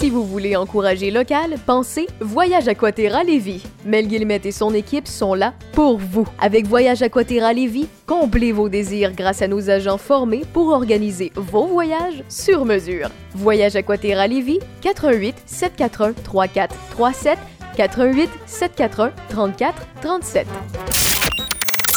Si 0.00 0.08
vous 0.08 0.24
voulez 0.24 0.56
encourager 0.56 1.10
local, 1.10 1.56
pensez 1.66 2.06
Voyage 2.20 2.68
Aquaterra 2.68 3.22
Lévis. 3.22 3.62
Mel 3.84 4.08
Guillemette 4.08 4.46
et 4.46 4.50
son 4.50 4.72
équipe 4.72 5.06
sont 5.06 5.34
là 5.34 5.52
pour 5.74 5.98
vous. 5.98 6.26
Avec 6.38 6.66
Voyage 6.66 7.02
Aquaterra 7.02 7.52
Lévis, 7.52 7.86
comblez 8.06 8.50
vos 8.50 8.70
désirs 8.70 9.12
grâce 9.12 9.42
à 9.42 9.46
nos 9.46 9.68
agents 9.68 9.98
formés 9.98 10.44
pour 10.54 10.68
organiser 10.68 11.32
vos 11.36 11.66
voyages 11.66 12.24
sur 12.30 12.64
mesure. 12.64 13.10
Voyage 13.34 13.76
Aquaterra 13.76 14.26
Lévis, 14.26 14.60
88 14.80 15.36
741 15.44 16.14
3437 16.24 17.38
88 17.76 18.30
741 18.46 19.12
34 19.28 19.86
37. 20.00 20.46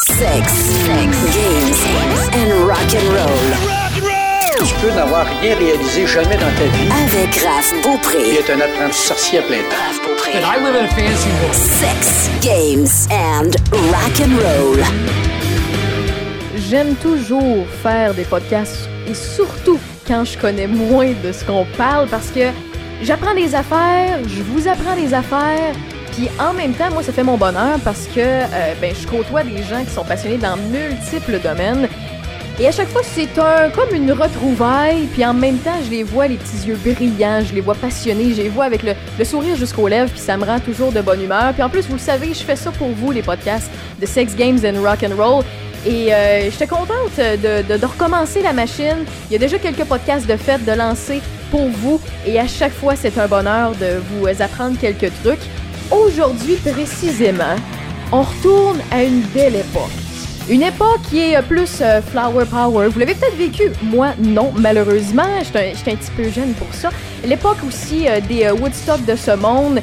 Sex, 0.09 0.54
sex, 0.54 1.33
games 1.33 2.29
and 2.33 2.67
rock 2.67 2.93
and 2.93 3.13
roll. 3.13 3.72
Tu 4.66 4.73
peux 4.75 4.91
n'avoir 4.91 5.25
rien 5.41 5.57
réalisé 5.57 6.07
jamais 6.07 6.36
dans 6.36 6.41
ta 6.41 6.63
vie. 6.63 6.89
Avec 7.05 7.36
Raph 7.43 7.73
Beaupré. 7.84 8.36
être 8.36 8.50
un 8.52 8.62
apprenti 8.62 8.98
sorcier 8.98 9.40
à 9.40 9.41
plein 9.41 9.58
temps. 9.58 9.76
Raph 9.76 10.08
Beaupré. 10.08 10.31
I 10.35 10.63
live 10.63 10.76
in 10.76 10.85
a 10.85 10.88
fancy 10.88 11.30
world. 11.41 11.54
Sex, 11.54 12.30
games 12.41 13.09
and 13.12 13.52
rock 13.90 14.21
and 14.21 14.38
roll. 14.38 14.80
J'aime 16.70 16.95
toujours 16.95 17.68
faire 17.81 18.13
des 18.13 18.23
podcasts 18.23 18.88
et 19.05 19.13
surtout 19.13 19.80
quand 20.07 20.23
je 20.23 20.38
connais 20.38 20.68
moins 20.68 21.12
de 21.23 21.34
ce 21.34 21.43
qu'on 21.43 21.66
parle 21.77 22.07
parce 22.07 22.30
que 22.30 22.52
j'apprends 23.02 23.35
des 23.35 23.55
affaires, 23.55 24.20
je 24.26 24.41
vous 24.43 24.68
apprends 24.70 24.95
des 24.95 25.13
affaires, 25.13 25.73
puis 26.13 26.30
en 26.40 26.54
même 26.54 26.73
temps, 26.73 26.90
moi, 26.91 27.04
ça 27.04 27.12
fait 27.12 27.23
mon 27.23 27.38
bonheur 27.38 27.80
parce 27.84 28.07
que 28.07 28.20
euh, 28.20 28.73
ben, 28.80 28.93
je 28.95 29.07
côtoie 29.07 29.43
des 29.43 29.62
gens 29.63 29.84
qui 29.84 29.91
sont 29.91 30.05
passionnés 30.05 30.38
dans 30.38 30.55
multiples 30.55 31.40
domaines. 31.40 31.90
Et 32.59 32.67
à 32.67 32.71
chaque 32.71 32.89
fois, 32.89 33.02
c'est 33.03 33.38
un 33.39 33.70
comme 33.71 33.95
une 33.95 34.12
retrouvaille, 34.12 35.07
puis 35.12 35.25
en 35.25 35.34
même 35.34 35.57
temps, 35.57 35.80
je 35.84 35.89
les 35.89 36.03
vois 36.03 36.27
les 36.27 36.35
petits 36.35 36.67
yeux 36.67 36.77
brillants, 36.85 37.41
je 37.43 37.53
les 37.53 37.62
vois 37.62 37.73
passionnés, 37.73 38.31
je 38.35 38.43
les 38.43 38.49
vois 38.49 38.66
avec 38.66 38.84
le, 38.84 39.26
sourire 39.26 39.55
jusqu'aux 39.55 39.88
lèvres, 39.88 40.12
puis 40.12 40.20
ça 40.20 40.38
me 40.38 40.45
rend 40.45 40.59
toujours 40.59 40.91
de 40.91 41.02
bonne 41.02 41.24
humeur. 41.24 41.51
Puis 41.54 41.63
en 41.63 41.70
plus, 41.70 41.87
vous 41.87 41.93
le 41.93 41.99
savez, 41.99 42.27
je 42.27 42.43
fais 42.43 42.55
ça 42.55 42.70
pour 42.71 42.90
vous, 42.90 43.12
les 43.12 43.24
podcasts 43.24 43.71
de 43.99 44.05
Sex 44.05 44.35
Games 44.35 44.59
and 44.63 44.81
Rock 44.84 44.99
and 45.04 45.15
Roll. 45.21 45.43
Et 45.85 46.13
euh, 46.13 46.43
j'étais 46.49 46.68
contente 46.68 47.18
de, 47.18 47.63
de- 47.74 47.77
de 47.77 47.85
recommencer 47.85 48.41
la 48.43 48.54
machine. 48.54 49.04
Il 49.29 49.34
y 49.34 49.35
a 49.35 49.40
déjà 49.40 49.57
quelques 49.57 49.84
podcasts 49.84 50.27
de 50.27 50.37
fête 50.37 50.63
de 50.63 50.71
lancer 50.71 51.21
pour 51.49 51.68
vous. 51.68 51.99
Et 52.26 52.40
à 52.40 52.48
chaque 52.48 52.71
fois, 52.74 52.96
c'est 52.96 53.18
un 53.18 53.27
bonheur 53.27 53.71
de 53.71 53.99
vous 54.12 54.27
apprendre 54.41 54.77
quelques 54.79 55.12
trucs. 55.24 55.41
Aujourd'hui, 55.91 56.55
précisément, 56.55 57.55
on 58.12 58.21
retourne 58.21 58.77
à 58.91 59.04
une 59.04 59.21
belle 59.34 59.55
époque. 59.55 60.02
Une 60.49 60.62
époque 60.62 60.99
qui 61.10 61.20
est 61.20 61.38
euh, 61.38 61.41
plus 61.41 61.80
euh, 61.80 62.02
flower 62.02 62.44
power. 62.46 62.90
Vous 62.90 62.99
l'avez 62.99 63.16
peut-être 63.16 63.38
vécu. 63.38 63.72
Moi, 63.82 64.09
non, 64.19 64.52
malheureusement. 64.58 65.24
J'étais 65.41 65.72
un, 65.91 65.96
petit 65.96 66.12
peu 66.18 66.24
jeune 66.30 66.53
pour 66.53 66.68
ça. 66.74 66.90
L'époque 67.24 67.59
aussi 67.66 68.09
euh, 68.09 68.19
des 68.19 68.52
Woodstock 68.52 69.06
de 69.06 69.16
ce 69.16 69.31
monde, 69.38 69.80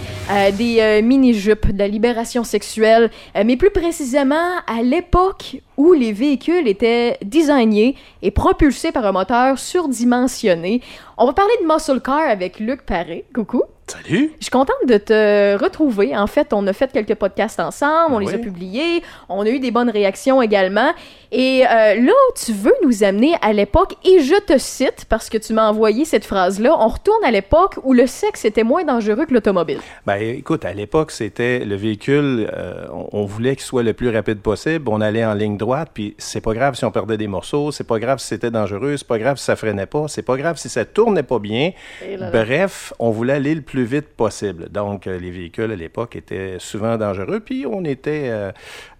des 0.58 1.00
mini-jupes, 1.02 1.72
de 1.72 1.78
la 1.78 1.88
libération 1.88 2.44
sexuelle, 2.44 3.10
mais 3.34 3.56
plus 3.56 3.70
précisément 3.70 4.58
à 4.66 4.82
l'époque 4.82 5.56
où 5.80 5.94
les 5.94 6.12
véhicules 6.12 6.68
étaient 6.68 7.16
designés 7.24 7.96
et 8.20 8.30
propulsés 8.30 8.92
par 8.92 9.06
un 9.06 9.12
moteur 9.12 9.58
surdimensionné. 9.58 10.82
On 11.16 11.24
va 11.24 11.32
parler 11.32 11.54
de 11.62 11.66
muscle 11.66 12.00
car 12.02 12.28
avec 12.28 12.60
Luc 12.60 12.82
Paré. 12.82 13.24
Coucou. 13.34 13.62
Salut! 13.86 14.32
Je 14.38 14.44
suis 14.44 14.50
contente 14.50 14.86
de 14.86 14.98
te 14.98 15.56
retrouver. 15.56 16.14
En 16.14 16.26
fait, 16.26 16.52
on 16.52 16.66
a 16.66 16.74
fait 16.74 16.92
quelques 16.92 17.14
podcasts 17.14 17.60
ensemble, 17.60 18.14
on 18.14 18.18
les 18.18 18.34
a 18.34 18.38
publiés, 18.38 19.02
on 19.30 19.40
a 19.40 19.48
eu 19.48 19.58
des 19.58 19.70
bonnes 19.70 19.88
réactions 19.88 20.42
également. 20.42 20.92
Et 21.32 21.64
euh, 21.64 21.94
là, 21.94 22.12
tu 22.34 22.52
veux 22.52 22.74
nous 22.84 23.04
amener 23.04 23.34
à 23.42 23.52
l'époque, 23.52 23.94
et 24.04 24.20
je 24.20 24.40
te 24.40 24.58
cite, 24.58 25.04
parce 25.08 25.28
que 25.28 25.38
tu 25.38 25.52
m'as 25.52 25.68
envoyé 25.68 26.04
cette 26.04 26.24
phrase-là, 26.24 26.76
on 26.78 26.88
retourne 26.88 27.22
à 27.24 27.30
l'époque 27.30 27.78
où 27.84 27.92
le 27.92 28.06
sexe 28.06 28.44
était 28.44 28.64
moins 28.64 28.84
dangereux 28.84 29.26
que 29.26 29.34
l'automobile. 29.34 29.78
Ben, 30.06 30.20
écoute, 30.20 30.64
à 30.64 30.72
l'époque, 30.72 31.10
c'était 31.10 31.64
le 31.64 31.76
véhicule, 31.76 32.50
euh, 32.52 32.86
on, 33.12 33.24
voulait 33.24 33.54
qu'il 33.54 33.64
soit 33.64 33.82
le 33.82 33.92
plus 33.92 34.08
rapide 34.08 34.40
possible. 34.40 34.88
On 34.88 35.00
allait 35.00 35.24
en 35.24 35.34
ligne 35.34 35.56
droite, 35.56 35.90
puis 35.92 36.14
c'est 36.18 36.40
pas 36.40 36.54
grave 36.54 36.74
si 36.74 36.84
on 36.84 36.90
perdait 36.90 37.16
des 37.16 37.28
morceaux, 37.28 37.70
c'est 37.70 37.86
pas 37.86 37.98
grave 37.98 38.18
si 38.18 38.26
c'était 38.26 38.50
dangereux, 38.50 38.96
c'est 38.96 39.06
pas 39.06 39.18
grave 39.18 39.36
si 39.36 39.44
ça 39.44 39.56
freinait 39.56 39.86
pas, 39.86 40.08
c'est 40.08 40.22
pas 40.22 40.36
grave 40.36 40.56
si 40.56 40.68
ça 40.68 40.84
tournait 40.84 41.22
pas 41.22 41.38
bien. 41.38 41.72
Et 42.04 42.16
là 42.16 42.30
là. 42.30 42.44
Bref, 42.44 42.92
on 42.98 43.10
voulait 43.10 43.34
aller 43.34 43.54
le 43.54 43.62
plus 43.62 43.84
vite 43.84 44.08
possible. 44.08 44.68
Donc, 44.70 45.06
euh, 45.06 45.18
les 45.18 45.30
véhicules 45.30 45.70
à 45.70 45.76
l'époque 45.76 46.16
étaient 46.16 46.56
souvent 46.58 46.96
dangereux, 46.96 47.40
puis 47.40 47.66
on 47.66 47.84
était 47.84 48.28
euh, 48.28 48.52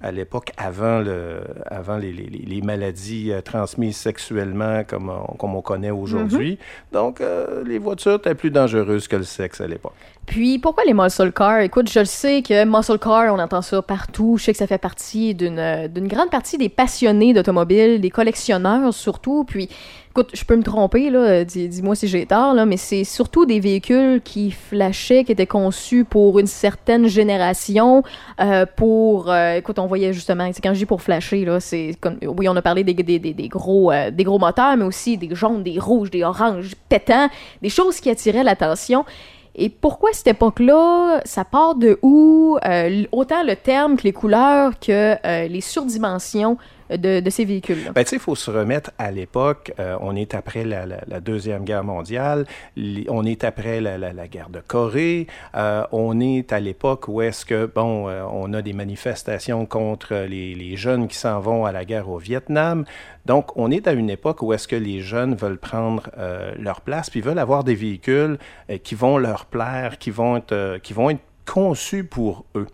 à 0.02 0.12
l'époque 0.12 0.50
avant, 0.56 1.00
le, 1.00 1.40
avant 1.66 1.96
les, 1.96 2.12
les- 2.28 2.60
maladies 2.62 3.32
euh, 3.32 3.40
transmises 3.40 3.96
sexuellement 3.96 4.82
comme 4.84 5.10
on, 5.10 5.34
comme 5.36 5.54
on 5.54 5.62
connaît 5.62 5.90
aujourd'hui. 5.90 6.58
Donc, 6.92 7.20
euh, 7.20 7.64
les 7.64 7.78
voitures 7.78 8.14
étaient 8.16 8.34
plus 8.34 8.50
dangereuses 8.50 9.08
que 9.08 9.16
le 9.16 9.22
sexe 9.24 9.60
à 9.60 9.66
l'époque. 9.66 9.94
Puis 10.26 10.58
pourquoi 10.58 10.84
les 10.84 10.94
muscle 10.94 11.32
cars? 11.32 11.60
Écoute, 11.60 11.90
je 11.90 12.00
le 12.00 12.04
sais 12.04 12.42
que 12.42 12.64
muscle 12.64 12.98
car, 12.98 13.34
on 13.34 13.38
entend 13.38 13.62
ça 13.62 13.82
partout. 13.82 14.36
Je 14.38 14.44
sais 14.44 14.52
que 14.52 14.58
ça 14.58 14.66
fait 14.66 14.78
partie 14.78 15.34
d'une 15.34 15.58
euh, 15.58 15.88
grande 15.88 16.30
partie 16.30 16.58
des 16.58 16.68
passionnés 16.68 17.32
d'automobile, 17.32 18.00
des 18.00 18.10
collectionneurs 18.10 18.92
surtout. 18.94 19.44
Puis, 19.44 19.68
écoute, 20.10 20.30
je 20.34 20.44
peux 20.44 20.56
me 20.56 20.62
tromper, 20.62 21.08
là, 21.10 21.44
dis- 21.44 21.68
dis-moi 21.68 21.94
si 21.94 22.08
j'ai 22.08 22.26
tort, 22.26 22.52
là, 22.54 22.66
mais 22.66 22.76
c'est 22.76 23.04
surtout 23.04 23.46
des 23.46 23.60
véhicules 23.60 24.20
qui 24.22 24.50
flashaient, 24.50 25.24
qui 25.24 25.32
étaient 25.32 25.46
conçus 25.46 26.04
pour 26.04 26.38
une 26.38 26.48
certaine 26.48 27.06
génération, 27.06 28.02
euh, 28.40 28.66
pour... 28.76 29.30
euh, 29.30 29.54
écoute, 29.54 29.78
on 29.78 29.86
voyait 29.86 30.12
justement, 30.12 30.48
quand 30.62 30.74
je 30.74 30.78
dis 30.78 30.86
pour 30.86 31.00
flasher, 31.00 31.44
là, 31.44 31.60
c'est. 31.60 31.92
Oui, 32.26 32.48
on 32.48 32.56
a 32.56 32.62
parlé 32.62 32.82
des, 32.82 32.94
gros, 33.48 33.92
euh, 33.92 34.10
des 34.10 34.24
gros 34.24 34.38
moteurs, 34.38 34.76
mais 34.76 34.84
aussi 34.84 35.16
des 35.16 35.34
jaunes, 35.34 35.62
des 35.62 35.78
rouges, 35.78 36.10
des 36.10 36.24
oranges, 36.24 36.74
pétants, 36.88 37.28
des 37.62 37.70
choses 37.70 38.00
qui 38.00 38.10
attiraient 38.10 38.44
l'attention. 38.44 39.04
Et 39.54 39.68
pourquoi 39.68 40.10
cette 40.12 40.28
époque-là, 40.28 41.20
ça 41.24 41.44
part 41.44 41.74
de 41.74 41.98
où? 42.02 42.56
Euh, 42.64 43.04
autant 43.12 43.42
le 43.44 43.56
terme 43.56 43.96
que 43.96 44.04
les 44.04 44.12
couleurs 44.12 44.78
que 44.78 45.16
euh, 45.24 45.48
les 45.48 45.60
surdimensions 45.60 46.56
de, 46.96 47.30
ces 47.30 47.44
véhicules-là. 47.44 47.92
Ben, 47.92 48.04
tu 48.04 48.10
sais, 48.10 48.16
il 48.16 48.20
faut 48.20 48.34
se 48.34 48.50
remettre 48.50 48.90
à 48.98 49.10
l'époque. 49.10 49.72
euh, 49.78 49.96
on 50.00 50.16
est 50.16 50.34
après 50.34 50.64
la, 50.64 51.20
Deuxième 51.20 51.64
Guerre 51.64 51.84
mondiale. 51.84 52.46
on 53.08 53.24
est 53.24 53.44
après 53.44 53.80
la, 53.80 54.28
guerre 54.28 54.50
de 54.50 54.60
Corée. 54.60 55.26
euh, 55.54 55.84
on 55.92 56.20
est 56.20 56.52
à 56.52 56.60
l'époque 56.60 57.08
où 57.08 57.22
est-ce 57.22 57.44
que, 57.44 57.66
bon, 57.66 58.08
euh, 58.08 58.22
on 58.30 58.52
a 58.52 58.62
des 58.62 58.72
manifestations 58.72 59.66
contre 59.66 60.14
les, 60.14 60.54
les 60.54 60.76
jeunes 60.76 61.08
qui 61.08 61.16
s'en 61.16 61.40
vont 61.40 61.64
à 61.64 61.72
la 61.72 61.84
guerre 61.84 62.08
au 62.08 62.18
Vietnam. 62.18 62.84
Donc, 63.26 63.56
on 63.56 63.70
est 63.70 63.86
à 63.86 63.92
une 63.92 64.10
époque 64.10 64.42
où 64.42 64.52
est-ce 64.52 64.66
que 64.66 64.76
les 64.76 65.00
jeunes 65.00 65.34
veulent 65.34 65.58
prendre 65.58 66.10
leur 66.58 66.80
place, 66.80 67.10
puis 67.10 67.20
veulent 67.20 67.38
avoir 67.38 67.64
des 67.64 67.74
véhicules 67.74 68.38
qui 68.82 68.94
vont 68.94 69.18
leur 69.18 69.44
plaire, 69.44 69.98
qui 69.98 70.10
vont 70.10 70.38
être, 70.38 70.78
qui 70.78 70.94
vont 70.94 71.10
être 71.10 71.20
conçus 71.46 72.04
pour 72.04 72.44
eux. 72.54 72.66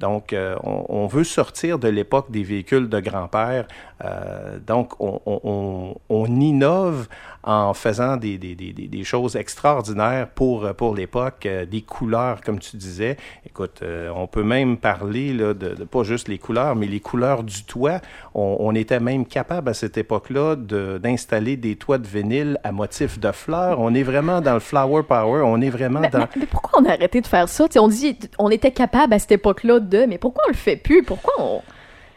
Donc, 0.00 0.32
euh, 0.32 0.56
on, 0.64 1.06
veut 1.06 1.24
sortir 1.24 1.78
de 1.78 1.88
l'époque 1.88 2.30
des 2.30 2.42
véhicules 2.42 2.88
de 2.88 3.00
grand-père. 3.00 3.68
Euh, 4.04 4.58
donc, 4.58 4.98
on, 4.98 5.20
on- 5.26 5.40
on- 5.44 5.94
on 6.08 6.40
innove 6.40 7.06
en 7.42 7.72
faisant 7.74 8.16
des, 8.16 8.36
des- 8.38 8.54
des- 8.54 8.72
des- 8.72 9.04
choses 9.04 9.34
extraordinaires 9.36 10.28
pour, 10.28 10.64
euh, 10.66 10.72
pour 10.74 10.94
l'époque, 10.94 11.46
euh, 11.46 11.64
des 11.64 11.80
couleurs, 11.82 12.42
comme 12.42 12.58
tu 12.58 12.76
disais. 12.76 13.16
Écoute, 13.46 13.80
euh, 13.82 14.10
on 14.14 14.26
peut 14.26 14.42
même 14.42 14.76
parler 14.76 15.32
là, 15.32 15.54
de, 15.54 15.74
de 15.74 15.84
pas 15.84 16.02
juste 16.02 16.28
les 16.28 16.38
couleurs, 16.38 16.76
mais 16.76 16.86
les 16.86 17.00
couleurs 17.00 17.42
du 17.42 17.64
toit. 17.64 18.00
On, 18.34 18.56
on 18.60 18.74
était 18.74 19.00
même 19.00 19.24
capable 19.24 19.70
à 19.70 19.74
cette 19.74 19.96
époque-là 19.96 20.56
de- 20.56 20.98
d'installer 20.98 21.56
des 21.56 21.76
toits 21.76 21.98
de 21.98 22.06
vinyle 22.06 22.58
à 22.62 22.72
motif 22.72 23.18
de 23.18 23.32
fleurs. 23.32 23.80
On 23.80 23.94
est 23.94 24.02
vraiment 24.02 24.40
dans 24.42 24.54
le 24.54 24.60
flower 24.60 25.02
power. 25.02 25.42
On 25.42 25.60
est 25.62 25.70
vraiment 25.70 26.00
Mais, 26.00 26.10
dans... 26.10 26.18
mais- 26.18 26.26
mais 26.40 26.46
pourquoi 26.46 26.80
on 26.82 26.84
a 26.84 26.92
arrêté 26.92 27.20
de 27.22 27.26
faire 27.26 27.48
ça? 27.48 27.66
T'sais, 27.68 27.78
on 27.78 27.88
dit 27.88 28.18
on 28.38 28.50
était 28.50 28.70
capable 28.72 29.14
à 29.14 29.18
cette 29.18 29.32
époque-là 29.32 29.80
de, 29.80 30.04
mais 30.04 30.18
pourquoi 30.18 30.44
on 30.46 30.50
le 30.50 30.56
fait 30.56 30.76
plus? 30.76 31.02
Pourquoi 31.02 31.32
on... 31.38 31.62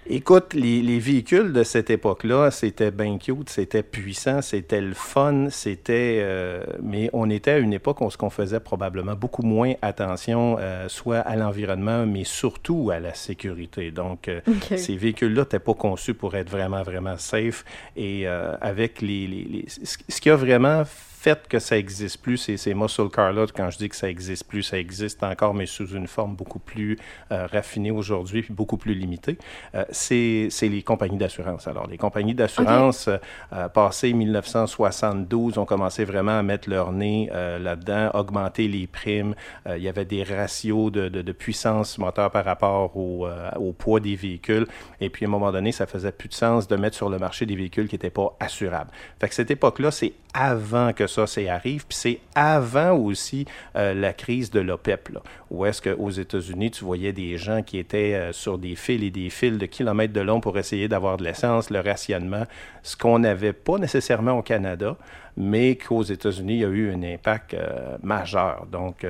Écoute, 0.09 0.53
les, 0.53 0.81
les 0.81 0.99
véhicules 0.99 1.53
de 1.53 1.63
cette 1.63 1.89
époque-là, 1.89 2.51
c'était 2.51 2.91
bien 2.91 3.17
cute, 3.17 3.49
c'était 3.49 3.83
puissant, 3.83 4.41
c'était 4.41 4.81
le 4.81 4.93
fun, 4.93 5.47
c'était... 5.49 6.19
euh, 6.21 6.63
mais 6.81 7.09
on 7.13 7.29
était 7.29 7.51
à 7.51 7.57
une 7.57 7.71
époque 7.71 8.01
où 8.01 8.09
on 8.21 8.29
faisait 8.29 8.59
probablement 8.59 9.15
beaucoup 9.15 9.43
moins 9.43 9.73
attention, 9.81 10.57
euh, 10.59 10.89
soit 10.89 11.19
à 11.19 11.37
l'environnement, 11.37 12.05
mais 12.05 12.25
surtout 12.25 12.91
à 12.91 12.99
la 12.99 13.13
sécurité. 13.13 13.91
Donc, 13.91 14.27
euh, 14.27 14.41
ces 14.75 14.97
véhicules-là 14.97 15.43
n'étaient 15.43 15.59
pas 15.59 15.73
conçus 15.73 16.13
pour 16.13 16.35
être 16.35 16.49
vraiment, 16.49 16.83
vraiment 16.83 17.17
safe. 17.17 17.63
Et 17.95 18.27
euh, 18.27 18.55
avec 18.59 19.01
les... 19.01 19.25
les- 19.27 19.43
les- 19.45 19.65
ce 19.69 19.97
ce 20.09 20.19
qui 20.21 20.29
a 20.29 20.35
vraiment 20.35 20.83
fait 20.85 21.12
que 21.49 21.59
ça 21.59 21.77
existe 21.77 22.21
plus, 22.21 22.37
c'est 22.37 22.57
ces 22.57 22.73
muscle 22.73 23.09
cars-là, 23.09 23.45
quand 23.55 23.69
je 23.69 23.77
dis 23.77 23.89
que 23.89 23.95
ça 23.95 24.09
existe 24.09 24.45
plus, 24.47 24.63
ça 24.63 24.77
existe 24.77 25.23
encore, 25.23 25.53
mais 25.53 25.65
sous 25.65 25.87
une 25.95 26.07
forme 26.07 26.35
beaucoup 26.35 26.59
plus 26.59 26.97
euh, 27.31 27.47
raffinée 27.47 27.91
aujourd'hui, 27.91 28.41
puis 28.41 28.53
beaucoup 28.53 28.77
plus 28.77 28.93
limitée. 28.93 29.37
Euh, 29.75 29.85
c'est 29.91 30.49
les 30.61 30.83
compagnies 30.83 31.17
d'assurance. 31.17 31.67
Alors, 31.67 31.87
les 31.87 31.97
compagnies 31.97 32.33
d'assurance, 32.35 33.07
euh, 33.07 33.17
euh, 33.53 33.69
passé 33.69 34.11
1972, 34.13 35.57
ont 35.57 35.65
commencé 35.65 36.03
vraiment 36.05 36.37
à 36.39 36.43
mettre 36.43 36.69
leur 36.69 36.91
nez 36.91 37.29
là-dedans, 37.33 38.11
augmenter 38.13 38.67
les 38.67 38.87
primes. 38.87 39.35
Il 39.69 39.81
y 39.81 39.87
avait 39.87 40.05
des 40.05 40.23
ratios 40.23 40.91
de, 40.91 41.09
de- 41.09 41.21
de 41.21 41.31
puissance 41.31 41.97
moteur 41.97 42.31
par 42.31 42.43
rapport 42.45 42.95
au, 42.97 43.27
au 43.57 43.71
poids 43.73 43.99
des 43.99 44.15
véhicules. 44.15 44.67
Et 44.99 45.09
puis, 45.09 45.25
à 45.25 45.27
un 45.27 45.31
moment 45.31 45.51
donné, 45.51 45.71
ça 45.71 45.85
faisait 45.87 46.11
plus 46.11 46.29
de 46.29 46.33
sens 46.33 46.67
de 46.67 46.75
mettre 46.75 46.95
sur 46.95 47.09
le 47.09 47.17
marché 47.17 47.45
des 47.45 47.55
véhicules 47.55 47.87
qui 47.87 47.95
n'étaient 47.95 48.09
pas 48.09 48.35
assurables. 48.39 48.91
Fait 49.19 49.29
que 49.29 49.35
cette 49.35 49.51
époque-là, 49.51 49.91
c'est 49.91 50.13
avant 50.33 50.93
que 50.93 51.07
ça, 51.13 51.27
c'est 51.27 51.47
arrive. 51.47 51.85
Puis 51.87 51.97
c'est 51.97 52.19
avant 52.35 52.97
aussi 52.97 53.45
euh, 53.75 53.93
la 53.93 54.13
crise 54.13 54.51
de 54.51 54.59
l'OPEP, 54.59 55.09
là, 55.09 55.21
où 55.49 55.65
est-ce 55.65 55.81
qu'aux 55.81 56.09
États-Unis, 56.09 56.71
tu 56.71 56.83
voyais 56.83 57.13
des 57.13 57.37
gens 57.37 57.61
qui 57.61 57.77
étaient 57.77 58.15
euh, 58.15 58.31
sur 58.33 58.57
des 58.57 58.75
fils 58.75 59.03
et 59.03 59.11
des 59.11 59.29
fils 59.29 59.57
de 59.57 59.65
kilomètres 59.65 60.13
de 60.13 60.21
long 60.21 60.39
pour 60.39 60.57
essayer 60.57 60.87
d'avoir 60.87 61.17
de 61.17 61.23
l'essence, 61.23 61.69
le 61.69 61.79
rationnement, 61.79 62.43
ce 62.81 62.97
qu'on 62.97 63.19
n'avait 63.19 63.53
pas 63.53 63.77
nécessairement 63.77 64.37
au 64.37 64.41
Canada, 64.41 64.97
mais 65.37 65.75
qu'aux 65.75 66.03
États-Unis, 66.03 66.53
il 66.55 66.59
y 66.59 66.65
a 66.65 66.69
eu 66.69 66.91
un 66.93 67.01
impact 67.03 67.53
euh, 67.53 67.97
majeur. 68.03 68.65
Donc, 68.71 69.05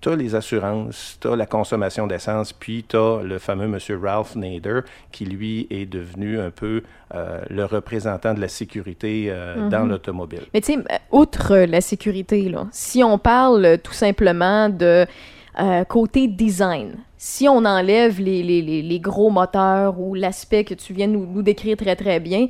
tu 0.00 0.08
as 0.08 0.16
les 0.16 0.34
assurances, 0.34 1.16
tu 1.20 1.28
as 1.28 1.36
la 1.36 1.46
consommation 1.46 2.06
d'essence, 2.06 2.52
puis 2.52 2.84
tu 2.88 2.96
as 2.96 3.22
le 3.22 3.38
fameux 3.38 3.66
monsieur 3.68 3.98
Ralph 4.02 4.36
Nader, 4.36 4.80
qui 5.12 5.24
lui 5.24 5.66
est 5.70 5.86
devenu 5.86 6.38
un 6.38 6.50
peu 6.50 6.82
le 7.50 7.64
représentant 7.64 8.34
de 8.34 8.40
la 8.40 8.48
sécurité 8.48 9.32
dans 9.70 9.84
Mhm. 9.84 9.88
l'automobile. 9.90 10.42
Mais 10.52 10.60
tu 10.60 10.72
sais, 10.74 10.78
euh, 10.78 10.96
outre 11.12 11.56
la 11.56 11.80
sécurité, 11.80 12.48
là, 12.48 12.66
si 12.72 13.02
on 13.04 13.18
parle 13.18 13.64
euh, 13.64 13.76
tout 13.76 13.92
simplement 13.92 14.68
de 14.68 15.06
euh, 15.60 15.84
côté 15.84 16.26
design, 16.26 16.96
si 17.16 17.48
on 17.48 17.64
enlève 17.64 18.20
les, 18.20 18.42
les- 18.42 18.60
les- 18.60 18.82
les 18.82 19.00
gros 19.00 19.30
moteurs 19.30 19.98
ou 20.00 20.14
l'aspect 20.14 20.64
que 20.64 20.74
tu 20.74 20.92
viens 20.92 21.06
de 21.06 21.12
nous, 21.12 21.26
nous 21.26 21.42
décrire 21.42 21.76
très 21.76 21.94
très 21.94 22.18
bien, 22.18 22.48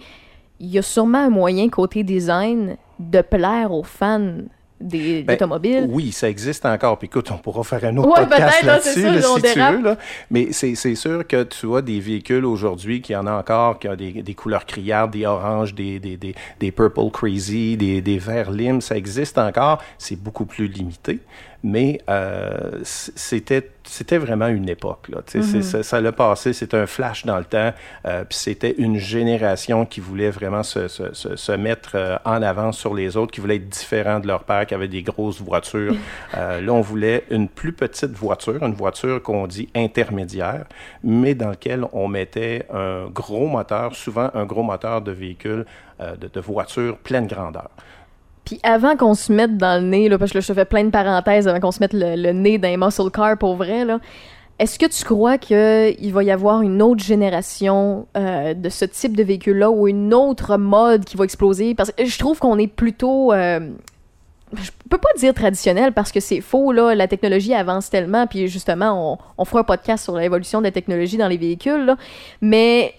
il 0.59 0.69
y 0.69 0.79
a 0.79 0.83
sûrement 0.83 1.19
un 1.19 1.29
moyen 1.31 1.69
côté 1.69 2.03
design 2.03 2.77
de 2.99 3.21
plaire 3.21 3.73
aux 3.73 3.85
fans 3.85 4.39
des 4.81 5.23
Ben, 5.23 5.35
automobiles. 5.35 5.87
Oui, 5.89 6.13
ça 6.13 6.29
existe 6.29 6.67
encore. 6.67 6.99
Puis 6.99 7.07
écoute, 7.07 7.31
on 7.31 7.39
pourra 7.39 7.63
faire 7.65 7.85
un 7.85 7.97
autre 7.97 8.09
Ouais, 8.09 8.27
podcast 8.27 8.57
c'est 8.61 8.67
là-dessus, 8.67 9.03
là, 9.03 9.23
si 9.23 9.43
tu 9.43 9.59
veux. 9.61 9.83
Là. 9.83 9.97
Mais 10.31 10.53
c'est 10.53 10.95
sûr 10.95 11.27
que 11.27 11.45
tu 11.45 11.75
as 11.75 11.81
des 11.81 12.01
véhicules 12.01 12.45
aujourd'hui 12.45 13.01
qui 13.01 13.15
en 13.17 13.27
a 13.27 13.33
encore, 13.33 13.79
qui 13.79 13.89
ont 13.89 13.95
des, 13.95 14.23
des 14.23 14.35
couleurs 14.35 14.67
criardes, 14.67 15.13
des 15.13 15.25
oranges, 15.27 15.75
des, 15.75 15.99
des, 16.01 16.17
des, 16.17 16.35
des 16.61 16.73
purple 16.73 17.11
crazy, 17.13 17.77
des, 17.77 18.01
des 18.03 18.19
verts 18.19 18.51
limes. 18.51 18.81
Ça 18.81 18.97
existe 18.97 19.39
encore. 19.39 19.83
C'est 19.97 20.21
beaucoup 20.21 20.45
plus 20.45 20.67
limité. 20.67 21.21
Mais 21.63 22.01
euh, 22.11 22.81
c'était 22.83 23.71
c'était 23.87 24.19
vraiment 24.19 24.49
une 24.49 24.69
époque. 24.69 25.09
Là. 25.09 25.19
C'est- 25.27 25.63
ça 25.63 25.83
ça 25.83 26.01
l'a 26.01 26.13
passé, 26.13 26.53
c'était 26.53 26.77
un 26.77 26.87
flash 26.87 27.25
dans 27.27 27.39
le 27.39 27.45
temps. 27.45 27.73
euh, 28.07 28.25
Puis 28.29 28.39
c'était 28.39 28.75
une 28.79 28.97
génération 28.99 29.85
qui 29.87 30.01
voulait 30.01 30.31
vraiment 30.31 30.63
se, 30.63 30.89
se, 30.89 31.13
se, 31.13 31.37
se 31.37 31.53
mettre 31.53 31.93
euh, 31.95 32.17
en 32.25 32.43
avant 32.43 32.73
sur 32.73 32.95
les 32.95 33.17
autres, 33.17 33.33
qui 33.33 33.41
voulait 33.41 33.57
être 33.57 33.69
différent 33.69 34.21
de 34.21 34.27
leur 34.27 34.45
père, 34.45 34.67
qui 34.67 34.75
avait 34.75 34.89
des 34.89 35.03
grosses 35.03 35.41
voitures. 35.41 35.95
Euh, 36.37 36.61
là, 36.61 36.73
on 36.73 36.81
voulait 36.81 37.25
une 37.31 37.49
plus 37.49 37.73
petite 37.73 38.11
voiture, 38.13 38.63
une 38.65 38.75
voiture 38.75 39.23
qu'on 39.23 39.47
dit 39.47 39.69
intermédiaire, 39.75 40.65
mais 41.05 41.35
dans 41.35 41.51
laquelle 41.51 41.85
on 41.93 42.09
mettait 42.09 42.67
un 42.73 43.07
gros 43.09 43.47
moteur, 43.47 43.95
souvent 43.95 44.31
un 44.35 44.45
gros 44.45 44.63
moteur 44.65 45.01
de 45.03 45.13
véhicule, 45.13 45.65
de, 46.01 46.27
de 46.29 46.41
voiture 46.41 46.97
pleine 46.99 47.27
grandeur. 47.29 47.71
Puis 48.45 48.61
avant 48.63 48.97
qu'on 48.97 49.15
se 49.15 49.33
mette 49.33 49.57
dans 49.57 49.83
le 49.83 49.89
nez, 49.89 50.09
là, 50.09 50.19
parce 50.19 50.33
que 50.33 50.39
là, 50.39 50.45
je 50.47 50.53
fais 50.53 50.65
plein 50.65 50.85
de 50.85 50.91
parenthèses 50.91 51.49
avant 51.49 51.61
qu'on 51.61 51.73
se 51.73 51.81
mette 51.81 51.95
le, 51.95 52.33
nez 52.33 52.59
dans 52.59 52.87
muscle 52.87 53.11
car 53.11 53.39
pour 53.39 53.57
vrai, 53.57 53.85
là, 53.85 54.01
est-ce 54.59 54.79
que 54.79 54.87
tu 54.87 55.05
crois 55.05 55.39
qu'il 55.39 56.13
va 56.13 56.23
y 56.23 56.31
avoir 56.31 56.63
une 56.63 56.81
autre 56.81 57.03
génération 57.03 58.07
euh, 58.17 58.55
de 58.55 58.69
ce 58.69 58.85
type 58.85 59.17
de 59.17 59.23
véhicule-là 59.23 59.71
ou 59.71 59.89
une 59.89 60.15
autre 60.15 60.57
mode 60.59 61.05
qui 61.05 61.17
va 61.17 61.25
exploser? 61.25 61.75
Parce 61.75 61.91
que 61.91 62.05
je 62.05 62.19
trouve 62.19 62.39
qu'on 62.39 62.59
est 62.59 62.69
plutôt... 62.69 63.33
euh, 63.33 63.71
je 64.53 64.71
peux 64.89 64.99
pas 64.99 65.09
dire 65.19 65.35
traditionnel 65.35 65.93
parce 65.93 66.13
que 66.13 66.21
c'est 66.21 66.41
faux, 66.41 66.71
là. 66.71 66.95
La 66.95 67.09
technologie 67.09 67.55
avance 67.55 67.91
tellement, 67.91 68.29
puis 68.29 68.47
justement, 68.47 69.15
on, 69.15 69.19
on 69.39 69.45
fera 69.45 69.61
un 69.61 69.65
podcast 69.65 70.05
sur 70.05 70.17
l'évolution 70.17 70.61
de 70.61 70.67
la 70.67 70.71
technologie 70.71 71.17
dans 71.17 71.27
les 71.27 71.39
véhicules, 71.39 71.85
là. 71.87 71.97
Mais 72.41 72.95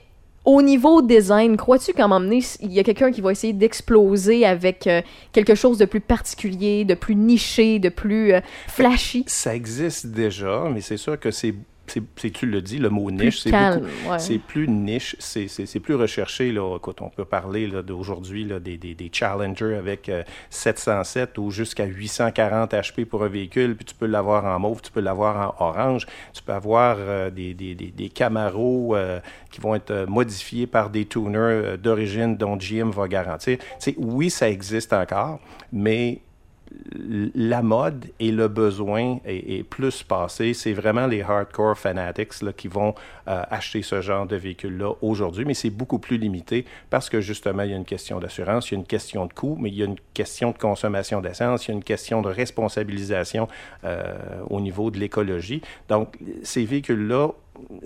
au 0.45 0.61
niveau 0.61 1.01
design, 1.01 1.57
crois-tu 1.57 1.93
qu'à 1.93 2.05
un 2.05 2.07
moment 2.07 2.23
donné, 2.23 2.43
il 2.61 2.71
y 2.71 2.79
a 2.79 2.83
quelqu'un 2.83 3.11
qui 3.11 3.21
va 3.21 3.31
essayer 3.31 3.53
d'exploser 3.53 4.45
avec 4.45 4.87
euh, 4.87 5.01
quelque 5.31 5.55
chose 5.55 5.77
de 5.77 5.85
plus 5.85 6.01
particulier, 6.01 6.85
de 6.85 6.93
plus 6.93 7.15
niché, 7.15 7.79
de 7.79 7.89
plus 7.89 8.33
euh, 8.33 8.41
flashy? 8.67 9.23
Ça 9.27 9.55
existe 9.55 10.07
déjà, 10.07 10.65
mais 10.71 10.81
c'est 10.81 10.97
sûr 10.97 11.19
que 11.19 11.31
c'est, 11.31 11.55
c'est, 11.87 12.31
tu 12.31 12.45
le 12.45 12.61
dis, 12.61 12.79
le 12.79 12.89
mot 12.89 13.11
niche, 13.11 13.41
c'est 13.41 13.51
ouais. 13.51 14.39
plus 14.39 14.67
niche, 14.67 15.15
c'est, 15.19 15.79
plus 15.79 15.95
recherché. 15.95 16.51
Là. 16.51 16.77
Écoute, 16.77 17.01
on 17.01 17.09
peut 17.09 17.25
parler 17.25 17.67
d'aujourd'hui 17.83 18.45
des, 18.45 18.77
des, 18.77 18.95
des 18.95 19.09
Challenger 19.11 19.75
avec 19.75 20.09
euh, 20.09 20.23
707 20.49 21.37
ou 21.37 21.51
jusqu'à 21.51 21.85
840 21.85 22.71
HP 22.73 23.05
pour 23.05 23.23
un 23.23 23.27
véhicule, 23.27 23.75
puis 23.75 23.85
tu 23.85 23.95
peux 23.95 24.07
l'avoir 24.07 24.45
en 24.45 24.59
mauve, 24.59 24.81
tu 24.81 24.91
peux 24.91 25.01
l'avoir 25.01 25.55
en 25.59 25.65
orange, 25.65 26.05
tu 26.33 26.41
peux 26.43 26.53
avoir 26.53 26.97
euh, 26.99 27.29
des, 27.29 27.53
des, 27.53 27.75
des, 27.75 27.91
des 27.91 28.09
Camaro 28.09 28.95
euh, 28.95 29.19
qui 29.51 29.61
vont 29.61 29.75
être 29.75 29.91
euh, 29.91 30.05
modifiés 30.05 30.67
par 30.67 30.89
des 30.89 31.05
tuners 31.05 31.37
euh, 31.37 31.77
d'origine 31.77 32.35
dont 32.35 32.57
GM 32.57 32.89
va 32.89 33.07
garantir. 33.07 33.57
Tu 33.57 33.65
sais, 33.79 33.95
oui, 33.97 34.29
ça 34.29 34.49
existe 34.49 34.91
encore, 34.93 35.39
mais 35.71 36.19
la 37.35 37.61
mode 37.61 38.05
et 38.19 38.31
le 38.31 38.47
besoin 38.47 39.19
est, 39.25 39.63
plus 39.63 40.03
passé. 40.03 40.53
C'est 40.53 40.73
vraiment 40.73 41.07
les 41.07 41.21
hardcore 41.21 41.77
fanatics 41.77 42.33
qui 42.55 42.67
vont 42.67 42.93
euh, 43.27 43.43
acheter 43.49 43.81
ce 43.81 44.01
genre 44.01 44.25
de 44.25 44.35
véhicule-là 44.35 44.93
aujourd'hui, 45.01 45.45
mais 45.45 45.53
c'est 45.53 45.69
beaucoup 45.69 45.99
plus 45.99 46.17
limité 46.17 46.65
parce 46.89 47.09
que 47.09 47.21
justement, 47.21 47.63
il 47.63 47.71
y 47.71 47.73
a 47.73 47.77
une 47.77 47.85
question 47.85 48.19
d'assurance, 48.19 48.69
il 48.69 48.75
y 48.75 48.77
a 48.77 48.79
une 48.79 48.85
question 48.85 49.25
de 49.25 49.33
coût, 49.33 49.57
mais 49.59 49.69
il 49.69 49.75
y 49.75 49.81
a 49.81 49.85
une 49.85 49.99
question 50.13 50.51
de 50.51 50.57
consommation 50.57 51.21
d'essence, 51.21 51.67
il 51.67 51.71
y 51.71 51.73
a 51.73 51.75
une 51.75 51.83
question 51.83 52.21
de 52.21 52.29
responsabilisation 52.29 53.47
euh, 53.83 54.13
au 54.49 54.61
niveau 54.61 54.91
de 54.91 54.99
l'écologie. 54.99 55.61
Donc, 55.89 56.17
ces 56.43 56.65
véhicules-là 56.65 57.29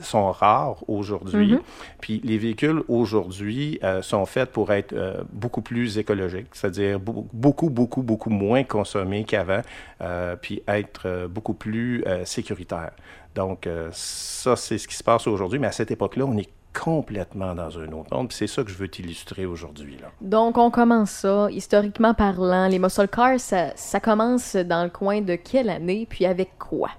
sont 0.01 0.31
rares 0.31 0.77
aujourd'hui. 0.87 1.53
Mhm. 1.53 1.61
Puis 2.01 2.21
les 2.23 2.37
véhicules 2.37 2.81
aujourd'hui 2.87 3.79
euh, 3.83 4.01
sont 4.01 4.25
faits 4.25 4.51
pour 4.51 4.71
être 4.71 4.93
euh, 4.93 5.21
beaucoup 5.31 5.61
plus 5.61 5.97
écologiques, 5.97 6.47
c'est-à-dire 6.53 6.99
beau- 6.99 7.27
beaucoup, 7.33 7.69
beaucoup, 7.69 8.01
beaucoup 8.01 8.29
moins 8.29 8.63
consommés 8.63 9.23
qu'avant, 9.23 9.61
euh, 10.01 10.35
puis 10.35 10.61
être 10.67 11.27
beaucoup 11.27 11.53
plus 11.53 12.03
sécuritaires. 12.25 12.91
Donc 13.35 13.67
ça, 13.91 14.55
c'est 14.55 14.77
ce 14.77 14.87
qui 14.87 14.95
se 14.95 15.03
passe 15.03 15.27
aujourd'hui, 15.27 15.59
mais 15.59 15.67
à 15.67 15.71
cette 15.71 15.91
époque-là, 15.91 16.25
on 16.25 16.37
est 16.37 16.49
complètement 16.77 17.55
dans 17.55 17.77
un 17.79 17.91
autre 17.91 18.15
monde, 18.15 18.27
puis 18.29 18.37
c'est 18.37 18.47
ça 18.47 18.63
que 18.63 18.69
je 18.69 18.75
veux 18.77 18.87
t'illustrer 18.87 19.45
aujourd'hui. 19.45 19.97
Donc, 20.21 20.57
on 20.57 20.69
commence 20.69 21.09
ça, 21.09 21.47
historiquement 21.49 22.13
parlant. 22.13 22.67
Les 22.67 22.77
muscle 22.79 23.07
cars, 23.07 23.39
ça, 23.39 23.71
ça 23.75 23.99
commence 23.99 24.55
dans 24.55 24.83
le 24.83 24.89
coin 24.89 25.21
de 25.21 25.35
quelle 25.35 25.69
année, 25.69 26.05
puis 26.09 26.25
avec 26.25 26.57
quoi? 26.59 26.89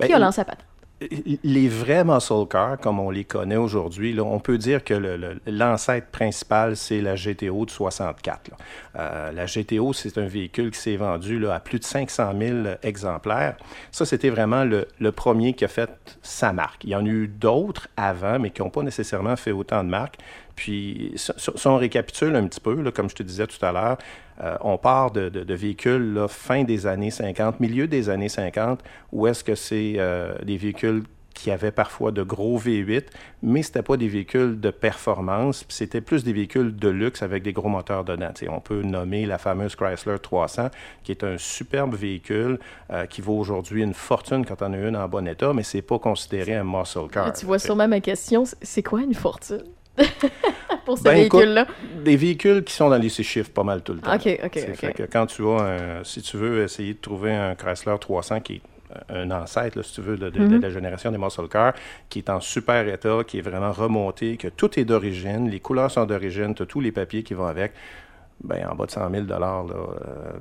Qui 0.00 0.08
Ben, 0.08 0.14
a 0.14 0.18
lancé 0.18 0.40
la 0.40 0.44
patte? 0.46 0.64
Les 1.00 1.68
vrais 1.68 2.04
muscle 2.04 2.46
cars, 2.50 2.78
comme 2.78 2.98
on 2.98 3.10
les 3.10 3.24
connaît 3.24 3.56
aujourd'hui, 3.56 4.18
on 4.20 4.40
peut 4.40 4.58
dire 4.58 4.82
que 4.82 4.94
l'ancêtre 5.46 6.08
principal, 6.08 6.76
c'est 6.76 7.00
la 7.00 7.14
GTO 7.14 7.64
de 7.64 7.70
64. 7.70 8.50
là. 8.50 8.56
Euh, 8.96 9.32
la 9.32 9.46
GTO, 9.46 9.92
c'est 9.92 10.18
un 10.18 10.26
véhicule 10.26 10.72
qui 10.72 10.80
s'est 10.80 10.96
vendu 10.96 11.38
là, 11.38 11.54
à 11.54 11.60
plus 11.60 11.78
de 11.78 11.84
500 11.84 12.32
000 12.36 12.58
exemplaires. 12.82 13.56
Ça, 13.92 14.04
c'était 14.06 14.30
vraiment 14.30 14.64
le, 14.64 14.88
le 14.98 15.12
premier 15.12 15.52
qui 15.52 15.64
a 15.64 15.68
fait 15.68 15.90
sa 16.22 16.52
marque. 16.52 16.82
Il 16.82 16.90
y 16.90 16.96
en 16.96 17.04
a 17.04 17.08
eu 17.08 17.28
d'autres 17.28 17.88
avant, 17.96 18.38
mais 18.40 18.50
qui 18.50 18.62
n'ont 18.62 18.70
pas 18.70 18.82
nécessairement 18.82 19.36
fait 19.36 19.52
autant 19.52 19.84
de 19.84 19.88
marques. 19.88 20.18
Puis, 20.58 21.12
si 21.14 21.68
on 21.68 21.76
récapitule 21.76 22.34
un 22.34 22.44
petit 22.48 22.58
peu, 22.58 22.90
comme 22.90 23.08
je 23.08 23.14
te 23.14 23.22
disais 23.22 23.46
tout 23.46 23.64
à 23.64 23.70
l'heure, 23.70 23.96
euh, 24.40 24.56
on 24.60 24.76
part 24.76 25.12
de, 25.12 25.54
véhicules 25.54 26.26
fin 26.28 26.64
des 26.64 26.88
années 26.88 27.12
50, 27.12 27.60
milieu 27.60 27.86
des 27.86 28.10
années 28.10 28.28
50, 28.28 28.82
où 29.12 29.28
est-ce 29.28 29.44
que 29.44 29.54
c'est 29.54 29.94
euh, 29.98 30.34
des 30.42 30.56
véhicules 30.56 31.04
qui 31.32 31.52
avaient 31.52 31.70
parfois 31.70 32.10
de 32.10 32.24
gros 32.24 32.58
V8, 32.58 33.04
mais 33.44 33.62
c'était 33.62 33.82
pas 33.82 33.96
des 33.96 34.08
véhicules 34.08 34.58
de 34.58 34.70
performance, 34.70 35.64
c'était 35.68 36.00
plus 36.00 36.24
des 36.24 36.32
véhicules 36.32 36.74
de 36.74 36.88
luxe 36.88 37.22
avec 37.22 37.44
des 37.44 37.52
gros 37.52 37.68
moteurs 37.68 38.02
dedans. 38.02 38.32
On 38.48 38.58
peut 38.58 38.82
nommer 38.82 39.26
la 39.26 39.38
fameuse 39.38 39.76
Chrysler 39.76 40.18
300, 40.20 40.70
qui 41.04 41.12
est 41.12 41.22
un 41.22 41.38
superbe 41.38 41.94
véhicule 41.94 42.58
euh, 42.90 43.06
qui 43.06 43.20
vaut 43.20 43.38
aujourd'hui 43.38 43.84
une 43.84 43.94
fortune 43.94 44.44
quand 44.44 44.60
on 44.62 44.72
a 44.72 44.76
une 44.76 44.96
en 44.96 45.06
bon 45.06 45.28
état, 45.28 45.52
mais 45.52 45.62
c'est 45.62 45.82
pas 45.82 46.00
considéré 46.00 46.56
un 46.56 46.64
muscle 46.64 47.06
car. 47.12 47.32
tu 47.32 47.46
vois 47.46 47.60
sûrement 47.60 47.86
ma 47.86 48.00
question. 48.00 48.42
C'est 48.60 48.82
quoi 48.82 49.02
une 49.02 49.14
fortune? 49.14 49.62
Pour 50.84 50.98
ce 50.98 51.02
Ben, 51.02 51.14
véhicule-là. 51.14 51.66
Des 52.04 52.16
véhicules 52.16 52.64
qui 52.64 52.72
sont 52.74 52.88
dans 52.88 52.96
les 52.98 53.08
six 53.08 53.24
chiffres 53.24 53.50
pas 53.50 53.64
mal 53.64 53.82
tout 53.82 53.92
le 53.94 54.00
temps. 54.00 54.14
Ok, 54.14 54.26
ok, 54.44 54.58
ok. 54.68 54.74
fait 54.76 54.92
que 54.94 55.02
quand 55.04 55.26
tu 55.26 55.42
as, 55.46 55.60
un- 56.00 56.04
si 56.04 56.22
tu 56.22 56.36
veux 56.36 56.62
essayer 56.62 56.94
de 56.94 56.98
trouver 56.98 57.34
un 57.34 57.54
Chrysler 57.54 57.94
300 58.00 58.40
qui 58.40 58.54
est 58.54 58.62
un 59.10 59.30
ancêtre, 59.30 59.76
là, 59.76 59.82
si 59.84 59.92
tu 59.94 60.00
veux, 60.00 60.16
de, 60.16 60.30
de- 60.30 60.38
de 60.46 60.54
Mhm. 60.56 60.62
la 60.62 60.70
génération 60.70 61.12
des 61.12 61.18
muscle 61.18 61.46
cars, 61.48 61.74
qui 62.08 62.20
est 62.20 62.30
en 62.30 62.40
super 62.40 62.88
état, 62.88 63.18
qui 63.26 63.38
est 63.38 63.42
vraiment 63.42 63.70
remonté, 63.72 64.38
que 64.38 64.48
tout 64.48 64.80
est 64.80 64.84
d'origine, 64.86 65.50
les 65.50 65.60
couleurs 65.60 65.90
sont 65.90 66.06
d'origine, 66.06 66.54
tu 66.54 66.62
as 66.62 66.66
tous 66.66 66.80
les 66.80 66.90
papiers 66.90 67.22
qui 67.22 67.34
vont 67.34 67.46
avec, 67.46 67.72
ben, 68.42 68.68
en 68.70 68.74
bas 68.74 68.86
de 68.86 68.90
100 68.90 69.10
000 69.10 69.24
là, 69.26 69.36
euh, 69.70 69.84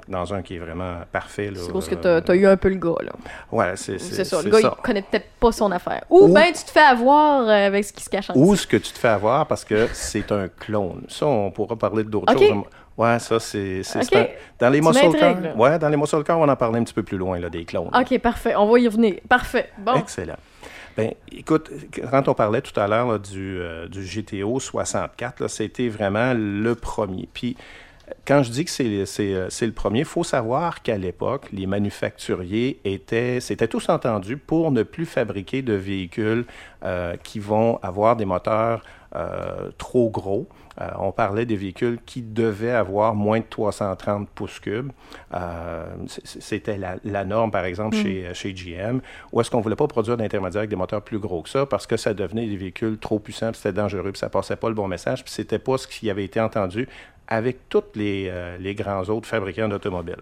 dans 0.08 0.34
un 0.34 0.42
qui 0.42 0.56
est 0.56 0.60
vraiment 0.60 0.98
parfait. 1.12 1.52
C'est 1.56 1.72
parce 1.72 1.88
que 1.90 1.96
euh, 2.06 2.22
t'as 2.22 2.34
as 2.34 2.36
eu 2.36 2.46
un 2.46 2.58
peu 2.58 2.70
le 2.70 2.76
gars, 2.76 2.96
là. 3.02 3.12
Ouais, 3.52 3.76
c'est 3.76 3.98
C'est 3.98 4.24
ça. 4.24 4.42
Le 4.42 4.50
gars, 4.52 4.62
ça. 4.62 4.76
il 4.78 4.82
connaît 4.84 5.02
peut-être 5.02 5.30
pas 5.40 5.52
son 5.52 5.72
affaire. 5.72 6.04
Ou 6.10 6.26
Ou- 6.26 6.34
ben, 6.34 6.46
tu 6.54 6.64
te 6.64 6.70
fais 6.70 6.80
avoir 6.80 7.42
euh, 7.48 7.68
avec 7.68 7.84
ce 7.86 7.94
qui 7.94 8.04
se 8.04 8.10
cache 8.10 8.30
en 8.30 8.36
Ou 8.36 8.56
ce 8.56 8.68
que 8.68 8.78
tu 8.78 8.92
te 8.92 9.00
fais 9.00 9.08
avoir 9.08 9.48
parce 9.48 9.66
que 9.66 9.88
c'est 9.94 10.32
un 10.32 10.48
clone. 10.48 11.04
Ça, 11.08 11.26
on 11.26 11.50
pourra 11.52 11.76
parler 11.76 12.04
d'autres 12.04 12.32
choses. 12.34 12.64
Ouais, 12.98 13.20
ça, 13.20 13.40
c'est. 13.40 13.82
Dans 14.60 14.70
les 14.70 14.80
Tu 14.80 14.88
muscle 14.88 15.18
cars. 15.18 15.38
Ouais, 15.56 15.78
dans 15.80 15.90
les 15.90 15.98
muscle 15.98 16.24
cars, 16.24 16.40
on 16.40 16.50
en 16.50 16.56
parlait 16.56 16.80
un 16.80 16.84
petit 16.84 16.94
peu 16.94 17.04
plus 17.04 17.18
loin, 17.18 17.40
là, 17.40 17.50
des 17.50 17.64
clones. 17.66 17.92
Ok, 17.94 18.18
parfait. 18.20 18.56
On 18.56 18.68
va 18.72 18.80
y 18.80 18.88
revenir. 18.88 19.16
Parfait. 19.30 19.70
Bon. 19.80 19.94
Excellent. 19.96 20.38
Ben, 20.96 21.14
écoute, 21.32 21.70
quand 22.10 22.28
on 22.28 22.34
parlait 22.34 22.62
tout 22.62 22.78
à 22.80 22.88
l'heure 22.88 23.20
du, 23.20 23.60
euh, 23.60 23.88
du 23.88 24.02
GTO 24.02 24.60
64, 24.60 25.42
là, 25.42 25.48
c'était 25.48 25.90
vraiment 25.90 26.34
le 26.36 26.74
premier. 26.74 27.30
Puis, 27.32 27.56
Quand 28.26 28.44
je 28.44 28.52
dis 28.52 28.66
que 28.66 28.72
c'est 28.72 29.34
euh, 29.34 29.50
le 29.62 29.72
premier, 29.72 30.00
il 30.00 30.06
faut 30.06 30.24
savoir 30.24 30.82
qu'à 30.82 30.98
l'époque, 30.98 31.48
les 31.52 31.66
manufacturiers 31.66 32.80
étaient, 32.86 33.40
s'étaient 33.40 33.68
tous 33.68 33.90
entendus 33.90 34.38
pour 34.38 34.72
ne 34.72 34.84
plus 34.84 35.06
fabriquer 35.06 35.62
de 35.62 35.74
véhicules 35.74 36.46
euh, 36.84 37.16
qui 37.24 37.40
vont 37.40 37.80
avoir 37.84 38.16
des 38.16 38.26
moteurs 38.26 38.84
euh, 39.16 39.72
trop 39.78 40.10
gros. 40.10 40.48
Euh, 40.80 40.90
on 41.00 41.12
parlait 41.12 41.46
des 41.46 41.56
véhicules 41.56 41.98
qui 42.06 42.22
devaient 42.22 42.72
avoir 42.72 43.16
moins 43.16 43.40
de 43.40 43.46
330 43.50 44.30
pouces 44.30 44.60
cubes. 44.60 44.92
Euh, 45.34 45.86
C'était 46.06 46.78
la, 46.78 46.98
la 47.04 47.26
norme, 47.26 47.50
par 47.50 47.66
exemple, 47.66 47.96
chez, 47.96 48.30
chez 48.34 48.54
GM, 48.54 49.00
où 49.32 49.42
est-ce 49.42 49.50
qu'on 49.50 49.58
ne 49.58 49.64
voulait 49.64 49.76
pas 49.76 49.88
produire 49.88 50.18
d'intermédiaires 50.18 50.60
avec 50.60 50.70
des 50.70 50.76
moteurs 50.76 51.02
plus 51.02 51.20
gros 51.20 51.42
que 51.42 51.50
ça 51.50 51.66
parce 51.66 51.88
que 51.88 51.98
ça 51.98 52.14
devenait 52.14 52.48
des 52.48 52.58
véhicules 52.58 52.98
trop 52.98 53.18
puissants, 53.18 53.52
puis 53.52 53.62
c'était 53.62 53.74
dangereux, 53.74 54.12
puis 54.12 54.20
ça 54.20 54.30
passait 54.30 54.56
pas 54.56 54.70
le 54.70 54.76
bon 54.76 54.88
message, 54.88 55.24
puis 55.24 55.34
c'était 55.34 55.60
pas 55.60 55.78
ce 55.78 55.88
qui 55.88 56.10
avait 56.10 56.26
été 56.26 56.40
entendu 56.40 56.88
avec 57.28 57.70
tous 57.70 57.84
les, 57.96 58.28
euh, 58.30 58.58
les 58.60 58.76
grands 58.76 59.04
autres 59.04 59.28
fabricants 59.28 59.68
d'automobiles. 59.68 60.16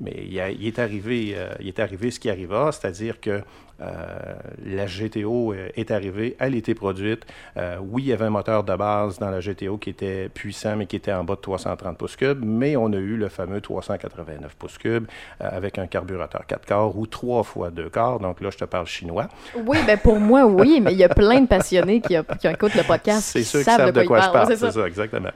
Mais 0.00 0.24
il, 0.28 0.40
a- 0.40 0.50
il 0.50 0.66
est 0.66 0.78
arrivé, 0.80 1.34
euh, 1.36 1.50
il 1.60 1.68
est 1.68 1.78
arrivé 1.78 2.10
ce 2.10 2.18
qui 2.18 2.28
arriva, 2.28 2.70
c'est-à-dire 2.72 3.20
que 3.20 3.42
euh, 3.80 4.34
la 4.64 4.86
GTO 4.86 5.52
est 5.54 5.90
arrivée, 5.92 6.36
elle 6.40 6.54
était 6.56 6.74
produite. 6.74 7.22
Euh, 7.56 7.76
oui, 7.80 8.02
il 8.02 8.08
y 8.08 8.12
avait 8.12 8.24
un 8.24 8.30
moteur 8.30 8.64
de 8.64 8.74
base 8.74 9.18
dans 9.20 9.30
la 9.30 9.38
GTO 9.40 9.78
qui 9.78 9.90
était 9.90 10.28
puissant, 10.28 10.74
mais 10.76 10.86
qui 10.86 10.96
était 10.96 11.12
en 11.12 11.22
bas 11.24 11.34
de 11.36 11.40
330 11.40 11.96
pouces 11.98 12.16
cubes, 12.16 12.42
mais 12.44 12.76
on 12.76 12.92
a 12.92 12.96
eu 12.96 13.16
le 13.16 13.28
fameux 13.28 13.60
389 13.60 14.54
pouces 14.56 14.78
cubes 14.78 15.06
avec 15.40 15.78
un 15.78 15.86
carburateur 15.86 16.44
4 16.46 16.66
quarts 16.66 16.96
ou 16.96 17.06
3 17.06 17.42
fois 17.44 17.70
2 17.70 17.88
quarts. 17.88 18.18
Donc 18.20 18.40
là, 18.40 18.50
je 18.50 18.58
te 18.58 18.64
parle 18.64 18.86
chinois. 18.86 19.28
Oui, 19.64 19.78
ben 19.86 19.98
pour 19.98 20.18
moi, 20.18 20.44
oui, 20.46 20.80
mais 20.80 20.92
il 20.92 20.98
y 20.98 21.04
a 21.04 21.08
plein 21.08 21.40
de 21.40 21.46
passionnés 21.46 22.00
qui, 22.00 22.16
qui 22.40 22.46
écoutent 22.48 22.74
le 22.74 22.84
podcast 22.84 23.22
C'est 23.22 23.42
ceux 23.44 23.58
qui 23.60 23.64
savent 23.64 23.92
de 23.92 24.02
quoi 24.02 24.20
je 24.20 24.30
parle. 24.30 24.46
c'est 24.48 24.56
C'est 24.56 24.66
ça. 24.66 24.72
ça, 24.72 24.86
exactement. 24.86 25.30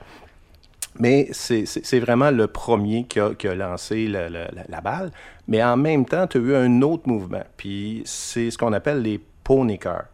Mais 0.97 1.27
c'est- 1.31 1.99
vraiment 1.99 2.31
le 2.31 2.47
premier 2.47 3.03
qui 3.05 3.19
a, 3.19 3.33
qui 3.35 3.47
a 3.47 3.55
lancé 3.55 4.07
le- 4.07 4.27
la, 4.29 4.47
la 4.67 4.81
balle. 4.81 5.11
Mais 5.47 5.63
en 5.63 5.77
même 5.77 6.05
temps, 6.05 6.25
tu 6.27 6.37
as 6.37 6.41
eu 6.41 6.55
un 6.55 6.81
autre 6.81 7.07
mouvement. 7.07 7.43
Puis 7.57 8.01
c'est 8.05 8.49
ce 8.51 8.57
qu'on 8.57 8.73
appelle 8.73 9.01
les 9.01 9.19
pony 9.43 9.77
cars. 9.79 10.05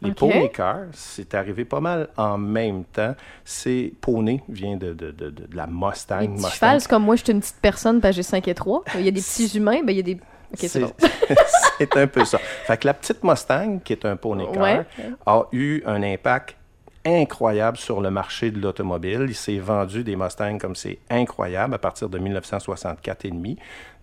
Les 0.00 0.10
OK. 0.10 0.16
pony 0.16 0.50
cars, 0.50 0.86
c'est 0.92 1.34
arrivé 1.34 1.64
pas 1.64 1.80
mal 1.80 2.08
en 2.16 2.36
même 2.38 2.84
temps. 2.84 3.14
C'est 3.44 3.92
pony 4.00 4.40
vient 4.48 4.76
de, 4.76 4.92
de, 4.94 5.10
de, 5.12 5.30
de 5.30 5.46
la 5.54 5.66
Mustang. 5.68 6.20
Les 6.20 6.28
Mustang. 6.28 6.78
comme 6.88 7.04
moi, 7.04 7.14
je 7.16 7.22
suis 7.24 7.32
une 7.32 7.40
petite 7.40 7.60
personne, 7.62 8.00
parce 8.00 8.12
que 8.12 8.16
j'ai 8.16 8.22
5 8.24 8.48
et 8.48 8.54
3. 8.54 8.82
Il 8.96 9.02
y 9.02 9.08
a 9.08 9.12
des 9.12 9.20
petits 9.20 9.56
humains, 9.56 9.80
ben 9.84 9.90
il 9.92 9.96
y 9.96 10.00
a 10.00 10.02
des... 10.02 10.14
Ok, 10.14 10.58
c'est 10.58 10.80
bon. 10.80 10.92
c'est 11.78 11.96
un 11.96 12.06
peu 12.08 12.24
ça. 12.24 12.38
Fait 12.66 12.76
que 12.78 12.86
la 12.86 12.94
petite 12.94 13.22
Mustang, 13.22 13.78
qui 13.84 13.92
est 13.92 14.04
un 14.04 14.16
pony 14.16 14.44
car, 14.52 14.62
Ouais. 14.62 14.84
a 15.26 15.44
eu 15.52 15.82
un 15.86 16.02
impact 16.02 16.56
incroyable 17.04 17.76
sur 17.76 18.00
le 18.00 18.10
marché 18.10 18.50
de 18.50 18.60
l'automobile. 18.60 19.26
Il 19.28 19.34
s'est 19.34 19.58
vendu 19.58 20.04
des 20.04 20.16
Mustangs 20.16 20.58
comme 20.58 20.76
c'est 20.76 20.98
incroyable 21.10 21.74
à 21.74 21.78
partir 21.78 22.08
de 22.08 22.18
1964 22.18 23.24
et 23.24 23.30
demi. 23.30 23.56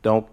Donc, 0.04 0.28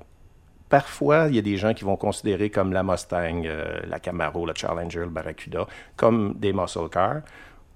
parfois, 0.69 1.27
il 1.29 1.37
y 1.37 1.39
a 1.39 1.43
des 1.43 1.57
gens 1.57 1.75
qui 1.75 1.85
vont 1.85 1.97
considérer 1.97 2.51
comme 2.51 2.73
la 2.73 2.83
Mustang, 2.83 3.43
euh, 3.45 3.81
la 3.89 4.01
Camaro, 4.01 4.47
la 4.47 4.55
Challenger, 4.55 5.01
le 5.01 5.11
Barracuda, 5.11 5.67
comme 5.97 6.35
des 6.35 6.53
muscle 6.53 6.89
cars. 6.91 7.23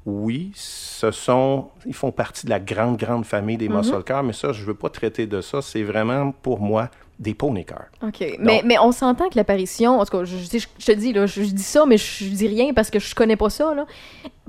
Oui, 0.06 0.50
ce 0.54 1.10
sont, 1.10 1.68
ils 1.84 1.94
font 1.94 2.10
partie 2.10 2.46
de 2.46 2.50
la 2.50 2.58
grande, 2.58 2.96
grande 2.96 3.26
famille 3.26 3.58
des 3.58 3.68
muscle 3.68 4.02
cars, 4.02 4.22
mais 4.22 4.32
ça, 4.32 4.52
je 4.52 4.62
ne 4.62 4.66
veux 4.66 4.74
pas 4.74 4.88
traiter 4.88 5.26
de 5.26 5.40
ça. 5.40 5.60
C'est 5.62 5.82
vraiment, 5.82 6.32
pour 6.32 6.60
moi, 6.60 6.88
des 7.20 7.34
pony 7.34 7.64
cars. 7.66 7.86
OK. 8.02 8.24
Mais, 8.38 8.62
mais 8.64 8.78
on 8.78 8.92
s'entend 8.92 9.28
que 9.28 9.36
l'apparition, 9.36 10.00
en 10.00 10.04
tout 10.06 10.16
cas, 10.18 10.24
je, 10.24 10.36
je, 10.38 10.66
je 10.78 10.86
te 10.86 10.92
dis, 10.92 11.12
là, 11.12 11.26
je, 11.26 11.42
je 11.42 11.50
dis 11.52 11.62
ça, 11.62 11.84
mais 11.86 11.98
je, 11.98 12.24
dis 12.24 12.48
rien 12.48 12.72
parce 12.74 12.90
que 12.90 12.98
je 12.98 13.14
connais 13.14 13.36
pas 13.36 13.50
ça. 13.50 13.74
Là. 13.74 13.84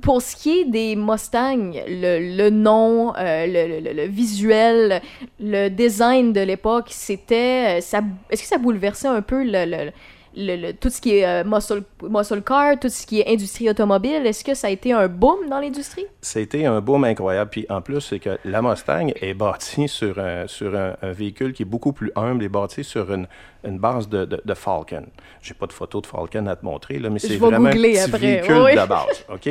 Pour 0.01 0.21
ce 0.21 0.35
qui 0.37 0.59
est 0.61 0.65
des 0.65 0.95
Mustangs, 0.95 1.73
le, 1.87 2.35
le 2.37 2.49
nom, 2.49 3.13
euh, 3.17 3.45
le, 3.45 3.81
le- 3.81 3.93
le 3.93 4.07
visuel, 4.07 5.01
le 5.39 5.67
design 5.69 6.31
de 6.33 6.41
l'époque, 6.41 6.87
c'était. 6.91 7.75
euh, 7.75 7.99
Est-ce 8.31 8.41
que 8.41 8.47
ça 8.47 8.57
bouleversait 8.57 9.09
un 9.09 9.21
peu 9.21 9.43
le, 9.43 9.91
le- 10.35 10.71
tout 10.73 10.89
ce 10.89 11.01
qui 11.01 11.17
est 11.17 11.25
euh, 11.25 11.43
muscle, 11.43 12.41
car, 12.45 12.79
tout 12.79 12.89
ce 12.89 13.05
qui 13.05 13.19
est 13.21 13.27
industrie 13.31 13.69
automobile? 13.69 14.25
Est-ce 14.25 14.43
que 14.43 14.53
ça 14.53 14.67
a 14.67 14.69
été 14.69 14.93
un 14.93 15.07
boom 15.07 15.49
dans 15.49 15.59
l'industrie? 15.59 16.05
C'était 16.21 16.65
un 16.65 16.79
boom 16.81 17.03
incroyable. 17.03 17.49
Puis 17.49 17.65
en 17.69 17.81
plus, 17.81 18.01
c'est 18.01 18.19
que 18.19 18.37
la 18.45 18.61
Mustang 18.61 19.07
est 19.15 19.33
bâtie 19.33 19.87
sur 19.87 20.19
un, 20.19 20.47
sur 20.47 20.75
un, 20.75 20.95
un 21.01 21.11
véhicule 21.11 21.53
qui 21.53 21.63
est 21.63 21.65
beaucoup 21.65 21.93
plus 21.93 22.11
humble 22.15 22.43
et 22.43 22.49
bâti 22.49 22.83
sur 22.83 23.11
une, 23.13 23.27
une 23.63 23.77
base 23.79 24.09
de, 24.09 24.25
de, 24.25 24.41
de 24.43 24.53
Falcon. 24.53 25.05
J'ai 25.41 25.53
pas 25.53 25.67
de 25.67 25.73
photo 25.73 26.01
de 26.01 26.07
Falcon 26.07 26.47
à 26.47 26.55
te 26.55 26.65
montrer, 26.65 26.99
là, 26.99 27.09
mais 27.09 27.19
c'est 27.19 27.37
vraiment 27.37 27.67
un 27.67 27.71
petit 27.71 27.97
après. 27.99 28.17
véhicule 28.19 28.61
Oui. 28.65 28.71
de 28.75 28.85
base. 28.87 29.25
OK? 29.31 29.49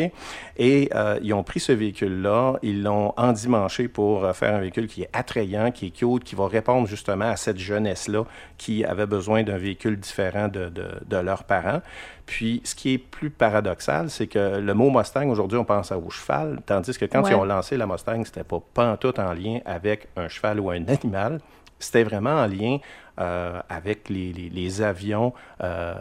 Et 0.56 0.90
euh, 0.94 1.18
ils 1.22 1.32
ont 1.32 1.42
pris 1.42 1.60
ce 1.60 1.72
véhicule-là, 1.72 2.54
ils 2.62 2.82
l'ont 2.82 3.12
endimanché 3.16 3.88
pour 3.88 4.24
euh, 4.24 4.32
faire 4.32 4.54
un 4.54 4.60
véhicule 4.60 4.88
qui 4.88 5.02
est 5.02 5.10
attrayant, 5.12 5.70
qui 5.70 5.86
est 5.86 5.90
cute, 5.90 6.24
qui 6.24 6.34
va 6.34 6.46
répondre 6.48 6.86
justement 6.86 7.26
à 7.30 7.36
cette 7.36 7.58
jeunesse-là 7.58 8.24
qui 8.58 8.84
avait 8.84 9.06
besoin 9.06 9.42
d'un 9.42 9.56
véhicule 9.56 9.98
différent 9.98 10.48
de, 10.48 10.70
de, 10.70 11.16
leurs 11.16 11.44
parents. 11.44 11.80
Puis, 12.26 12.60
ce 12.64 12.74
qui 12.74 12.94
est 12.94 12.98
plus 12.98 13.30
paradoxal, 13.30 14.10
c'est 14.10 14.26
que 14.26 14.58
le 14.58 14.74
mot 14.74 14.90
Mustang, 14.90 15.28
aujourd'hui, 15.30 15.58
on 15.58 15.64
pense 15.64 15.90
à 15.92 15.98
au 15.98 16.10
cheval, 16.10 16.60
tandis 16.66 16.96
que 16.96 17.04
quand 17.06 17.22
Ouais. 17.22 17.30
ils 17.30 17.34
ont 17.34 17.44
lancé 17.44 17.76
la 17.76 17.86
Mustang, 17.86 18.22
c'était 18.24 18.44
pas 18.44 18.60
pantoute 18.74 19.18
en 19.18 19.32
lien 19.32 19.58
avec 19.64 20.08
un 20.16 20.28
cheval 20.28 20.60
ou 20.60 20.70
un 20.70 20.86
animal. 20.88 21.40
C'était 21.78 22.02
vraiment 22.04 22.34
en 22.34 22.46
lien 22.46 22.78
euh, 23.20 23.60
avec 23.68 24.08
les, 24.08 24.32
les- 24.32 24.48
les 24.48 24.82
avions 24.82 25.32
euh, 25.62 25.94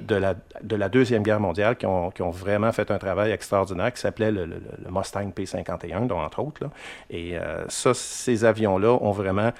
de, 0.00 0.14
la, 0.14 0.34
de 0.62 0.76
la 0.76 0.88
Deuxième 0.88 1.22
Guerre 1.22 1.40
mondiale 1.40 1.76
qui 1.76 1.86
ont, 1.86 2.10
qui 2.10 2.22
ont 2.22 2.30
vraiment 2.30 2.72
fait 2.72 2.90
un 2.90 2.98
travail 2.98 3.30
extraordinaire 3.32 3.92
qui 3.92 4.00
s'appelait 4.00 4.30
le, 4.30 4.44
le- 4.46 4.62
le 4.84 4.90
Mustang 4.90 5.30
P-51, 5.32 6.06
dont 6.06 6.18
entre 6.20 6.40
autres. 6.40 6.62
là. 6.64 6.70
Et 7.10 7.38
euh, 7.38 7.64
ça, 7.68 7.94
ces 7.94 8.44
avions-là 8.44 8.90
ont 9.00 9.12
vraiment 9.12 9.50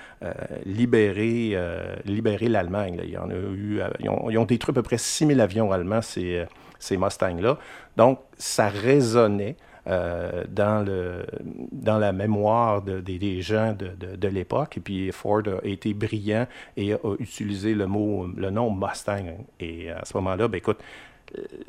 libéré, 0.66 1.56
libéré 2.04 2.48
l'Allemagne. 2.48 3.00
Il 3.02 3.10
y 3.10 3.18
en 3.18 3.30
a 3.30 3.34
eu, 3.34 3.80
ils, 4.00 4.08
ont, 4.08 4.30
ils 4.30 4.38
ont 4.38 4.44
détruit 4.44 4.72
à 4.72 4.74
peu 4.74 4.82
près 4.82 4.98
6000 4.98 5.40
avions 5.40 5.72
allemands, 5.72 6.02
ces, 6.02 6.44
ces 6.78 6.96
Mustangs-là. 6.96 7.58
Donc, 7.96 8.20
ça 8.36 8.68
résonnait 8.68 9.56
euh, 9.90 10.44
dans, 10.48 10.84
le, 10.86 11.26
dans 11.72 11.98
la 11.98 12.12
mémoire 12.12 12.82
de- 12.82 13.00
des, 13.00 13.42
gens 13.42 13.74
de, 13.74 13.90
de- 14.16 14.28
l'époque. 14.28 14.76
Et 14.78 14.80
puis 14.80 15.10
Ford 15.12 15.42
a 15.46 15.66
été 15.66 15.92
brillant 15.94 16.46
et 16.76 16.94
a 16.94 16.98
utilisé 17.18 17.74
le 17.74 17.86
mot, 17.86 18.28
le 18.36 18.50
nom 18.50 18.70
Mustang. 18.70 19.38
Et 19.58 19.90
à 19.90 20.04
ce 20.04 20.16
moment-là, 20.18 20.48
ben 20.48 20.58
écoute, 20.58 20.78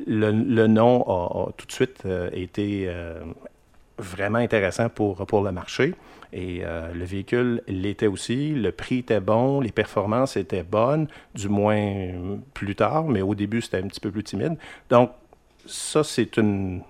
le, 0.06 0.30
le 0.30 0.66
nom 0.66 1.02
a, 1.08 1.52
tout 1.56 1.66
de 1.66 1.72
suite 1.72 2.02
euh, 2.06 2.30
été 2.32 2.84
euh, 2.86 3.20
vraiment 3.98 4.38
intéressant 4.38 4.88
pour, 4.88 5.26
pour 5.26 5.42
le 5.42 5.52
marché. 5.52 5.94
Et 6.34 6.62
le 6.94 7.04
véhicule 7.04 7.60
l'était 7.68 8.06
aussi. 8.06 8.54
Le 8.54 8.72
prix 8.72 9.00
était 9.00 9.20
bon, 9.20 9.60
les 9.60 9.70
performances 9.70 10.38
étaient 10.38 10.62
bonnes, 10.62 11.06
du 11.34 11.50
moins 11.50 12.12
plus 12.54 12.74
tard, 12.74 13.04
mais 13.04 13.20
au 13.20 13.34
début, 13.34 13.60
c'était 13.60 13.76
un 13.76 13.86
petit 13.86 14.00
peu 14.00 14.10
plus 14.10 14.24
timide. 14.24 14.56
Donc, 14.88 15.10
ça, 15.66 16.02
c'est 16.02 16.38
une 16.38 16.80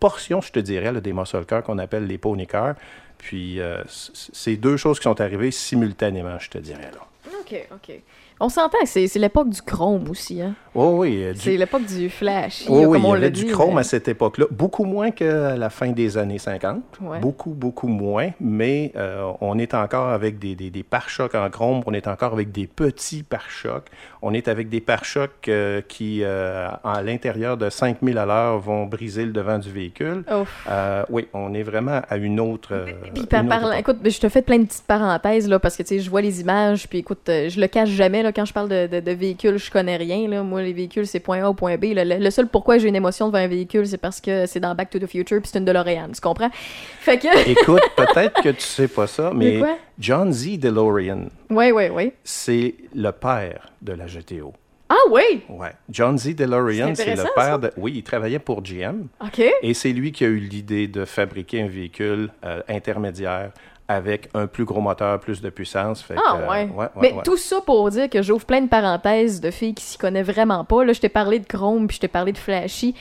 portion, 0.00 0.40
je 0.40 0.52
te 0.52 0.58
dirais, 0.60 0.92
là, 0.92 1.00
des 1.00 1.12
muscle 1.12 1.44
cars 1.44 1.62
qu'on 1.62 1.78
appelle 1.78 2.06
les 2.06 2.18
pony 2.18 2.46
cars. 2.46 2.74
Puis, 3.18 3.60
euh, 3.60 3.82
c'est 3.88 4.56
deux 4.56 4.76
choses 4.76 4.98
qui 4.98 5.04
sont 5.04 5.20
arrivées 5.20 5.50
simultanément, 5.50 6.38
je 6.38 6.50
te 6.50 6.58
dirais. 6.58 6.90
Là. 6.92 7.00
OK, 7.40 7.66
OK. 7.72 8.00
On 8.38 8.50
s'entend 8.50 8.76
que 8.80 8.86
c'est 8.86 9.10
l'époque 9.18 9.48
du 9.48 9.62
chrome 9.62 10.10
aussi, 10.10 10.42
hein? 10.42 10.54
Oh 10.74 10.96
oui, 10.98 11.22
euh, 11.24 11.32
du- 11.32 11.40
C'est 11.40 11.56
l'époque 11.56 11.86
du 11.86 12.10
flash. 12.10 12.64
Oh 12.68 12.80
oui, 12.80 12.84
comme 12.84 12.96
il 12.96 13.02
y 13.02 13.06
on 13.06 13.12
avait 13.14 13.30
du 13.30 13.44
dit, 13.46 13.50
chrome 13.50 13.74
mais- 13.76 13.80
à 13.80 13.82
cette 13.82 14.08
époque-là. 14.08 14.44
Beaucoup 14.50 14.84
moins 14.84 15.10
qu'à 15.10 15.56
la 15.56 15.70
fin 15.70 15.90
des 15.92 16.18
années 16.18 16.38
50. 16.38 16.82
Ouais. 17.00 17.18
Beaucoup, 17.18 17.54
beaucoup 17.54 17.88
moins. 17.88 18.28
Mais 18.38 18.92
euh, 18.94 19.32
on 19.40 19.58
est 19.58 19.72
encore 19.72 20.08
avec 20.10 20.38
des, 20.38 20.54
des, 20.54 20.68
des 20.68 20.82
pare-chocs 20.82 21.34
en 21.34 21.48
chrome. 21.48 21.80
On 21.86 21.94
est 21.94 22.06
encore 22.08 22.34
avec 22.34 22.52
des 22.52 22.66
petits 22.66 23.22
pare-chocs. 23.22 23.86
On 24.28 24.34
est 24.34 24.48
avec 24.48 24.68
des 24.68 24.80
pare-chocs 24.80 25.30
euh, 25.48 25.80
qui, 25.86 26.20
euh, 26.24 26.66
à 26.82 27.00
l'intérieur 27.02 27.56
de 27.56 27.70
5000 27.70 28.18
à 28.18 28.26
l'heure, 28.26 28.58
vont 28.58 28.84
briser 28.86 29.24
le 29.24 29.30
devant 29.30 29.58
du 29.58 29.70
véhicule. 29.70 30.24
Euh, 30.68 31.04
oui, 31.10 31.28
on 31.32 31.54
est 31.54 31.62
vraiment 31.62 32.00
à 32.08 32.16
une 32.16 32.40
autre. 32.40 32.70
euh, 32.72 32.86
Puis 33.14 33.24
par, 33.26 33.42
une 33.44 33.52
autre 33.52 33.60
par- 33.60 33.74
écoute, 33.78 33.98
je 34.04 34.18
te 34.18 34.28
fais 34.28 34.42
plein 34.42 34.58
de 34.58 34.64
petites 34.64 34.86
parenthèses 34.86 35.48
là 35.48 35.58
parce 35.60 35.76
que 35.76 35.82
tu 35.84 35.90
sais, 35.90 36.00
je 36.00 36.10
vois 36.10 36.22
les 36.22 36.40
images 36.40 36.88
puis 36.88 36.98
écoute, 36.98 37.20
je 37.26 37.60
le 37.60 37.66
cache 37.68 37.90
jamais 37.90 38.22
là 38.24 38.32
quand 38.32 38.44
je 38.44 38.52
parle 38.52 38.68
de, 38.68 38.86
de, 38.88 39.00
de 39.00 39.12
véhicules, 39.12 39.58
je 39.58 39.70
connais 39.70 39.96
rien 39.96 40.28
là. 40.28 40.42
Moi 40.42 40.62
les 40.62 40.72
véhicules 40.72 41.06
c'est 41.06 41.20
point 41.20 41.42
A 41.44 41.48
au 41.48 41.54
point 41.54 41.76
B. 41.76 41.84
Le, 41.94 42.02
le- 42.02 42.18
le 42.22 42.30
seul 42.30 42.48
pourquoi 42.48 42.78
j'ai 42.78 42.88
une 42.88 42.96
émotion 42.96 43.28
devant 43.28 43.38
un 43.38 43.46
véhicule, 43.48 43.86
c'est 43.86 43.96
parce 43.98 44.20
que 44.20 44.46
c'est 44.46 44.60
dans 44.60 44.74
Back 44.74 44.90
to 44.90 44.98
the 44.98 45.06
Future 45.06 45.40
puis 45.40 45.50
c'est 45.52 45.58
une 45.58 45.64
DeLorean, 45.64 46.08
tu 46.14 46.20
comprends? 46.20 46.50
Fait 46.52 47.18
que 47.18 47.48
Écoute, 47.48 47.80
peut-être 47.96 48.42
que 48.42 48.48
tu 48.48 48.60
sais 48.62 48.88
pas 48.88 49.06
ça, 49.06 49.30
mais? 49.34 49.60
John 49.98 50.30
Z. 50.32 50.58
DeLorean, 50.58 51.28
Ouais, 51.50 51.72
ouais, 51.72 51.90
ouais. 51.90 52.14
c'est 52.24 52.74
le 52.94 53.10
père 53.12 53.70
de 53.82 53.92
la 53.92 54.06
GTO. 54.06 54.52
Ah 54.88 54.94
oui. 55.10 55.42
Ouais. 55.48 55.72
John 55.90 56.16
Z. 56.16 56.34
DeLorean, 56.36 56.94
C'est 56.94 57.16
le 57.16 57.24
père 57.34 57.58
de. 57.58 57.72
Oui, 57.76 57.92
il 57.96 58.02
travaillait 58.04 58.38
pour 58.38 58.62
GM. 58.62 59.06
OK. 59.20 59.42
Et 59.62 59.74
c'est 59.74 59.92
lui 59.92 60.12
qui 60.12 60.24
a 60.24 60.28
eu 60.28 60.38
l'idée 60.38 60.86
de 60.86 61.04
fabriquer 61.04 61.62
un 61.62 61.68
véhicule 61.68 62.30
euh, 62.44 62.62
intermédiaire 62.68 63.50
avec 63.88 64.28
un 64.34 64.46
plus 64.46 64.64
gros 64.64 64.80
moteur, 64.80 65.18
plus 65.20 65.40
de 65.40 65.50
puissance. 65.50 66.02
Fait 66.02 66.14
Ah 66.16 66.36
que, 66.36 66.42
euh, 66.42 66.48
ouais. 66.50 66.68
ouais, 66.74 66.86
Mais 67.00 67.12
ouais. 67.14 67.22
tout 67.24 67.36
ça 67.36 67.60
pour 67.64 67.88
dire 67.90 68.08
que 68.08 68.22
j'ouvre 68.22 68.44
plein 68.44 68.60
de 68.60 68.68
parenthèses 68.68 69.40
de 69.40 69.50
filles 69.50 69.74
qui 69.74 69.84
s'y 69.84 69.98
connaissent 69.98 70.26
vraiment 70.26 70.64
pas. 70.64 70.84
Là, 70.84 70.92
je 70.92 71.00
t'ai 71.00 71.08
parlé 71.08 71.38
de 71.40 71.46
Chrome 71.46 71.86
puis 71.88 71.96
je 71.96 72.00
t'ai 72.02 72.08
parlé 72.08 72.32
de 72.32 72.38
Flashy. 72.38 72.94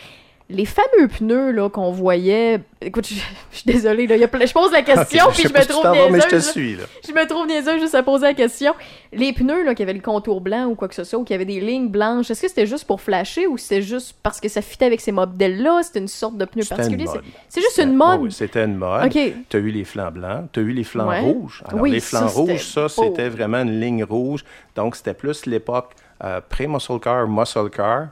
Les 0.48 0.66
fameux 0.66 1.08
pneus 1.08 1.52
là 1.52 1.70
qu'on 1.70 1.92
voyait. 1.92 2.60
Écoute, 2.80 3.08
je, 3.08 3.16
je 3.52 3.58
suis 3.58 3.66
désolée, 3.66 4.06
là, 4.06 4.16
y 4.16 4.24
a 4.24 4.28
plein- 4.28 4.46
je 4.46 4.54
pose 4.54 4.72
la 4.72 4.84
question 4.84 5.26
puis 5.34 5.42
je 5.44 5.48
me 5.48 5.66
trouve 5.66 5.82
vas, 5.84 5.92
mais 6.12 6.20
je 6.22 6.28
te 6.28 6.36
niaiseuse, 6.36 6.46
là. 6.46 6.52
suis, 6.52 6.76
là. 6.76 6.84
Je 7.08 7.12
me 7.14 7.28
trouve 7.28 7.48
niaiseuse 7.48 7.80
juste 7.82 7.96
à 7.96 8.04
poser 8.04 8.28
la 8.28 8.34
question. 8.36 8.74
Les 9.12 9.34
pneus 9.34 9.64
là, 9.64 9.74
qui 9.74 9.82
avaient 9.82 9.94
le 9.94 10.02
contour 10.02 10.42
blanc 10.42 10.66
ou 10.68 10.76
quoi 10.76 10.88
que 10.88 10.94
ce 10.94 11.04
soit, 11.04 11.18
ou 11.18 11.24
qui 11.24 11.34
avaient 11.34 11.46
des 11.46 11.60
lignes 11.60 11.88
blanches, 11.90 12.30
est-ce 12.30 12.44
que 12.44 12.48
c'était 12.48 12.68
juste 12.68 12.86
pour 12.86 13.02
flasher 13.02 13.48
ou 13.48 13.58
c'était 13.58 13.82
juste 13.82 14.16
parce 14.22 14.40
que 14.40 14.48
ça 14.48 14.62
fitait 14.62 14.86
avec 14.86 15.02
ces 15.02 15.12
modèles-là? 15.12 15.82
C'était 15.82 16.00
une 16.00 16.08
sorte 16.08 16.38
de 16.38 16.46
pneu 16.46 16.64
particulier? 16.64 17.06
C'est- 17.50 17.62
juste 17.62 17.80
une 17.82 17.96
mode? 17.96 18.22
oui, 18.22 18.32
c'était 18.32 18.66
une 18.66 18.76
mode. 18.76 19.06
Ok. 19.06 19.18
Tu 19.50 19.58
as 19.58 19.60
eu 19.60 19.70
les 19.72 19.84
flancs 19.84 20.12
blancs, 20.12 20.50
tu 20.54 20.60
as 20.60 20.64
eu 20.64 20.72
les 20.74 20.84
flancs 20.84 21.08
Ouais. 21.08 21.22
rouges. 21.22 21.64
Alors, 21.68 21.82
Oui, 21.82 21.90
les 21.90 22.00
flancs 22.00 22.28
rouges, 22.28 22.68
ça, 22.68 22.88
c'était 22.88 23.30
vraiment 23.30 23.62
une 23.64 23.80
ligne 23.80 24.04
rouge. 24.04 24.46
Donc, 24.76 24.96
c'était 24.96 25.16
plus 25.16 25.48
l'époque 25.48 25.94
euh, 26.24 26.40
pré-muscle 26.48 27.00
car, 27.00 27.28
muscle 27.28 27.70
car. 27.72 28.10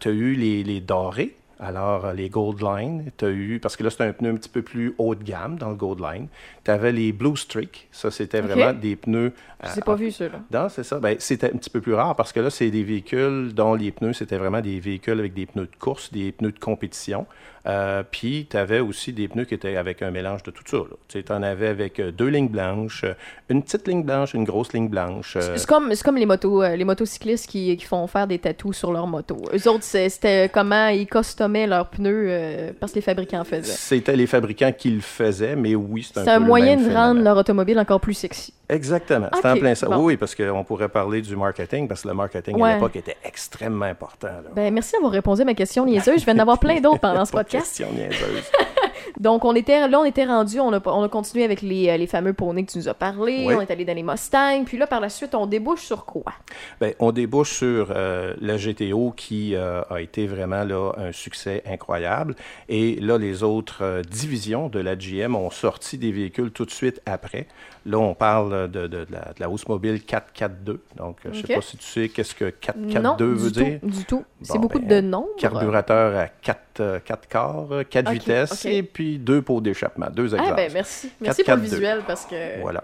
tu 0.00 0.08
as 0.08 0.12
eu 0.12 0.34
les, 0.34 0.64
les 0.64 0.80
dorés. 0.80 1.36
Alors, 1.64 2.04
euh, 2.04 2.12
les 2.12 2.28
Gold 2.28 2.60
Line, 2.60 3.10
eu, 3.22 3.58
parce 3.58 3.76
que 3.76 3.82
là, 3.82 3.90
c'était 3.90 4.04
un 4.04 4.12
pneu 4.12 4.30
un 4.30 4.36
petit 4.36 4.50
peu 4.50 4.60
plus 4.60 4.94
haut 4.98 5.14
de 5.14 5.24
gamme 5.24 5.56
dans 5.56 5.70
le 5.70 5.76
Gold 5.76 6.00
Line. 6.00 6.28
Tu 6.64 6.70
avais 6.70 6.92
les 6.92 7.12
Blue 7.12 7.36
Streak. 7.36 7.88
Ça, 7.92 8.10
c'était 8.10 8.40
vraiment 8.40 8.72
des 8.72 8.96
pneus. 8.96 9.32
Je 9.62 9.68
euh, 9.68 9.74
n'ai 9.76 9.82
pas 9.82 9.92
en- 9.92 9.96
vu 9.96 10.10
ceux-là. 10.10 10.40
non, 10.52 10.68
c'est 10.68 10.82
ça. 10.84 10.98
Ben, 10.98 11.16
c'était 11.18 11.46
un 11.52 11.56
petit 11.56 11.70
peu 11.70 11.80
plus 11.80 11.94
rare 11.94 12.16
parce 12.16 12.32
que 12.32 12.40
là, 12.40 12.50
c'est 12.50 12.70
des 12.70 12.82
véhicules 12.84 13.52
dont 13.54 13.74
les 13.74 13.92
pneus, 13.92 14.14
c'était 14.14 14.36
vraiment 14.38 14.60
des 14.60 14.80
véhicules 14.80 15.18
avec 15.18 15.34
des 15.34 15.46
pneus 15.46 15.66
de 15.66 15.76
course, 15.78 16.12
des 16.12 16.32
pneus 16.32 16.52
de 16.52 16.58
compétition. 16.58 17.26
Euh, 17.66 18.02
puis, 18.10 18.46
tu 18.50 18.58
avais 18.58 18.80
aussi 18.80 19.14
des 19.14 19.26
pneus 19.26 19.44
qui 19.46 19.54
étaient 19.54 19.76
avec 19.76 20.02
un 20.02 20.10
mélange 20.10 20.42
de 20.42 20.50
tout 20.50 20.62
ça. 20.66 20.76
Tu 21.08 21.24
en 21.32 21.42
avais 21.42 21.68
avec 21.68 21.98
euh, 21.98 22.10
deux 22.12 22.28
lignes 22.28 22.48
blanches, 22.50 23.04
euh, 23.04 23.14
une 23.48 23.62
petite 23.62 23.88
ligne 23.88 24.02
blanche, 24.02 24.34
une 24.34 24.44
grosse 24.44 24.74
ligne 24.74 24.88
blanche. 24.88 25.36
euh, 25.36 25.56
C'est 25.56 25.66
comme, 25.66 26.16
les, 26.16 26.26
motos, 26.26 26.62
euh, 26.62 26.76
les 26.76 26.84
motocyclistes 26.84 27.48
qui, 27.48 27.74
qui 27.78 27.84
font 27.86 28.06
faire 28.06 28.26
des 28.26 28.38
tatous 28.38 28.76
sur 28.76 28.92
leur 28.92 29.06
moto. 29.06 29.36
Eux 29.54 29.68
autres, 29.68 29.84
c'était 29.84 30.50
comment 30.52 30.88
ils 30.88 31.06
customaient 31.06 31.66
leurs 31.66 31.88
pneus 31.88 32.26
euh, 32.28 32.72
parce 32.78 32.92
que 32.92 32.96
les 32.96 33.02
fabricants 33.02 33.44
faisaient. 33.44 33.62
C'était 33.72 34.16
les 34.16 34.26
fabricants 34.26 34.72
qui 34.72 34.90
le 34.90 35.00
faisaient, 35.00 35.56
mais 35.56 35.74
oui, 35.74 36.02
c'est 36.02 36.20
un 36.28 36.40
peu 36.42 36.44
moyen 36.58 36.76
de 36.76 36.82
rendre 36.84 36.92
phénomène. 36.94 37.24
leur 37.24 37.36
automobile 37.36 37.78
encore 37.78 38.00
plus 38.00 38.14
sexy. 38.14 38.52
Exactement. 38.68 39.26
Ok, 39.26 39.36
C'était 39.36 39.48
en 39.50 39.56
plein 39.56 39.74
ça. 39.74 39.86
bon. 39.88 40.04
Oui, 40.04 40.16
parce 40.16 40.34
qu'on 40.34 40.64
pourrait 40.64 40.88
parler 40.88 41.20
du 41.22 41.36
marketing, 41.36 41.86
parce 41.88 42.02
que 42.02 42.08
le 42.08 42.14
marketing 42.14 42.56
Ouais. 42.60 42.70
à 42.70 42.74
l'époque 42.74 42.96
était 42.96 43.16
extrêmement 43.24 43.84
important. 43.86 44.28
là. 44.28 44.50
Ben, 44.54 44.72
merci 44.72 44.92
d'avoir 44.92 45.12
répondu 45.12 45.42
à 45.42 45.44
ma 45.44 45.54
question 45.54 45.84
niaiseuse. 45.86 46.20
Je 46.20 46.26
vais 46.26 46.32
en 46.32 46.38
avoir 46.38 46.58
plein 46.58 46.80
d'autres 46.80 47.00
pendant 47.00 47.24
ce 47.24 47.32
podcast. 47.32 47.66
question 47.66 47.88
niaiseuse. 47.92 48.44
Donc, 49.18 49.44
on 49.44 49.54
était, 49.54 49.86
là, 49.88 50.00
on 50.00 50.04
était 50.04 50.24
rendu, 50.24 50.60
on 50.60 50.72
a, 50.72 50.80
on 50.86 51.02
a 51.02 51.08
continué 51.08 51.44
avec 51.44 51.62
les, 51.62 51.88
euh, 51.88 51.96
les 51.96 52.06
fameux 52.06 52.32
poneys 52.32 52.64
que 52.64 52.72
tu 52.72 52.78
nous 52.78 52.88
as 52.88 52.94
parlé. 52.94 53.44
Oui. 53.46 53.54
On 53.54 53.60
est 53.60 53.70
allé 53.70 53.84
dans 53.84 53.94
les 53.94 54.02
Mustangs. 54.02 54.64
Puis 54.64 54.76
là, 54.78 54.86
par 54.86 55.00
la 55.00 55.08
suite, 55.08 55.34
on 55.34 55.46
débouche 55.46 55.82
sur 55.82 56.04
quoi? 56.04 56.32
Ben, 56.80 56.94
on 56.98 57.12
débouche 57.12 57.52
sur 57.52 57.88
euh, 57.94 58.34
la 58.40 58.56
GTO 58.56 59.12
qui 59.16 59.54
euh, 59.54 59.82
a 59.90 60.00
été 60.00 60.26
vraiment 60.26 60.64
là, 60.64 60.92
un 60.96 61.12
succès 61.12 61.62
incroyable. 61.66 62.34
Et 62.68 62.96
là, 63.00 63.18
les 63.18 63.42
autres 63.42 63.78
euh, 63.82 64.02
divisions 64.02 64.68
de 64.68 64.80
la 64.80 64.96
GM 64.96 65.34
ont 65.36 65.50
sorti 65.50 65.98
des 65.98 66.12
véhicules 66.12 66.50
tout 66.50 66.64
de 66.64 66.70
suite 66.70 67.00
après. 67.06 67.46
Là, 67.86 67.98
on 67.98 68.14
parle 68.14 68.70
de, 68.70 68.86
de- 68.86 69.04
de 69.04 69.06
la, 69.10 69.20
de 69.20 69.40
la 69.40 69.50
Oldsmobile 69.50 70.02
442. 70.04 70.80
Donc, 70.96 71.18
je 71.24 71.28
ne 71.28 71.46
sais 71.46 71.54
pas 71.54 71.60
si 71.60 71.76
tu 71.76 71.84
sais 71.84 72.08
qu'est-ce 72.08 72.34
que 72.34 72.46
non, 72.46 72.52
442 72.60 73.24
veut 73.26 73.50
du 73.50 73.62
dire. 73.64 73.80
tout, 73.80 73.86
du 73.88 74.04
tout. 74.06 74.24
C'est 74.40 74.54
Bon, 74.54 74.60
beaucoup 74.60 74.78
ben, 74.78 74.88
de 74.88 75.00
noms. 75.06 75.28
Carburateur 75.38 76.16
à 76.16 76.28
4, 76.28 77.02
4 77.04 77.28
quarts, 77.28 77.66
4 77.90 78.06
Ok, 78.08 78.12
vitesses 78.14 78.64
et 78.64 78.82
puis 78.94 79.18
deux 79.18 79.42
pots 79.42 79.60
d'échappement, 79.60 80.08
deux 80.10 80.34
Ah, 80.34 80.38
exhausts. 80.38 80.56
ben, 80.56 80.70
merci. 80.72 81.12
Merci 81.20 81.42
pour 81.44 81.54
le 81.56 81.60
442. 81.60 81.62
visuel 81.76 82.02
parce 82.06 82.24
que. 82.24 82.60
Voilà. 82.62 82.82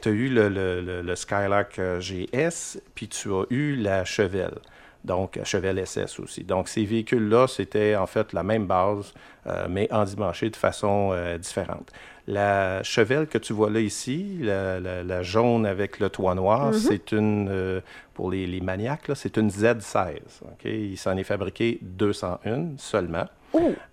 Tu 0.00 0.08
as 0.08 0.12
eu 0.12 0.28
le, 0.28 0.48
le- 0.48 0.80
le- 0.80 1.02
le 1.02 1.14
Skylark 1.14 1.78
euh, 1.78 2.00
GS, 2.00 2.80
puis 2.96 3.06
tu 3.08 3.30
as 3.32 3.44
eu 3.50 3.76
la 3.76 4.04
Chevelle. 4.04 4.58
Donc, 5.04 5.36
euh, 5.36 5.44
Chevelle 5.44 5.78
SS 5.86 6.18
aussi. 6.20 6.42
Donc, 6.44 6.68
ces 6.68 6.84
véhicules-là, 6.84 7.46
c'était 7.46 7.96
en 7.96 8.06
fait 8.06 8.32
la 8.32 8.42
même 8.42 8.66
base, 8.66 9.14
euh, 9.46 9.66
mais 9.70 9.90
endimanchés 9.92 10.50
de 10.50 10.56
façon 10.56 11.10
euh, 11.12 11.38
différente. 11.38 11.90
La 12.26 12.82
Chevelle 12.82 13.26
que 13.26 13.38
tu 13.38 13.52
vois 13.54 13.70
là 13.70 13.80
ici, 13.80 14.38
la, 14.40 14.78
la- 14.78 15.02
la 15.02 15.22
jaune 15.22 15.64
avec 15.66 15.98
le 16.00 16.08
toit 16.10 16.34
noir, 16.34 16.70
Mm-hmm. 16.72 16.78
c'est 16.78 17.12
une, 17.12 17.48
euh, 17.50 17.80
pour 18.14 18.30
les, 18.30 18.46
les 18.46 18.60
maniaques, 18.60 19.10
c'est 19.14 19.36
une 19.38 19.48
Z16. 19.50 20.16
ok? 20.42 20.64
Il 20.64 20.96
s'en 20.98 21.16
est 21.16 21.24
fabriqué 21.24 21.78
201 21.82 22.76
seulement. 22.76 23.26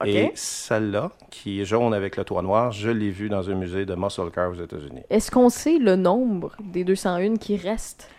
Et 0.06 0.32
celle-là, 0.36 1.12
qui 1.32 1.62
est 1.62 1.66
jaune 1.66 1.94
avec 1.94 2.16
le 2.18 2.24
toit 2.24 2.42
noir, 2.42 2.72
je 2.72 2.90
l'ai 2.90 3.10
vue 3.10 3.30
dans 3.30 3.50
un 3.50 3.56
musée 3.56 3.86
de 3.86 3.96
muscle 3.96 4.30
car 4.34 4.52
aux 4.52 4.54
États-Unis. 4.56 5.02
Est-ce 5.10 5.32
qu'on 5.32 5.50
sait 5.50 5.78
le 5.80 5.96
nombre 5.96 6.52
des 6.64 6.84
201 6.84 7.36
qui 7.38 7.58
restent? 7.58 8.10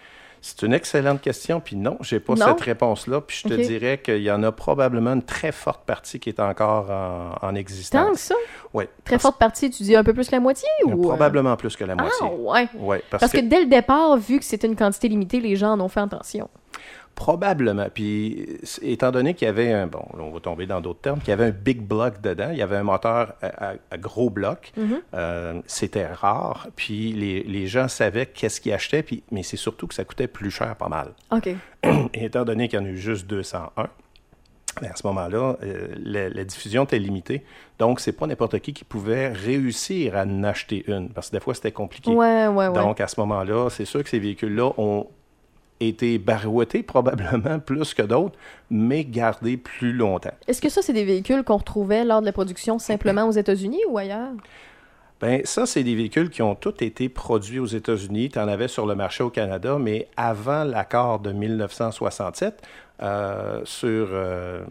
C'est 0.41 0.63
une 0.63 0.73
excellente 0.73 1.21
question, 1.21 1.59
puis 1.61 1.75
non, 1.75 1.99
j'ai 2.01 2.21
pas 2.21 2.35
Non? 2.35 2.47
cette 2.47 2.61
réponse-là, 2.61 3.21
puis 3.21 3.41
je 3.43 3.49
te 3.49 3.55
dirais 3.55 3.99
qu'il 4.01 4.23
y 4.23 4.31
en 4.31 4.45
a 4.45 4.53
probablement 4.53 5.13
une 5.15 5.23
très 5.25 5.51
forte 5.51 5.85
partie 5.85 6.21
qui 6.21 6.29
est 6.29 6.39
encore 6.39 6.89
en, 6.93 7.31
en 7.33 7.39
Tant 7.41 7.53
que 7.53 7.59
existence. 7.59 8.19
ça? 8.21 8.35
Oui. 8.73 8.85
Très 9.05 9.19
forte 9.19 9.37
partie, 9.37 9.69
tu 9.69 9.83
dis 9.83 9.97
un 9.97 10.05
peu 10.05 10.15
plus 10.15 10.29
que 10.29 10.33
la 10.37 10.41
moitié? 10.41 10.69
ou... 10.87 10.91
euh? 10.93 11.09
Probablement 11.09 11.57
plus 11.57 11.75
que 11.75 11.83
la 11.85 11.95
Ah, 11.99 12.03
moitié. 12.03 12.27
ouais. 12.39 12.69
Ouais, 12.79 13.03
parce, 13.11 13.21
Parce 13.23 13.33
que... 13.33 13.39
que, 13.39 13.47
dès 13.47 13.59
le 13.61 13.67
départ, 13.67 14.17
vu 14.17 14.39
que 14.39 14.45
c'était 14.45 14.69
une 14.69 14.77
quantité 14.77 15.09
limitée, 15.09 15.41
les 15.41 15.57
gens 15.57 15.73
en 15.73 15.81
ont 15.81 15.89
fait 15.89 16.01
attention. 16.01 16.49
Probablement, 17.19 17.89
puis 17.93 18.47
c- 18.63 18.81
étant 18.93 19.11
donné 19.11 19.35
qu'il 19.35 19.47
y 19.47 19.49
avait 19.49 19.73
un, 19.73 19.89
bon, 19.89 20.05
on 20.15 20.31
va 20.31 20.39
tomber 20.41 20.67
dans 20.67 20.81
d'autres 20.81 21.01
termes, 21.01 21.19
qu'il 21.19 21.31
y 21.31 21.33
avait 21.33 21.47
un 21.47 21.51
big 21.51 21.81
block 21.83 22.21
dedans, 22.21 22.51
il 22.53 22.59
y 22.59 22.63
avait 22.63 22.77
un 22.77 22.85
moteur 22.85 23.35
à, 23.43 23.71
à- 23.71 23.75
à 23.91 23.97
gros 23.99 24.31
bloc, 24.31 24.73
Mm-hmm. 24.79 25.01
euh, 25.15 25.61
c'était 25.67 26.07
rare, 26.07 26.69
puis 26.77 27.13
les, 27.13 27.43
les 27.43 27.67
gens 27.67 27.89
savaient 27.89 28.27
qu'est-ce 28.27 28.61
qu'ils 28.61 28.73
achetaient, 28.73 29.03
puis, 29.03 29.25
mais 29.33 29.43
c'est 29.43 29.57
surtout 29.57 29.89
que 29.89 29.95
ça 29.95 30.05
coûtait 30.05 30.29
plus 30.29 30.53
cher 30.53 30.77
pas 30.77 30.89
mal. 30.89 31.09
OK. 31.33 31.49
Et 32.15 32.25
étant 32.25 32.45
donné 32.45 32.69
qu'il 32.69 32.79
y 32.79 32.83
en 32.83 32.87
a 32.87 32.89
eu 32.89 32.97
juste 32.97 33.27
201, 33.27 33.89
ben, 34.81 34.91
à 34.93 34.95
ce 34.97 35.05
moment-là, 35.09 35.57
euh, 35.65 35.89
la, 36.01 36.29
la 36.29 36.45
diffusion 36.45 36.85
était 36.85 37.01
limitée. 37.01 37.43
Donc, 37.81 37.99
c'est 37.99 38.13
pas 38.13 38.29
n'importe 38.29 38.61
qui 38.61 38.73
qui 38.73 38.85
pouvait 38.85 39.27
réussir 39.29 40.15
à 40.17 40.23
en 40.23 40.45
acheter 40.45 40.85
une, 40.87 41.09
parce 41.09 41.31
que 41.31 41.37
des 41.37 41.41
fois, 41.41 41.55
c'était 41.55 41.73
compliqué. 41.73 42.13
Ouais, 42.13 42.47
ouais, 42.47 42.69
ouais. 42.69 42.73
Donc, 42.73 43.01
à 43.01 43.09
ce 43.09 43.19
moment-là, 43.19 43.71
c'est 43.71 43.85
sûr 43.87 44.05
que 44.05 44.09
ces 44.09 44.21
véhicules-là 44.21 44.71
ont 44.79 45.09
été 45.81 46.19
barouettés 46.19 46.83
probablement 46.83 47.59
plus 47.65 47.95
que 47.95 48.03
d'autres, 48.03 48.39
mais 48.71 49.05
gardés 49.05 49.57
plus 49.57 49.93
longtemps. 49.93 50.35
Est-ce 50.47 50.61
que 50.61 50.69
ça, 50.69 50.83
c'est 50.83 50.93
des 50.93 51.05
véhicules 51.05 51.45
qu'on 51.45 51.59
retrouvait 51.59 52.05
lors 52.05 52.21
de 52.21 52.27
la 52.27 52.33
production 52.33 52.79
simplement 52.79 53.27
aux 53.27 53.33
États-Unis 53.33 53.81
ou 53.89 53.99
ailleurs? 53.99 54.33
Ben, 55.21 55.41
ça, 55.45 55.67
c'est 55.67 55.83
des 55.83 55.97
véhicules 55.97 56.31
qui 56.31 56.43
ont 56.43 56.55
tous 56.55 56.81
été 56.81 57.09
produits 57.09 57.59
aux 57.59 57.67
États-Unis. 57.67 58.29
Tu 58.31 58.39
en 58.39 58.47
avais 58.47 58.69
sur 58.69 58.87
le 58.87 58.95
marché 58.95 59.25
au 59.25 59.31
Canada, 59.31 59.77
mais 59.81 60.07
avant 60.17 60.63
l'accord 60.63 61.19
de 61.19 61.33
1967, 61.33 62.63
euh, 63.01 63.61
sur, 63.65 64.09
euh, 64.11 64.65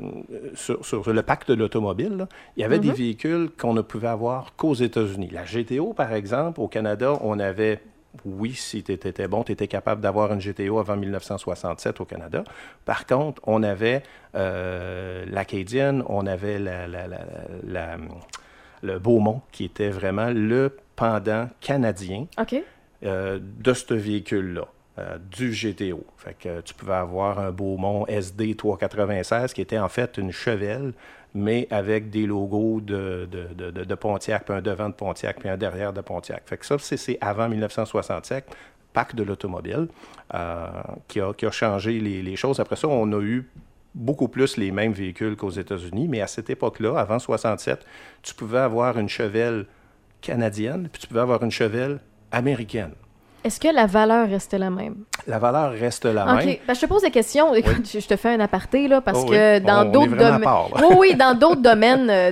sur, 0.53 0.85
sur 0.85 1.13
le 1.13 1.21
pacte 1.21 1.49
de 1.49 1.55
l'automobile, 1.55 2.27
il 2.55 2.61
y 2.61 2.63
avait 2.63 2.79
des 2.79 2.91
véhicules 2.91 3.49
qu'on 3.57 3.73
ne 3.73 3.81
pouvait 3.81 4.07
avoir 4.07 4.55
qu'aux 4.55 4.73
États-Unis. 4.73 5.29
La 5.31 5.43
GTO, 5.43 5.93
par 5.93 6.13
exemple, 6.13 6.61
au 6.61 6.67
Canada, 6.67 7.17
on 7.21 7.39
avait 7.39 7.81
oui, 8.25 8.53
si 8.53 8.83
tu 8.83 8.91
étais 8.93 9.27
bon, 9.27 9.43
tu 9.43 9.51
étais 9.51 9.67
capable 9.67 10.01
d'avoir 10.01 10.33
une 10.33 10.39
GTO 10.39 10.79
avant 10.79 10.95
1967 10.97 12.01
au 12.01 12.05
Canada. 12.05 12.43
Par 12.85 13.05
contre, 13.05 13.41
on 13.45 13.61
avait 13.63 14.03
euh, 14.35 15.25
l'Acadienne, 15.29 16.03
on 16.07 16.25
avait 16.25 16.59
la, 16.59 16.87
la- 16.87 17.07
la- 17.07 17.25
la- 17.63 17.97
le 18.83 18.99
Beaumont, 18.99 19.41
qui 19.51 19.65
était 19.65 19.89
vraiment 19.89 20.29
le 20.29 20.75
pendant 20.95 21.47
canadien 21.61 22.27
euh, 23.03 23.39
de 23.41 23.73
ce 23.73 23.93
véhicule-là, 23.93 24.65
euh, 24.99 25.17
du 25.31 25.51
GTO. 25.51 26.03
Fait 26.17 26.35
que 26.37 26.61
tu 26.61 26.73
pouvais 26.73 26.93
avoir 26.95 27.39
un 27.39 27.51
Beaumont 27.51 28.05
SD 28.07 28.55
396 28.55 29.53
qui 29.53 29.61
était 29.61 29.77
en 29.77 29.89
fait 29.89 30.17
une 30.17 30.31
chevelle, 30.31 30.93
mais 31.35 31.67
avec 31.69 32.09
des 32.09 32.25
logos 32.25 32.81
de, 32.81 33.95
Pontiac, 33.95 34.45
puis 34.45 34.53
un 34.55 34.61
devant 34.61 34.89
de 34.89 34.93
Pontiac, 34.95 35.39
puis 35.39 35.49
un 35.49 35.57
derrière 35.57 35.93
de 35.93 36.01
Pontiac. 36.01 36.43
Fait 36.45 36.57
que 36.57 36.65
ça, 36.65 36.77
c'est- 36.79 37.17
avant 37.21 37.47
1967, 37.47 38.45
pacte 38.91 39.15
de 39.15 39.23
l'automobile, 39.23 39.87
euh, 40.33 40.67
qui, 41.07 41.19
a, 41.19 41.51
changé 41.51 41.99
les, 41.99 42.23
les 42.23 42.35
choses. 42.35 42.59
Après 42.59 42.75
ça, 42.75 42.87
on 42.87 43.11
a 43.13 43.21
eu 43.21 43.47
beaucoup 43.93 44.27
plus 44.27 44.57
les 44.57 44.71
mêmes 44.71 44.93
véhicules 44.93 45.35
qu'aux 45.35 45.51
États-Unis, 45.51 46.07
mais 46.07 46.21
à 46.21 46.27
cette 46.27 46.49
époque-là, 46.49 46.97
avant 46.97 47.19
67, 47.19 47.85
tu 48.23 48.33
pouvais 48.33 48.59
avoir 48.59 48.97
une 48.97 49.09
chevelle 49.09 49.65
canadienne, 50.21 50.89
puis 50.91 51.01
tu 51.01 51.07
pouvais 51.07 51.19
avoir 51.21 51.43
une 51.43 51.51
chevelle 51.51 51.99
américaine. 52.31 52.93
Est-ce 53.47 53.61
que 53.61 53.69
la 53.73 53.85
valeur 53.85 54.27
restait 54.29 54.57
la 54.57 54.69
même? 54.69 54.95
La 55.25 55.39
valeur 55.39 55.71
reste 55.71 56.03
la 56.03 56.25
même. 56.25 56.57
Ben, 56.67 56.73
je 56.73 56.81
te 56.81 56.85
pose 56.85 57.01
la 57.03 57.09
question. 57.09 57.53
Je 57.55 58.05
te 58.05 58.15
fais 58.17 58.33
un 58.33 58.41
aparté, 58.41 58.89
là, 58.89 58.99
parce 58.99 59.19
Oh 59.23 59.25
que 59.25 59.55
oui. 59.55 59.61
dans 59.65 59.85
d'autres 59.85 60.17
domaines. 60.17 60.43
oui, 60.89 60.95
oui, 60.99 61.15
dans 61.15 61.33
d'autres 61.33 61.61
domaines 61.71 62.09
euh, 62.09 62.31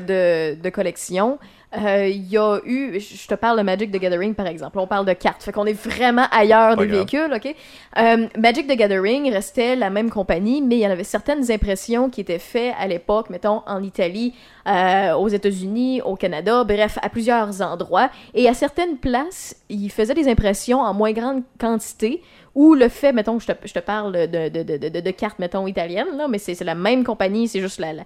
de, 0.55 0.61
de 0.61 0.69
collection, 0.69 1.39
euh, 1.77 2.07
il 2.07 2.27
y 2.29 2.37
a 2.37 2.59
eu. 2.65 2.99
Je 2.99 3.27
te 3.27 3.35
parle 3.35 3.57
de 3.57 3.63
Magic 3.63 3.91
the 3.91 3.97
Gathering, 3.97 4.33
par 4.33 4.47
exemple. 4.47 4.79
On 4.79 4.87
parle 4.87 5.05
de 5.05 5.13
cartes. 5.13 5.43
Fait 5.43 5.51
qu'on 5.51 5.65
est 5.65 5.73
vraiment 5.73 6.25
ailleurs 6.31 6.75
Pas 6.75 6.83
des 6.85 6.87
grave. 6.87 7.05
véhicules, 7.07 7.33
OK? 7.33 7.55
Euh, 7.97 8.27
Magic 8.37 8.67
the 8.67 8.77
Gathering 8.77 9.31
restait 9.31 9.75
la 9.75 9.89
même 9.89 10.09
compagnie, 10.09 10.61
mais 10.61 10.77
il 10.77 10.81
y 10.81 10.87
en 10.87 10.91
avait 10.91 11.03
certaines 11.03 11.51
impressions 11.51 12.09
qui 12.09 12.21
étaient 12.21 12.39
faites 12.39 12.73
à 12.79 12.87
l'époque, 12.87 13.29
mettons, 13.29 13.61
en 13.67 13.83
Italie, 13.83 14.33
euh, 14.67 15.13
aux 15.15 15.27
États-Unis, 15.27 16.01
au 16.01 16.15
Canada, 16.15 16.63
bref, 16.63 16.97
à 17.01 17.09
plusieurs 17.09 17.61
endroits. 17.61 18.09
Et 18.33 18.47
à 18.47 18.53
certaines 18.53 18.97
places, 18.97 19.55
ils 19.69 19.91
faisaient 19.91 20.13
des 20.13 20.29
impressions 20.29 20.79
en 20.79 20.93
moins 20.93 21.11
grande 21.11 21.43
quantité, 21.59 22.21
ou 22.53 22.73
le 22.73 22.87
fait, 22.87 23.11
mettons, 23.11 23.37
je 23.37 23.47
te, 23.47 23.51
je 23.67 23.73
te 23.73 23.79
parle 23.79 24.13
de, 24.13 24.47
de, 24.47 24.63
de, 24.63 24.77
de, 24.77 24.99
de 25.01 25.11
cartes, 25.11 25.39
mettons, 25.39 25.67
italiennes, 25.67 26.15
là, 26.15 26.27
mais 26.29 26.37
c'est 26.37 26.55
c'est 26.55 26.63
la 26.63 26.73
même 26.75 27.03
compagnie, 27.03 27.49
c'est 27.49 27.59
juste 27.59 27.79
la, 27.81 27.91
la, 27.91 28.03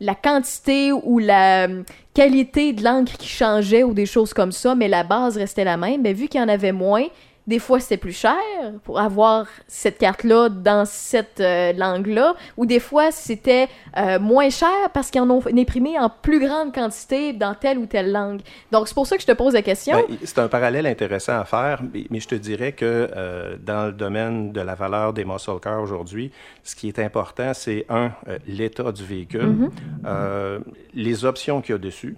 la 0.00 0.14
quantité 0.14 0.92
ou 0.92 1.18
la 1.18 1.68
euh, 1.68 1.82
qualité 2.14 2.72
de 2.72 2.82
l'encre 2.82 3.16
qui 3.16 3.28
changeait 3.28 3.82
ou 3.82 3.94
des 3.94 4.06
choses 4.06 4.32
comme 4.32 4.52
ça, 4.52 4.74
mais 4.74 4.88
la 4.88 5.04
base 5.04 5.36
restait 5.36 5.64
la 5.64 5.76
même, 5.76 6.02
mais 6.02 6.12
vu 6.12 6.28
qu'il 6.28 6.40
y 6.40 6.44
en 6.44 6.48
avait 6.48 6.72
moins, 6.72 7.04
des 7.48 7.58
fois 7.58 7.80
c'était 7.80 7.96
plus 7.96 8.12
cher 8.16 8.36
pour 8.84 9.00
avoir 9.00 9.46
cette 9.66 9.98
carte-là 9.98 10.48
dans 10.50 10.84
cette 10.84 11.40
euh, 11.40 11.72
langue-là, 11.72 12.34
ou 12.56 12.66
des 12.66 12.78
fois 12.78 13.10
c'était 13.10 13.66
euh, 13.96 14.20
moins 14.20 14.50
cher 14.50 14.68
parce 14.94 15.10
qu'ils 15.10 15.22
en 15.22 15.30
ont 15.30 15.42
imprimé 15.56 15.98
en 15.98 16.10
plus 16.10 16.38
grande 16.38 16.72
quantité 16.72 17.32
dans 17.32 17.54
telle 17.54 17.78
ou 17.78 17.86
telle 17.86 18.12
langue. 18.12 18.40
Donc 18.70 18.86
c'est 18.86 18.94
pour 18.94 19.06
ça 19.06 19.16
que 19.16 19.22
je 19.22 19.26
te 19.26 19.32
pose 19.32 19.54
la 19.54 19.62
question. 19.62 19.96
Ben, 19.96 20.16
c'est 20.22 20.38
un 20.38 20.48
parallèle 20.48 20.86
intéressant 20.86 21.40
à 21.40 21.44
faire, 21.44 21.80
mais, 21.92 22.04
mais 22.10 22.20
je 22.20 22.28
te 22.28 22.34
dirais 22.34 22.72
que 22.72 23.08
euh, 23.16 23.56
dans 23.60 23.86
le 23.86 23.92
domaine 23.92 24.52
de 24.52 24.60
la 24.60 24.74
valeur 24.74 25.12
des 25.14 25.24
muscle 25.24 25.58
cars 25.60 25.80
aujourd'hui, 25.80 26.30
ce 26.62 26.76
qui 26.76 26.88
est 26.88 26.98
important, 26.98 27.52
c'est 27.54 27.86
un, 27.88 28.10
l'état 28.46 28.92
du 28.92 29.04
véhicule, 29.04 29.46
Mhm. 29.46 29.70
euh, 30.06 30.58
les 30.94 31.24
options 31.24 31.62
qu'il 31.62 31.72
y 31.72 31.76
a 31.76 31.78
dessus, 31.78 32.14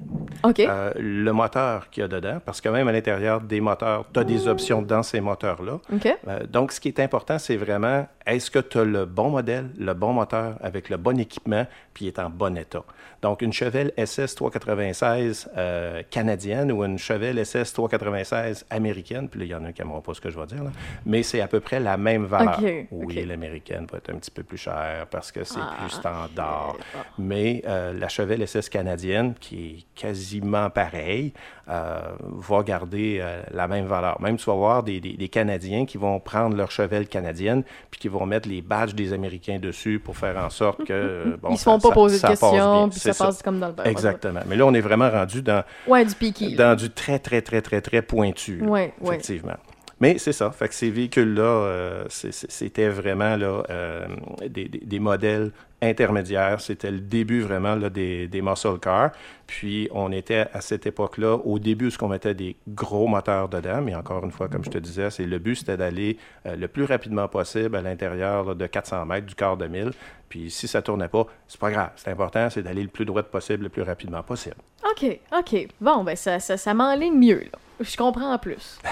le 0.99 1.31
moteur 1.33 1.89
qu'il 1.91 2.01
y 2.03 2.05
a 2.05 2.09
dedans, 2.09 2.39
parce 2.45 2.61
que 2.61 2.69
même 2.69 2.89
à 2.89 2.93
l'intérieur 2.93 3.41
des 3.41 3.61
moteurs, 3.61 4.05
tu 4.13 4.19
as 4.21 4.25
des 4.25 4.49
options 4.49 4.83
dans 4.83 5.03
ces 5.03 5.20
moteurs-là. 5.21 5.81
Euh, 6.29 6.47
donc, 6.47 6.73
ce 6.73 6.81
qui 6.81 6.89
est 6.89 7.01
important, 7.01 7.39
c'est 7.39 7.57
vraiment, 7.57 8.07
est-ce 8.27 8.51
que 8.51 8.59
tu 8.59 8.79
as 8.79 8.85
le 8.85 9.05
bon 9.07 9.31
modèle, 9.31 9.71
le 9.79 9.95
bon 9.95 10.13
moteur, 10.13 10.57
avec 10.61 10.89
le 10.89 10.97
bon 10.97 11.19
équipement, 11.19 11.67
puis 11.95 12.07
il 12.07 12.09
est 12.09 12.19
en 12.19 12.31
bon 12.31 12.57
état? 12.57 12.85
Donc, 13.23 13.43
une 13.43 13.53
Chevelle 13.53 13.93
SS 13.99 14.35
396 14.35 15.51
euh, 15.57 16.03
canadienne 16.11 16.73
ou 16.73 16.85
une 16.85 16.99
Chevelle 16.99 17.45
SS 17.45 17.73
396 17.75 18.65
américaine, 18.71 19.29
puis 19.29 19.41
là, 19.41 19.47
il 19.47 19.51
y 19.51 19.55
en 19.55 19.65
a 19.65 19.73
qui 19.73 19.83
n'aimeront 19.83 20.01
pas 20.01 20.15
ce 20.15 20.21
que 20.21 20.31
je 20.31 20.39
vais 20.39 20.47
dire, 20.47 20.65
là, 20.65 20.71
mais 21.05 21.23
c'est 21.23 21.41
à 21.41 21.49
peu 21.49 21.61
près 21.61 21.81
la 21.81 21.97
même 21.97 22.25
valeur. 22.25 22.59
Ok, 22.59 22.87
Oui, 22.91 23.25
l'américaine 23.27 23.87
va 23.91 23.99
être 23.99 24.11
un 24.11 24.15
petit 24.19 24.31
peu 24.31 24.43
plus 24.43 24.59
chère 24.59 25.07
parce 25.11 25.31
que 25.33 25.45
c'est 25.45 25.61
Ah, 25.61 25.77
plus 25.81 25.91
standard. 25.91 26.71
ok, 26.75 26.81
bon. 26.95 27.01
Mais 27.19 27.63
euh, 27.67 27.93
la 27.93 28.09
Chevelle 28.09 28.47
SS 28.47 28.69
canadienne, 28.69 29.35
qui 29.39 29.67
est 29.67 29.85
quasiment 30.01 30.71
pareille, 30.71 31.33
euh, 31.69 32.01
va 32.21 32.63
garder 32.63 33.23
la 33.53 33.69
même 33.69 33.87
valeur. 33.87 34.21
Même 34.21 34.37
tu 34.37 34.47
vas 34.47 34.55
voir 34.57 34.83
des, 34.83 34.99
des- 35.01 35.13
des 35.17 35.29
Canadiens 35.29 35.87
qui 35.87 35.99
vont 35.99 36.19
prendre 36.19 36.57
leur 36.57 36.71
Chevelle 36.73 37.07
canadienne 37.07 37.63
puis 37.91 38.01
qui 38.01 38.09
vont 38.09 38.27
mettre 38.27 38.49
les 38.49 38.61
badges 38.61 38.95
des 38.95 39.13
Américains 39.13 39.59
dessus 39.61 40.01
pour 40.01 40.17
faire 40.17 40.37
en 40.39 40.51
sorte 40.51 40.85
que... 40.85 41.37
bon, 41.43 41.51
Ils 41.51 41.59
se 41.59 41.65
ça- 41.65 41.71
font 41.73 41.79
pas 41.79 41.93
poser 41.95 42.21
de 42.21 42.27
questions, 42.27 42.89
puis 42.89 42.99
Ça 43.13 43.27
passe 43.27 43.43
comme 43.43 43.61
dans 43.61 43.69
le 43.69 43.73
beurre. 43.73 43.87
Exactement. 43.87 44.41
Mais 44.47 44.57
là, 44.57 44.67
on 44.67 44.75
est 44.75 44.81
vraiment 44.81 45.11
rendu 45.11 45.43
dans, 45.43 45.63
Ouais, 45.87 46.05
du 46.05 46.15
piqué. 46.15 46.51
là. 46.51 46.57
dans 46.71 46.75
du 46.77 46.91
très, 46.91 47.19
très, 47.19 47.43
très, 47.43 47.61
très, 47.63 47.81
très 47.81 48.03
pointu. 48.03 48.63
ouais. 48.63 48.93
Effectivement. 49.05 49.57
Mais 50.01 50.17
c'est 50.19 50.33
ça. 50.33 50.51
Fait 50.51 50.69
que 50.69 50.75
ces 50.75 50.91
véhicules-là, 50.91 51.43
euh, 51.43 52.05
c'était 52.09 52.89
vraiment 52.89 53.37
là, 53.37 53.63
euh, 53.69 54.07
des, 54.49 54.65
des- 54.67 54.79
des 54.79 54.99
modèles 54.99 55.53
intermédiaires. 55.83 56.61
C'était 56.61 56.91
le 56.91 57.01
début 57.01 57.43
vraiment 57.43 57.75
là, 57.75 57.91
des, 57.91 58.27
des 58.27 58.41
muscle 58.41 58.79
cars. 58.81 59.11
Puis 59.47 59.89
on 59.93 60.11
était 60.11 60.47
à 60.55 60.63
cette 60.63 60.87
époque-là, 60.87 61.35
au 61.45 61.59
début, 61.59 61.91
ce 61.91 61.99
qu'on 61.99 62.09
mettait 62.09 62.33
des 62.35 62.57
gros 62.69 63.09
moteurs 63.09 63.49
dedans. 63.51 63.83
Mais 63.83 63.95
encore 63.95 64.25
une 64.25 64.31
fois, 64.31 64.49
comme 64.49 64.65
je 64.65 64.71
te 64.71 64.79
disais, 64.79 65.11
c'est 65.11 65.27
le 65.27 65.39
but, 65.39 65.57
c'était 65.57 65.77
d'aller 65.77 66.17
euh, 66.47 66.57
le 66.57 66.67
plus 66.69 66.85
rapidement 66.85 67.29
possible 67.29 67.77
à 67.77 67.83
l'intérieur 67.83 68.57
de 68.57 68.67
400 68.67 69.05
mètres, 69.05 69.27
du 69.27 69.35
quart 69.35 69.59
de 69.59 69.67
mille. 69.67 69.93
Puis 70.31 70.51
si 70.51 70.67
ça 70.67 70.81
tournait 70.81 71.09
pas, 71.09 71.27
c'est 71.47 71.61
pas 71.61 71.71
grave. 71.71 71.91
C'est 71.97 72.11
important, 72.11 72.49
c'est 72.49 72.63
d'aller 72.63 72.83
le 72.83 72.89
plus 72.89 73.05
droit 73.05 73.23
possible, 73.23 73.65
le 73.65 73.69
plus 73.69 73.83
rapidement 73.83 74.23
possible. 74.23 74.57
OK, 74.91 75.19
OK. 75.39 75.69
Bon, 75.81 76.05
ben 76.05 76.17
ça, 76.17 76.41
ça, 76.41 76.57
ça 76.57 76.73
m'enligne 76.73 77.19
mieux, 77.19 77.41
là. 77.41 77.59
Je 77.81 77.97
comprends 77.97 78.33
en 78.35 78.39
plus. 78.39 78.79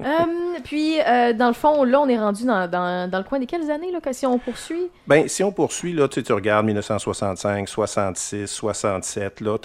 Hum, 0.00 0.60
puis, 0.64 1.00
euh, 1.00 1.32
dans 1.32 1.48
le 1.48 1.54
fond, 1.54 1.84
là, 1.84 2.00
on 2.00 2.08
est 2.08 2.18
rendu 2.18 2.44
dans, 2.44 2.68
dans, 2.70 3.18
le 3.18 3.24
coin 3.24 3.38
des 3.38 3.46
quelles 3.46 3.70
années, 3.70 3.90
là, 3.90 4.00
si 4.12 4.26
on 4.26 4.38
poursuit? 4.38 4.90
Ben, 5.06 5.28
si 5.28 5.42
on 5.42 5.52
poursuit, 5.52 5.92
là, 5.92 6.08
tu 6.08 6.22
tu 6.22 6.32
regardes 6.32 6.66
1965, 6.66 7.68
66, 7.68 8.46
67, 8.46 9.40
là, 9.40 9.56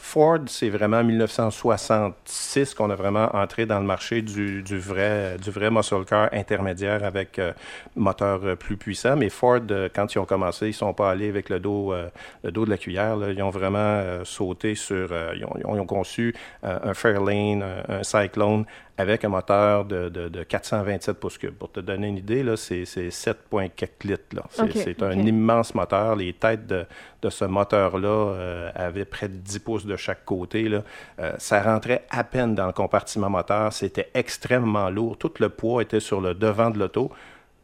Ford, 0.00 0.38
c'est 0.46 0.70
vraiment 0.70 1.02
1966 1.04 2.74
qu'on 2.74 2.90
a 2.90 2.94
vraiment 2.94 3.28
entré 3.34 3.66
dans 3.66 3.78
le 3.78 3.86
marché 3.86 4.22
du, 4.22 4.62
du 4.62 4.78
vrai, 4.78 5.36
du 5.42 5.50
vrai 5.50 5.70
muscle 5.70 6.04
car 6.04 6.28
intermédiaire 6.32 7.04
avec 7.04 7.38
euh, 7.38 7.52
moteur 7.96 8.40
euh, 8.44 8.56
plus 8.56 8.76
puissant. 8.76 9.16
Mais 9.16 9.28
Ford, 9.28 9.60
euh, 9.70 9.88
quand 9.94 10.14
ils 10.14 10.18
ont 10.18 10.24
commencé, 10.24 10.68
ils 10.68 10.74
sont 10.74 10.94
pas 10.94 11.10
allés 11.10 11.28
avec 11.28 11.48
le 11.48 11.60
dos, 11.60 11.92
euh, 11.92 12.08
le 12.42 12.50
dos 12.50 12.64
de 12.64 12.70
la 12.70 12.78
cuillère. 12.78 13.16
là. 13.16 13.30
Ils 13.30 13.42
ont 13.42 13.50
vraiment 13.50 13.78
euh, 13.78 14.24
sauté 14.24 14.74
sur, 14.74 15.08
euh, 15.12 15.32
ils, 15.36 15.44
ont, 15.44 15.86
conçu 15.86 16.34
euh, 16.64 16.78
un 16.82 16.94
Fairlane, 16.94 17.64
un 17.88 18.02
Cyclone 18.02 18.64
avec 18.98 19.24
un 19.24 19.28
moteur 19.28 19.84
de, 19.84 20.08
de- 20.10 20.28
de 20.28 20.42
427 20.42 21.18
pouces 21.18 21.38
cubes. 21.38 21.54
Pour 21.54 21.70
te 21.72 21.80
donner 21.80 22.08
une 22.08 22.18
idée, 22.18 22.42
là, 22.42 22.56
c'est 22.56 22.84
c'est 22.84 23.08
7,4 23.08 23.88
litres. 24.04 24.42
C'est 24.74 25.02
un 25.02 25.12
immense 25.12 25.74
moteur. 25.74 26.16
Les 26.16 26.32
têtes 26.32 26.66
de, 26.66 26.84
de 27.22 27.30
ce 27.30 27.44
moteur-là 27.44 28.08
euh, 28.08 28.70
avaient 28.74 29.04
près 29.04 29.28
de 29.28 29.34
10 29.36 29.58
pouces 29.60 29.86
de 29.86 29.96
chaque 29.96 30.24
côté. 30.24 30.68
Là. 30.68 30.82
Euh, 31.20 31.32
ça 31.38 31.62
rentrait 31.62 32.04
à 32.10 32.24
peine 32.24 32.54
dans 32.54 32.66
le 32.66 32.72
compartiment 32.72 33.30
moteur. 33.30 33.72
C'était 33.72 34.10
extrêmement 34.14 34.90
lourd. 34.90 35.16
Tout 35.16 35.32
le 35.38 35.48
poids 35.48 35.80
était 35.82 36.00
sur 36.00 36.20
le 36.20 36.34
devant 36.34 36.70
de 36.70 36.78
l'auto. 36.78 37.10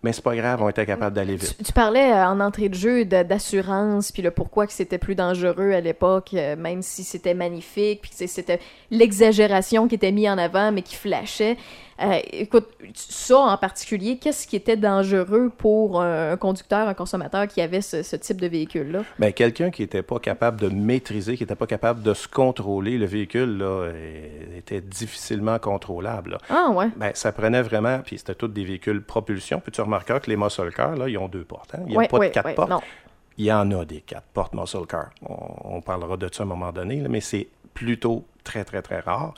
Mais 0.04 0.12
c'est 0.12 0.22
pas 0.22 0.36
grave, 0.36 0.60
on 0.60 0.68
était 0.68 0.84
capable 0.84 1.16
d'aller 1.16 1.36
vite. 1.36 1.56
Tu, 1.56 1.64
tu 1.64 1.72
parlais 1.72 2.12
euh, 2.12 2.26
en 2.26 2.38
entrée 2.40 2.68
de 2.68 2.74
jeu 2.74 3.06
d'assurance, 3.06 4.12
puis 4.12 4.20
le 4.20 4.30
pourquoi 4.30 4.66
que 4.66 4.74
c'était 4.74 4.98
plus 4.98 5.14
dangereux 5.14 5.72
à 5.72 5.80
l'époque, 5.80 6.34
euh, 6.34 6.56
même 6.56 6.82
si 6.82 7.04
c'était 7.04 7.32
magnifique, 7.32 8.02
puis 8.02 8.28
c'était 8.28 8.60
l'exagération 8.90 9.88
qui 9.88 9.94
était 9.94 10.12
mise 10.12 10.28
en 10.28 10.36
avant, 10.36 10.72
mais 10.72 10.82
qui 10.82 10.94
flashait. 10.94 11.56
Euh, 12.02 12.18
écoute, 12.32 12.66
ça 12.94 13.38
en 13.38 13.56
particulier, 13.56 14.18
qu'est-ce 14.18 14.46
qui 14.48 14.56
était 14.56 14.76
dangereux 14.76 15.50
pour 15.56 16.00
un, 16.02 16.32
un 16.32 16.36
conducteur, 16.36 16.88
un 16.88 16.94
consommateur 16.94 17.46
qui 17.46 17.60
avait 17.60 17.80
ce, 17.80 18.02
ce 18.02 18.16
type 18.16 18.40
de 18.40 18.48
véhicule-là? 18.48 19.04
Ben, 19.18 19.32
quelqu'un 19.32 19.70
qui 19.70 19.82
n'était 19.82 20.02
pas 20.02 20.18
capable 20.18 20.60
de 20.60 20.68
maîtriser, 20.68 21.36
qui 21.36 21.44
n'était 21.44 21.54
pas 21.54 21.66
capable 21.68 22.02
de 22.02 22.12
se 22.14 22.26
contrôler, 22.26 22.98
le 22.98 23.06
véhicule 23.06 23.58
là, 23.58 23.64
euh, 23.66 24.58
était 24.58 24.80
difficilement 24.80 25.58
contrôlable. 25.60 26.32
là. 26.32 26.38
Ah 26.50 26.70
ouais. 26.72 26.86
Ben, 26.96 27.12
ça 27.14 27.30
prenait 27.30 27.62
vraiment, 27.62 28.00
puis 28.04 28.18
c'était 28.18 28.34
tous 28.34 28.48
des 28.48 28.64
véhicules 28.64 29.02
propulsion. 29.02 29.60
Puis 29.60 29.70
tu 29.70 29.80
remarqueras 29.80 30.18
que 30.20 30.30
les 30.30 30.36
muscle 30.36 30.72
cars, 30.72 30.96
là, 30.96 31.08
ils 31.08 31.16
ont 31.18 31.28
deux 31.28 31.44
portes. 31.44 31.74
hein? 31.74 31.80
Il 31.86 31.90
n'y 31.90 31.94
a 31.94 31.98
Ouais, 31.98 32.08
pas 32.08 32.18
ouais, 32.18 32.28
de 32.28 32.34
quatre 32.34 32.46
ouais, 32.46 32.54
portes. 32.54 32.70
non. 32.70 32.80
Il 33.38 33.44
y 33.46 33.52
en 33.52 33.70
a 33.72 33.84
des 33.84 34.00
quatre 34.00 34.26
portes 34.32 34.54
muscle 34.54 34.86
car. 34.88 35.10
On, 35.28 35.76
on 35.76 35.80
parlera 35.80 36.16
de 36.16 36.28
ça 36.32 36.42
à 36.42 36.46
un 36.46 36.48
moment 36.48 36.72
donné, 36.72 37.00
là, 37.00 37.08
mais 37.08 37.20
c'est 37.20 37.48
plutôt 37.72 38.24
très, 38.44 38.64
très, 38.64 38.82
très 38.82 39.00
rare. 39.00 39.34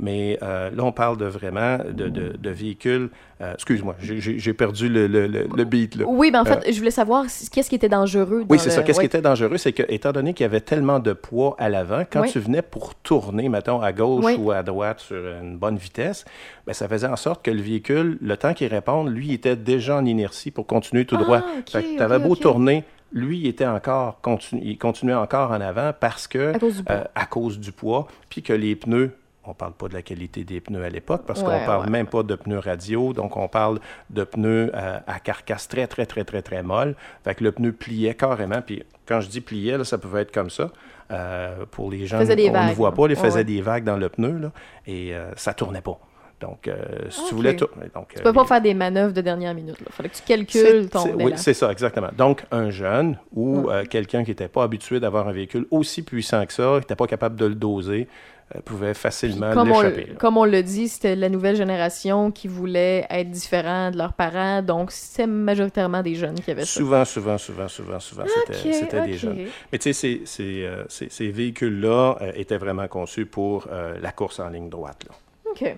Mais 0.00 0.38
euh, 0.44 0.70
là, 0.70 0.84
on 0.84 0.92
parle 0.92 1.16
de 1.16 1.24
vraiment 1.24 1.78
de, 1.78 2.08
de- 2.08 2.36
de 2.36 2.50
véhicules. 2.50 3.10
euh, 3.40 3.54
Excuse-moi, 3.54 3.96
j'ai- 4.00 4.52
perdu 4.52 4.88
le, 4.88 5.08
le, 5.08 5.26
le, 5.26 5.64
beat. 5.64 5.96
Là. 5.96 6.04
Oui, 6.06 6.30
ben 6.30 6.42
en 6.42 6.44
fait, 6.44 6.72
je 6.72 6.78
voulais 6.78 6.92
savoir 6.92 7.24
qu'est-ce 7.52 7.68
qui 7.68 7.74
était 7.74 7.88
dangereux. 7.88 8.42
Euh, 8.42 8.46
Oui, 8.48 8.60
c'est 8.60 8.66
le- 8.66 8.74
ça. 8.76 8.82
Qu'est-ce 8.84 8.98
ouais. 8.98 9.04
qui 9.04 9.16
était 9.16 9.20
dangereux, 9.22 9.56
c'est 9.56 9.72
que, 9.72 9.82
étant 9.88 10.12
donné 10.12 10.34
qu'il 10.34 10.44
y 10.44 10.46
avait 10.46 10.60
tellement 10.60 11.00
de 11.00 11.12
poids 11.14 11.56
à 11.58 11.68
l'avant, 11.68 12.04
quand 12.08 12.20
Oui. 12.20 12.30
tu 12.30 12.38
venais 12.38 12.62
pour 12.62 12.94
tourner, 12.94 13.48
mettons, 13.48 13.80
à 13.80 13.92
gauche 13.92 14.24
Oui. 14.24 14.36
ou 14.38 14.52
à 14.52 14.62
droite 14.62 15.00
sur 15.00 15.16
une 15.42 15.56
bonne 15.58 15.78
vitesse, 15.78 16.24
ben, 16.64 16.72
ça 16.74 16.86
faisait 16.88 17.08
en 17.08 17.16
sorte 17.16 17.44
que 17.44 17.50
le 17.50 17.60
véhicule, 17.60 18.18
le 18.20 18.36
temps 18.36 18.54
qu'il 18.54 18.68
réponde, 18.68 19.08
lui, 19.12 19.32
était 19.32 19.56
déjà 19.56 19.96
en 19.96 20.04
inertie 20.04 20.52
pour 20.52 20.66
continuer 20.68 21.06
tout 21.06 21.16
Ah, 21.18 21.22
droit. 21.24 21.40
que 21.66 21.98
t'avais 21.98 22.16
ok, 22.16 22.22
beau 22.22 22.36
tourner, 22.36 22.84
lui, 23.12 23.38
il 23.38 23.46
était 23.46 23.66
encore, 23.66 24.20
continu- 24.22 24.60
il 24.64 24.78
continuait 24.78 25.14
encore 25.14 25.50
en 25.50 25.60
avant 25.60 25.92
parce 25.98 26.26
que, 26.26 26.54
À 26.54 26.58
cause 26.58 26.76
du 26.76 26.82
poids. 26.84 26.94
euh, 26.94 27.04
à 27.14 27.26
cause 27.26 27.58
du 27.58 27.72
poids, 27.72 28.06
puis 28.28 28.42
que 28.42 28.52
les 28.52 28.76
pneus, 28.76 29.12
on 29.44 29.54
parle 29.54 29.72
pas 29.72 29.88
de 29.88 29.94
la 29.94 30.02
qualité 30.02 30.44
des 30.44 30.60
pneus 30.60 30.84
à 30.84 30.90
l'époque 30.90 31.22
parce 31.26 31.40
Ouais, 31.40 31.46
qu'on 31.60 31.64
parle 31.64 31.84
ouais. 31.86 31.90
même 31.90 32.06
pas 32.06 32.22
de 32.22 32.34
pneus 32.34 32.58
radio, 32.58 33.14
donc 33.14 33.36
on 33.38 33.48
parle 33.48 33.80
de 34.10 34.24
pneus 34.24 34.70
euh, 34.74 34.98
à 35.06 35.20
carcasse 35.20 35.68
très, 35.68 35.86
très, 35.86 36.04
très, 36.04 36.24
très, 36.24 36.42
très 36.42 36.62
molle. 36.62 36.94
Fait 37.24 37.34
que 37.34 37.42
le 37.44 37.52
pneu 37.52 37.72
pliait 37.72 38.14
carrément, 38.14 38.60
puis 38.60 38.82
quand 39.06 39.20
je 39.22 39.28
dis 39.28 39.40
pliait, 39.40 39.78
là, 39.78 39.84
ça 39.84 39.96
pouvait 39.96 40.20
être 40.22 40.32
comme 40.32 40.50
ça. 40.50 40.70
Euh, 41.10 41.64
pour 41.70 41.90
les 41.90 42.06
gens, 42.06 42.18
on 42.18 42.24
ne 42.24 42.74
voit 42.74 42.92
pas, 42.92 43.06
il 43.08 43.16
faisait 43.16 43.36
ouais. 43.38 43.44
des 43.44 43.62
vagues 43.62 43.84
dans 43.84 43.96
le 43.96 44.10
pneu, 44.10 44.36
là, 44.36 44.52
et 44.86 45.14
euh, 45.14 45.30
ça 45.36 45.54
tournait 45.54 45.80
pas. 45.80 45.98
Donc, 46.40 46.68
euh, 46.68 46.76
si 47.10 47.24
tu 47.28 47.34
voulais... 47.34 47.56
tour- 47.56 47.70
Donc, 47.94 48.12
Tu 48.14 48.22
peux 48.22 48.32
pas 48.32 48.44
faire 48.44 48.60
des 48.60 48.74
manœuvres 48.74 49.12
de 49.12 49.20
dernière 49.20 49.54
minute. 49.54 49.76
Il 49.80 49.92
fallait 49.92 50.08
que 50.08 50.16
tu 50.16 50.22
calcules 50.22 50.88
ton 50.88 51.00
c'est-. 51.00 51.14
Oui, 51.14 51.32
c'est 51.36 51.54
ça, 51.54 51.70
exactement. 51.72 52.10
Donc, 52.16 52.44
un 52.52 52.70
jeune 52.70 53.18
ou 53.34 53.68
euh, 53.70 53.84
quelqu'un 53.84 54.22
qui 54.22 54.30
n'était 54.30 54.48
pas 54.48 54.62
habitué 54.62 55.00
d'avoir 55.00 55.26
un 55.28 55.32
véhicule 55.32 55.66
aussi 55.70 56.02
puissant 56.02 56.46
que 56.46 56.52
ça, 56.52 56.74
qui 56.74 56.78
n'était 56.80 56.96
pas 56.96 57.06
capable 57.08 57.34
de 57.36 57.46
le 57.46 57.54
doser, 57.56 58.06
euh, 58.54 58.60
pouvait 58.64 58.94
facilement 58.94 59.52
l'échapper. 59.82 60.14
comme 60.18 60.36
on 60.38 60.44
le 60.46 60.62
dit, 60.62 60.88
c'était 60.88 61.16
la 61.16 61.28
nouvelle 61.28 61.56
génération 61.56 62.30
qui 62.30 62.46
voulait 62.48 63.04
être 63.10 63.30
différent 63.30 63.90
de 63.90 63.98
leurs 63.98 64.14
parents, 64.14 64.62
donc 64.62 64.90
c'était 64.92 65.26
majoritairement 65.26 66.02
des 66.02 66.14
jeunes 66.14 66.36
qui 66.40 66.50
avaient 66.52 66.62
ça. 66.64 66.66
Souvent, 66.80 67.04
souvent, 67.04 67.36
souvent, 67.36 67.68
souvent, 67.68 68.00
souvent, 68.00 68.24
c'était 68.72 69.02
des 69.02 69.14
jeunes. 69.18 69.36
Mais 69.72 69.78
tu 69.78 69.92
sais, 69.92 69.92
ces, 69.92 70.22
ces, 70.24 70.64
euh, 70.64 70.84
ces- 70.88 71.10
ces 71.10 71.30
véhicules-là 71.30 72.16
euh, 72.22 72.32
étaient 72.36 72.56
vraiment 72.56 72.86
conçus 72.88 73.26
pour 73.26 73.66
euh, 73.70 73.96
la 74.00 74.12
course 74.12 74.38
en 74.40 74.48
ligne 74.48 74.70
droite. 74.70 75.04
là. 75.08 75.14
OK. 75.50 75.76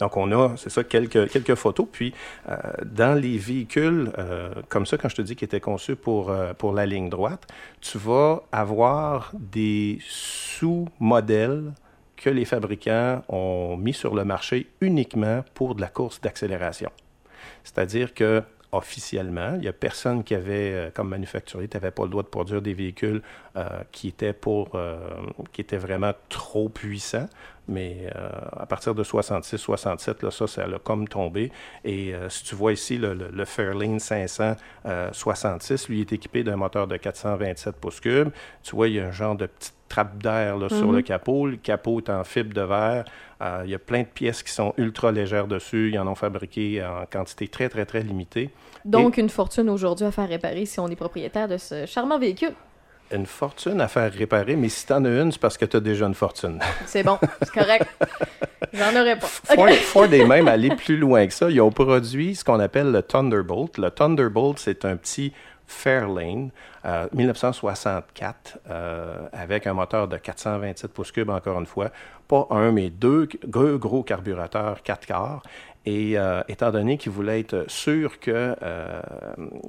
Donc, 0.00 0.16
on 0.16 0.32
a, 0.32 0.56
c'est 0.56 0.70
ça, 0.70 0.82
quelques, 0.82 1.30
quelques 1.30 1.54
photos. 1.54 1.86
Puis, 1.90 2.12
euh, 2.48 2.56
dans 2.84 3.14
les 3.14 3.36
véhicules, 3.36 4.10
euh, 4.18 4.50
comme 4.68 4.86
ça, 4.86 4.96
quand 4.96 5.08
je 5.08 5.16
te 5.16 5.22
dis 5.22 5.36
qu'ils 5.36 5.46
étaient 5.46 5.60
conçus 5.60 5.94
pour, 5.94 6.30
euh, 6.30 6.54
pour 6.54 6.72
la 6.72 6.86
ligne 6.86 7.08
droite, 7.08 7.46
tu 7.80 7.98
vas 7.98 8.42
avoir 8.50 9.32
des 9.34 9.98
sous-modèles 10.08 11.72
que 12.16 12.30
les 12.30 12.44
fabricants 12.44 13.22
ont 13.28 13.76
mis 13.76 13.92
sur 13.92 14.14
le 14.14 14.24
marché 14.24 14.68
uniquement 14.80 15.44
pour 15.54 15.74
de 15.74 15.80
la 15.80 15.88
course 15.88 16.20
d'accélération. 16.20 16.90
C'est-à-dire 17.62 18.14
que 18.14 18.42
officiellement. 18.72 19.54
Il 19.54 19.62
n'y 19.62 19.68
a 19.68 19.72
personne 19.72 20.22
qui 20.22 20.32
avait, 20.32 20.92
comme 20.94 21.08
manufacturier, 21.08 21.66
tu 21.66 21.76
n'avais 21.76 21.90
pas 21.90 22.04
le 22.04 22.10
droit 22.10 22.22
de 22.22 22.28
produire 22.28 22.62
des 22.62 22.72
véhicules 22.72 23.20
qui, 23.92 24.08
étaient 24.08 24.32
pour, 24.32 24.70
euh, 24.74 24.98
qui 25.52 25.60
étaient 25.60 25.76
vraiment 25.76 26.12
trop 26.28 26.68
puissants. 26.68 27.28
Mais 27.68 28.06
à 28.56 28.66
partir 28.66 28.96
de 28.96 29.04
66-67, 29.04 30.30
ça, 30.30 30.46
ça 30.48 30.62
a 30.64 30.78
comme 30.82 31.06
tombé. 31.06 31.52
Et 31.84 32.12
si 32.28 32.42
tu 32.42 32.56
vois 32.56 32.72
ici, 32.72 32.98
le, 32.98 33.14
le, 33.14 33.44
Fairlane 33.44 34.00
566, 34.00 35.88
lui, 35.88 36.00
est 36.00 36.12
équipé 36.12 36.42
d'un 36.42 36.56
moteur 36.56 36.86
de 36.86 36.96
427 36.96 37.76
pouces 37.76 38.00
cubes. 38.00 38.30
Tu 38.62 38.74
vois, 38.74 38.88
il 38.88 38.94
y 38.94 39.00
a 39.00 39.06
un 39.06 39.12
genre 39.12 39.36
de 39.36 39.46
petite 39.46 39.74
trappe 39.88 40.22
d'air 40.22 40.56
sur 40.68 40.86
Mhm. 40.86 40.96
le 40.96 41.02
capot. 41.02 41.46
Le 41.46 41.56
capot 41.56 41.98
est 42.00 42.10
en 42.10 42.22
fibre 42.24 42.54
de 42.54 42.60
verre. 42.62 43.04
Euh, 43.42 43.62
il 43.64 43.70
y 43.70 43.74
a 43.74 43.78
plein 43.78 44.02
de 44.02 44.06
pièces 44.06 44.42
qui 44.42 44.52
sont 44.52 44.72
ultra 44.76 45.10
légères 45.12 45.46
dessus. 45.48 45.90
Ils 45.92 45.98
en 45.98 46.06
ont 46.06 46.14
fabriqué 46.14 46.82
en 46.84 47.04
quantité 47.10 47.48
très, 47.48 47.68
très, 47.68 47.84
très 47.86 48.00
limitée. 48.02 48.50
Donc, 48.84 49.16
une 49.16 49.28
fortune 49.28 49.68
aujourd'hui 49.68 50.06
à 50.06 50.10
faire 50.12 50.28
réparer 50.28 50.64
si 50.64 50.78
on 50.80 50.88
est 50.88 50.96
propriétaire 50.96 51.48
de 51.48 51.56
ce 51.56 51.86
charmant 51.86 52.18
véhicule. 52.18 52.52
Une 53.12 53.26
fortune 53.26 53.80
à 53.80 53.88
faire 53.88 54.12
réparer, 54.12 54.54
mais 54.54 54.68
si 54.68 54.86
t'en 54.86 55.04
as 55.04 55.08
une, 55.08 55.32
c'est 55.32 55.40
parce 55.40 55.58
que 55.58 55.64
t'as 55.64 55.80
déjà 55.80 56.06
une 56.06 56.14
fortune. 56.14 56.60
C'est 56.86 57.02
bon, 57.02 57.18
c'est 57.42 57.50
correct. 57.50 57.86
J'en 58.72 58.90
aurais 59.00 59.18
pas. 59.18 59.26
Ford. 59.26 59.68
Ford 59.68 60.12
est 60.12 60.24
même 60.24 60.46
allé 60.46 60.74
plus 60.76 60.96
loin 60.96 61.26
que 61.26 61.32
ça. 61.32 61.50
Ils 61.50 61.60
ont 61.60 61.72
produit 61.72 62.36
ce 62.36 62.44
qu'on 62.44 62.60
appelle 62.60 62.92
le 62.92 63.02
Thunderbolt. 63.02 63.78
Le 63.78 63.90
Thunderbolt, 63.90 64.58
c'est 64.58 64.84
un 64.84 64.96
petit 64.96 65.32
Fairlane, 65.70 66.50
euh, 66.84 67.06
1964, 67.12 68.58
euh, 68.68 69.28
avec 69.32 69.66
un 69.68 69.72
moteur 69.72 70.08
de 70.08 70.16
427 70.16 70.92
pouces 70.92 71.12
cubes, 71.12 71.30
encore 71.30 71.58
une 71.60 71.66
fois. 71.66 71.90
Pas 72.26 72.46
un, 72.50 72.72
mais 72.72 72.90
deux 72.90 73.28
gros, 73.46 73.78
gros 73.78 74.02
carburateurs 74.02 74.82
4 74.82 75.06
quarts. 75.06 75.42
Et 75.86 76.18
euh, 76.18 76.42
étant 76.48 76.70
donné 76.70 76.98
qu'ils 76.98 77.12
voulaient 77.12 77.40
être 77.40 77.64
sûrs 77.68 78.20
que 78.20 78.54
euh, 78.62 79.00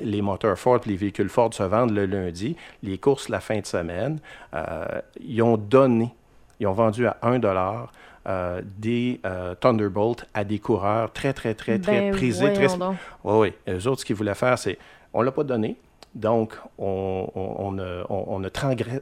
les 0.02 0.21
moteurs 0.21 0.60
Ford 0.60 0.82
les 0.86 0.97
véhicules 0.97 1.30
Ford 1.30 1.54
se 1.54 1.63
vendent 1.63 1.95
le 1.95 2.06
lundi, 2.06 2.58
les 2.84 2.97
courses 2.97 3.30
la 3.30 3.39
fin 3.39 3.60
de 3.60 3.65
semaine, 3.65 4.19
euh, 4.54 4.86
ils 5.21 5.41
ont 5.41 5.56
donné, 5.56 6.13
ils 6.60 6.67
ont 6.67 6.74
vendu 6.74 7.08
à 7.08 7.17
1 7.21 7.39
dollar 7.39 7.93
euh, 8.28 8.62
des 8.78 9.19
euh, 9.26 9.56
Thunderbolt 9.56 10.26
à 10.34 10.43
des 10.43 10.60
coureurs 10.60 11.12
très, 11.12 11.34
très, 11.34 11.56
très, 11.56 11.80
très 11.80 12.02
Ben, 12.02 12.12
prisés. 12.12 12.54
Très... 12.54 12.67
Oui, 12.67 12.93
oui. 13.24 13.54
Eux 13.67 13.88
autres, 13.88 14.02
ce 14.02 14.06
qu'ils 14.06 14.15
voulaient 14.15 14.36
faire, 14.36 14.60
c'est 14.60 14.78
on 15.13 15.24
l'a 15.24 15.32
pas 15.32 15.43
donné. 15.43 15.76
Donc, 16.13 16.54
on, 16.78 17.30
on, 17.36 17.67
on 17.67 17.71
ne, 17.71 18.04
on- 18.10 18.41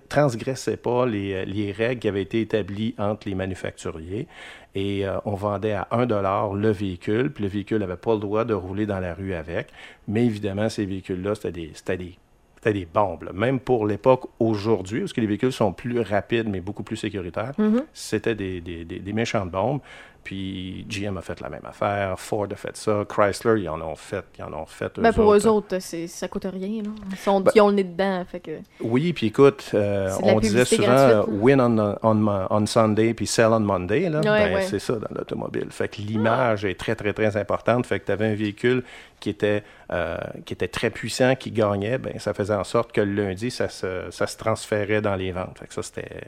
transgressait 0.10 0.78
pas 0.78 1.06
les, 1.06 1.45
les 1.45 1.72
règles 1.72 2.00
qui 2.00 2.08
avaient 2.08 2.22
été 2.22 2.41
établies 2.41 2.93
entre 2.98 3.28
les 3.28 3.36
manufacturiers. 3.36 4.28
Et 4.76 5.08
euh, 5.08 5.17
on 5.26 5.34
vendait 5.34 5.74
à 5.74 5.88
1 5.91 6.06
le 6.54 6.69
véhicule, 6.69 7.32
puis 7.34 7.43
le 7.43 7.50
véhicule 7.50 7.80
n'avait 7.80 7.95
pas 7.98 8.13
le 8.13 8.19
droit 8.19 8.45
de 8.45 8.54
rouler 8.54 8.86
dans 8.86 9.00
la 9.00 9.13
rue 9.15 9.34
avec. 9.34 9.67
Mais 10.08 10.26
évidemment, 10.26 10.69
ces 10.69 10.86
véhicules-là, 10.86 11.34
c'était 11.36 11.52
des, 11.52 11.72
c'était 11.74 11.98
des, 11.98 12.15
c'était 12.58 12.74
des 12.74 12.86
bombes. 12.86 13.24
là. 13.24 13.32
Même 13.34 13.60
pour 13.60 13.88
l'époque 13.88 14.26
aujourd'hui, 14.39 15.00
parce 15.00 15.13
que 15.13 15.22
les 15.22 15.28
véhicules 15.28 15.52
sont 15.52 15.74
plus 15.74 16.00
rapides, 16.02 16.48
mais 16.48 16.60
beaucoup 16.60 16.84
plus 16.84 16.98
sécuritaires, 16.98 17.54
Mhm. 17.58 17.84
c'était 17.93 18.36
des, 18.36 18.62
des, 18.62 18.86
des, 18.86 19.00
des 19.00 19.13
méchantes 19.13 19.50
bombes. 19.50 19.80
Puis 20.23 20.86
GM 20.89 21.17
a 21.17 21.21
fait 21.21 21.39
la 21.41 21.49
même 21.49 21.65
affaire, 21.65 22.19
Ford 22.19 22.47
a 22.51 22.55
fait 22.55 22.75
ça, 22.77 23.03
Chrysler, 23.08 23.62
ils 23.62 23.69
en 23.69 23.82
ont 23.82 23.95
fait, 23.95 24.23
ils 24.38 24.43
en 24.43 24.53
ont 24.53 24.65
fait. 24.65 24.99
Ben, 24.99 25.12
pour 25.13 25.34
eux 25.34 25.47
autres. 25.47 25.79
c'est, 25.79 26.08
ça 26.08 26.27
coûte 26.27 26.45
rien. 26.51 26.84
Là. 26.84 26.89
Ils, 27.12 27.17
sont, 27.17 27.41
Ben- 27.41 27.51
ils 27.55 27.62
ont 27.62 27.69
le 27.69 27.75
nez 27.75 27.84
dedans. 27.84 28.23
Fait 28.29 28.39
que... 28.39 28.60
Oui, 28.82 29.13
puis 29.13 29.27
écoute, 29.27 29.71
euh, 29.73 30.12
on 30.21 30.39
disait 30.39 30.65
souvent 30.65 31.25
win 31.27 31.60
on, 31.62 31.95
on, 32.03 32.47
on 32.49 32.65
Sunday 32.65 33.13
puis 33.13 33.25
sell 33.27 33.47
on 33.47 33.60
Monday. 33.62 34.10
Là. 34.10 34.19
Ouais, 34.19 34.23
Ben, 34.23 34.53
ouais. 34.55 34.62
C'est 34.63 34.79
ça 34.79 34.93
dans 34.93 35.08
l'automobile. 35.15 35.67
Fait 35.71 35.88
que 35.88 36.01
l'image 36.01 36.65
est 36.65 36.77
très, 36.77 36.95
très, 36.95 37.13
très 37.13 37.38
importante. 37.38 37.86
Fait 37.88 37.99
que 37.99 38.05
tu 38.05 38.12
avais 38.12 38.27
un 38.27 38.36
véhicule 38.36 38.84
qui 39.19 39.29
était, 39.29 39.63
euh, 39.91 40.17
qui 40.45 40.53
était 40.53 40.67
très 40.67 40.89
puissant, 40.89 41.36
qui 41.36 41.51
gagnait. 41.51 41.97
Ben, 41.97 42.19
ça 42.19 42.34
faisait 42.34 42.53
en 42.53 42.63
sorte 42.63 42.91
que 42.91 43.01
le 43.01 43.13
lundi, 43.25 43.51
ça 43.51 43.67
se, 43.69 44.05
ça 44.12 44.27
se 44.27 44.38
transférait 44.38 45.01
dans 45.01 45.15
les 45.15 45.32
ventes. 45.32 45.58
Fait 45.60 45.67
que 45.67 45.73
ça, 45.73 45.82
c'était... 45.82 46.27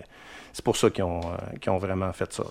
C'est 0.54 0.66
pour 0.66 0.76
ça 0.76 0.90
qu'ils 0.90 1.04
ont, 1.06 1.22
euh, 1.22 1.58
qu'ils 1.62 1.72
ont 1.72 1.78
vraiment 1.78 2.12
fait 2.14 2.32
ça. 2.34 2.44
là. 2.44 2.50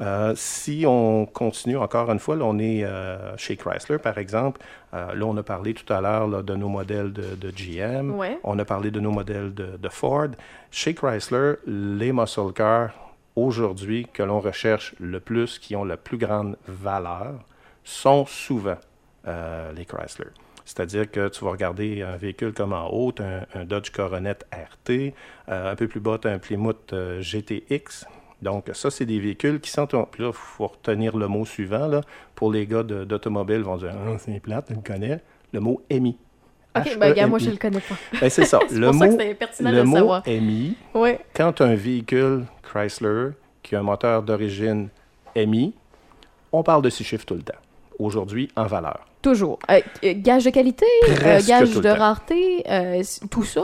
Euh, 0.00 0.32
si 0.34 0.84
on 0.86 1.26
continue 1.26 1.76
encore 1.76 2.10
une 2.10 2.18
fois, 2.18 2.36
là, 2.36 2.44
on 2.44 2.58
est 2.58 2.84
euh, 2.84 3.36
chez 3.36 3.56
Chrysler, 3.56 3.98
par 3.98 4.16
exemple. 4.18 4.60
Euh, 4.94 5.14
là, 5.14 5.26
on 5.26 5.36
a 5.36 5.42
parlé 5.42 5.74
tout 5.74 5.90
à 5.92 6.00
l'heure 6.00 6.42
de 6.42 6.54
nos 6.54 6.68
modèles 6.68 7.12
de, 7.12 7.34
de 7.34 7.50
GM. 7.50 8.12
Ouais. 8.12 8.38
On 8.42 8.58
a 8.58 8.64
parlé 8.64 8.90
de 8.90 9.00
nos 9.00 9.10
modèles 9.10 9.52
de, 9.52 9.76
de 9.76 9.88
Ford. 9.88 10.28
Chez 10.70 10.94
Chrysler, 10.94 11.54
les 11.66 12.12
muscle 12.12 12.52
cars, 12.54 12.92
aujourd'hui, 13.36 14.06
que 14.12 14.22
l'on 14.22 14.40
recherche 14.40 14.94
le 14.98 15.20
plus, 15.20 15.58
qui 15.58 15.76
ont 15.76 15.84
la 15.84 15.96
plus 15.96 16.18
grande 16.18 16.56
valeur, 16.66 17.34
sont 17.84 18.24
souvent 18.26 18.78
les 19.26 19.84
Chrysler. 19.84 20.30
C'est-à-dire 20.64 21.10
que 21.10 21.28
tu 21.28 21.44
vas 21.44 21.50
regarder 21.50 22.02
un 22.02 22.16
véhicule 22.16 22.52
comme 22.52 22.72
en 22.72 22.88
haut, 22.88 23.12
un, 23.20 23.42
un 23.54 23.64
Dodge 23.64 23.90
Coronet 23.90 24.38
RT, 24.52 25.12
un 25.48 25.74
peu 25.76 25.88
plus 25.88 26.00
bas, 26.00 26.18
tu 26.18 26.26
as 26.26 26.32
un 26.32 26.38
Plymouth 26.38 26.94
GTX. 27.20 28.06
Donc, 28.42 28.70
ça, 28.72 28.90
c'est 28.90 29.04
des 29.06 29.20
véhicules 29.20 29.60
qui 29.60 29.70
sont. 29.70 29.86
Puis 29.86 30.22
là, 30.22 30.28
il 30.28 30.32
faut 30.32 30.66
retenir 30.66 31.16
le 31.16 31.28
mot 31.28 31.44
suivant. 31.44 31.86
Là, 31.86 32.00
pour 32.34 32.50
les 32.50 32.66
gars 32.66 32.82
de- 32.82 33.04
d'automobile, 33.04 33.56
ils 33.58 33.62
vont 33.64 33.76
dire 33.76 33.92
Ah, 33.94 34.16
c'est 34.18 34.40
plate, 34.40 34.66
tu 34.68 34.74
le 34.74 34.80
connais. 34.80 35.20
Le 35.52 35.60
mot 35.60 35.82
MI. 35.90 36.16
Ok, 36.76 36.96
ben, 36.98 37.12
gars, 37.12 37.26
moi, 37.26 37.38
je 37.38 37.46
H-E-M-I. 37.46 37.52
le 37.52 37.58
connais 37.58 37.80
pas. 37.80 37.94
Ben, 38.20 38.30
c'est 38.30 38.44
ça. 38.44 38.60
C'est 38.68 38.76
le 38.76 38.86
pour 38.90 38.94
ça 39.00 39.08
que 39.08 39.12
mot, 39.12 39.34
pertinent 39.34 39.70
de 39.72 39.76
le 39.76 39.84
mot 39.84 39.96
savoir. 39.96 40.22
MI, 40.26 40.76
quand 41.34 41.60
un 41.60 41.74
véhicule 41.74 42.44
Chrysler 42.62 43.30
qui 43.62 43.74
a 43.74 43.80
un 43.80 43.82
moteur 43.82 44.22
d'origine 44.22 44.88
MI, 45.36 45.74
on 46.52 46.62
parle 46.62 46.82
de 46.82 46.90
six 46.90 47.04
chiffres 47.04 47.26
tout 47.26 47.34
le 47.34 47.42
temps. 47.42 47.58
Aujourd'hui, 47.98 48.48
en 48.56 48.66
valeur. 48.66 49.04
Toujours. 49.20 49.58
Euh, 49.70 49.80
euh, 50.04 50.14
gage 50.16 50.44
de 50.44 50.50
qualité, 50.50 50.86
euh, 51.08 51.40
gage 51.46 51.74
de 51.74 51.88
rareté, 51.88 52.62
euh, 52.70 53.02
tout 53.30 53.44
ça. 53.44 53.62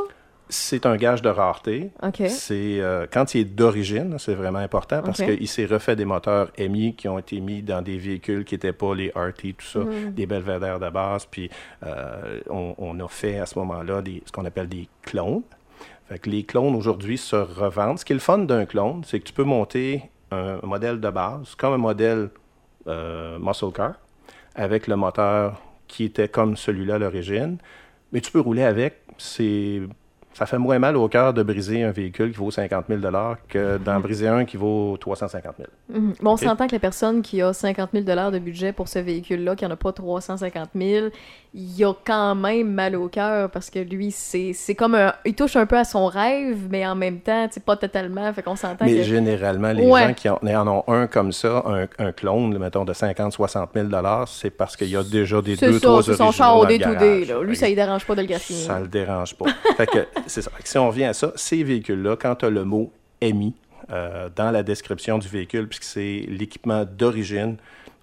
C'est 0.48 0.86
un 0.86 0.96
gage 0.96 1.22
de 1.22 1.28
rareté. 1.28 1.90
C'est 2.28 2.80
euh, 2.80 3.06
quand 3.10 3.34
il 3.34 3.40
est 3.40 3.44
d'origine, 3.44 4.16
c'est 4.18 4.34
vraiment 4.34 4.60
important 4.60 5.02
parce 5.02 5.20
qu'il 5.22 5.48
s'est 5.48 5.66
refait 5.66 5.96
des 5.96 6.04
moteurs 6.04 6.50
MI 6.58 6.94
qui 6.94 7.08
ont 7.08 7.18
été 7.18 7.40
mis 7.40 7.62
dans 7.62 7.82
des 7.82 7.98
véhicules 7.98 8.44
qui 8.44 8.54
n'étaient 8.54 8.72
pas 8.72 8.94
les 8.94 9.08
RT, 9.10 9.54
tout 9.58 9.66
ça, 9.66 9.80
Mhm. 9.80 10.12
des 10.12 10.26
belvédères 10.26 10.78
de 10.78 10.88
base. 10.88 11.26
Puis 11.26 11.50
euh, 11.84 12.38
on, 12.48 12.74
on 12.78 13.00
a 13.00 13.08
fait 13.08 13.38
à 13.40 13.46
ce 13.46 13.58
moment-là 13.58 14.02
ce 14.24 14.30
qu'on 14.30 14.44
appelle 14.44 14.68
des 14.68 14.88
clones. 15.02 15.42
Fait 16.08 16.20
que 16.20 16.30
les 16.30 16.44
clones 16.44 16.76
aujourd'hui 16.76 17.18
se 17.18 17.34
revendent. 17.34 17.98
Ce 17.98 18.04
qui 18.04 18.12
est 18.12 18.14
le 18.14 18.20
fun 18.20 18.38
d'un 18.38 18.66
clone, 18.66 19.02
c'est 19.04 19.18
que 19.18 19.24
tu 19.24 19.32
peux 19.32 19.42
monter 19.42 20.02
un 20.30 20.58
modèle 20.62 21.00
de 21.00 21.10
base 21.10 21.56
comme 21.56 21.72
un 21.74 21.78
modèle 21.78 22.30
euh, 22.86 23.38
muscle 23.40 23.72
car 23.74 23.94
avec 24.54 24.86
le 24.86 24.94
moteur 24.94 25.60
qui 25.88 26.04
était 26.04 26.28
comme 26.28 26.56
celui-là 26.56 26.94
à 26.94 26.98
l'origine, 26.98 27.58
mais 28.12 28.20
tu 28.20 28.30
peux 28.30 28.40
rouler 28.40 28.62
avec. 28.62 29.02
C'est 29.18 29.80
ça 30.36 30.44
fait 30.46 30.58
moins 30.58 30.78
mal 30.78 30.96
au 30.96 31.08
cœur 31.08 31.32
de 31.32 31.42
briser 31.42 31.82
un 31.82 31.92
véhicule 31.92 32.30
qui 32.30 32.36
vaut 32.36 32.50
50 32.50 32.84
000 32.88 33.00
que 33.48 33.78
d'en 33.78 34.00
briser 34.00 34.28
un 34.28 34.44
qui 34.44 34.56
vaut 34.56 34.96
350 35.00 35.54
000 35.56 35.68
Mhm. 35.88 36.14
Bon, 36.20 36.32
on 36.32 36.36
s'entend 36.36 36.66
que 36.66 36.72
la 36.74 36.78
personne 36.80 37.22
qui 37.22 37.40
a 37.40 37.52
50 37.52 37.90
000 37.94 38.04
de 38.04 38.38
budget 38.38 38.72
pour 38.72 38.88
ce 38.88 38.98
véhicule-là, 38.98 39.54
qui 39.56 39.64
n'en 39.64 39.70
a 39.70 39.76
pas 39.76 39.92
350 39.92 40.70
000, 40.74 41.08
il 41.54 41.84
a 41.84 41.92
quand 42.04 42.34
même 42.34 42.70
mal 42.72 42.96
au 42.96 43.08
cœur 43.08 43.48
parce 43.50 43.70
que 43.70 43.78
lui, 43.78 44.10
c'est 44.10 44.74
comme 44.76 44.94
un. 44.94 45.14
Il 45.24 45.34
touche 45.34 45.56
un 45.56 45.64
peu 45.64 45.78
à 45.78 45.84
son 45.84 46.06
rêve, 46.06 46.58
mais 46.68 46.86
en 46.86 46.94
même 46.96 47.20
temps, 47.20 47.46
c'est 47.50 47.64
pas 47.64 47.76
totalement. 47.76 48.30
Fait 48.32 48.42
qu'on 48.42 48.56
s'entend 48.56 48.84
Mais 48.84 48.96
que. 48.96 49.02
généralement, 49.04 49.72
les 49.72 49.86
Ouais. 49.86 50.08
gens 50.08 50.14
qui 50.14 50.28
en, 50.28 50.38
en 50.42 50.68
ont 50.68 50.84
un 50.88 51.06
comme 51.06 51.32
ça, 51.32 51.62
un, 51.66 51.86
un 52.04 52.12
clone, 52.12 52.58
mettons, 52.58 52.84
de 52.84 52.92
50 52.92 53.32
60 53.32 53.70
000 53.74 53.88
c'est 54.26 54.50
parce 54.50 54.76
qu'il 54.76 54.88
y 54.88 54.96
a 54.96 55.02
déjà 55.02 55.40
des 55.40 55.56
deux, 55.56 55.72
ça, 55.74 55.80
trois 55.80 56.02
c'est 56.02 56.14
son 56.14 56.24
originaux 56.24 56.32
char 56.32 56.56
au 56.58 56.66
garage. 56.66 57.28
là. 57.28 57.42
Lui, 57.42 57.56
ça 57.56 57.68
ne 57.70 57.74
dérange 57.74 58.04
pas 58.04 58.14
de 58.16 58.20
le 58.22 58.26
graffiner. 58.26 58.58
Ça 58.60 58.80
le 58.80 58.88
dérange 58.88 59.34
pas. 59.34 59.46
fait 59.76 59.86
que, 59.86 60.06
c'est 60.26 60.42
ça. 60.42 60.50
Si 60.64 60.78
on 60.78 60.88
revient 60.88 61.04
à 61.04 61.12
ça, 61.14 61.32
ces 61.36 61.62
véhicules-là, 61.62 62.16
quand 62.16 62.36
tu 62.36 62.44
as 62.46 62.50
le 62.50 62.64
mot 62.64 62.90
EMI 63.20 63.54
euh, 63.90 64.28
dans 64.34 64.50
la 64.50 64.62
description 64.62 65.18
du 65.18 65.28
véhicule, 65.28 65.68
puisque 65.68 65.84
c'est 65.84 66.24
l'équipement 66.28 66.84
d'origine, 66.84 67.56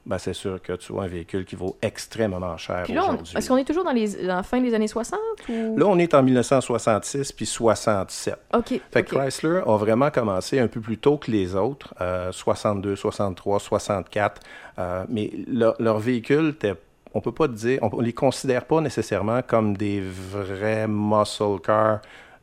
ben 0.06 0.18
c'est 0.18 0.34
sûr 0.34 0.62
que 0.62 0.74
tu 0.74 0.92
as 0.98 1.02
un 1.02 1.08
véhicule 1.08 1.46
qui 1.46 1.56
vaut 1.56 1.78
extrêmement 1.82 2.58
cher 2.58 2.86
aujourd'hui. 2.90 3.38
est-ce 3.38 3.48
qu'on 3.48 3.56
est 3.56 3.64
toujours 3.64 3.86
dans, 3.86 3.94
les, 3.94 4.10
dans 4.28 4.36
la 4.36 4.44
fin 4.44 4.60
des 4.60 4.74
années 4.74 4.90
60 4.90 5.18
ou... 5.48 5.78
Là, 5.78 5.86
on 5.88 5.98
est 5.98 6.14
en 6.14 6.22
1966 6.24 7.32
puis 7.32 7.46
67. 7.46 8.36
OK. 8.54 8.82
Fait 8.92 9.04
que 9.04 9.16
ok. 9.16 9.22
Chrysler 9.22 9.62
a 9.66 9.78
vraiment 9.78 10.12
commencé 10.12 10.60
un 10.60 10.68
peu 10.68 10.82
plus 10.82 10.98
tôt 10.98 11.18
que 11.18 11.32
les 11.32 11.56
autres, 11.56 11.94
euh, 12.02 12.34
62, 12.34 12.98
63, 12.98 13.60
64. 13.62 14.42
euh, 14.80 15.06
mais 15.08 15.32
leur, 15.48 15.76
leur 15.80 16.00
véhicule, 16.00 16.50
était- 16.50 16.76
on 17.14 17.22
peut 17.22 17.32
pas 17.32 17.48
dire, 17.48 17.80
on, 17.82 17.98
ne 17.98 18.04
les 18.04 18.14
considère 18.14 18.66
pas 18.66 18.82
nécessairement 18.82 19.42
comme 19.42 19.78
des 19.78 20.02
vrais 20.02 20.88
muscle 20.88 21.60
cars 21.64 22.02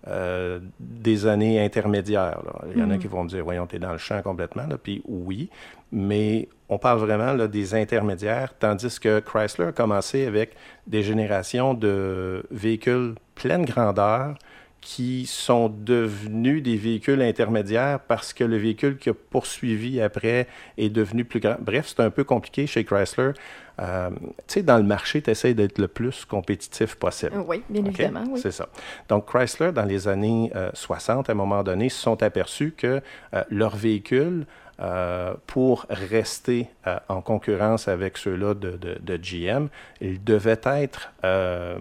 euh, 0.09 0.61
des 0.79 1.27
années 1.27 1.63
intermédiaires. 1.63 2.41
là. 2.45 2.65
Il 2.75 2.81
y 2.81 2.83
en 2.83 2.91
a 2.91 2.95
Mhm. 2.95 3.01
qui 3.01 3.07
vont 3.07 3.25
me 3.25 3.29
dire, 3.29 3.45
voyons, 3.45 3.67
t'es 3.67 3.79
dans 3.79 3.93
le 3.93 3.99
champ 3.99 4.23
complètement. 4.23 4.67
Là. 4.67 4.79
Puis 4.83 5.03
oui, 5.07 5.51
mais 5.93 6.49
on 6.71 6.79
parle 6.79 7.01
vraiment 7.01 7.35
là, 7.35 7.49
des 7.49 7.75
intermédiaires, 7.75 8.55
tandis 8.59 8.99
que 8.99 9.21
Chrysler 9.21 9.67
a 9.67 9.73
commencé 9.73 10.25
avec 10.27 10.55
des 10.87 11.03
générations 11.03 11.75
de 11.75 12.45
véhicules 12.51 13.15
pleine 13.35 13.65
grandeur 13.67 14.37
qui 14.81 15.27
sont 15.27 15.69
devenus 15.69 16.63
des 16.63 16.77
véhicules 16.77 17.21
intermédiaires 17.23 18.01
parce 18.01 18.33
que 18.33 18.45
le 18.45 18.57
véhicule 18.57 18.97
qui 18.97 19.11
a 19.11 19.15
poursuivi 19.15 20.01
après 20.01 20.47
est 20.79 20.89
devenu 20.89 21.25
plus 21.25 21.41
grand. 21.41 21.57
Bref, 21.61 21.87
c'est 21.89 22.01
un 22.03 22.11
peu 22.11 22.25
compliqué 22.25 22.67
chez 22.67 22.85
Chrysler. 22.85 23.33
Euh, 23.79 24.11
tu 24.11 24.27
sais, 24.47 24.63
dans 24.63 24.77
le 24.79 24.83
marché, 24.83 25.21
tu 25.23 25.31
essaies 25.31 25.55
d'être 25.55 25.79
le 25.79 25.89
plus 25.89 26.25
compétitif 26.25 26.95
possible. 26.97 27.33
Oui, 27.47 27.63
bien 27.69 27.85
évidemment. 27.85 28.25
Oui. 28.31 28.41
C'est 28.41 28.51
ça. 28.53 28.69
Donc, 29.09 29.27
Chrysler, 29.27 29.73
dans 29.73 29.85
les 29.85 30.09
années 30.09 30.51
euh, 30.55 30.71
60, 30.75 31.29
à 31.29 31.33
un 31.33 31.37
moment 31.37 31.63
donné, 31.63 31.89
se 31.89 32.01
sont 32.01 32.23
aperçus 32.23 32.73
que 32.77 33.01
euh, 33.35 33.45
leurs 33.51 33.77
véhicules, 33.77 34.47
euh, 34.81 35.35
pour 35.47 35.85
rester 35.91 36.69
euh, 36.87 36.99
en 37.09 37.21
concurrence 37.21 37.87
avec 37.87 38.17
ceux-là 38.17 38.55
de, 38.55 38.71
de- 38.79 38.99
de 38.99 39.17
GM, 39.19 39.69
ils 40.01 40.25
devaient 40.25 40.61
être 40.65 41.13
euh, 41.25 41.79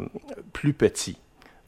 plus 0.52 0.74
petits. 0.74 1.18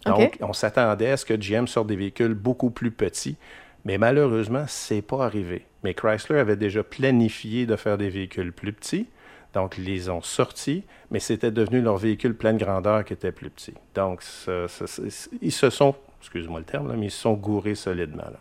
Donc, 0.05 0.37
on 0.41 0.53
s'attendait 0.53 1.11
à 1.11 1.17
ce 1.17 1.25
que 1.25 1.35
GM 1.35 1.67
sorte 1.67 1.87
des 1.87 1.95
véhicules 1.95 2.33
beaucoup 2.33 2.69
plus 2.71 2.91
petits, 2.91 3.37
mais 3.85 3.97
malheureusement, 3.97 4.65
c'est 4.67 5.01
pas 5.01 5.25
arrivé. 5.25 5.65
Mais 5.83 5.93
Chrysler 5.93 6.39
avait 6.39 6.55
déjà 6.55 6.83
planifié 6.83 7.65
de 7.65 7.75
faire 7.75 7.97
des 7.97 8.09
véhicules 8.09 8.51
plus 8.53 8.73
petits. 8.73 9.07
Donc, 9.53 9.77
ils 9.77 9.83
les 9.83 10.09
ont 10.09 10.21
sortis, 10.21 10.83
mais 11.09 11.19
c'était 11.19 11.51
devenu 11.51 11.81
leur 11.81 11.97
véhicule 11.97 12.35
pleine 12.35 12.57
grandeur 12.57 13.03
qui 13.03 13.13
était 13.13 13.31
plus 13.33 13.49
petit. 13.49 13.73
Donc, 13.95 14.21
ça- 14.21 14.67
ça- 14.67 14.87
ça- 14.87 15.03
ils 15.41 15.51
se 15.51 15.69
sont, 15.69 15.93
excuse-moi 16.21 16.59
le 16.59 16.65
terme, 16.65 16.87
là, 16.87 16.95
mais 16.97 17.07
ils 17.07 17.11
se 17.11 17.19
sont 17.21 17.33
gourés 17.33 17.75
solidement. 17.75 18.23
là. 18.23 18.39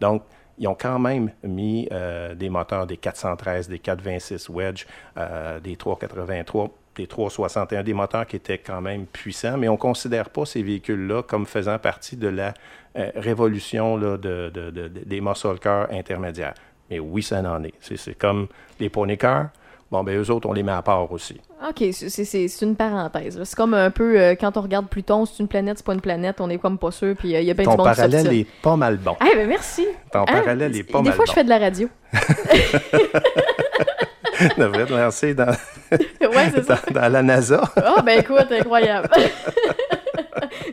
Donc, 0.00 0.22
ils 0.58 0.68
ont 0.68 0.76
quand 0.78 0.98
même 1.00 1.32
mis 1.42 1.88
euh, 1.90 2.34
des 2.36 2.48
moteurs 2.48 2.86
des 2.86 2.96
413, 2.96 3.68
des 3.68 3.80
426 3.80 4.48
Wedge, 4.48 4.86
euh, 5.16 5.58
des 5.58 5.74
383, 5.76 6.70
des 6.96 7.06
361, 7.06 7.82
des 7.82 7.94
moteurs 7.94 8.26
qui 8.26 8.36
étaient 8.36 8.58
quand 8.58 8.80
même 8.80 9.06
puissants, 9.06 9.56
mais 9.56 9.68
on 9.68 9.72
ne 9.72 9.78
considère 9.78 10.30
pas 10.30 10.44
ces 10.44 10.62
véhicules-là 10.62 11.22
comme 11.22 11.46
faisant 11.46 11.78
partie 11.78 12.16
de 12.16 12.28
la 12.28 12.54
euh, 12.96 13.10
révolution 13.16 13.96
là, 13.96 14.16
de, 14.16 14.50
de- 14.54 14.70
de- 14.70 14.88
de- 14.88 15.04
des 15.04 15.20
muscle 15.20 15.58
cars 15.58 15.88
intermédiaires. 15.90 16.54
Mais 16.90 16.98
oui, 17.00 17.22
ça 17.22 17.40
en 17.40 17.64
est. 17.64 17.74
C'est, 17.80 17.96
c'est 17.96 18.14
comme 18.14 18.46
les 18.78 18.88
pony 18.90 19.16
cars. 19.18 19.48
Bon, 19.90 20.02
ben 20.02 20.18
eux 20.20 20.30
autres, 20.30 20.48
on 20.48 20.52
les 20.52 20.62
met 20.62 20.72
à 20.72 20.82
part 20.82 21.10
aussi. 21.12 21.40
OK, 21.68 21.84
c'est- 21.92 22.62
une 22.62 22.74
parenthèse. 22.76 23.40
C'est 23.44 23.56
comme 23.56 23.74
un 23.74 23.90
peu 23.90 24.20
euh, 24.20 24.34
quand 24.34 24.56
on 24.56 24.60
regarde 24.62 24.88
Pluton, 24.88 25.24
c'est 25.26 25.40
une 25.40 25.48
planète, 25.48 25.78
c'est 25.78 25.86
pas 25.86 25.94
une 25.94 26.00
planète, 26.00 26.40
on 26.40 26.50
est 26.50 26.58
comme 26.58 26.78
pas 26.78 26.90
sûr, 26.90 27.14
puis 27.16 27.34
euh, 27.34 27.40
il 27.40 27.46
y 27.46 27.50
a 27.50 27.54
bien 27.54 27.64
Ton 27.64 27.72
du 27.72 27.76
monde 27.78 27.86
parallèle 27.86 28.32
est 28.32 28.46
pas 28.62 28.76
mal 28.76 28.96
bon. 28.98 29.16
Eh 29.30 29.34
ben 29.36 29.48
merci. 29.48 29.86
Ton 30.12 30.20
Hein? 30.22 30.26
parallèle 30.26 30.76
est 30.76 30.82
pas 30.84 30.98
Des 30.98 31.04
mal 31.08 31.14
fois, 31.14 31.24
bon. 31.26 31.30
je 31.30 31.34
fais 31.34 31.44
de 31.44 31.48
la 31.48 31.58
radio. 31.58 31.88
Je 34.40 34.60
devrais 34.60 34.86
te 34.86 34.92
lancer 34.92 35.34
dans, 35.34 35.46
ouais, 35.92 36.50
c'est 36.52 36.64
ça. 36.64 36.80
dans, 36.90 37.12
la 37.12 37.22
NASA. 37.22 37.62
Ah, 37.76 38.02
ben 38.02 38.20
écoute, 38.20 38.50
incroyable. 38.50 39.08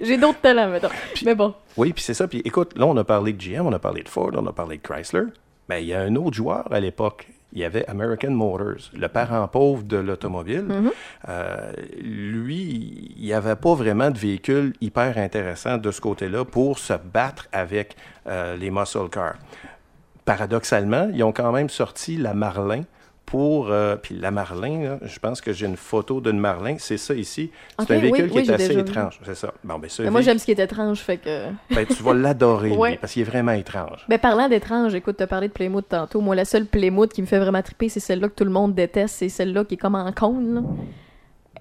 J'ai 0.02 0.18
d'autres 0.18 0.42
talents, 0.42 0.70
maintenant. 0.70 0.90
Mais 1.26 1.36
bon. 1.36 1.54
Oui, 1.78 1.94
puis 1.94 2.04
c'est 2.04 2.14
ça. 2.14 2.28
Puis 2.28 2.42
écoute, 2.44 2.78
là, 2.78 2.86
on 2.86 2.98
a 2.98 3.04
parlé 3.04 3.34
de 3.34 3.42
GM, 3.42 3.66
on 3.66 3.74
a 3.74 3.80
parlé 3.80 4.02
de 4.04 4.10
Ford, 4.10 4.32
on 4.36 4.48
a 4.48 4.54
parlé 4.54 4.78
de 4.78 4.82
Chrysler. 4.82 5.26
Mais 5.70 5.84
il 5.84 5.88
y 5.88 5.94
a 5.94 6.02
un 6.02 6.16
autre 6.16 6.36
joueur 6.36 6.68
à 6.72 6.80
l'époque. 6.80 7.28
Il 7.54 7.60
y 7.60 7.66
avait 7.66 7.86
American 7.88 8.32
Motors, 8.32 8.92
le 8.94 9.08
parent 9.10 9.46
pauvre 9.48 9.84
de 9.84 9.98
l'automobile. 9.98 10.66
Euh, 11.28 11.74
lui, 12.02 13.14
il 13.18 13.26
n'y 13.26 13.34
avait 13.34 13.58
pas 13.58 13.74
vraiment 13.74 14.10
de 14.10 14.18
véhicule 14.18 14.74
hyper 14.80 15.18
intéressant 15.18 15.78
de 15.78 15.92
ce 15.92 16.00
côté-là 16.00 16.46
pour 16.46 16.80
se 16.80 16.94
battre 16.94 17.48
avec 17.52 17.98
euh, 18.28 18.56
les 18.56 18.72
muscle 18.72 19.10
cars. 19.10 19.36
Paradoxalement, 20.24 21.10
ils 21.14 21.24
ont 21.24 21.34
quand 21.34 21.52
même 21.52 21.68
sorti 21.68 22.16
la 22.16 22.34
Marlin 22.34 22.84
pour... 23.32 23.72
euh, 23.72 23.96
puis 23.96 24.14
la 24.16 24.30
Marlin, 24.30 24.84
là, 24.84 25.00
je 25.04 25.18
pense 25.18 25.40
que 25.42 25.54
j'ai 25.54 25.66
une 25.66 25.78
photo 25.78 26.20
d'une 26.22 26.38
Marlin, 26.38 26.76
c'est 26.78 26.98
ça 26.98 27.14
ici. 27.14 27.50
C'est 27.80 27.92
un 27.96 28.00
véhicule 28.00 28.30
oui, 28.34 28.44
qui 28.44 28.50
est 28.50 28.54
assez 28.54 28.78
étrange, 28.78 29.20
c'est 29.26 29.36
ça. 29.36 29.54
Bon, 29.64 29.80
ben, 29.80 29.90
ce 29.90 30.02
Mais 30.04 30.10
moi, 30.10 30.20
véhicule- 30.20 30.26
j'aime 30.34 30.40
ce 30.40 30.46
qui 30.46 30.52
est 30.52 30.60
étrange, 30.60 31.00
fait 31.00 31.18
que. 31.18 31.46
ben, 31.74 31.86
tu 31.86 32.04
vas 32.04 32.14
l'adorer, 32.14 32.72
Ouais. 32.72 32.98
parce 33.00 33.14
qu'il 33.14 33.22
est 33.22 33.26
vraiment 33.26 33.54
étrange. 33.54 34.06
Ben, 34.10 34.20
parlant 34.20 34.50
d'étrange, 34.50 34.94
écoute, 34.94 35.16
t'as 35.18 35.28
parlé 35.28 35.48
de 35.48 35.54
Playmout 35.54 35.82
tantôt. 35.82 36.20
Moi, 36.22 36.36
la 36.36 36.46
seule 36.46 36.66
Playmout 36.66 37.08
qui 37.08 37.22
me 37.22 37.28
fait 37.28 37.40
vraiment 37.40 37.62
triper, 37.62 37.88
c'est 37.90 38.00
celle-là 38.02 38.28
que 38.28 38.36
tout 38.36 38.44
le 38.46 38.52
monde 38.52 38.76
déteste. 38.76 39.16
C'est 39.18 39.30
celle-là 39.30 39.64
qui 39.64 39.76
est 39.76 39.78
comme 39.78 39.96
en 39.96 40.12
cône, 40.12 40.54
là. 40.56 40.62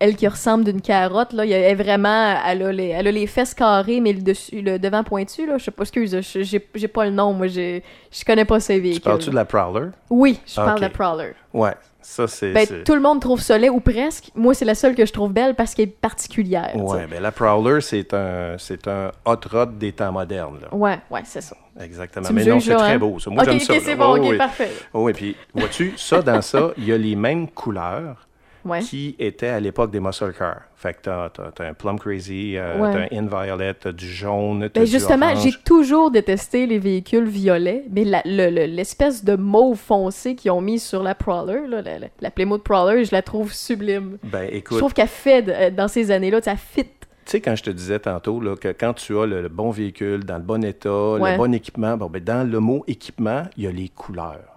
Elle 0.00 0.16
qui 0.16 0.26
ressemble 0.26 0.64
d'une 0.64 0.80
carotte, 0.80 1.32
là. 1.34 1.44
Elle 1.44 1.52
est 1.52 1.74
vraiment. 1.74 2.34
Elle 2.46 2.62
a, 2.62 2.72
les, 2.72 2.88
elle 2.88 3.06
a 3.06 3.12
les 3.12 3.26
fesses 3.26 3.54
carrées, 3.54 4.00
mais 4.00 4.12
le, 4.14 4.22
dessus, 4.22 4.62
le 4.62 4.78
devant 4.78 5.04
pointu, 5.04 5.46
là. 5.46 5.58
Je 5.58 5.64
sais 5.64 5.70
pas, 5.70 5.82
excuse, 5.82 6.20
je- 6.22 6.42
j'ai 6.42 6.66
j'ai 6.74 6.88
pas 6.88 7.04
le 7.04 7.10
nom. 7.10 7.32
Moi, 7.34 7.46
j'ai- 7.48 7.82
je 8.10 8.24
connais 8.24 8.46
pas 8.46 8.58
ces 8.60 8.80
véhicules. 8.80 9.02
Tu 9.02 9.04
parles-tu 9.08 9.30
de 9.30 9.34
la 9.34 9.44
Prowler? 9.44 9.88
Oui, 10.08 10.40
je 10.46 10.54
parle 10.56 10.76
de 10.76 10.80
la 10.80 10.88
Prowler. 10.90 11.32
Ouais, 11.52 11.74
ça 12.00 12.26
c'est... 12.26 12.52
Ben, 12.52 12.66
tout 12.84 12.94
le 12.94 13.00
monde 13.02 13.20
trouve 13.20 13.40
ça 13.42 13.58
laid, 13.58 13.68
ou 13.68 13.80
presque. 13.80 14.30
Moi, 14.34 14.54
c'est 14.54 14.64
la 14.64 14.74
seule 14.74 14.94
que 14.94 15.04
je 15.04 15.12
trouve 15.12 15.32
belle 15.32 15.54
parce 15.54 15.74
qu'elle 15.74 15.88
est 15.88 16.00
particulière. 16.00 16.70
Ouais, 16.76 17.06
ben 17.06 17.20
la 17.20 17.30
Prowler, 17.30 17.80
c'est 17.82 18.14
un, 18.14 18.56
un 18.86 19.10
hot 19.26 19.36
rod 19.52 19.76
des 19.78 19.92
temps 19.92 20.12
modernes, 20.12 20.60
là. 20.62 20.74
Ouais, 20.74 20.98
ouais, 21.10 21.20
c'est 21.24 21.42
ça. 21.42 21.56
Exactement. 21.78 22.26
Tu 22.26 22.32
Mais 22.32 22.44
non, 22.46 22.58
c'est 22.60 22.74
très 22.74 22.94
hein? 22.94 22.98
beau, 22.98 23.18
ça. 23.18 23.28
Moi, 23.30 23.42
ok, 23.42 23.48
j'aime 23.50 23.58
ok, 23.58 23.64
ça. 23.64 23.74
c'est 23.84 23.96
bon, 23.96 24.14
Oh, 24.14 24.16
ok, 24.16 24.26
oui. 24.30 24.38
parfait. 24.38 24.70
Oh, 24.94 25.02
oui, 25.04 25.12
puis 25.12 25.36
vois-tu, 25.54 25.92
ça, 25.98 26.22
dans 26.22 26.40
ça, 26.40 26.70
il 26.78 26.84
y 26.86 26.92
a 26.92 26.96
les 26.98 27.16
mêmes 27.16 27.48
couleurs 27.48 28.26
Ouais. 28.64 28.80
qui 28.80 29.16
étaient 29.18 29.48
à 29.48 29.60
l'époque 29.60 29.90
des 29.90 30.00
muscle 30.00 30.32
cars. 30.32 30.62
Fait 30.76 30.94
que 30.94 30.98
t'as, 31.02 31.28
t'as 31.30 31.68
un 31.68 31.74
Plum 31.74 31.98
Crazy, 31.98 32.56
euh, 32.56 32.78
Ouais. 32.78 32.92
t'as 33.08 33.14
un 33.16 33.18
In 33.18 33.26
Violet, 33.26 33.74
t'as 33.74 33.92
du 33.92 34.06
jaune, 34.06 34.68
t'as 34.72 34.80
Ben 34.80 34.86
justement, 34.86 35.34
j'ai 35.34 35.52
toujours 35.64 36.10
détesté 36.10 36.66
les 36.66 36.78
véhicules 36.78 37.24
violets, 37.28 37.84
mais 37.90 38.04
le- 38.04 38.66
l'espèce 38.66 39.24
de 39.24 39.36
mauve 39.36 39.78
foncé 39.78 40.34
qu'ils 40.34 40.50
ont 40.50 40.60
mis 40.60 40.78
sur 40.78 41.02
la 41.02 41.14
Prowler, 41.14 41.66
là, 41.68 41.82
la, 41.82 41.98
la- 42.20 42.30
Plymouth 42.30 42.62
Prowler, 42.62 43.04
je 43.04 43.12
la 43.12 43.22
trouve 43.22 43.52
sublime. 43.52 44.18
Ben, 44.24 44.48
Je 44.50 44.56
écoute, 44.56 44.78
trouve 44.78 44.94
qu'elle 44.94 45.08
fait 45.08 45.44
euh, 45.48 45.70
dans 45.70 45.88
ces 45.88 46.10
années-là, 46.10 46.40
ça 46.42 46.56
fit. 46.56 46.84
Tu 46.84 47.36
sais, 47.36 47.40
quand 47.42 47.54
je 47.54 47.62
te 47.62 47.70
disais 47.70 47.98
tantôt 47.98 48.40
là, 48.40 48.56
que 48.56 48.68
quand 48.68 48.94
tu 48.94 49.16
as 49.18 49.26
le, 49.26 49.42
le 49.42 49.48
bon 49.48 49.70
véhicule, 49.70 50.24
dans 50.24 50.36
le 50.38 50.42
bon 50.42 50.64
état, 50.64 50.90
Ouais. 51.12 51.32
le 51.32 51.38
bon 51.38 51.52
équipement, 51.54 51.96
bon, 51.96 52.06
ben, 52.10 52.22
dans 52.24 52.50
le 52.50 52.58
mot 52.58 52.82
équipement, 52.88 53.42
il 53.56 53.64
y 53.64 53.66
a 53.66 53.70
les 53.70 53.88
couleurs. 53.88 54.49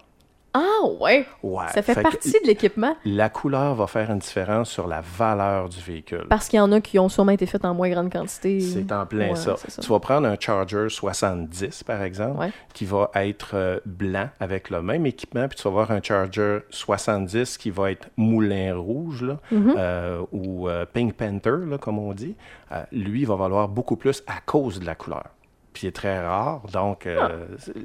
Ah 0.56 0.86
ouais! 1.00 1.26
Ouais. 1.42 1.64
Ça 1.74 1.82
fait, 1.82 2.00
partie 2.00 2.30
de 2.30 2.46
l'équipement 2.46 2.96
La 3.04 3.28
couleur 3.28 3.74
va 3.74 3.88
faire 3.88 4.08
une 4.10 4.20
différence 4.20 4.70
sur 4.70 4.86
la 4.86 5.00
valeur 5.00 5.68
du 5.68 5.80
véhicule. 5.80 6.26
parce 6.28 6.48
qu'il 6.48 6.58
y 6.58 6.60
en 6.60 6.70
a 6.70 6.80
qui 6.80 6.96
ont 7.00 7.08
sûrement 7.08 7.32
été 7.32 7.44
faites 7.46 7.64
en 7.64 7.74
moins 7.74 7.90
grande 7.90 8.12
quantité. 8.12 8.60
C'est 8.60 8.92
en 8.92 9.04
plein 9.04 9.30
Ouais, 9.30 9.36
ça. 9.36 9.56
Tu 9.82 9.88
vas 9.88 9.98
prendre 9.98 10.28
un 10.28 10.36
Charger 10.38 10.86
70, 10.88 11.82
par 11.82 12.02
exemple, 12.02 12.38
Ouais. 12.38 12.50
qui 12.72 12.84
va 12.84 13.10
être 13.16 13.50
euh, 13.54 13.80
blanc 13.84 14.28
avec 14.38 14.70
le 14.70 14.80
même 14.80 15.06
équipement, 15.06 15.48
puis 15.48 15.56
tu 15.56 15.64
vas 15.64 15.70
voir 15.70 15.90
un 15.90 16.00
Charger 16.00 16.60
70 16.70 17.58
qui 17.58 17.70
va 17.70 17.90
être 17.90 18.08
moulin 18.16 18.76
rouge, 18.76 19.22
là, 19.22 19.38
Mm-hmm. 19.52 19.74
euh, 19.76 20.22
ou 20.32 20.68
euh, 20.68 20.84
Pink 20.92 21.14
Panther, 21.14 21.56
là, 21.66 21.78
comme 21.78 21.98
on 21.98 22.12
dit. 22.12 22.36
Euh, 22.72 22.82
lui, 22.92 23.22
il 23.22 23.26
va 23.26 23.34
valoir 23.34 23.68
beaucoup 23.68 23.96
plus 23.96 24.22
à 24.28 24.40
cause 24.46 24.78
de 24.78 24.86
la 24.86 24.94
couleur. 24.94 25.24
Puis 25.72 25.86
il 25.86 25.88
est 25.88 25.92
très 25.92 26.24
rare, 26.24 26.62
donc 26.72 27.06
Ah. 27.08 27.30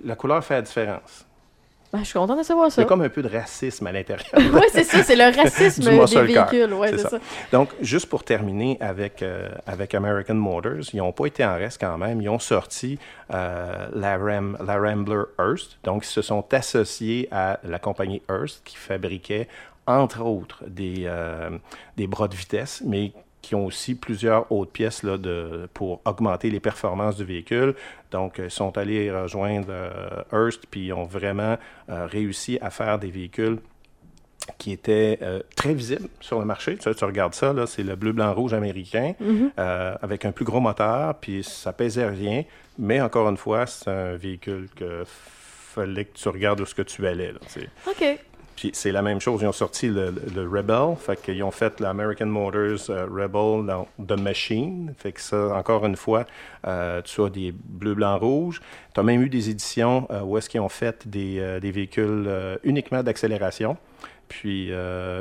la 0.06 0.16
couleur 0.16 0.44
fait 0.44 0.54
la 0.56 0.62
différence. 0.62 1.26
Ben, 1.92 2.00
je 2.00 2.04
suis 2.04 2.14
contente 2.20 2.38
de 2.38 2.44
savoir 2.44 2.68
Il 2.68 2.70
y 2.70 2.74
ça. 2.74 2.82
a 2.84 2.86
comme 2.86 3.02
un 3.02 3.10
peu 3.10 3.24
de 3.24 3.28
racisme 3.30 3.88
à 3.88 3.92
l'intérieur. 3.92 4.28
ouais, 4.54 4.68
c'est 4.72 4.84
ça, 4.84 5.02
c'est 5.04 5.16
le 5.16 5.36
racisme 5.36 5.84
des 6.06 6.22
véhicules. 6.34 6.74
Ouais, 6.74 6.90
C'est 6.90 6.98
c'est 6.98 7.04
ça. 7.04 7.10
ça. 7.10 7.20
Donc, 7.52 7.70
juste 7.82 8.06
pour 8.08 8.24
terminer 8.24 8.78
avec, 8.80 9.24
euh, 9.24 9.50
avec 9.66 9.96
American 9.96 10.36
Motors, 10.36 10.94
ils 10.94 10.98
n'ont 10.98 11.12
pas 11.12 11.26
été 11.26 11.44
en 11.44 11.56
reste 11.56 11.82
quand 11.82 11.98
même. 11.98 12.22
Ils 12.22 12.30
ont 12.30 12.38
sorti 12.38 13.00
euh, 13.34 13.88
la, 13.96 14.18
Ram- 14.18 14.58
la 14.64 14.78
Rambler 14.78 15.24
Hearst. 15.40 15.80
Donc, 15.84 16.06
ils 16.06 16.10
se 16.10 16.22
sont 16.22 16.46
associés 16.54 17.28
à 17.32 17.60
la 17.64 17.80
compagnie 17.80 18.22
Hearst 18.30 18.62
qui 18.64 18.76
fabriquait, 18.78 19.48
entre 19.88 20.22
autres, 20.24 20.64
des, 20.68 21.06
euh, 21.08 21.50
des 21.98 22.06
bras 22.06 22.28
de 22.28 22.36
vitesse, 22.36 22.84
mais 22.86 23.14
qui 23.42 23.56
ont 23.56 23.66
aussi 23.66 23.96
plusieurs 23.96 24.52
autres 24.52 24.72
pièces 24.72 25.04
là, 25.04 25.18
de, 25.18 25.70
pour 25.74 26.02
augmenter 26.06 26.50
les 26.50 26.60
performances 26.60 27.16
du 27.16 27.24
véhicule. 27.24 27.76
Donc, 28.12 28.40
ils 28.44 28.52
sont 28.52 28.78
allés 28.78 29.12
rejoindre 29.12 29.68
euh, 29.70 30.24
Hearst, 30.34 30.66
puis 30.70 30.88
ils 30.88 30.94
ont 30.94 31.04
vraiment 31.04 31.58
euh, 31.90 32.06
réussi 32.06 32.58
à 32.62 32.70
faire 32.70 33.00
des 33.00 33.12
véhicules 33.12 33.60
qui 34.58 34.72
était 34.72 35.20
euh, 35.22 35.42
très 35.56 35.74
visible 35.74 36.10
sur 36.20 36.40
le 36.40 36.46
marché. 36.46 36.78
Tu, 36.78 36.90
regardes 37.06 37.34
ça, 37.34 37.54
là, 37.54 37.68
c'est 37.68 37.84
le 37.84 37.96
bleu, 37.96 38.12
blanc, 38.12 38.34
rouge 38.34 38.54
américain, 38.54 39.14
euh, 39.22 39.96
avec 40.02 40.26
un 40.26 40.32
plus 40.32 40.46
gros 40.46 40.60
moteur, 40.60 41.16
puis 41.16 41.44
ça 41.44 41.74
pesait 41.74 42.08
rien. 42.08 42.44
Mais 42.78 43.02
encore 43.02 43.30
une 43.30 43.38
fois, 43.38 43.66
c'est 43.68 43.90
un 43.90 44.16
véhicule 44.16 44.70
que 44.76 45.04
fallait 45.06 46.06
que 46.06 46.18
tu 46.18 46.28
regardes 46.30 46.62
où 46.62 46.66
ce 46.66 46.74
que 46.74 46.82
tu 46.82 47.06
allais. 47.06 47.32
Là. 47.32 47.40
OK. 47.88 48.20
Puis 48.60 48.72
c'est 48.74 48.92
la 48.92 49.02
même 49.02 49.22
chose, 49.22 49.42
ils 49.42 49.48
ont 49.48 49.54
sorti 49.54 49.88
le, 49.88 50.12
Rebel, 50.36 50.98
fait 50.98 51.22
qu'ils 51.22 51.42
ont 51.44 51.52
fait 51.52 51.80
l'American 51.80 52.26
Motors 52.26 52.90
euh, 52.90 53.06
Rebel 53.06 53.66
dans 53.66 53.88
The 54.06 54.20
Machine, 54.20 54.94
fait 54.98 55.14
que 55.14 55.22
ça, 55.22 55.56
encore 55.56 55.86
une 55.86 55.96
fois, 55.96 56.26
euh, 56.68 57.02
tu 57.02 57.22
as 57.22 57.30
des 57.30 57.54
bleus, 57.54 57.96
blancs, 57.96 58.20
rouges. 58.20 58.62
Tu 58.94 59.00
as 59.00 59.04
même 59.04 59.22
eu 59.22 59.30
des 59.30 59.50
éditions 59.50 60.08
euh, 60.12 60.24
où 60.24 60.38
est-ce 60.38 60.50
qu'ils 60.50 60.60
ont 60.60 60.68
fait 60.68 61.08
des, 61.08 61.58
véhicules 61.72 62.30
uniquement 62.66 63.02
d'accélération. 63.02 63.78
Puis, 64.28 64.74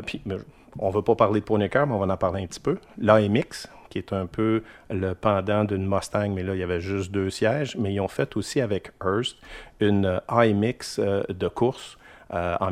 puis 0.05 0.21
on 0.81 0.91
va 0.91 1.03
pas 1.03 1.15
parler 1.15 1.39
de 1.39 1.45
Pony 1.45 1.69
mais 1.73 1.81
on 1.81 1.99
va 1.99 2.12
en 2.12 2.17
parler 2.17 2.43
un 2.43 2.47
petit 2.49 2.59
peu. 2.59 2.79
L'AMX, 3.01 3.69
qui 3.89 3.99
est 3.99 4.12
un 4.12 4.27
peu 4.27 4.65
le 4.91 5.15
pendant 5.15 5.62
d'une 5.62 5.87
Mustang, 5.87 6.31
mais 6.31 6.43
là, 6.43 6.57
il 6.57 6.59
y 6.59 6.65
avait 6.65 6.81
juste 6.81 7.12
deux 7.12 7.31
sièges. 7.31 7.77
Mais 7.77 7.95
ils 7.95 8.01
ont 8.01 8.09
fait 8.09 8.37
aussi 8.37 8.61
avec 8.61 8.91
Hearst 9.01 9.37
une 9.79 10.21
AMX 10.27 10.99
de 10.99 11.47
course 11.47 11.98
euh, 12.35 12.57
en 12.61 12.70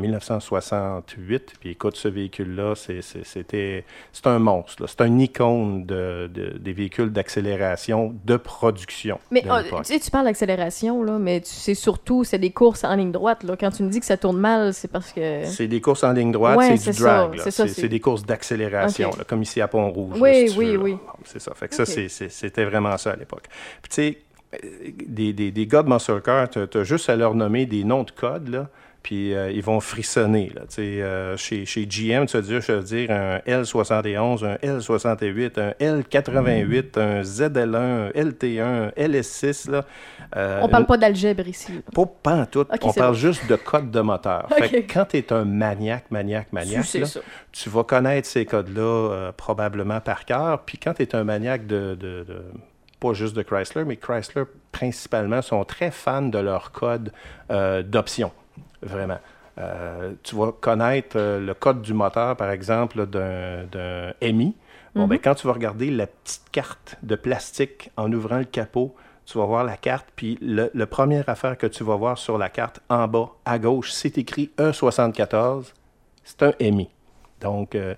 1968. 0.61 1.53
Puis 1.59 1.69
écoute, 1.71 1.95
ce 1.95 2.07
véhicule-là, 2.07 2.75
c'est- 2.75 3.01
c'est- 3.01 3.23
c'était 3.25 3.85
c'est 4.13 4.27
un 4.27 4.39
monstre. 4.39 4.85
C'est 4.87 5.01
un 5.01 5.17
icône 5.19 5.85
de, 5.85 6.29
de- 6.33 6.57
des 6.57 6.73
véhicules 6.73 7.11
d'accélération 7.11 8.13
de 8.25 8.37
production. 8.37 9.19
Mais 9.31 9.41
de 9.41 9.47
oh, 9.49 9.77
tu 9.79 9.83
sais, 9.85 9.99
tu 9.99 10.11
parles 10.11 10.25
d'accélération, 10.25 11.03
là, 11.03 11.17
mais 11.19 11.41
sais 11.43 11.73
surtout, 11.73 12.23
c'est 12.23 12.37
des 12.39 12.51
courses 12.51 12.83
en 12.83 12.95
ligne 12.95 13.11
droite. 13.11 13.43
Là. 13.43 13.55
Quand 13.59 13.71
tu 13.71 13.83
me 13.83 13.89
dis 13.89 13.99
que 13.99 14.05
ça 14.05 14.17
tourne 14.17 14.37
mal, 14.37 14.73
c'est 14.73 14.91
parce 14.91 15.11
que. 15.11 15.45
C'est 15.45 15.67
des 15.67 15.81
courses 15.81 16.03
en 16.03 16.13
ligne 16.13 16.31
droite, 16.31 16.57
Ouais, 16.57 16.77
c'est 16.77 16.91
c'est 16.93 16.97
du 16.97 17.01
drag. 17.03 17.33
c'est 17.37 17.51
C'est 17.51 17.67
c'est- 17.67 17.81
c'est 17.81 17.89
des 17.89 17.99
courses 17.99 18.25
d'accélération, 18.25 19.09
Ok. 19.09 19.17
là, 19.19 19.23
comme 19.23 19.41
ici 19.41 19.61
à 19.61 19.67
Pont-Rouge. 19.67 20.17
Oui, 20.19 20.31
là, 20.43 20.47
si 20.47 20.53
tu 20.53 20.59
oui, 20.59 20.71
veux, 20.75 20.77
oui. 20.83 20.91
Bon, 20.93 20.99
C'est 21.25 21.39
ça. 21.39 21.53
Fait 21.55 21.67
que 21.67 21.75
ça, 21.75 21.85
c'est- 21.85 22.09
c'est- 22.09 22.29
c'était 22.29 22.65
vraiment 22.65 22.95
ça 22.97 23.11
à 23.11 23.15
l'époque. 23.15 23.45
Puis 23.81 23.89
tu 23.89 23.95
sais, 23.95 24.17
euh, 24.53 24.91
des, 25.07 25.33
des, 25.33 25.51
des 25.51 25.67
gars 25.67 25.83
de 25.83 25.89
Muscle 25.89 26.21
Car, 26.21 26.47
tu 26.49 26.59
as 26.59 26.83
juste 26.83 27.09
à 27.09 27.15
leur 27.15 27.33
nommer 27.35 27.65
des 27.65 27.83
noms 27.83 28.03
de 28.03 28.11
code, 28.11 28.47
là, 28.49 28.69
puis 29.07 29.33
euh, 29.33 29.49
ils 29.51 29.63
vont 29.63 29.79
frissonner. 29.79 30.51
Là, 30.53 30.63
euh, 30.79 31.37
chez, 31.37 31.65
chez 31.65 31.85
GM, 31.85 32.25
tu 32.25 32.35
vas 32.35 32.41
dire, 32.41 32.59
je 32.59 32.73
veux 32.73 32.83
dire 32.83 33.09
un 33.09 33.37
L71, 33.47 34.45
un 34.45 34.55
L68, 34.55 35.57
un 35.61 35.71
L88, 35.79 36.99
un 36.99 37.21
ZL1, 37.21 37.75
un 37.77 38.09
LT1, 38.09 38.61
un 38.61 38.87
LS6. 38.97 39.71
Là, 39.71 39.85
Euh, 40.35 40.59
On 40.61 40.67
parle 40.67 40.85
pas 40.85 40.97
d'algèbre 40.97 41.47
ici. 41.47 41.71
là. 41.71 41.79
pas 41.95 42.05
pantoute, 42.21 42.67
Ok, 42.69 42.79
on 42.83 42.91
parle 42.91 43.11
bon. 43.13 43.17
juste 43.17 43.47
de 43.47 43.55
code 43.55 43.91
de 43.91 44.01
moteur. 44.01 44.45
Fait 44.57 44.83
que 44.83 44.93
quand 44.93 45.05
tu 45.05 45.17
es 45.19 45.31
un 45.31 45.45
maniaque, 45.45 46.11
maniaque, 46.11 46.51
maniaque, 46.51 46.83
Tu 46.85 46.99
là, 46.99 47.07
vas 47.71 47.83
connaître 47.85 48.27
ces 48.27 48.45
codes-là 48.45 48.81
euh, 48.81 49.31
probablement 49.31 50.01
par 50.01 50.25
cœur. 50.25 50.63
Puis 50.65 50.77
quand 50.79 50.95
tu 50.95 51.03
es 51.03 51.15
un 51.15 51.23
maniaque 51.23 51.65
de, 51.65 51.95
de- 51.95 52.25
de- 52.27 52.43
pas 52.99 53.13
juste 53.13 53.37
de 53.37 53.41
Chrysler, 53.41 53.85
mais 53.85 53.95
Chrysler 53.95 54.43
principalement 54.73 55.41
sont 55.41 55.63
très 55.63 55.91
fans 55.91 56.23
de 56.23 56.39
leur 56.39 56.73
code 56.73 57.13
euh, 57.51 57.81
d'option, 57.83 58.31
vraiment. 58.81 59.19
Euh, 59.59 60.13
tu 60.23 60.35
vas 60.35 60.51
connaître 60.51 61.17
euh, 61.17 61.39
le 61.39 61.53
code 61.53 61.81
du 61.81 61.93
moteur, 61.93 62.35
par 62.37 62.51
exemple, 62.51 63.05
d'un 63.07 63.63
d'un 63.65 64.13
MI. 64.21 64.55
Bon, 64.95 65.03
Mhm. 65.03 65.09
ben, 65.09 65.19
quand 65.19 65.35
tu 65.35 65.47
vas 65.47 65.53
regarder 65.53 65.89
la 65.91 66.07
petite 66.07 66.49
carte 66.51 66.97
de 67.03 67.15
plastique 67.15 67.89
en 67.97 68.11
ouvrant 68.11 68.37
le 68.39 68.45
capot, 68.45 68.95
tu 69.25 69.37
vas 69.37 69.45
voir 69.45 69.63
la 69.63 69.75
carte, 69.77 70.07
puis 70.15 70.37
le, 70.41 70.69
le 70.73 70.85
première 70.85 71.27
affaire 71.27 71.57
que 71.57 71.67
tu 71.67 71.83
vas 71.83 71.95
voir 71.95 72.17
sur 72.17 72.37
la 72.37 72.49
carte 72.49 72.79
en 72.89 73.07
bas 73.07 73.29
à 73.45 73.59
gauche, 73.59 73.91
c'est 73.91 74.17
écrit 74.17 74.51
E74, 74.57 75.73
c'est 76.23 76.43
un 76.43 76.53
MI. 76.59 76.89
Donc, 77.41 77.75
euh, 77.75 77.93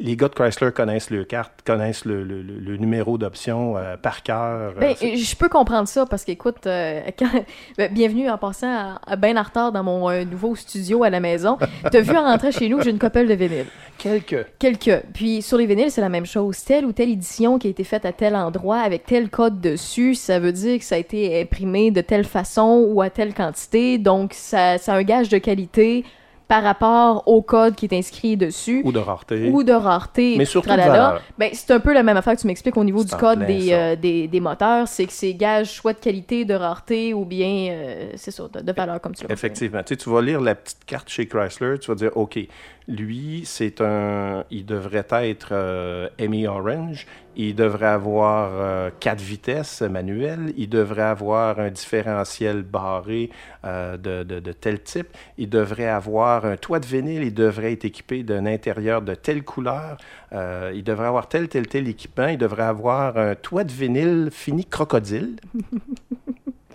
les 0.00 0.16
gars 0.16 0.28
de 0.28 0.34
Chrysler 0.34 0.72
connaissent 0.72 1.10
le 1.10 1.24
carte, 1.24 1.52
connaissent 1.64 2.04
le, 2.04 2.22
le- 2.24 2.42
le- 2.42 2.76
numéro 2.76 3.18
d'option 3.18 3.76
euh, 3.76 3.96
par 3.96 4.22
cœur. 4.22 4.74
Ben, 4.78 4.94
Euh, 5.02 5.16
je 5.16 5.36
peux 5.36 5.48
comprendre 5.48 5.88
ça 5.88 6.06
parce 6.06 6.24
qu'écoute, 6.24 6.66
euh, 6.66 7.00
quand... 7.18 7.28
ben, 7.76 7.92
bienvenue 7.92 8.28
en 8.30 8.38
passant 8.38 8.68
à, 8.70 9.00
à 9.06 9.16
ben 9.16 9.36
en 9.38 9.42
retard 9.42 9.72
dans 9.72 9.82
mon 9.82 10.08
euh, 10.10 10.24
nouveau 10.24 10.54
studio 10.54 11.02
à 11.04 11.10
la 11.10 11.20
maison. 11.20 11.58
T'as 11.90 12.00
vu 12.00 12.16
en 12.16 12.24
rentrant 12.24 12.50
chez 12.50 12.68
nous, 12.68 12.80
j'ai 12.80 12.90
une 12.90 12.98
couple 12.98 13.26
de 13.26 13.34
vinyles. 13.34 13.66
quelques. 13.98 14.46
Quelques. 14.58 15.02
Puis 15.14 15.42
sur 15.42 15.58
les 15.58 15.66
vinyles, 15.66 15.90
c'est 15.90 16.00
la 16.00 16.08
même 16.08 16.26
chose. 16.26 16.62
Telle 16.64 16.84
ou 16.86 16.92
telle 16.92 17.10
édition 17.10 17.58
qui 17.58 17.66
a 17.66 17.70
été 17.70 17.84
faite 17.84 18.04
à 18.04 18.12
tel 18.12 18.34
endroit 18.36 18.78
avec 18.78 19.04
tel 19.06 19.28
code 19.30 19.60
dessus, 19.60 20.14
ça 20.14 20.38
veut 20.38 20.52
dire 20.52 20.78
que 20.78 20.84
ça 20.84 20.94
a 20.94 20.98
été 20.98 21.40
imprimé 21.40 21.90
de 21.90 22.00
telle 22.00 22.24
façon 22.24 22.86
ou 22.88 23.02
à 23.02 23.10
telle 23.10 23.34
quantité. 23.34 23.98
Donc, 23.98 24.32
ça, 24.34 24.78
ça 24.78 24.94
a 24.94 24.96
un 24.96 25.02
gage 25.02 25.28
de 25.28 25.38
qualité 25.38 26.04
par 26.48 26.62
rapport 26.62 27.26
au 27.26 27.42
code 27.42 27.74
qui 27.74 27.86
est 27.86 27.92
inscrit 27.92 28.36
dessus. 28.36 28.82
Ou 28.84 28.92
de 28.92 28.98
rareté. 28.98 29.50
ou 29.50 29.62
de 29.64 29.72
rareté. 29.72 30.34
Mais 30.38 30.44
surtout 30.44 30.70
de. 30.70 31.18
Ben, 31.38 31.50
c'est 31.52 31.72
un 31.72 31.80
peu 31.80 31.92
la 31.92 32.02
même 32.02 32.16
affaire 32.16 32.36
que 32.36 32.40
tu 32.40 32.46
m'expliques 32.46 32.76
au 32.76 32.84
niveau 32.84 33.02
du 33.02 33.10
code 33.10 33.38
plein 33.38 33.46
des, 33.46 33.68
ça. 33.68 33.74
euh, 33.74 33.96
des, 33.96 34.28
des 34.28 34.40
moteurs, 34.40 34.86
c'est 34.86 35.06
que 35.06 35.12
c'est 35.12 35.34
gage 35.34 35.70
soit 35.72 35.92
de 35.92 35.98
qualité, 35.98 36.44
de 36.44 36.54
rareté 36.54 37.14
ou 37.14 37.24
bien, 37.24 37.68
euh, 37.72 38.10
c'est 38.14 38.30
ça, 38.30 38.44
de, 38.52 38.60
de 38.60 38.72
valeur 38.72 39.00
comme 39.00 39.14
tu 39.14 39.26
l'as. 39.26 39.32
Effectivement. 39.32 39.82
Tu, 39.82 39.94
sais, 39.94 39.96
tu 39.96 40.10
vas 40.10 40.22
lire 40.22 40.40
la 40.40 40.54
petite 40.54 40.84
carte 40.84 41.08
chez 41.08 41.26
Chrysler, 41.26 41.78
tu 41.80 41.88
vas 41.90 41.96
dire, 41.96 42.10
OK, 42.16 42.38
lui, 42.88 43.42
c'est 43.44 43.80
un. 43.80 44.44
Il 44.50 44.64
devrait 44.64 45.04
être 45.10 45.48
euh, 45.52 46.08
ME 46.20 46.46
Orange. 46.46 47.06
Il 47.38 47.54
devrait 47.54 47.86
avoir 47.86 48.50
euh, 48.54 48.90
quatre 49.00 49.20
vitesses 49.20 49.82
manuelles. 49.82 50.54
Il 50.56 50.68
devrait 50.68 51.02
avoir 51.02 51.58
un 51.58 51.70
différentiel 51.70 52.62
barré 52.62 53.30
euh, 53.64 53.96
de, 53.96 54.22
de- 54.22 54.40
de 54.40 54.52
tel 54.52 54.80
type. 54.80 55.08
Il 55.36 55.48
devrait 55.50 55.88
avoir 55.88 56.46
un 56.46 56.56
toit 56.56 56.78
de 56.78 56.86
vinyle. 56.86 57.24
Il 57.24 57.34
devrait 57.34 57.72
être 57.72 57.84
équipé 57.84 58.22
d'un 58.22 58.46
intérieur 58.46 59.02
de 59.02 59.14
telle 59.14 59.42
couleur. 59.42 59.98
Euh, 60.32 60.72
il 60.74 60.84
devrait 60.84 61.08
avoir 61.08 61.28
tel, 61.28 61.48
tel, 61.48 61.66
tel 61.66 61.88
équipement. 61.88 62.28
Il 62.28 62.38
devrait 62.38 62.62
avoir 62.62 63.18
un 63.18 63.34
toit 63.34 63.64
de 63.64 63.72
vinyle 63.72 64.28
fini 64.32 64.64
crocodile. 64.64 65.36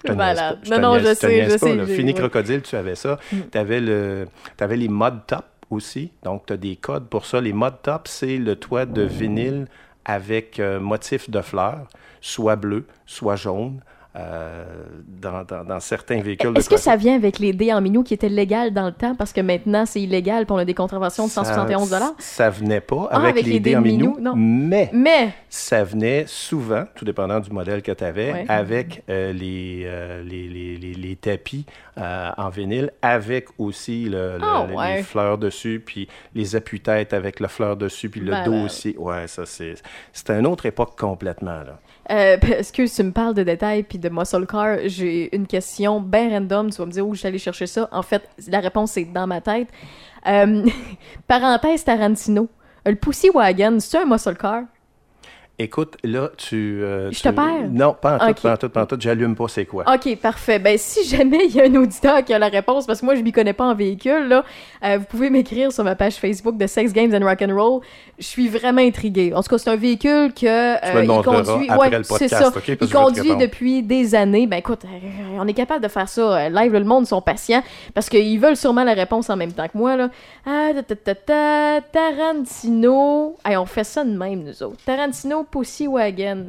Non, 0.04 0.80
non, 0.80 0.98
je 1.00 1.14
sais, 1.14 1.46
je 1.48 1.58
sais, 1.58 1.86
Fini 1.86 2.14
crocodile, 2.16 2.64
tu 2.64 2.76
avais 2.76 2.96
ça. 2.96 3.20
Mm. 3.32 3.38
Tu 3.52 3.58
avais, 3.58 3.80
le, 3.80 4.26
les 4.72 4.88
mod 4.88 5.20
top 5.28 5.46
aussi. 5.72 6.12
Donc, 6.24 6.46
tu 6.46 6.54
as 6.54 6.58
des 6.58 6.76
codes 6.76 7.08
pour 7.08 7.26
ça. 7.26 7.42
Les 7.42 7.54
mod 7.54 7.76
top, 7.82 8.08
c'est 8.08 8.38
le 8.38 8.56
toit 8.56 8.86
de 8.86 9.02
vinyle 9.02 9.68
avec 10.06 10.60
euh, 10.60 10.80
motif 10.80 11.30
de 11.30 11.42
fleurs, 11.42 11.88
soit 12.22 12.56
bleu, 12.56 12.86
soit 13.06 13.36
jaune. 13.36 13.82
Euh, 14.16 14.66
dans, 15.08 15.44
dans- 15.44 15.64
dans 15.64 15.80
certains 15.80 16.22
véhicules 16.22 16.52
Est-ce 16.58 16.70
que 16.70 16.78
ça 16.78 16.96
vient 16.98 17.16
avec 17.16 17.40
les 17.40 17.54
dés 17.54 17.72
en 17.72 17.80
minou 17.80 18.04
qui 18.04 18.14
étaient 18.14 18.28
légales 18.30 18.72
dans 18.74 18.88
le 18.88 18.92
temps? 18.92 19.16
Parce 19.16 19.32
que 19.32 19.40
maintenant 19.42 19.86
c'est 19.86 20.02
illégal 20.02 20.46
puis 20.46 20.54
on 20.54 20.58
a 20.58 20.66
des 20.66 20.74
contraventions 20.74 21.28
de 21.28 21.32
171 21.32 21.90
ça, 21.90 22.14
ça 22.18 22.50
venait 22.50 22.82
pas 22.82 23.08
Ah, 23.12 23.22
avec, 23.28 23.46
les, 23.46 23.60
dés 23.60 23.76
en 23.76 23.82
minou, 23.82 24.18
non. 24.20 24.34
mais 24.36 24.90
Mais, 24.94 25.30
ça 25.50 25.84
venait 25.84 26.26
souvent, 26.28 26.84
tout 26.96 27.06
dépendant 27.06 27.40
du 27.40 27.52
modèle 27.52 27.82
que 27.82 27.92
tu 27.94 28.04
avais, 28.04 28.34
Ouais. 28.34 28.46
avec 28.50 29.04
euh, 29.10 29.32
les, 29.32 29.84
euh, 29.86 30.22
les, 30.24 30.48
les- 30.50 30.76
les- 30.78 30.94
les 30.94 31.16
tapis 31.16 31.66
en 31.98 32.50
vinyle, 32.50 32.92
avec 33.02 33.48
aussi 33.58 34.06
le, 34.06 34.38
le- 34.38 34.44
Ah, 34.44 34.66
les- 34.68 34.76
ouais. 34.76 34.96
les 34.98 35.04
fleurs 35.04 35.38
dessus, 35.38 35.82
puis 35.86 36.08
les 36.36 36.56
appuis-têtes 36.56 37.14
avec 37.14 37.40
le 37.40 37.48
fleur 37.48 37.78
dessus, 37.78 38.10
puis 38.10 38.22
le 38.22 38.34
dos 38.44 38.66
aussi. 38.66 38.96
Ouais, 38.98 39.28
ça, 39.28 39.46
c'est 39.46 39.76
c'était 40.12 40.38
une 40.40 40.48
autre 40.48 40.66
époque 40.66 40.98
complètement, 41.00 41.62
là. 41.64 41.80
Euh, 42.10 42.38
excuse, 42.58 42.94
tu 42.94 43.04
me 43.04 43.12
parles 43.12 43.34
de 43.34 43.44
détails 43.44 43.84
puis 43.84 44.00
de 44.00 44.10
muscle 44.10 44.46
car, 44.48 44.78
j'ai 44.86 45.36
une 45.36 45.48
question 45.48 46.00
bien 46.02 46.30
random, 46.30 46.70
tu 46.70 46.78
vas 46.78 46.86
me 46.86 46.92
dire 46.92 47.08
où 47.08 47.14
je 47.14 47.38
chercher 47.38 47.68
ça. 47.68 47.88
En 47.92 48.02
fait, 48.02 48.28
la 48.48 48.60
réponse 48.60 48.98
est 48.98 49.06
dans 49.06 49.28
ma 49.28 49.42
tête. 49.42 49.68
Euh, 50.28 50.66
parenthèse 51.28 51.84
Tarantino. 51.84 52.50
Le 52.86 52.96
Pussy 52.96 53.30
Wagon, 53.30 53.78
c'est 53.80 54.00
un 54.00 54.06
muscle 54.06 54.36
car? 54.36 54.64
Écoute, 55.60 55.98
là, 56.04 56.32
tu... 56.38 56.82
euh, 56.82 57.12
Je 57.12 57.18
tu- 57.18 57.22
te 57.22 57.30
perds? 57.30 57.70
Non, 57.70 57.94
pas 58.00 58.16
en 58.16 58.34
tout, 58.34 58.42
pas 58.42 58.54
en 58.54 58.58
tout, 58.58 58.70
pas 58.70 58.82
en 58.82 58.86
tout. 58.88 58.98
J'allume 59.00 59.36
pas 59.36 59.48
c'est 59.48 59.66
quoi. 59.66 59.84
Ok, 59.94 60.16
parfait. 60.18 60.58
Ben, 60.58 60.76
si 60.76 61.06
jamais 61.08 61.46
il 61.46 61.56
y 61.56 61.62
a 61.62 61.66
un 61.66 61.76
auditeur 61.76 62.24
qui 62.26 62.34
a 62.34 62.40
la 62.40 62.48
réponse, 62.48 62.88
parce 62.88 63.02
que 63.02 63.06
moi, 63.06 63.14
je 63.14 63.22
m'y 63.22 63.32
connais 63.32 63.54
pas 63.54 63.66
en 63.66 63.76
véhicule, 63.76 64.28
là, 64.28 64.44
euh, 64.84 64.98
vous 64.98 65.06
pouvez 65.06 65.30
m'écrire 65.30 65.72
sur 65.72 65.84
ma 65.84 65.94
page 65.96 66.16
Facebook 66.16 66.58
de 66.58 66.66
Sex 66.66 66.94
Games 66.94 67.14
and 67.14 67.24
Rock'n'Roll. 67.24 67.82
Je 68.18 68.26
suis 68.26 68.48
vraiment 68.50 68.82
intriguée. 68.82 69.34
En 69.36 69.44
tout 69.44 69.50
cas, 69.50 69.58
c'est 69.60 69.70
un 69.70 69.76
véhicule 69.76 70.34
que 70.34 70.48
euh, 70.48 71.04
il 71.04 71.08
conduit. 71.24 71.70
après 71.70 71.90
ouais, 71.90 71.98
le 72.00 72.04
podcast, 72.08 72.34
ça. 72.34 72.52
il 72.68 72.90
conduit 72.90 73.36
depuis 73.36 73.84
des 73.84 74.16
années. 74.16 74.48
Ben, 74.48 74.58
écoute, 74.58 74.82
euh, 74.86 75.38
on 75.40 75.48
est 75.48 75.54
capable 75.54 75.84
de 75.84 75.90
faire 75.90 76.10
ça 76.10 76.50
live. 76.50 76.74
Le 76.74 76.84
monde 76.84 77.06
sont 77.06 77.22
patients 77.22 77.62
parce 77.94 78.10
qu'ils 78.10 78.40
veulent 78.40 78.58
sûrement 78.58 78.84
la 78.84 78.94
réponse 78.94 79.30
en 79.30 79.38
même 79.38 79.52
temps 79.54 79.68
que 79.68 79.78
moi, 79.78 79.96
là. 79.96 80.10
Ah, 80.48 80.70
ta, 80.74 80.96
ta, 80.96 80.96
ta, 80.96 81.16
ta, 81.16 81.82
Tarantino. 81.92 83.36
Hey, 83.46 83.58
on 83.58 83.66
fait 83.66 83.84
ça 83.84 84.04
de 84.04 84.18
même, 84.18 84.44
nous 84.44 84.64
autres. 84.64 84.78
Tarantino 84.86 85.41
Pussy 85.44 85.88
Wagon. 85.88 86.48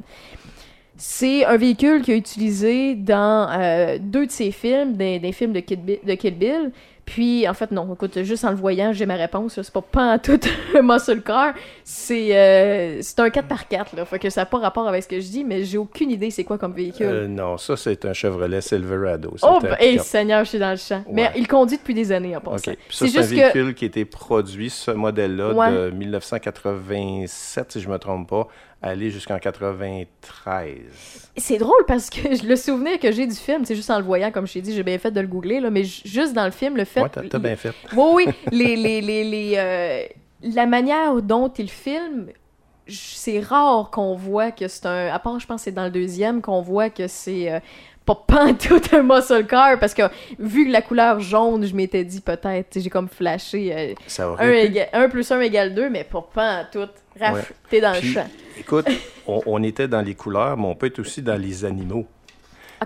C'est 0.96 1.44
un 1.46 1.56
véhicule 1.56 2.02
qu'il 2.02 2.14
a 2.14 2.16
utilisé 2.16 2.94
dans 2.94 3.48
euh, 3.50 3.98
deux 4.00 4.26
de 4.26 4.30
ses 4.30 4.52
films, 4.52 4.94
des, 4.94 5.18
des 5.18 5.32
films 5.32 5.52
de 5.52 5.60
Kill, 5.60 5.80
Bill, 5.80 5.98
de 6.06 6.14
Kill 6.14 6.36
Bill. 6.36 6.70
Puis, 7.04 7.48
en 7.48 7.54
fait, 7.54 7.72
non, 7.72 7.92
écoute, 7.92 8.22
juste 8.22 8.44
en 8.44 8.50
le 8.50 8.56
voyant, 8.56 8.92
j'ai 8.92 9.06
ma 9.06 9.16
réponse. 9.16 9.60
C'est 9.60 9.72
pas 9.72 9.82
pas 9.82 10.12
en 10.14 10.18
tout 10.20 10.38
un 10.78 10.82
muscle 10.94 11.20
car. 11.22 11.52
C'est 11.82 12.36
euh, 12.36 13.02
c'est 13.02 13.18
un 13.18 13.26
4x4, 13.28 13.96
là. 13.96 14.04
Fait 14.04 14.20
que 14.20 14.30
ça 14.30 14.42
n'a 14.42 14.46
pas 14.46 14.58
rapport 14.58 14.86
avec 14.86 15.02
ce 15.02 15.08
que 15.08 15.18
je 15.18 15.26
dis, 15.28 15.42
mais 15.42 15.64
j'ai 15.64 15.78
aucune 15.78 16.12
idée 16.12 16.30
c'est 16.30 16.44
quoi 16.44 16.58
comme 16.58 16.72
véhicule. 16.74 17.06
Euh, 17.06 17.26
non, 17.26 17.56
ça, 17.58 17.76
c'est 17.76 18.04
un 18.04 18.12
Chevrolet 18.12 18.60
Silverado. 18.60 19.30
oh, 19.32 19.36
C'est 19.40 19.46
un 19.46 19.70
ben, 19.70 19.76
hey. 19.80 19.98
Seigneur, 19.98 20.44
je 20.44 20.50
suis 20.50 20.58
dans 20.60 20.70
le 20.70 20.76
champ. 20.76 21.02
Mais 21.10 21.32
il 21.36 21.48
conduit 21.48 21.78
depuis 21.78 21.94
des 21.94 22.12
années 22.12 22.36
en 22.36 22.40
passant. 22.40 22.70
Ça, 22.70 22.72
C'est 22.88 23.04
un 23.06 23.08
juste 23.08 23.30
que. 23.30 23.34
véhicule 23.34 23.74
qui 23.74 23.84
a 23.86 23.88
été 23.88 24.04
produit, 24.04 24.70
ce 24.70 24.92
modèle-là, 24.92 25.54
Ouais. 25.54 25.72
de 25.72 25.90
1987, 25.90 27.72
si 27.72 27.80
je 27.80 27.88
ne 27.88 27.92
me 27.92 27.98
trompe 27.98 28.28
pas, 28.28 28.46
aller 28.82 29.10
jusqu'en 29.10 29.38
93. 29.38 31.30
C'est 31.36 31.58
drôle 31.58 31.84
parce 31.86 32.10
que 32.10 32.44
le 32.46 32.56
souvenir 32.56 32.98
que 32.98 33.12
j'ai 33.12 33.26
du 33.26 33.34
film, 33.34 33.64
c'est 33.64 33.76
juste 33.76 33.90
en 33.90 33.98
le 33.98 34.04
voyant, 34.04 34.30
comme 34.30 34.46
je 34.46 34.54
t'ai 34.54 34.60
dit, 34.60 34.74
j'ai 34.74 34.82
bien 34.82 34.98
fait 34.98 35.10
de 35.10 35.20
le 35.20 35.26
googler, 35.26 35.60
là, 35.60 35.70
mais 35.70 35.84
ju- 35.84 36.02
juste 36.04 36.32
dans 36.32 36.44
le 36.44 36.50
film, 36.50 36.76
le 36.76 36.84
fait. 36.84 37.00
Ouais, 37.02 37.08
t'as 37.08 37.38
bien 37.38 37.56
fait. 37.56 37.72
Oui, 37.96 38.24
oui. 38.26 38.28
Les, 38.50 38.76
les, 38.76 39.00
les, 39.00 39.24
les, 39.24 39.54
euh, 39.56 40.02
la 40.42 40.66
manière 40.66 41.20
dont 41.22 41.48
il 41.48 41.70
filme, 41.70 42.26
c'est 42.88 43.38
rare 43.40 43.90
qu'on 43.90 44.14
voit 44.16 44.50
que 44.50 44.66
c'est 44.68 44.86
un. 44.86 45.08
À 45.12 45.18
part, 45.18 45.38
je 45.38 45.46
pense 45.46 45.60
que 45.60 45.64
c'est 45.66 45.72
dans 45.72 45.84
le 45.84 45.90
deuxième 45.90 46.42
qu'on 46.42 46.60
voit 46.60 46.90
que 46.90 47.06
c'est. 47.06 47.50
euh, 47.52 47.60
pas 48.04 48.52
tout 48.54 48.80
un 48.96 49.02
muscle 49.02 49.46
car 49.46 49.78
parce 49.78 49.94
que 49.94 50.02
vu 50.38 50.68
la 50.68 50.82
couleur 50.82 51.20
jaune, 51.20 51.64
je 51.64 51.74
m'étais 51.74 52.04
dit 52.04 52.20
peut-être, 52.20 52.78
j'ai 52.80 52.90
comme 52.90 53.08
flashé 53.08 53.72
euh, 53.74 53.94
Ça 54.06 54.24
1 54.26 54.28
aurait 54.32 54.68
pu. 54.68 55.08
plus 55.10 55.30
1 55.30 55.40
égale 55.40 55.74
2, 55.74 55.88
mais 55.90 56.04
pas 56.04 56.64
tout. 56.70 56.88
Raph, 57.20 57.34
Ouais. 57.34 57.42
t'es 57.70 57.80
dans 57.80 57.92
Puis, 57.92 58.08
le 58.08 58.14
champ. 58.14 58.26
Écoute, 58.58 58.86
on, 59.26 59.40
on 59.46 59.62
était 59.62 59.86
dans 59.88 60.00
les 60.00 60.14
couleurs, 60.14 60.56
mais 60.56 60.66
on 60.66 60.74
peut 60.74 60.86
être 60.86 60.98
aussi 60.98 61.22
dans 61.22 61.40
les 61.40 61.64
animaux. 61.64 62.06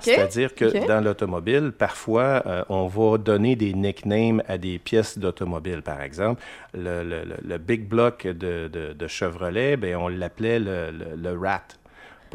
C'est-à-dire 0.00 0.54
que 0.54 0.86
dans 0.86 1.02
l'automobile, 1.02 1.72
parfois, 1.72 2.42
euh, 2.46 2.62
on 2.68 2.86
va 2.86 3.16
donner 3.16 3.56
des 3.56 3.72
nicknames 3.72 4.42
à 4.46 4.58
des 4.58 4.78
pièces 4.78 5.16
d'automobile. 5.16 5.80
Par 5.80 6.02
exemple, 6.02 6.42
le, 6.74 7.02
le- 7.02 7.22
le- 7.42 7.56
Big 7.58 7.88
Block 7.88 8.26
de, 8.26 8.68
de- 8.68 8.92
de 8.92 9.06
Chevrolet, 9.06 9.78
ben, 9.78 9.96
on 9.96 10.08
l'appelait 10.08 10.58
le- 10.58 10.90
le 11.16 11.38
Rat. 11.38 11.62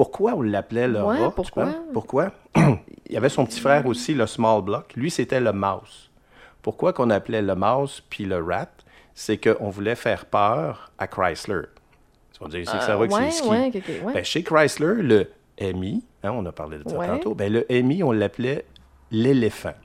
Pourquoi 0.01 0.33
on 0.33 0.41
l'appelait 0.41 0.87
le 0.87 1.03
Ouais, 1.03 1.17
pourquoi? 1.93 2.31
Il 2.55 3.13
y 3.13 3.17
avait 3.17 3.29
son 3.29 3.45
petit 3.45 3.59
frère 3.59 3.85
aussi, 3.85 4.15
le 4.15 4.25
Small 4.25 4.63
Block. 4.63 4.93
Lui, 4.95 5.11
c'était 5.11 5.39
le 5.39 5.53
Mouse. 5.53 6.09
Pourquoi 6.63 6.91
qu'on 6.91 7.11
appelait 7.11 7.43
le 7.43 7.53
Mouse 7.53 8.01
puis 8.09 8.25
le 8.25 8.43
Rat? 8.43 8.65
C'est 9.13 9.37
qu'on 9.37 9.69
voulait 9.69 9.93
faire 9.93 10.25
peur 10.25 10.91
à 10.97 11.05
Chrysler. 11.05 11.65
C'est 12.31 12.63
que 12.63 12.65
ça 12.65 12.97
va 12.97 13.07
que 13.07 13.13
Euh, 13.13 13.17
c'est 13.29 13.31
ski. 13.31 13.47
Ben, 14.11 14.23
chez 14.25 14.41
Chrysler, 14.41 15.03
le 15.03 15.29
MI, 15.59 16.03
hein, 16.23 16.31
on 16.33 16.43
a 16.47 16.51
parlé 16.51 16.79
de 16.79 16.89
ça 16.89 16.97
Ouais. 16.97 17.05
tantôt, 17.05 17.35
ben, 17.35 17.53
le 17.53 17.67
MI, 17.69 18.01
on 18.01 18.11
l'appelait 18.11 18.65
l'éléphant. 19.11 19.75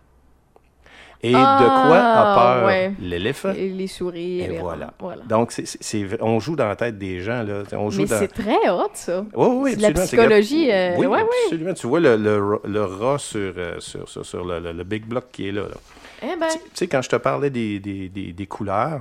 Et 1.22 1.32
Ah, 1.34 1.58
de 1.60 1.66
quoi 1.66 1.98
a 1.98 2.34
peur 2.34 2.66
ouais. 2.66 2.92
l'éléphant? 3.00 3.52
Et 3.56 3.68
les 3.70 3.86
souris. 3.86 4.40
Et 4.40 4.48
les 4.48 4.58
voilà. 4.58 4.92
voilà. 5.00 5.22
Donc, 5.24 5.50
c'est, 5.52 5.66
c'est- 5.66 5.82
c'est- 5.82 6.22
on 6.22 6.38
joue 6.40 6.56
dans 6.56 6.68
la 6.68 6.76
tête 6.76 6.98
des 6.98 7.20
gens. 7.20 7.42
Là. 7.42 7.62
On 7.72 7.90
joue 7.90 8.02
Mais 8.02 8.06
dans... 8.08 8.18
c'est 8.18 8.28
très 8.28 8.68
hot, 8.70 8.90
ça. 8.92 9.24
Oui, 9.34 9.46
oui, 9.50 9.76
de 9.76 9.82
la 9.82 9.88
absolument. 9.88 10.06
psychologie, 10.06 10.70
euh, 10.70 10.94
oui, 10.98 11.06
ouais, 11.06 11.20
absolument. 11.44 11.74
Tu 11.74 11.86
vois 11.86 12.00
le, 12.00 12.16
le, 12.16 12.60
le 12.64 12.84
rat 12.84 13.18
sur, 13.18 13.52
euh, 13.56 13.76
sur, 13.80 14.08
sur, 14.08 14.24
sur 14.26 14.44
le, 14.44 14.60
le- 14.72 14.84
big 14.84 15.04
block 15.06 15.24
qui 15.32 15.48
est 15.48 15.52
là. 15.52 15.62
là. 15.62 15.76
Eh 16.22 16.36
ben, 16.38 16.46
Tu 16.50 16.58
tu 16.58 16.64
sais, 16.74 16.86
quand 16.86 17.02
je 17.02 17.08
te 17.08 17.16
parlais 17.16 17.50
des, 17.50 17.78
des, 17.80 18.08
des, 18.08 18.32
des 18.32 18.46
couleurs, 18.46 19.00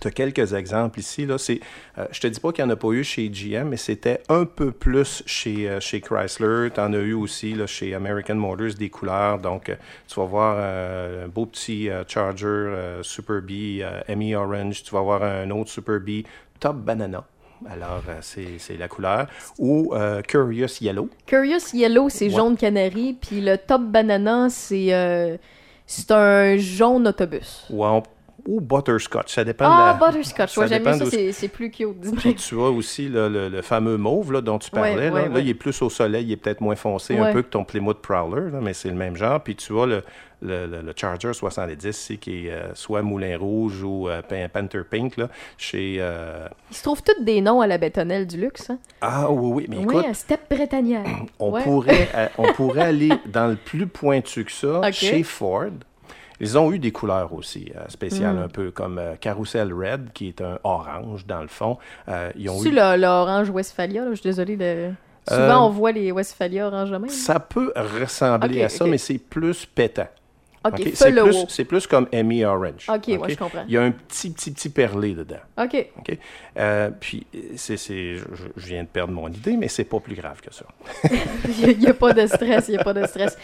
tu 0.00 0.08
as 0.08 0.10
quelques 0.10 0.52
exemples 0.54 0.98
ici. 1.00 1.26
Là. 1.26 1.38
C'est, 1.38 1.60
euh, 1.98 2.06
je 2.10 2.20
te 2.20 2.26
dis 2.26 2.40
pas 2.40 2.52
qu'il 2.52 2.64
n'y 2.64 2.70
en 2.70 2.74
a 2.74 2.76
pas 2.76 2.88
eu 2.88 3.04
chez 3.04 3.28
GM, 3.28 3.68
mais 3.68 3.76
c'était 3.76 4.20
un 4.28 4.44
peu 4.44 4.70
plus 4.72 5.22
chez, 5.26 5.68
euh, 5.68 5.80
chez 5.80 6.00
Chrysler. 6.00 6.68
Tu 6.74 6.80
en 6.80 6.92
as 6.92 6.98
eu 6.98 7.12
aussi 7.14 7.54
là, 7.54 7.66
chez 7.66 7.94
American 7.94 8.34
Motors 8.36 8.74
des 8.78 8.90
couleurs. 8.90 9.38
Donc, 9.38 9.68
euh, 9.68 9.76
tu 10.08 10.18
vas 10.20 10.26
voir 10.26 10.58
un 10.58 11.28
beau 11.28 11.46
petit 11.46 11.88
Charger 12.08 12.98
Super 13.02 13.40
B 13.42 13.82
ME 14.08 14.34
Orange. 14.36 14.82
Tu 14.82 14.90
vas 14.94 15.00
voir 15.02 15.22
un 15.22 15.50
autre 15.50 15.70
Super 15.70 16.00
B 16.00 16.22
Top 16.60 16.76
Banana. 16.76 17.24
Alors, 17.70 18.02
c'est, 18.20 18.76
la 18.78 18.88
couleur. 18.88 19.26
Ou 19.58 19.94
euh, 19.94 20.20
Curious 20.22 20.82
Yellow. 20.82 21.08
Curious 21.24 21.72
Yellow, 21.72 22.08
c'est 22.10 22.26
Ouais. 22.26 22.30
jaune 22.30 22.56
canari, 22.56 23.16
puis 23.18 23.40
le 23.40 23.56
Top 23.56 23.82
Banana, 23.82 24.48
c'est 24.50 24.92
euh, 24.92 25.36
c'est 25.86 26.10
un 26.10 26.56
jaune 26.58 27.08
autobus. 27.08 27.64
Ou, 27.70 27.84
en- 27.84 28.02
ou 28.46 28.60
Butterscotch. 28.60 29.32
Ça 29.34 29.44
dépend 29.44 29.64
Ah, 29.68 29.94
de 29.96 30.00
la... 30.00 30.06
Butterscotch, 30.06 30.56
ouais, 30.58 30.68
j'aime 30.68 30.84
ça, 30.98 31.06
c'est 31.32 31.48
plus 31.48 31.70
cute. 31.70 32.16
Puis 32.18 32.34
tu 32.34 32.54
as 32.56 32.70
aussi 32.70 33.08
là, 33.08 33.28
le, 33.28 33.48
le 33.48 33.62
fameux 33.62 33.96
mauve 33.96 34.32
là, 34.32 34.40
dont 34.40 34.58
tu 34.58 34.70
Ouais, 34.74 34.80
parlais. 34.80 35.10
là. 35.10 35.14
ouais, 35.24 35.28
Là, 35.28 35.38
il 35.40 35.48
est 35.48 35.54
plus 35.54 35.80
au 35.82 35.90
soleil, 35.90 36.24
il 36.26 36.32
est 36.32 36.36
peut-être 36.36 36.60
moins 36.60 36.76
foncé 36.76 37.16
un 37.18 37.32
peu 37.32 37.42
que 37.42 37.48
ton 37.48 37.64
Plymouth 37.64 38.00
Prowler, 38.00 38.50
mais 38.60 38.72
c'est 38.74 38.88
le 38.88 38.94
même 38.96 39.16
genre. 39.16 39.40
Puis 39.42 39.56
tu 39.56 39.78
as 39.78 39.86
le, 39.86 40.02
le, 40.42 40.66
le- 40.66 40.92
Charger 40.94 41.32
70 41.32 41.86
ici, 41.88 42.18
qui 42.18 42.46
est 42.46 42.50
euh, 42.50 42.74
soit 42.74 43.02
Moulin 43.02 43.36
Rouge 43.38 43.82
ou 43.82 44.08
euh, 44.08 44.20
Pan- 44.22 44.48
Panther 44.52 44.82
Pink 44.88 45.16
là, 45.16 45.28
chez... 45.56 45.96
euh, 46.00 46.46
Ils 46.70 46.76
se 46.76 46.82
trouvent 46.82 47.02
tous 47.02 47.22
des 47.24 47.40
noms 47.40 47.60
à 47.62 47.66
la 47.66 47.78
bétonnelle 47.78 48.26
du 48.26 48.36
luxe. 48.38 48.68
Hein? 48.70 48.78
Ah 49.00 49.30
oui, 49.30 49.52
oui, 49.54 49.66
mais 49.70 49.76
Oui, 49.78 49.84
écoute, 49.84 50.04
à 50.06 50.14
Step 50.14 50.40
on, 51.38 51.50
Ouais. 51.50 51.62
pourrait, 51.62 52.08
on 52.38 52.52
pourrait 52.54 52.82
aller 52.82 53.10
dans 53.26 53.46
le 53.48 53.56
plus 53.56 53.86
pointu 53.86 54.44
que 54.44 54.52
ça, 54.52 54.92
chez 54.92 55.22
Ford. 55.22 55.70
Ils 56.40 56.58
ont 56.58 56.72
eu 56.72 56.78
des 56.78 56.90
couleurs 56.92 57.32
aussi 57.32 57.70
euh, 57.76 57.80
spéciales, 57.88 58.36
Hmm. 58.36 58.44
un 58.44 58.48
peu 58.48 58.70
comme 58.70 58.98
euh, 58.98 59.14
Carousel 59.20 59.72
Red, 59.72 60.12
qui 60.12 60.28
est 60.28 60.40
un 60.40 60.58
orange 60.64 61.26
dans 61.26 61.42
le 61.42 61.48
fond. 61.48 61.78
Euh, 62.08 62.30
ils 62.36 62.50
ont 62.50 62.62
eu 62.64 62.70
l'orange 62.72 63.50
Westphalia, 63.50 64.02
là, 64.04 64.10
je 64.10 64.16
suis 64.16 64.28
désolée 64.28 64.56
de... 64.56 64.90
Souvent, 65.28 65.66
on 65.66 65.70
voit 65.70 65.92
les 65.92 66.12
Westphalia 66.12 66.66
orange 66.66 66.90
de 66.90 66.98
même. 66.98 67.08
Ça 67.08 67.40
peut 67.40 67.72
ressembler 67.76 68.62
à 68.62 68.68
ça, 68.68 68.84
mais 68.84 68.98
c'est 68.98 69.18
plus 69.18 69.64
pétant. 69.64 70.08
Ok, 70.66 70.80
C'est 70.94 71.10
plus, 71.12 71.20
haut. 71.20 71.44
c'est 71.48 71.64
plus 71.64 71.86
comme 71.86 72.08
Emmy 72.14 72.44
Orange. 72.44 72.88
Ok, 72.88 73.08
ouais, 73.08 73.30
je 73.30 73.36
comprends. 73.36 73.64
Il 73.68 73.74
y 73.74 73.76
a 73.76 73.82
un 73.82 73.90
petit, 73.90 74.30
petit, 74.30 74.50
petit 74.50 74.68
perlé 74.70 75.14
dedans. 75.14 75.36
Ok. 75.58 75.86
OK? 75.98 76.18
Euh, 76.58 76.90
puis, 76.98 77.26
c'est, 77.56 77.76
c'est- 77.76 78.16
je, 78.16 78.24
je 78.56 78.66
viens 78.66 78.82
de 78.82 78.88
perdre 78.88 79.12
mon 79.12 79.28
idée, 79.28 79.56
mais 79.58 79.68
c'est 79.68 79.84
pas 79.84 80.00
plus 80.00 80.14
grave 80.14 80.40
que 80.40 80.52
ça. 80.54 80.64
Il 81.68 81.78
n'y 81.78 81.86
a, 81.88 81.94
pas 81.94 82.12
de 82.14 82.26
stress, 82.26 82.68
il 82.68 82.72
n'y 82.72 82.78
a 82.78 82.84
pas 82.84 82.94
de 82.94 83.06
stress. 83.06 83.36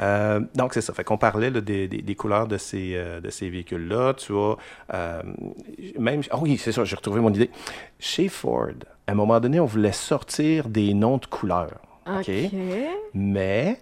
Euh, 0.00 0.40
donc, 0.54 0.74
c'est 0.74 0.80
ça. 0.80 0.92
Fait 0.92 1.04
qu'on 1.04 1.18
parlait 1.18 1.50
là, 1.50 1.60
des, 1.60 1.88
des- 1.88 2.02
des 2.02 2.14
couleurs 2.14 2.46
de 2.46 2.56
ces, 2.56 2.92
euh, 2.94 3.20
de 3.20 3.30
ces 3.30 3.48
véhicules-là. 3.50 4.14
Tu 4.14 4.32
euh, 4.32 5.22
même... 5.98 6.22
Ah 6.30 6.38
oui, 6.40 6.56
c'est 6.58 6.72
ça, 6.72 6.84
j'ai 6.84 6.96
retrouvé 6.96 7.20
mon 7.20 7.32
idée. 7.32 7.50
Chez 7.98 8.28
Ford, 8.28 8.68
à 9.06 9.12
un 9.12 9.14
moment 9.14 9.38
donné, 9.40 9.60
on 9.60 9.66
voulait 9.66 9.92
sortir 9.92 10.68
des 10.68 10.94
noms 10.94 11.18
de 11.18 11.26
couleurs. 11.26 11.80
OK? 12.06 12.28
Ok. 12.28 12.30
Mais 13.14 13.78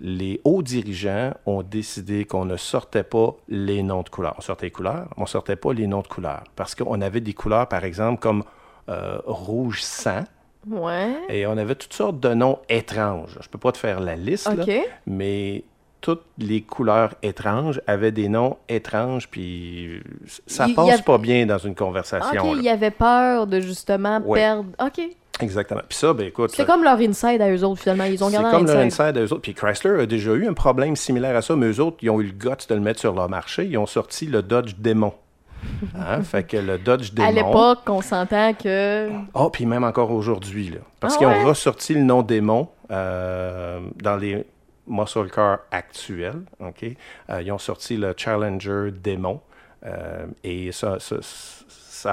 les 0.00 0.40
hauts 0.44 0.62
dirigeants 0.62 1.32
ont 1.46 1.62
décidé 1.62 2.24
qu'on 2.24 2.44
ne 2.44 2.56
sortait 2.56 3.02
pas 3.02 3.34
les 3.48 3.82
noms 3.82 4.02
de 4.02 4.08
couleurs. 4.08 4.34
On 4.38 4.42
sortait 4.42 4.66
les 4.66 4.70
couleurs, 4.72 5.06
mais 5.10 5.14
on 5.18 5.22
ne 5.22 5.26
sortait 5.26 5.56
pas 5.56 5.72
les 5.72 5.86
noms 5.86 6.02
de 6.02 6.06
couleurs. 6.08 6.44
Parce 6.56 6.74
qu'on 6.74 7.00
avait 7.00 7.20
des 7.20 7.34
couleurs, 7.34 7.66
par 7.68 7.84
exemple, 7.84 8.20
comme 8.20 8.44
euh, 8.88 9.18
rouge 9.26 9.82
sang, 9.82 10.24
Ouais. 10.68 11.14
et 11.28 11.46
on 11.46 11.56
avait 11.56 11.74
toutes 11.74 11.92
sortes 11.94 12.20
de 12.20 12.34
noms 12.34 12.58
étranges. 12.68 13.32
Je 13.40 13.46
ne 13.46 13.50
peux 13.50 13.58
pas 13.58 13.72
te 13.72 13.78
faire 13.78 14.00
la 14.00 14.16
liste, 14.16 14.48
là, 14.54 14.64
mais 15.06 15.64
toutes 16.00 16.24
les 16.38 16.62
couleurs 16.62 17.14
étranges 17.22 17.80
avaient 17.86 18.12
des 18.12 18.28
noms 18.28 18.56
étranges, 18.68 19.28
puis 19.28 20.00
ça 20.46 20.66
passe 20.74 21.02
pas 21.02 21.18
bien 21.18 21.44
dans 21.46 21.58
une 21.58 21.74
conversation. 21.74 22.50
Ok, 22.50 22.56
il 22.58 22.62
y 22.62 22.68
avait 22.68 22.90
peur 22.92 23.46
de 23.46 23.60
justement 23.60 24.20
Ouais. 24.24 24.38
perdre. 24.40 24.66
Ok. 24.80 25.00
Exactement. 25.40 25.80
Puis 25.88 25.96
ça, 25.98 26.12
ben 26.12 26.26
écoute... 26.26 26.50
C'est 26.54 26.66
comme 26.66 26.82
leur 26.82 26.98
inside 26.98 27.40
à 27.40 27.50
eux 27.50 27.62
autres, 27.64 27.80
finalement. 27.80 28.04
Ils 28.04 28.22
ont 28.24 28.28
C'est 28.28 28.34
gardé 28.34 28.50
comme 28.56 28.66
leur 28.66 28.78
inside. 28.78 29.16
à 29.16 29.20
eux 29.20 29.32
autres. 29.32 29.42
Puis 29.42 29.54
Chrysler 29.54 30.02
a 30.02 30.06
déjà 30.06 30.32
eu 30.32 30.46
un 30.48 30.52
problème 30.54 30.96
similaire 30.96 31.36
à 31.36 31.42
ça, 31.42 31.54
mais 31.56 31.66
eux 31.66 31.80
autres, 31.80 31.98
ils 32.02 32.10
ont 32.10 32.20
eu 32.20 32.24
le 32.24 32.32
guts 32.32 32.66
de 32.68 32.74
le 32.74 32.80
mettre 32.80 33.00
sur 33.00 33.14
leur 33.14 33.28
marché. 33.28 33.64
Ils 33.66 33.78
ont 33.78 33.86
sorti 33.86 34.26
le 34.26 34.42
Dodge 34.42 34.74
Demon. 34.78 35.12
Hein? 35.98 36.22
fait 36.22 36.44
que 36.44 36.56
le 36.56 36.78
Dodge 36.78 37.12
Demon... 37.12 37.28
À 37.28 37.32
l'époque, 37.32 37.80
on 37.88 38.00
s'entend 38.00 38.54
que. 38.54 39.08
Oh, 39.34 39.50
puis 39.50 39.66
même 39.66 39.82
encore 39.84 40.10
aujourd'hui, 40.12 40.70
là. 40.70 40.78
Parce 41.00 41.14
Ah 41.14 41.18
qu'ils 41.18 41.26
ouais? 41.26 41.34
ont 41.42 41.46
ressorti 41.46 41.94
le 41.94 42.02
nom 42.02 42.22
Démon 42.22 42.68
euh, 42.90 43.80
dans 44.02 44.16
les 44.16 44.44
muscle 44.86 45.28
cars 45.30 45.58
actuels, 45.70 46.42
OK? 46.60 46.84
Euh, 47.30 47.42
ils 47.42 47.50
ont 47.52 47.58
sorti 47.58 47.96
le 47.96 48.14
Challenger 48.16 48.90
Démon. 48.92 49.40
euh, 49.84 50.26
et 50.44 50.70
ça, 50.72 50.98
ça, 51.00 51.16
ça 51.20 51.64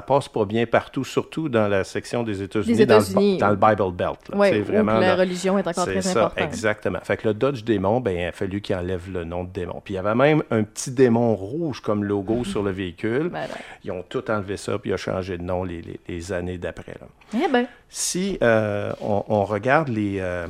passe 0.08 0.28
pas 0.30 0.46
bien 0.46 0.66
partout, 0.66 1.04
surtout 1.04 1.50
dans 1.50 1.68
la 1.68 1.84
section 1.84 2.24
des 2.24 2.42
États-Unis, 2.42 2.86
dans, 2.86 2.98
le, 2.98 3.02
États-Unis. 3.04 3.38
dans 3.38 3.50
le 3.50 3.56
Bible 3.56 3.92
Belt. 3.94 4.20
là. 4.30 4.38
Où 4.38 4.64
vraiment 4.64 5.00
la 5.00 5.16
religion 5.16 5.58
est 5.58 5.68
encore 5.68 5.86
très 5.86 6.02
ça, 6.02 6.26
importante. 6.26 6.44
exactement. 6.44 7.00
Fait 7.04 7.18
que 7.18 7.28
le 7.28 7.34
Dodge 7.34 7.64
Démon, 7.64 8.00
ben, 8.02 8.18
il 8.18 8.24
a 8.26 8.32
fallu 8.32 8.62
qu'il 8.62 8.76
enlève 8.76 9.12
le 9.12 9.24
nom 9.24 9.44
de 9.44 9.50
démon. 9.50 9.82
Puis 9.84 9.94
il 9.94 9.98
y 9.98 10.00
avait 10.00 10.16
même 10.16 10.44
un 10.52 10.64
petit 10.64 10.92
démon 10.92 11.36
rouge 11.36 11.80
comme 11.82 12.04
logo 12.04 12.44
sur 12.44 12.64
le 12.64 12.72
véhicule. 12.72 13.30
Ben, 13.30 13.48
Ils 13.84 13.92
ont 13.92 14.04
tout 14.08 14.30
enlevé 14.32 14.58
ça, 14.58 14.78
puis 14.80 14.92
il 14.92 14.94
a 14.94 14.98
changé 14.98 15.38
de 15.38 15.44
nom 15.44 15.64
les, 15.64 15.82
les- 15.82 16.00
les 16.08 16.32
années 16.34 16.58
d'après. 16.58 16.96
Eh 17.34 17.48
ben. 17.52 17.66
Si 17.90 18.38
euh, 18.42 18.92
on, 19.02 19.24
on 19.28 19.44
regarde 19.46 19.90
les, 19.90 20.18
euh, 20.20 20.48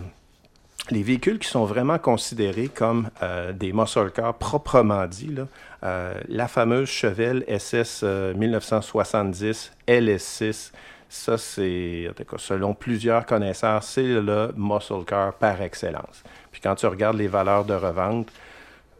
les 0.91 1.03
véhicules 1.03 1.39
qui 1.39 1.47
sont 1.47 1.65
vraiment 1.65 1.97
considérés 1.97 2.67
comme 2.67 3.09
euh, 3.23 3.53
des 3.53 3.73
muscle 3.73 4.11
cars 4.11 4.33
proprement 4.35 5.05
dit, 5.07 5.27
là, 5.27 5.47
euh, 5.83 6.13
la 6.27 6.47
fameuse 6.47 6.89
Chevelle 6.89 7.43
SS 7.47 8.01
euh, 8.03 8.33
1970 8.33 9.71
LS6, 9.87 10.71
ça 11.09 11.37
c'est, 11.37 12.09
selon 12.37 12.73
plusieurs 12.73 13.25
connaisseurs, 13.25 13.83
c'est 13.83 14.03
le 14.03 14.53
muscle 14.55 15.03
car 15.05 15.33
par 15.33 15.61
excellence. 15.61 16.23
Puis 16.51 16.61
quand 16.61 16.75
tu 16.75 16.85
regardes 16.87 17.17
les 17.17 17.27
valeurs 17.27 17.65
de 17.65 17.73
revente, 17.73 18.29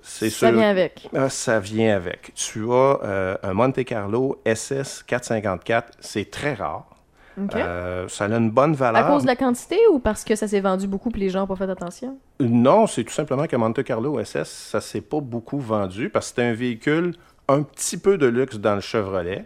c'est 0.01 0.29
Ça 0.29 0.49
sûr. 0.49 0.57
vient 0.57 0.69
avec. 0.69 1.09
Ah, 1.15 1.29
ça 1.29 1.59
vient 1.59 1.95
avec. 1.95 2.31
Tu 2.35 2.71
as 2.71 2.99
euh, 3.03 3.37
un 3.41 3.53
Monte 3.53 3.83
Carlo 3.83 4.39
SS 4.45 5.03
454, 5.07 5.93
c'est 5.99 6.29
très 6.29 6.53
rare. 6.53 6.94
Euh, 7.37 8.07
ça 8.07 8.25
a 8.25 8.27
une 8.29 8.49
bonne 8.49 8.73
à 8.73 8.75
valeur. 8.75 9.07
cause 9.07 9.23
de 9.23 9.27
la 9.27 9.35
quantité 9.35 9.77
ou 9.91 9.99
parce 9.99 10.23
que 10.23 10.35
ça 10.35 10.47
s'est 10.47 10.59
vendu 10.59 10.87
beaucoup 10.87 11.09
et 11.15 11.19
les 11.19 11.29
gens 11.29 11.41
n'ont 11.41 11.47
pas 11.47 11.55
fait 11.55 11.69
attention? 11.69 12.17
Non, 12.39 12.87
c'est 12.87 13.03
tout 13.03 13.13
simplement 13.13 13.45
que 13.47 13.55
Monte 13.55 13.83
Carlo 13.83 14.23
SS, 14.23 14.47
ça 14.47 14.81
s'est 14.81 15.01
pas 15.01 15.19
beaucoup 15.19 15.59
vendu 15.59 16.09
parce 16.09 16.27
que 16.27 16.29
c'était 16.29 16.49
un 16.49 16.53
véhicule 16.53 17.13
un 17.47 17.61
petit 17.61 17.97
peu 17.97 18.17
de 18.17 18.25
luxe 18.25 18.57
dans 18.57 18.75
le 18.75 18.81
Chevrolet, 18.81 19.45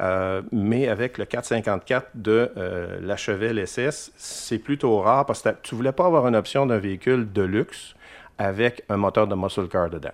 euh, 0.00 0.42
mais 0.52 0.88
avec 0.88 1.18
le 1.18 1.24
454 1.24 2.10
de 2.14 2.52
euh, 2.56 3.00
la 3.02 3.16
Chevelle 3.16 3.66
SS, 3.66 4.12
c'est 4.16 4.58
plutôt 4.58 5.00
rare 5.00 5.26
parce 5.26 5.42
que 5.42 5.48
tu 5.62 5.74
voulais 5.74 5.92
pas 5.92 6.06
avoir 6.06 6.28
une 6.28 6.36
option 6.36 6.64
d'un 6.66 6.78
véhicule 6.78 7.32
de 7.32 7.42
luxe 7.42 7.94
avec 8.38 8.84
un 8.88 8.96
moteur 8.96 9.26
de 9.26 9.34
muscle 9.34 9.68
car 9.68 9.90
dedans. 9.90 10.10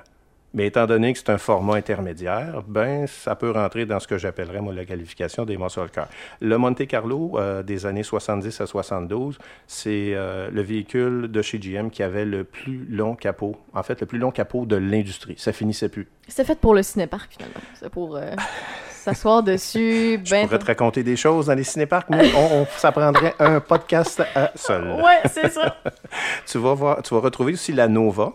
Mais 0.52 0.66
étant 0.66 0.86
donné 0.86 1.12
que 1.12 1.18
c'est 1.20 1.30
un 1.30 1.38
format 1.38 1.74
intermédiaire, 1.76 2.62
ben 2.66 3.06
ça 3.06 3.36
peut 3.36 3.52
rentrer 3.52 3.86
dans 3.86 4.00
ce 4.00 4.08
que 4.08 4.18
j'appellerais 4.18 4.60
moi 4.60 4.74
la 4.74 4.84
qualification 4.84 5.44
des 5.44 5.56
muscle 5.56 5.88
cars. 5.90 6.08
Le 6.40 6.58
Monte 6.58 6.86
Carlo 6.88 7.32
euh, 7.38 7.62
des 7.62 7.86
années 7.86 8.02
70 8.02 8.60
à 8.60 8.66
72, 8.66 9.38
c'est 9.68 10.12
euh, 10.14 10.48
le 10.52 10.62
véhicule 10.62 11.28
de 11.30 11.40
chez 11.42 11.58
GM 11.58 11.90
qui 11.90 12.02
avait 12.02 12.24
le 12.24 12.42
plus 12.44 12.84
long 12.90 13.14
capot, 13.14 13.56
en 13.74 13.82
fait 13.84 14.00
le 14.00 14.06
plus 14.06 14.18
long 14.18 14.32
capot 14.32 14.66
de 14.66 14.74
l'industrie. 14.76 15.36
Ça 15.38 15.52
finissait 15.52 15.88
plus. 15.88 16.08
C'est 16.26 16.44
fait 16.44 16.58
pour 16.58 16.74
le 16.74 16.82
cinéparc, 16.82 17.30
finalement. 17.32 17.60
C'est 17.78 17.88
pour. 17.90 18.16
euh, 18.16 18.34
s'asseoir 18.90 19.42
dessus. 19.42 20.20
Je 20.24 20.30
Ben, 20.30 20.44
pourrais 20.46 20.58
te 20.58 20.66
raconter 20.66 21.02
des 21.02 21.16
choses 21.16 21.46
dans 21.46 21.54
les 21.54 21.64
cinéparcs, 21.64 22.10
mais 22.10 22.30
on, 22.34 22.62
on- 22.62 22.66
ça 22.76 22.92
prendrait 22.92 23.34
un 23.38 23.58
podcast 23.60 24.22
à 24.34 24.50
seul. 24.56 24.88
Ouais, 24.90 25.20
c'est 25.24 25.48
ça. 25.48 25.76
tu 26.46 26.58
vas 26.58 26.74
voir, 26.74 27.02
tu 27.02 27.14
vas 27.14 27.20
retrouver 27.20 27.54
aussi 27.54 27.72
la 27.72 27.88
Nova. 27.88 28.32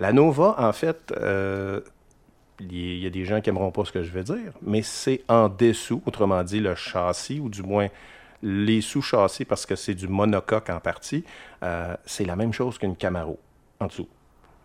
La 0.00 0.12
Nova, 0.12 0.56
en 0.58 0.72
fait, 0.72 1.12
euh, 1.16 1.80
il 2.58 2.98
y- 2.98 3.06
a 3.06 3.10
des 3.10 3.24
gens 3.24 3.40
qui 3.40 3.50
n'aimeront 3.50 3.70
pas 3.70 3.84
ce 3.84 3.92
que 3.92 4.02
je 4.02 4.10
vais 4.10 4.24
dire, 4.24 4.52
mais 4.62 4.82
c'est 4.82 5.22
en 5.28 5.48
dessous, 5.48 6.02
autrement 6.06 6.42
dit, 6.42 6.60
le 6.60 6.74
châssis, 6.74 7.38
ou 7.40 7.48
du 7.48 7.62
moins 7.62 7.88
les 8.42 8.80
sous-châssis, 8.80 9.44
parce 9.44 9.66
que 9.66 9.76
c'est 9.76 9.94
du 9.94 10.08
monocoque 10.08 10.70
en 10.70 10.80
partie, 10.80 11.24
euh, 11.62 11.94
c'est 12.06 12.24
la 12.24 12.34
même 12.36 12.52
chose 12.52 12.78
qu'une 12.78 12.96
Camaro, 12.96 13.38
en 13.78 13.86
dessous. 13.86 14.08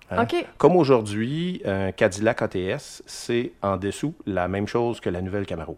Hein? 0.10 0.18
Comme 0.58 0.76
aujourd'hui, 0.78 1.62
un 1.66 1.92
Cadillac 1.92 2.42
ATS, 2.42 3.04
c'est 3.06 3.52
en 3.62 3.76
dessous 3.78 4.14
la 4.26 4.48
même 4.48 4.68
chose 4.68 5.00
que 5.02 5.10
la 5.10 5.22
nouvelle 5.22 5.46
Camaro. 5.46 5.78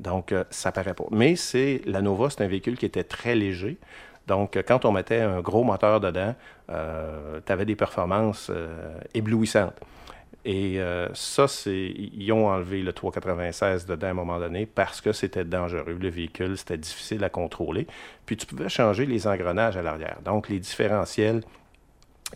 Donc, 0.00 0.32
euh, 0.32 0.44
ça 0.50 0.72
paraît 0.72 0.92
pas. 0.94 1.04
Mais 1.10 1.36
c'est 1.36 1.80
la 1.86 2.02
Nova, 2.02 2.28
c'est 2.28 2.42
un 2.42 2.48
véhicule 2.48 2.76
qui 2.76 2.84
était 2.84 3.04
très 3.04 3.34
léger. 3.36 3.78
Donc, 4.26 4.56
euh, 4.56 4.62
quand 4.66 4.84
on 4.84 4.92
mettait 4.92 5.20
un 5.20 5.40
gros 5.40 5.64
moteur 5.64 6.00
dedans, 6.00 6.34
tu 6.68 7.52
avais 7.52 7.64
des 7.64 7.76
performances 7.76 8.50
euh, 8.50 8.98
éblouissantes. 9.12 9.74
Et 10.46 10.78
euh, 10.78 11.08
ça, 11.14 11.48
c'est 11.48 11.94
ils 11.96 12.30
ont 12.32 12.48
enlevé 12.48 12.82
le 12.82 12.92
396 12.92 13.86
dedans 13.86 14.08
à 14.08 14.10
un 14.10 14.14
moment 14.14 14.38
donné 14.38 14.66
parce 14.66 15.00
que 15.00 15.12
c'était 15.12 15.44
dangereux. 15.44 15.96
Le 15.98 16.08
véhicule, 16.10 16.58
c'était 16.58 16.76
difficile 16.76 17.24
à 17.24 17.30
contrôler. 17.30 17.86
Puis 18.26 18.36
tu 18.36 18.44
pouvais 18.44 18.68
changer 18.68 19.06
les 19.06 19.26
engrenages 19.26 19.76
à 19.76 19.82
l'arrière. 19.82 20.18
Donc, 20.24 20.48
les 20.50 20.58
différentiels, 20.58 21.40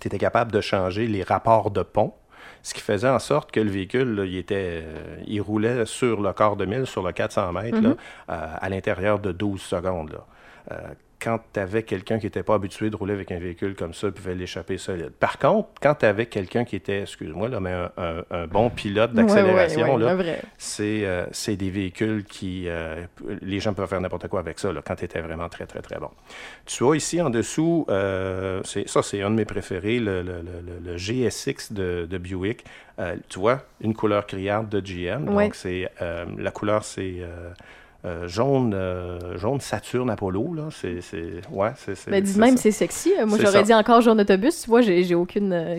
tu 0.01 0.09
étais 0.09 0.19
capable 0.19 0.53
de 0.53 0.61
changer 0.63 1.07
les 1.07 1.23
rapports 1.23 1.71
de 1.71 1.83
pont, 1.83 2.15
ce 2.63 2.73
qui 2.73 2.81
faisait 2.81 3.09
en 3.09 3.19
sorte 3.19 3.53
que 3.53 3.61
le 3.61 3.71
véhicule, 3.71 4.15
là, 4.15 4.25
il, 4.25 4.37
était, 4.37 4.83
euh, 4.85 5.17
il 5.27 5.41
roulait 5.41 5.85
sur 5.85 6.21
le 6.21 6.33
quart 6.33 6.57
de 6.57 6.65
mille, 6.65 6.87
sur 6.87 7.03
le 7.03 7.13
400 7.13 7.53
mètres, 7.53 7.79
euh, 7.79 7.95
à 8.27 8.69
l'intérieur 8.69 9.19
de 9.19 9.33
12 9.33 9.61
secondes. 9.61 10.13
Là. 10.13 10.27
Euh, 10.73 10.95
quand 11.21 11.41
tu 11.53 11.59
avais 11.59 11.83
quelqu'un 11.83 12.19
qui 12.21 12.27
n'était 12.27 12.45
pas 12.45 12.55
habitué 12.55 12.91
de 12.91 12.97
rouler 12.97 13.13
avec 13.15 13.33
un 13.33 13.39
véhicule 13.41 13.75
comme 13.75 13.93
ça, 13.93 14.07
il 14.07 14.13
pouvait 14.13 14.35
l'échapper 14.37 14.79
solide. 14.79 15.11
Par 15.11 15.39
contre, 15.39 15.69
quand 15.83 15.97
tu 15.97 16.07
avais 16.07 16.27
quelqu'un 16.27 16.65
qui 16.65 16.77
était, 16.77 17.01
excuse-moi, 17.03 17.49
là, 17.49 17.59
mais 17.59 17.73
un, 17.73 17.91
un- 17.97 18.25
un 18.31 18.47
bon 18.47 18.71
pilote 18.71 19.13
d'accélération, 19.13 19.81
Ouais, 19.83 19.89
ouais, 19.89 19.97
ouais, 19.97 20.03
là, 20.05 20.11
un 20.13 20.15
vrai. 20.15 20.43
c'est 20.59 21.05
euh, 21.05 21.27
c'est 21.33 21.57
des 21.57 21.71
véhicules 21.71 22.25
qui... 22.25 22.69
euh, 22.69 23.05
les 23.43 23.59
gens 23.59 23.75
peuvent 23.75 23.89
faire 23.89 24.01
n'importe 24.01 24.29
quoi 24.29 24.39
avec 24.41 24.59
ça, 24.61 24.73
là, 24.73 24.81
quand 24.87 24.95
tu 24.95 25.05
étais 25.07 25.21
vraiment 25.21 25.49
très, 25.49 25.67
très, 25.67 25.81
très 25.83 25.99
bon. 25.99 26.11
Tu 26.67 26.85
vois 26.85 26.97
ici 26.97 27.21
en 27.21 27.31
dessous, 27.31 27.85
euh, 27.89 28.61
c'est- 28.65 28.89
ça 28.89 29.03
c'est 29.03 29.21
un 29.23 29.31
de 29.31 29.35
mes 29.37 29.45
préférés, 29.45 29.99
le, 29.99 30.23
le- 30.23 30.41
le- 30.43 30.61
le- 30.65 30.93
le 30.93 30.97
GSX 30.97 31.73
de, 31.73 32.07
de 32.09 32.19
Buick. 32.19 32.65
Tu 33.29 33.39
vois, 33.39 33.63
une 33.81 33.95
couleur 33.95 34.27
criarde 34.27 34.69
de 34.69 34.81
GM. 34.81 35.25
Donc 35.25 35.55
c'est 35.55 35.89
la 36.37 36.51
couleur 36.51 36.85
c'est 36.85 37.23
euh, 38.05 38.29
jaune, 38.29 38.75
euh, 38.75 39.37
jaune 39.39 39.61
Saturne 39.61 40.09
Apollo. 40.11 40.55
Là. 40.55 40.69
C'est, 40.71 41.01
ouais, 41.51 41.71
c'est, 41.77 42.07
Mais 42.09 42.21
dis 42.23 42.33
c'est 42.33 42.39
même, 42.39 42.57
c'est 42.57 42.71
sexy. 42.71 43.13
Euh, 43.21 43.27
Moi, 43.27 43.39
j'aurais 43.41 43.65
dit 43.65 43.75
encore 43.75 44.01
jaune 44.01 44.21
autobus. 44.21 44.63
Tu 44.63 44.71
vois, 44.71 44.81
j'ai 44.83 45.15
aucune. 45.17 45.53
euh, 45.53 45.79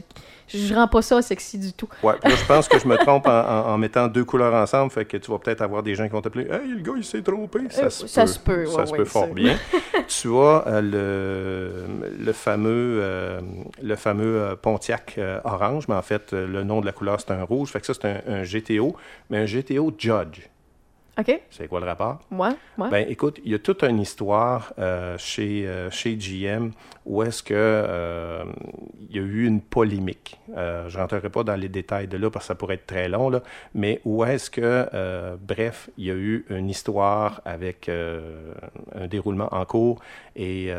Je 0.49 0.73
rends 0.73 0.87
pas 0.89 1.01
ça 1.01 1.21
sexy 1.21 1.57
du 1.59 1.71
tout. 1.71 1.87
Ouais, 2.03 2.15
là, 2.23 2.31
je 2.35 2.45
pense 2.45 2.67
que 2.67 2.77
je 2.77 2.87
me 2.87 2.97
trompe 2.97 3.25
en, 3.27 3.31
en- 3.39 3.67
en 3.73 3.77
mettant 3.77 4.07
deux 4.09 4.25
couleurs 4.25 4.53
ensemble, 4.53 4.91
fait 4.91 5.05
que 5.05 5.15
tu 5.15 5.31
vas 5.31 5.37
peut-être 5.39 5.61
avoir 5.61 5.81
des 5.81 5.95
gens 5.95 6.05
qui 6.05 6.11
vont 6.11 6.21
t'appeler 6.21 6.45
Hey, 6.51 6.67
le 6.75 6.81
gars, 6.81 6.93
il 6.97 7.05
s'est 7.05 7.21
trompé. 7.21 7.59
Ça, 7.69 7.89
se, 7.89 8.05
ça 8.07 8.23
peut. 8.23 8.27
se 8.27 8.39
peut, 8.39 8.65
Ça 8.65 8.85
se 8.85 8.91
ouais, 8.91 8.97
peut 8.97 9.05
fort 9.05 9.27
bien. 9.33 9.55
tu 10.07 10.27
vois 10.27 10.67
euh, 10.67 10.81
le, 10.81 12.25
le 12.25 12.33
fameux, 12.33 13.01
le 13.81 13.95
fameux 13.95 14.57
Pontiac 14.61 15.19
orange, 15.45 15.87
mais 15.87 15.95
en 15.95 16.01
fait, 16.01 16.33
le 16.33 16.63
nom 16.63 16.81
de 16.81 16.85
la 16.85 16.91
couleur, 16.91 17.17
c'est 17.19 17.31
un 17.31 17.43
rouge. 17.43 17.69
Fait 17.69 17.79
que 17.79 17.85
ça, 17.85 17.93
c'est 17.93 18.05
un, 18.07 18.21
un 18.27 18.43
GTO, 18.43 18.95
mais 19.29 19.37
un 19.37 19.45
GTO 19.45 19.93
Judge. 19.97 20.49
OK? 21.19 21.41
C'est 21.49 21.67
quoi 21.67 21.79
le 21.81 21.85
rapport? 21.85 22.19
Ouais, 22.31 22.49
ouais. 22.77 22.89
Ben, 22.89 23.05
écoute, 23.09 23.39
il 23.43 23.51
y 23.51 23.55
a 23.55 23.59
toute 23.59 23.83
une 23.83 23.99
histoire 23.99 24.73
euh, 24.79 25.17
chez, 25.17 25.67
euh, 25.67 25.89
chez 25.91 26.15
GM 26.15 26.69
où 27.05 27.23
est-ce 27.23 27.43
que 27.43 27.53
euh, 27.55 28.45
il 29.09 29.15
y 29.15 29.19
a 29.19 29.23
eu 29.23 29.45
une 29.45 29.59
polémique. 29.59 30.39
Euh, 30.55 30.87
je 30.87 30.97
rentrerai 30.97 31.29
pas 31.29 31.43
dans 31.43 31.55
les 31.55 31.67
détails 31.67 32.07
de 32.07 32.15
là 32.17 32.29
parce 32.29 32.45
que 32.45 32.47
ça 32.47 32.55
pourrait 32.55 32.75
être 32.75 32.85
très 32.87 33.09
long, 33.09 33.29
là, 33.29 33.41
mais 33.73 33.99
où 34.05 34.23
est-ce 34.23 34.49
que, 34.49 34.87
euh, 34.93 35.35
bref, 35.41 35.89
il 35.97 36.05
y 36.05 36.11
a 36.11 36.15
eu 36.15 36.45
une 36.49 36.69
histoire 36.69 37.41
avec 37.43 37.89
un 37.89 39.07
déroulement 39.07 39.49
en 39.51 39.65
cours 39.65 39.99
et, 40.35 40.71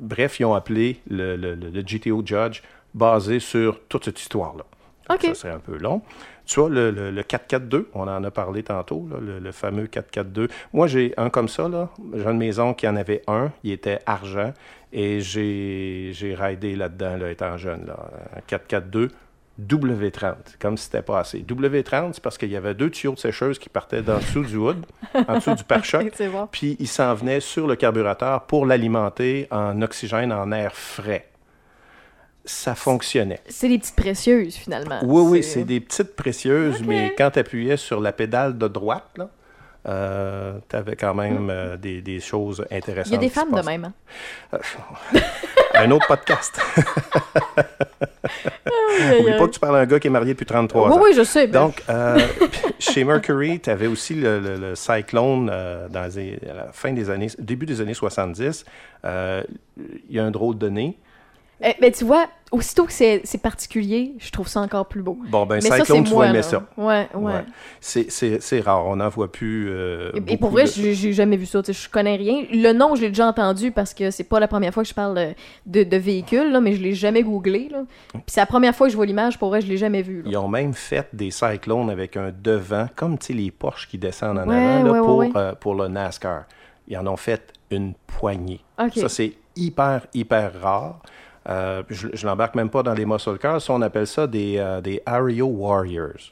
bref, 0.00 0.40
ils 0.40 0.44
ont 0.44 0.54
appelé 0.54 1.00
le, 1.08 1.36
le- 1.36 1.54
le- 1.54 1.70
le 1.70 1.82
GTO 1.82 2.22
Judge 2.24 2.62
basé 2.94 3.38
sur 3.40 3.80
toute 3.88 4.04
cette 4.04 4.20
histoire-là. 4.20 4.64
OK. 5.10 5.22
Ça 5.22 5.34
serait 5.34 5.52
un 5.54 5.58
peu 5.58 5.76
long. 5.76 6.02
Tu 6.50 6.58
vois, 6.58 6.68
le, 6.68 6.90
le, 6.90 7.12
le 7.12 7.22
442, 7.22 7.90
on 7.94 8.08
en 8.08 8.24
a 8.24 8.30
parlé 8.32 8.64
tantôt, 8.64 9.06
là, 9.08 9.18
le, 9.20 9.38
le 9.38 9.52
fameux 9.52 9.86
442. 9.86 10.48
Moi, 10.72 10.88
j'ai 10.88 11.14
un 11.16 11.30
comme 11.30 11.46
ça, 11.46 11.68
là. 11.68 11.90
J'ai 12.12 12.24
une 12.26 12.38
maison 12.38 12.74
qui 12.74 12.88
en 12.88 12.96
avait 12.96 13.22
un, 13.28 13.52
il 13.62 13.70
était 13.70 14.00
argent, 14.04 14.52
et 14.92 15.20
j'ai 15.20 16.10
j'ai 16.12 16.34
raidé 16.34 16.74
là-dedans, 16.74 17.18
là, 17.18 17.30
étant 17.30 17.56
jeune, 17.56 17.86
là. 17.86 18.10
Un 18.36 18.40
442 18.48 19.10
W30, 19.64 20.34
comme 20.58 20.76
si 20.76 20.86
c'était 20.86 21.02
pas 21.02 21.20
assez. 21.20 21.38
W30, 21.38 22.14
c'est 22.14 22.22
parce 22.22 22.36
qu'il 22.36 22.50
y 22.50 22.56
avait 22.56 22.74
deux 22.74 22.90
tuyaux 22.90 23.14
de 23.14 23.18
sécheuse 23.20 23.60
qui 23.60 23.68
partaient 23.68 24.02
d'en 24.02 24.18
dessous 24.18 24.42
du 24.42 24.56
hood, 24.56 24.84
en 25.28 25.36
dessous 25.36 25.54
du 25.54 25.62
pare-choc, 25.62 26.10
bon. 26.32 26.48
puis 26.50 26.76
il 26.80 26.88
s'en 26.88 27.14
venait 27.14 27.38
sur 27.38 27.68
le 27.68 27.76
carburateur 27.76 28.42
pour 28.46 28.66
l'alimenter 28.66 29.46
en 29.52 29.80
oxygène, 29.82 30.32
en 30.32 30.50
air 30.50 30.74
frais. 30.74 31.29
Ça 32.44 32.74
fonctionnait. 32.74 33.40
C'est 33.48 33.68
des 33.68 33.78
petites 33.78 33.96
précieuses, 33.96 34.54
finalement. 34.54 34.98
Oui, 35.02 35.22
oui, 35.30 35.42
c'est 35.42 35.64
des 35.64 35.80
petites 35.80 36.16
précieuses, 36.16 36.82
mais 36.82 37.14
quand 37.16 37.30
tu 37.32 37.38
appuyais 37.38 37.76
sur 37.76 38.00
la 38.00 38.12
pédale 38.12 38.56
de 38.58 38.66
droite, 38.68 39.06
là, 39.16 39.28
tu 40.68 40.76
avais 40.76 40.96
quand 40.96 41.14
même 41.14 41.48
euh, 41.50 41.76
des, 41.76 42.00
des 42.02 42.18
choses 42.20 42.64
intéressantes. 42.70 43.08
Il 43.12 43.14
y 43.14 43.16
a 43.16 43.20
des 43.20 43.28
femmes 43.28 43.52
de 43.54 43.62
même. 43.62 43.92
hein. 44.52 44.58
Un 45.74 45.90
autre 45.92 46.06
podcast. 46.08 46.60
Oublie 49.20 49.32
pas 49.38 49.46
que 49.46 49.52
tu 49.52 49.60
parles 49.60 49.76
à 49.76 49.80
un 49.80 49.86
gars 49.86 49.98
qui 50.00 50.08
est 50.08 50.10
marié 50.10 50.32
depuis 50.34 50.44
33 50.46 50.88
Oui, 50.88 50.92
ans. 50.92 51.00
oui, 51.02 51.10
je 51.14 51.22
sais. 51.24 51.46
ben, 51.46 51.60
Donc, 51.66 51.82
euh, 51.88 52.18
chez 52.78 53.04
Mercury, 53.04 53.60
tu 53.60 53.70
avais 53.70 53.86
aussi 53.86 54.14
le, 54.14 54.40
le- 54.40 54.56
le 54.56 54.74
Cyclone 54.74 55.48
euh, 55.50 55.88
dans 55.88 56.10
les- 56.14 56.38
à 56.50 56.54
la 56.54 56.72
fin 56.72 56.92
des 56.92 57.08
années, 57.10 57.28
début 57.38 57.66
des 57.66 57.80
années 57.80 57.94
70. 57.94 58.64
Euh, 59.04 59.42
Il 60.08 60.16
y 60.16 60.18
a 60.18 60.24
un 60.24 60.30
drôle 60.30 60.58
de 60.58 60.68
nez. 60.68 60.98
Eh, 61.62 61.74
ben, 61.80 61.92
tu 61.92 62.04
vois, 62.04 62.26
aussitôt 62.52 62.84
que 62.84 62.92
c'est 62.92 63.22
particulier, 63.42 64.14
je 64.18 64.30
trouve 64.30 64.48
ça 64.48 64.60
encore 64.60 64.86
plus 64.86 65.02
beau. 65.02 65.18
Bon, 65.28 65.46
ben, 65.46 65.56
Mais 65.56 65.60
ça, 65.60 65.76
Cyclone, 65.78 65.98
c'est 66.04 66.08
tu 66.10 66.14
moi. 66.14 66.24
vas 66.24 66.30
aimer 66.30 66.38
là. 66.38 66.42
ça. 66.42 66.62
Ouais, 66.76 67.08
ouais. 67.14 67.32
Ouais. 67.34 67.44
C'est- 67.80 68.60
rare, 68.60 68.86
on 68.86 68.96
n'en 68.96 69.08
voit 69.08 69.30
plus. 69.30 69.68
euh, 69.70 70.10
Et, 70.26 70.36
pour 70.36 70.50
vrai, 70.50 70.64
de- 70.64 70.68
j'ai 70.70 71.12
jamais 71.12 71.36
vu 71.36 71.46
ça. 71.46 71.62
tu 71.62 71.72
sais, 71.72 71.80
Je 71.84 71.88
connais 71.88 72.16
rien. 72.16 72.44
Le 72.52 72.72
nom, 72.72 72.94
je 72.96 73.02
l'ai 73.02 73.08
déjà 73.08 73.26
entendu 73.28 73.70
parce 73.70 73.94
que 73.94 74.10
c'est 74.10 74.24
pas 74.24 74.40
la 74.40 74.48
première 74.48 74.72
fois 74.74 74.82
que 74.82 74.88
je 74.88 74.94
parle 74.94 75.34
de, 75.66 75.82
de 75.84 75.96
véhicule, 75.96 76.50
là, 76.50 76.60
mais 76.60 76.72
je 76.74 76.82
l'ai 76.82 76.94
jamais 76.94 77.22
googlé. 77.22 77.68
là. 77.70 77.82
Puis 78.12 78.22
c'est 78.26 78.40
la 78.40 78.46
première 78.46 78.74
fois 78.74 78.86
que 78.88 78.90
je 78.92 78.96
vois 78.96 79.06
l'image. 79.06 79.38
Pour 79.38 79.48
vrai, 79.50 79.60
je 79.60 79.66
l'ai 79.68 79.76
jamais 79.76 80.02
vu. 80.02 80.22
là. 80.22 80.28
Ils 80.30 80.36
ont 80.36 80.48
même 80.48 80.72
fait 80.74 81.08
des 81.12 81.30
cyclones 81.30 81.90
avec 81.90 82.16
un 82.16 82.32
devant, 82.36 82.86
comme 82.96 83.16
les 83.28 83.50
Porsche 83.50 83.86
qui 83.88 83.98
descendent 83.98 84.38
en 84.38 84.48
Ouais, 84.48 84.56
avant 84.56 84.92
là, 84.92 85.00
pour, 85.00 85.24
euh, 85.36 85.52
pour 85.54 85.74
le 85.74 85.88
NASCAR. 85.88 86.44
Ils 86.88 86.96
en 86.98 87.06
ont 87.06 87.16
fait 87.16 87.52
une 87.70 87.94
poignée. 88.08 88.60
Ça, 88.96 89.08
c'est 89.08 89.34
hyper, 89.54 90.06
hyper 90.14 90.60
rare. 90.60 91.00
Euh, 91.48 91.82
je 91.88 92.08
je 92.12 92.26
l'embarque 92.26 92.54
même 92.54 92.70
pas 92.70 92.82
dans 92.82 92.94
les 92.94 93.06
muscle 93.06 93.38
cars. 93.38 93.60
Ça, 93.62 93.72
on 93.72 93.80
appelle 93.82 94.06
ça 94.06 94.26
des, 94.26 94.56
euh, 94.58 94.80
des 94.80 95.02
Aero 95.06 95.46
Warriors. 95.50 96.30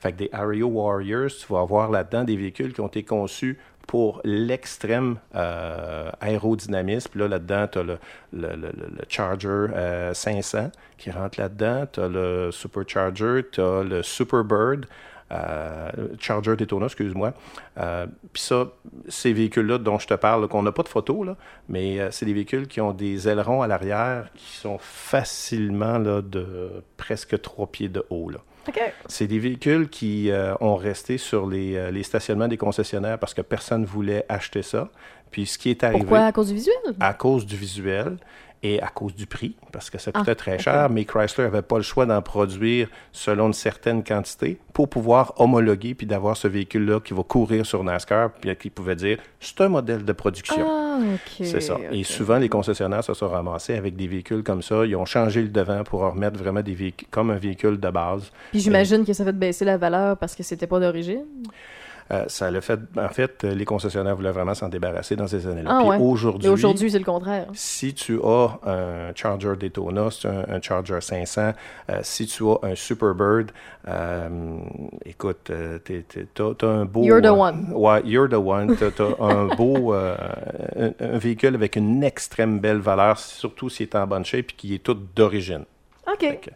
Fait 0.00 0.12
que 0.12 0.18
des 0.18 0.30
Aero 0.32 0.68
Warriors, 0.68 1.28
tu 1.30 1.52
vas 1.52 1.60
avoir 1.60 1.90
là-dedans 1.90 2.24
des 2.24 2.36
véhicules 2.36 2.72
qui 2.72 2.80
ont 2.80 2.88
été 2.88 3.02
conçus 3.04 3.58
pour 3.86 4.20
l'extrême 4.24 5.16
euh, 5.34 6.10
aérodynamisme. 6.20 7.18
Là, 7.18 7.28
là-dedans, 7.28 7.66
tu 7.72 7.78
as 7.78 7.82
le, 7.84 7.98
le, 8.32 8.48
le- 8.56 8.72
Charger 9.08 9.48
euh, 9.48 10.12
500 10.12 10.70
qui 10.98 11.10
rentre 11.10 11.40
là-dedans. 11.40 11.86
Tu 11.90 12.00
as 12.00 12.08
le 12.08 12.50
Supercharger, 12.52 13.42
tu 13.50 13.60
as 13.60 13.82
le 13.82 14.02
Superbird. 14.02 14.86
Euh, 15.32 15.90
Charger 16.18 16.56
Daytona, 16.56 16.86
excuse-moi. 16.86 17.32
Euh, 17.78 18.06
Puis 18.32 18.42
ça, 18.42 18.68
ces 19.08 19.32
véhicules-là 19.32 19.78
dont 19.78 19.98
je 19.98 20.06
te 20.06 20.14
parle, 20.14 20.48
qu'on 20.48 20.62
n'a 20.62 20.72
pas 20.72 20.82
de 20.82 20.88
photos, 20.88 21.26
là, 21.26 21.36
mais 21.68 22.00
euh, 22.00 22.10
c'est 22.10 22.26
des 22.26 22.32
véhicules 22.32 22.66
qui 22.66 22.80
ont 22.80 22.92
des 22.92 23.28
ailerons 23.28 23.62
à 23.62 23.66
l'arrière 23.66 24.30
qui 24.34 24.56
sont 24.56 24.78
facilement 24.78 25.98
là, 25.98 26.22
de 26.22 26.82
presque 26.96 27.40
trois 27.40 27.66
pieds 27.66 27.88
de 27.88 28.04
haut. 28.10 28.30
Là. 28.30 28.38
Ok. 28.68 28.80
C'est 29.06 29.26
des 29.26 29.38
véhicules 29.38 29.88
qui 29.88 30.30
euh, 30.30 30.54
ont 30.60 30.76
resté 30.76 31.16
sur 31.16 31.46
les, 31.46 31.76
euh, 31.76 31.90
les 31.90 32.02
stationnements 32.02 32.48
des 32.48 32.58
concessionnaires 32.58 33.18
parce 33.18 33.32
que 33.32 33.40
personne 33.40 33.82
ne 33.82 33.86
voulait 33.86 34.26
acheter 34.28 34.62
ça. 34.62 34.90
Puis 35.30 35.46
ce 35.46 35.58
qui 35.58 35.70
est 35.70 35.84
arrivé... 35.84 36.00
Pourquoi? 36.00 36.20
À 36.20 36.32
cause 36.32 36.48
du 36.48 36.54
visuel? 36.54 36.76
À 37.00 37.14
cause 37.14 37.46
du 37.46 37.56
visuel 37.56 38.16
et 38.62 38.82
à 38.82 38.88
cause 38.88 39.14
du 39.14 39.26
prix, 39.26 39.54
parce 39.72 39.88
que 39.88 39.98
ça 39.98 40.10
coûtait 40.10 40.32
Ah, 40.32 40.34
très 40.34 40.54
ok. 40.54 40.60
cher, 40.60 40.90
mais 40.90 41.04
Chrysler 41.04 41.44
n'avait 41.44 41.62
pas 41.62 41.76
le 41.76 41.82
choix 41.82 42.06
d'en 42.06 42.20
produire 42.22 42.88
selon 43.12 43.46
une 43.48 43.52
certaine 43.52 44.02
quantité 44.02 44.58
pour 44.72 44.88
pouvoir 44.88 45.34
homologuer 45.36 45.94
puis 45.94 46.06
d'avoir 46.06 46.36
ce 46.36 46.48
véhicule-là 46.48 47.00
qui 47.00 47.14
va 47.14 47.22
courir 47.22 47.64
sur 47.66 47.84
NASCAR, 47.84 48.30
puis 48.32 48.54
qui 48.56 48.70
pouvait 48.70 48.96
dire 48.96 49.18
c'est 49.38 49.60
un 49.60 49.68
modèle 49.68 50.04
de 50.04 50.12
production. 50.12 50.66
Ah, 50.68 50.98
ok. 51.14 51.46
C'est 51.46 51.60
ça. 51.60 51.76
Et 51.92 52.02
souvent, 52.04 52.38
les 52.38 52.48
concessionnaires 52.48 53.04
se 53.04 53.14
sont 53.14 53.28
ramassés 53.28 53.74
avec 53.76 53.94
des 53.94 54.08
véhicules 54.08 54.42
comme 54.42 54.62
ça. 54.62 54.84
Ils 54.84 54.96
ont 54.96 55.04
changé 55.04 55.40
le 55.42 55.48
devant 55.48 55.84
pour 55.84 56.02
en 56.02 56.10
remettre 56.10 56.38
vraiment 56.38 56.62
des 56.62 56.74
véhicules 56.74 57.08
comme 57.10 57.30
un 57.30 57.36
véhicule 57.36 57.78
de 57.78 57.90
base. 57.90 58.32
Puis 58.50 58.60
j'imagine 58.60 59.04
que 59.04 59.12
ça 59.12 59.24
fait 59.24 59.32
baisser 59.32 59.64
la 59.64 59.76
valeur 59.76 60.16
parce 60.16 60.34
que 60.34 60.42
c'était 60.42 60.66
pas 60.66 60.80
d'origine? 60.80 61.24
Euh, 62.10 62.24
ça 62.28 62.50
l'a 62.50 62.60
fait. 62.60 62.80
En 62.96 63.08
fait, 63.08 63.44
les 63.44 63.64
concessionnaires 63.64 64.16
voulaient 64.16 64.32
vraiment 64.32 64.54
s'en 64.54 64.68
débarrasser 64.68 65.14
dans 65.16 65.26
ces 65.26 65.46
années-là. 65.46 65.70
Ah 65.72 65.78
Puis 65.80 65.88
ouais. 65.88 65.96
Et 65.98 66.00
aujourd'hui, 66.00 66.48
aujourd'hui, 66.48 66.90
c'est 66.90 66.98
le 66.98 67.04
contraire. 67.04 67.46
si 67.52 67.94
tu 67.94 68.18
as 68.22 68.58
un 68.64 69.14
Charger 69.14 69.52
Daytona, 69.58 70.10
si 70.10 70.20
tu 70.20 70.26
as 70.26 70.30
un, 70.30 70.44
un 70.48 70.60
Charger 70.60 71.00
500, 71.00 71.52
euh, 71.90 72.00
si 72.02 72.26
tu 72.26 72.44
as 72.44 72.56
un 72.62 72.74
Superbird, 72.74 73.50
euh, 73.88 74.58
écoute, 75.04 75.50
euh, 75.50 75.78
t'as 76.34 76.66
un 76.66 76.84
beau... 76.84 77.02
You're 77.02 77.20
the 77.22 77.26
one. 77.26 77.72
Ouais, 77.74 78.00
you're 78.04 78.28
the 78.28 78.34
one. 78.34 78.76
T'as 78.76 79.04
un 79.20 79.46
beau... 79.56 79.92
un, 79.92 80.16
un 81.00 81.18
véhicule 81.18 81.54
avec 81.54 81.76
une 81.76 82.02
extrême 82.02 82.58
belle 82.58 82.78
valeur, 82.78 83.18
surtout 83.18 83.68
s'il 83.68 83.84
est 83.86 83.96
en 83.96 84.06
bonne 84.06 84.24
shape 84.24 84.50
et 84.50 84.54
qui 84.56 84.74
est 84.74 84.82
tout 84.82 84.96
d'origine. 85.14 85.64
OK. 86.12 86.40
Que- 86.40 86.50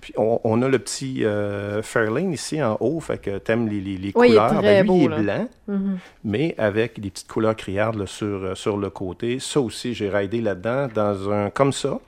Puis 0.00 0.12
on, 0.16 0.40
on 0.44 0.60
a 0.62 0.68
le 0.68 0.78
petit 0.78 1.24
euh, 1.24 1.82
Fairlane 1.82 2.32
ici 2.32 2.62
en 2.62 2.76
haut, 2.80 3.00
fait 3.00 3.18
que 3.18 3.38
t'aimes 3.38 3.68
les, 3.68 3.80
les, 3.80 3.96
les 3.96 4.12
Oui, 4.14 4.28
il 4.30 4.34
est 4.34 4.36
couleurs. 4.36 4.62
Ben, 4.62 4.80
lui, 4.82 4.88
beau, 4.88 4.98
il 5.00 5.12
est 5.12 5.22
blanc, 5.22 5.48
Mhm. 5.68 5.98
mais 6.24 6.54
avec 6.58 7.00
des 7.00 7.10
petites 7.10 7.28
couleurs 7.28 7.56
criardes 7.56 7.96
là, 7.96 8.06
sur, 8.06 8.26
euh, 8.26 8.54
sur 8.54 8.76
le 8.76 8.90
côté. 8.90 9.38
Ça 9.38 9.60
aussi, 9.60 9.94
j'ai 9.94 10.08
raidé 10.10 10.40
là-dedans 10.40 10.88
dans 10.94 11.30
un 11.30 11.50
comme 11.50 11.72
ça, 11.72 11.98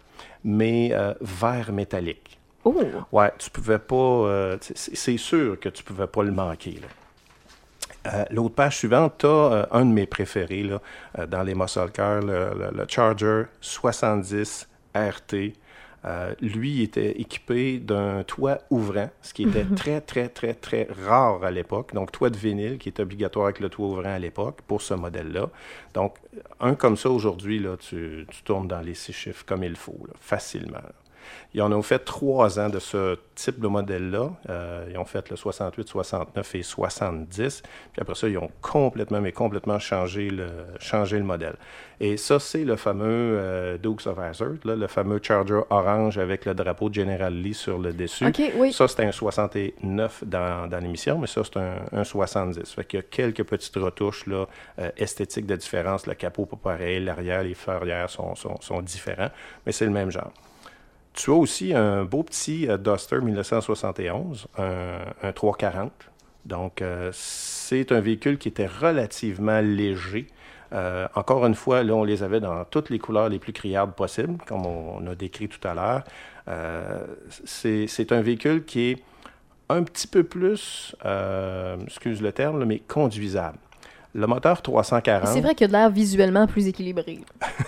mais 0.45 0.91
euh, 0.93 1.15
vert 1.21 1.73
métallique. 1.73 2.39
Oh! 2.65 2.77
Ouais, 3.13 3.33
tu 3.39 3.49
pouvais 3.51 3.79
pas. 3.79 3.95
euh, 3.97 4.57
c'est- 4.61 5.17
sûr 5.17 5.59
que 5.59 5.71
tu 5.71 5.83
pouvais 5.83 6.07
pas 6.07 6.23
le 6.23 6.33
manquer. 6.33 6.79
là. 6.83 6.89
Euh, 8.15 8.25
L'autre 8.31 8.55
page 8.55 8.79
suivante, 8.79 9.15
tu 9.19 9.27
as 9.27 9.69
un 9.73 9.85
de 9.85 9.91
mes 9.93 10.07
préférés 10.07 10.63
là, 10.63 10.81
euh, 11.19 11.27
dans 11.27 11.43
les 11.43 11.55
muscle 11.55 11.91
cars, 11.91 12.21
le, 12.21 12.51
le- 12.59 12.71
le 12.77 12.85
Charger 12.89 13.45
70 13.61 14.69
RT. 14.95 15.53
Euh, 16.07 16.35
lui 16.41 16.83
était 16.83 17.21
équipé 17.21 17.79
d'un 17.79 18.23
toit 18.25 18.59
ouvrant, 18.71 19.11
ce 19.21 19.35
qui 19.35 19.43
était 19.43 19.65
très, 19.77 20.01
très, 20.01 20.29
très, 20.29 20.55
très 20.55 20.89
rare 21.07 21.45
à 21.45 21.51
l'époque. 21.51 21.93
Donc, 21.93 22.11
toit 22.11 22.31
de 22.31 22.39
vinyle 22.39 22.79
qui 22.79 22.89
est 22.89 23.01
obligatoire 23.01 23.47
avec 23.47 23.61
le 23.61 23.69
toit 23.69 23.87
ouvrant 23.87 24.15
à 24.15 24.19
l'époque 24.19 24.61
pour 24.67 24.81
ce 24.81 24.95
modèle-là. 24.95 25.51
Donc, 25.93 26.17
un 26.59 26.75
comme 26.75 26.97
ça 26.97 27.11
aujourd'hui, 27.11 27.65
tu, 27.81 28.27
tu 28.31 28.43
tournes 28.43 28.69
dans 28.69 28.81
les 28.81 28.95
six 28.95 29.13
chiffres 29.13 29.45
comme 29.45 29.63
il 29.63 29.77
faut, 29.77 29.99
là, 30.07 30.15
facilement. 30.21 30.79
là. 30.79 30.93
Ils 31.55 31.63
en 31.63 31.73
ont 31.73 31.83
fait 31.83 31.99
trois 32.01 32.61
ans 32.61 32.69
de 32.69 32.79
ce 32.79 33.19
type 33.35 33.61
de 33.61 33.67
modèle-là. 33.67 34.31
Euh, 34.49 34.87
ils 34.91 34.99
ont 34.99 35.05
fait 35.05 35.29
le 35.31 35.37
68, 35.37 35.89
69 35.89 36.55
et 36.55 36.63
70. 36.63 37.63
Puis 37.93 38.01
après 38.01 38.15
ça, 38.15 38.29
ils 38.29 38.39
ont 38.39 38.51
complètement, 38.61 39.21
mais 39.21 39.33
complètement 39.33 39.79
changé 39.79 40.31
le, 40.31 40.49
changé 40.79 41.19
le 41.19 41.25
modèle. 41.25 41.57
Et 42.03 42.17
ça, 42.17 42.39
c'est 42.39 42.65
le 42.65 42.77
fameux 42.77 43.05
euh, 43.39 43.77
Dukes 43.79 44.07
of 44.07 44.19
Hazzard, 44.19 44.55
là, 44.65 44.75
le 44.75 44.87
fameux 44.87 45.21
Charger 45.23 45.61
orange 45.69 46.17
avec 46.17 46.47
le 46.47 46.55
drapeau 46.55 46.89
de 46.89 46.95
General 46.95 47.33
Lee 47.33 47.53
sur 47.53 47.79
le 47.79 47.93
dessus. 47.93 48.27
Oui. 48.57 48.73
Ça, 48.73 48.89
c'était 48.89 49.05
un 49.05 49.13
69 49.13 50.25
dans, 50.25 50.67
dans 50.67 50.79
l'émission, 50.79 51.19
mais 51.19 51.27
ça, 51.27 51.43
c'est 51.45 51.59
un, 51.59 51.77
un 51.93 52.05
70. 52.05 52.73
Fait 52.73 52.85
qu'il 52.85 52.99
y 52.99 53.01
a 53.01 53.03
quelques 53.03 53.45
petites 53.45 53.77
retouches 53.77 54.27
là, 54.27 54.47
euh, 54.79 54.91
esthétiques 54.97 55.47
de 55.47 55.57
différence. 55.57 56.07
Le 56.07 56.15
capot 56.15 56.47
pas 56.47 56.57
pareil, 56.57 57.05
l'arrière, 57.05 57.43
les 57.43 57.55
feux 57.55 57.73
arrière 57.73 58.09
sont, 58.09 58.35
sont, 58.35 58.59
sont 58.61 58.81
différents, 58.81 59.31
mais 59.67 59.73
c'est 59.73 59.85
le 59.85 59.93
même 59.93 60.11
genre. 60.11 60.33
Tu 61.15 61.31
as 61.31 61.35
aussi 61.35 61.75
un 61.75 62.05
beau 62.05 62.23
petit 62.23 62.69
euh, 62.69 62.77
Duster 62.77 63.21
1971, 63.21 64.47
un, 64.59 64.99
un 65.23 65.33
340. 65.33 65.93
Donc, 66.47 66.81
euh, 66.83 67.11
c'est 67.13 67.93
un 67.93 68.01
véhicule 68.01 68.39
qui 68.39 68.49
était 68.49 68.67
relativement 68.67 69.61
léger. 69.61 70.29
Euh, 70.73 71.09
encore 71.15 71.45
une 71.47 71.55
fois, 71.55 71.83
là, 71.83 71.95
on 71.95 72.05
les 72.05 72.23
avait 72.23 72.41
dans 72.41 72.65
toutes 72.65 72.91
les 72.91 72.99
couleurs 72.99 73.29
les 73.29 73.39
plus 73.39 73.53
criardes 73.53 73.95
possibles, 73.95 74.39
comme 74.47 74.65
on, 74.67 75.07
a 75.07 75.15
décrit 75.15 75.49
tout 75.49 75.67
à 75.67 75.75
l'heure. 75.75 76.05
C'est 77.45 78.13
un 78.13 78.21
véhicule 78.23 78.65
qui 78.65 78.91
est 78.91 79.03
un 79.69 79.83
petit 79.83 80.07
peu 80.07 80.25
plus, 80.25 80.95
excuse 81.87 82.23
le 82.23 82.33
terme, 82.33 82.65
mais 82.65 82.79
conduisable. 82.79 83.59
Le 84.13 84.27
moteur 84.27 84.61
340. 84.61 85.29
C'est 85.29 85.41
vrai 85.41 85.55
qu'il 85.55 85.67
a 85.67 85.69
de 85.69 85.73
l'air 85.73 85.91
visuellement 85.91 86.47
plus 86.47 86.67
équilibré. 86.67 87.21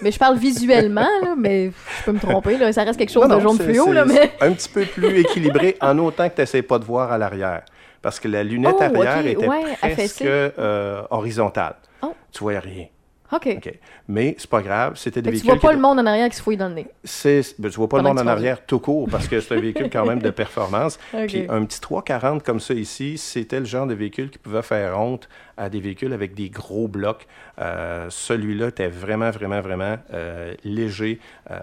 mais 0.03 0.11
je 0.11 0.19
parle 0.19 0.37
visuellement, 0.37 1.07
là, 1.23 1.35
mais 1.37 1.71
je 1.71 2.05
peux 2.05 2.13
me 2.13 2.19
tromper. 2.19 2.59
Là. 2.59 2.73
Ça 2.73 2.83
reste 2.83 2.99
quelque 2.99 3.13
chose 3.13 3.29
Non, 3.29 3.37
de 3.39 3.43
non, 3.43 3.51
jaune 3.51 3.59
fluo, 3.59 3.93
là, 3.93 4.05
mais... 4.05 4.33
Un 4.41 4.53
petit 4.53 4.69
peu 4.69 4.85
plus 4.85 5.21
équilibré 5.21 5.77
en 5.81 5.97
autant 5.99 6.29
que 6.29 6.35
tu 6.35 6.41
n'essaies 6.41 6.63
pas 6.63 6.79
de 6.81 6.85
voir 6.85 7.13
à 7.13 7.19
l'arrière. 7.19 7.63
Parce 8.01 8.19
que 8.19 8.27
la 8.27 8.43
lunette 8.43 8.75
Oh, 8.79 8.83
arrière 8.83 9.19
ok, 9.21 9.27
était 9.27 9.47
ouais, 9.47 9.93
presque 9.93 10.23
euh, 10.23 11.03
horizontale. 11.11 11.77
Oh. 12.03 12.13
Tu 12.33 12.41
voyais 12.41 12.59
rien. 12.59 12.87
OK. 13.33 13.49
OK. 13.57 13.75
Mais 14.09 14.35
c'est 14.39 14.49
pas 14.51 14.61
grave, 14.63 14.97
c'était 14.97 15.23
des 15.23 15.31
Fait 15.31 15.37
que 15.37 15.41
tu 15.41 15.47
véhicules. 15.47 15.61
vois 15.61 15.71
pas 15.71 15.75
le 15.75 15.81
monde 15.81 15.99
en 16.01 16.07
arrière 16.07 16.29
qui 16.29 16.37
se 16.37 16.43
fouille 16.43 16.57
dans 16.59 16.69
le 16.69 16.75
nez. 16.75 16.87
c'est, 17.03 17.43
ben, 17.59 17.71
tu 17.71 17.77
vois 17.79 17.89
pas 17.89 17.97
le 17.97 18.03
monde 18.03 18.19
en 18.19 18.27
arrière 18.27 18.65
tout 18.67 18.79
court 18.79 19.09
parce 19.11 19.27
que 19.27 19.41
c'est 19.41 19.55
un 19.57 19.61
véhicule 19.61 19.89
quand 19.91 20.05
même 20.07 20.21
de 20.21 20.31
performance. 20.43 20.99
Ok. 21.15 21.27
Puis 21.29 21.47
un 21.49 21.65
petit 21.65 21.81
340 21.81 22.43
comme 22.43 22.61
ça 22.61 22.75
ici, 22.75 23.17
c'était 23.19 23.59
le 23.61 23.65
genre 23.67 23.87
de 23.87 23.95
véhicule 23.95 24.31
qui 24.31 24.39
pouvait 24.39 24.63
faire 24.63 24.99
honte 25.01 25.29
à 25.57 25.69
des 25.69 25.81
véhicules 25.81 26.13
avec 26.13 26.35
des 26.35 26.51
gros 26.51 26.89
blocs. 26.89 27.27
Euh, 27.59 28.07
celui-là 28.11 28.69
était 28.69 28.89
vraiment, 28.89 29.31
vraiment, 29.31 29.61
vraiment 29.61 29.97
euh, 30.13 30.55
léger. 30.65 31.19
Euh, 31.51 31.57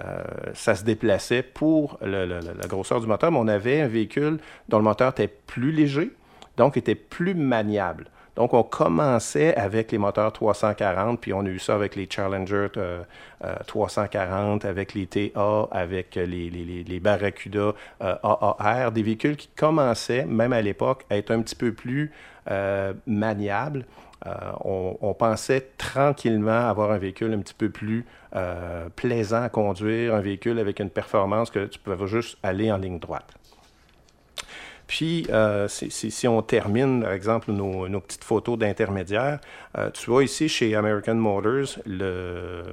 ça 0.53 0.75
se 0.75 0.83
déplaçait 0.83 1.43
pour 1.43 1.97
le- 2.01 2.25
le- 2.25 2.39
le- 2.39 2.57
la 2.59 2.67
grosseur 2.67 2.99
du 3.01 3.07
moteur, 3.07 3.31
mais 3.31 3.37
on 3.39 3.47
avait 3.47 3.81
un 3.81 3.87
véhicule 3.87 4.39
dont 4.69 4.77
le 4.77 4.83
moteur 4.83 5.11
était 5.11 5.27
plus 5.27 5.71
léger, 5.71 6.11
donc 6.57 6.77
était 6.77 6.95
plus 6.95 7.35
maniable. 7.35 8.07
Donc, 8.39 8.53
on 8.53 8.63
commençait 8.63 9.53
avec 9.55 9.91
les 9.91 9.97
moteurs 9.97 10.31
340, 10.31 11.19
puis 11.19 11.33
on 11.33 11.41
a 11.41 11.49
eu 11.49 11.59
ça 11.59 11.75
avec 11.75 11.97
les 11.97 12.07
Challenger 12.09 12.67
euh, 12.77 13.03
euh, 13.43 13.55
340, 13.67 14.63
avec 14.63 14.93
les 14.93 15.07
TA, 15.07 15.67
avec 15.71 16.15
les, 16.15 16.99
Barracuda 17.01 17.73
euh, 18.01 18.15
AAR, 18.23 18.93
des 18.93 19.03
véhicules 19.03 19.35
qui 19.35 19.49
commençaient, 19.49 20.23
même 20.23 20.53
à 20.53 20.61
l'époque, 20.61 21.03
à 21.09 21.17
être 21.17 21.31
un 21.31 21.41
petit 21.41 21.57
peu 21.57 21.73
plus 21.73 22.13
euh, 22.49 22.93
maniables. 23.05 23.85
Euh, 24.25 24.31
on, 24.63 24.97
on 25.01 25.13
pensait 25.13 25.71
tranquillement 25.77 26.69
avoir 26.69 26.91
un 26.91 26.97
véhicule 26.97 27.33
un 27.33 27.39
petit 27.39 27.53
peu 27.53 27.69
plus 27.69 28.05
euh, 28.37 28.87
plaisant 28.95 29.43
à 29.43 29.49
conduire, 29.49 30.15
un 30.15 30.21
véhicule 30.21 30.59
avec 30.59 30.79
une 30.79 30.89
performance 30.89 31.51
que 31.51 31.65
tu 31.65 31.77
pouvais 31.77 32.07
juste 32.07 32.37
aller 32.41 32.71
en 32.71 32.77
ligne 32.77 32.99
droite. 32.99 33.38
Puis, 34.89 35.27
euh, 35.29 35.67
si, 35.67 36.27
on 36.27 36.41
termine, 36.41 37.03
par 37.03 37.11
exemple, 37.11 37.51
nos, 37.51 37.99
petites 37.99 38.23
photos 38.23 38.57
d'intermédiaires, 38.57 39.39
euh, 39.77 39.91
tu 39.91 40.09
vois 40.09 40.23
ici 40.23 40.49
chez 40.49 40.73
American 40.73 41.13
Motors 41.13 41.77
le, 41.85 42.63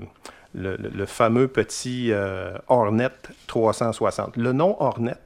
fameux 1.04 1.46
petit 1.46 2.12
euh, 2.12 2.56
Hornet 2.68 3.10
360. 3.48 4.38
Le 4.38 4.52
nom 4.52 4.80
Hornet, 4.80 5.18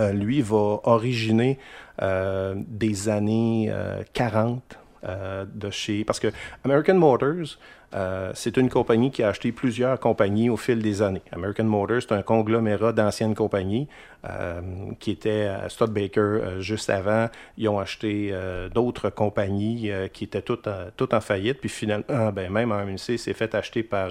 lui, 0.00 0.42
va 0.42 0.80
originer 0.82 1.60
des 2.00 3.08
années 3.08 3.68
euh, 3.70 4.02
40 4.14 4.78
euh, 5.04 5.44
de 5.46 5.70
chez... 5.70 6.04
Parce 6.04 6.18
que 6.18 6.32
American 6.64 6.94
Motors, 6.94 7.56
euh, 7.94 8.32
c'est 8.34 8.56
une 8.58 8.68
compagnie 8.68 9.10
qui 9.10 9.22
a 9.22 9.28
acheté 9.28 9.50
plusieurs 9.50 9.98
compagnies 9.98 10.50
au 10.50 10.56
fil 10.56 10.82
des 10.82 11.00
années. 11.00 11.22
American 11.32 11.64
Motors, 11.64 12.02
c'est 12.02 12.12
un 12.12 12.22
conglomérat 12.22 12.92
d'anciennes 12.92 13.34
compagnies 13.34 13.88
euh, 14.28 14.60
qui 15.00 15.12
étaient 15.12 15.46
à 15.46 15.68
Studebaker 15.68 16.22
euh, 16.22 16.60
juste 16.60 16.90
avant. 16.90 17.28
Ils 17.56 17.68
ont 17.68 17.78
acheté 17.78 18.34
d'autres 18.74 19.10
compagnies 19.10 19.90
qui 20.12 20.24
étaient 20.24 20.42
toutes 20.42 20.68
toutes 20.96 21.14
en 21.14 21.20
faillite. 21.20 21.60
Puis 21.60 21.68
finalement, 21.68 22.32
ben, 22.32 22.50
même 22.50 22.72
AMC 22.72 23.18
s'est 23.18 23.34
fait 23.34 23.54
acheter 23.54 23.82
par... 23.82 24.10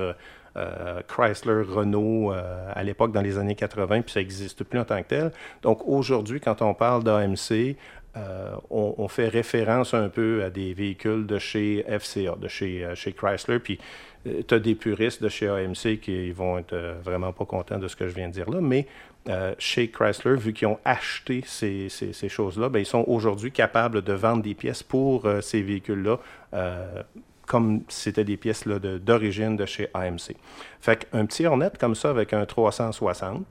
Chrysler, 1.08 1.62
Renault 1.70 2.32
à 2.32 2.82
l'époque 2.82 3.12
dans 3.12 3.22
les 3.22 3.38
années 3.38 3.54
80, 3.54 4.02
puis 4.02 4.12
ça 4.12 4.20
n'existe 4.20 4.64
plus 4.64 4.80
en 4.80 4.86
tant 4.86 5.00
que 5.04 5.08
tel. 5.08 5.32
Donc 5.62 5.88
aujourd'hui, 5.88 6.40
quand 6.40 6.64
on 6.64 6.74
parle 6.74 7.04
d'AMC, 7.04 7.76
euh, 8.18 8.56
on, 8.70 9.08
fait 9.08 9.28
référence 9.28 9.94
un 9.94 10.10
peu 10.10 10.44
à 10.44 10.50
des 10.50 10.74
véhicules 10.74 11.26
de 11.26 11.40
chez 11.40 11.86
FCA, 12.00 12.36
de 12.36 12.48
chez, 12.48 12.84
euh, 12.84 12.96
chez 12.96 13.14
Chrysler, 13.14 13.60
puis 13.60 13.80
tu 14.26 14.54
as 14.54 14.60
des 14.60 14.76
puristes 14.76 15.24
de 15.24 15.30
chez 15.30 15.48
AMC 15.48 16.00
qui 16.02 16.32
vont 16.32 16.58
être 16.58 16.74
euh, 16.74 16.96
vraiment 17.04 17.32
pas 17.32 17.46
contents 17.46 17.78
de 17.78 17.88
ce 17.88 17.96
que 17.96 18.08
je 18.08 18.16
viens 18.16 18.28
de 18.28 18.34
dire 18.34 18.50
là, 18.50 18.60
mais 18.60 18.88
euh, 19.30 19.54
chez 19.60 19.90
Chrysler, 19.90 20.36
vu 20.36 20.54
qu'ils 20.54 20.68
ont 20.68 20.80
acheté 20.86 21.44
ces, 21.46 21.90
choses-là, 22.30 22.70
ben, 22.70 22.80
ils 22.80 22.86
sont 22.86 23.04
aujourd'hui 23.08 23.52
capables 23.52 24.02
de 24.02 24.14
vendre 24.14 24.42
des 24.42 24.54
pièces 24.54 24.84
pour 24.84 25.26
euh, 25.26 25.42
ces 25.42 25.62
véhicules-là 25.62 26.18
euh, 26.54 27.04
comme 27.46 27.82
c'était 27.88 28.24
des 28.24 28.38
pièces 28.38 28.68
d'origine 28.68 29.56
de, 29.56 29.66
chez 29.66 29.90
AMC. 29.94 30.36
Fait 30.80 31.08
qu'un 31.10 31.26
petit 31.26 31.46
Hornet 31.46 31.72
comme 31.80 31.96
ça 31.96 32.10
avec 32.10 32.34
un 32.34 32.46
360, 32.46 33.46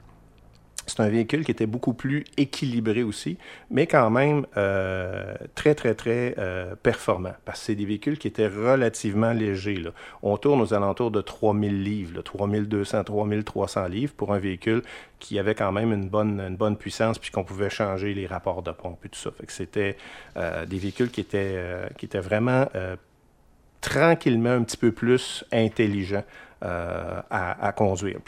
C'est 0.87 1.01
un 1.01 1.09
véhicule 1.09 1.45
qui 1.45 1.51
était 1.51 1.66
beaucoup 1.66 1.95
plus 1.95 2.24
équilibré 2.37 3.03
aussi, 3.03 3.39
mais 3.70 3.89
quand 3.89 4.09
même 4.09 4.47
euh, 4.57 5.34
très, 5.57 5.74
très, 5.74 5.95
très 5.95 6.34
euh, 6.39 6.76
performant, 6.76 7.34
parce 7.45 7.59
que 7.59 7.66
c'est 7.66 7.74
des 7.74 7.84
véhicules 7.84 8.18
qui 8.18 8.28
étaient 8.28 8.47
relativement 8.47 9.32
légers. 9.32 9.82
On 10.22 10.37
tourne 10.37 10.61
aux 10.61 10.74
alentours 10.74 11.11
de 11.11 11.20
3000 11.20 11.82
livres, 11.82 12.16
là, 12.16 12.22
3200, 12.22 13.03
3300 13.05 13.89
livres 13.89 14.14
pour 14.16 14.32
un 14.32 14.39
véhicule 14.39 14.82
qui 15.18 15.41
avait 15.41 15.57
quand 15.57 15.72
même 15.72 15.93
une 15.93 16.09
bonne, 16.09 16.76
puissance, 16.78 17.18
puis 17.18 17.30
qu'on 17.32 17.45
pouvait 17.45 17.70
changer 17.70 18.14
les 18.14 18.26
rapports 18.26 18.62
de 18.62 18.70
pompe 18.70 19.05
et 19.05 19.09
tout 19.09 19.18
ça. 19.18 19.30
Fait 19.32 19.51
c'était 19.51 19.97
euh, 20.37 20.66
des 20.66 20.78
véhicules 20.78 21.11
qui 21.11 21.20
étaient, 21.20 22.20
vraiment 22.20 22.66
tranquillement 23.80 24.51
un 24.51 24.62
petit 24.62 24.76
peu 24.76 24.93
plus 24.93 25.45
intelligents 25.53 26.24
à, 26.62 27.66
à 27.66 27.72
conduire. 27.72 28.18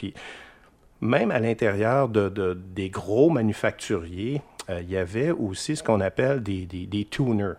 Même 1.00 1.30
à 1.30 1.38
l'intérieur 1.40 2.08
de, 2.08 2.28
de- 2.28 2.54
des 2.54 2.90
gros 2.90 3.30
manufacturiers, 3.30 4.42
euh, 4.70 4.80
il 4.82 4.90
y 4.90 4.96
avait 4.96 5.30
aussi 5.30 5.76
ce 5.76 5.82
qu'on 5.82 6.00
appelle 6.00 6.42
des, 6.42 6.66
des, 6.66 6.86
des 6.86 7.04
tuners. 7.04 7.54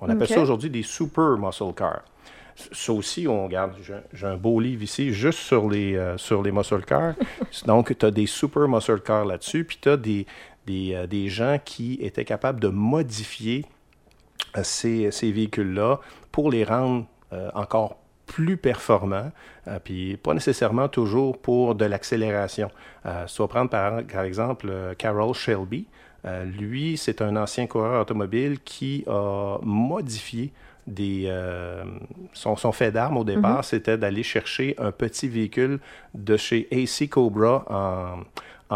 On 0.00 0.08
appelle 0.08 0.28
ça 0.28 0.40
aujourd'hui 0.40 0.70
des 0.70 0.82
super 0.82 1.36
muscle 1.38 1.72
cars. 1.76 2.02
Ça 2.72 2.92
aussi, 2.92 3.26
on 3.28 3.44
regarde, 3.44 3.72
j'ai 4.12 4.26
un 4.26 4.36
beau 4.36 4.60
livre 4.60 4.82
ici 4.82 5.12
juste 5.12 5.38
sur 5.38 5.68
les, 5.70 5.94
euh, 5.96 6.18
sur 6.18 6.42
les 6.42 6.52
muscle 6.52 6.82
cars. 6.84 7.14
Donc, 7.66 7.96
tu 7.96 8.04
as 8.06 8.10
des 8.10 8.26
super 8.26 8.68
muscle 8.68 9.00
cars 9.00 9.24
là-dessus, 9.24 9.64
puis 9.64 9.78
tu 9.80 9.88
as 9.88 9.96
des, 9.96 10.26
des, 10.66 10.94
euh, 10.94 11.06
des 11.06 11.28
gens 11.28 11.58
qui 11.64 11.94
étaient 12.02 12.24
capables 12.24 12.60
de 12.60 12.68
modifier 12.68 13.64
ces, 14.62 15.10
ces 15.10 15.30
véhicules-là 15.32 16.00
pour 16.32 16.50
les 16.50 16.64
rendre 16.64 17.06
encore 17.54 17.96
plus 18.30 18.56
performants, 18.56 19.32
euh, 19.66 19.80
puis 19.82 20.16
pas 20.16 20.34
nécessairement 20.34 20.86
toujours 20.86 21.36
pour 21.36 21.74
de 21.74 21.84
l'accélération. 21.84 22.70
Euh, 23.06 23.26
si 23.26 23.38
vas 23.38 23.48
prendre 23.48 23.70
par, 23.70 24.04
par 24.04 24.22
exemple 24.22 24.68
euh, 24.70 24.94
Carroll 24.94 25.34
Shelby, 25.34 25.86
euh, 26.24 26.44
lui, 26.44 26.96
c'est 26.96 27.22
un 27.22 27.34
ancien 27.34 27.66
coureur 27.66 28.02
automobile 28.02 28.60
qui 28.64 29.04
a 29.08 29.58
modifié 29.62 30.52
des, 30.86 31.24
euh, 31.26 31.82
son, 32.32 32.54
son 32.54 32.70
fait 32.70 32.92
d'arme 32.92 33.16
au 33.16 33.24
départ, 33.24 33.64
c'était 33.64 33.98
d'aller 33.98 34.22
chercher 34.22 34.76
un 34.78 34.92
petit 34.92 35.28
véhicule 35.28 35.80
de 36.14 36.36
chez 36.36 36.68
AC 36.72 37.08
Cobra 37.08 37.64
en, 37.68 38.20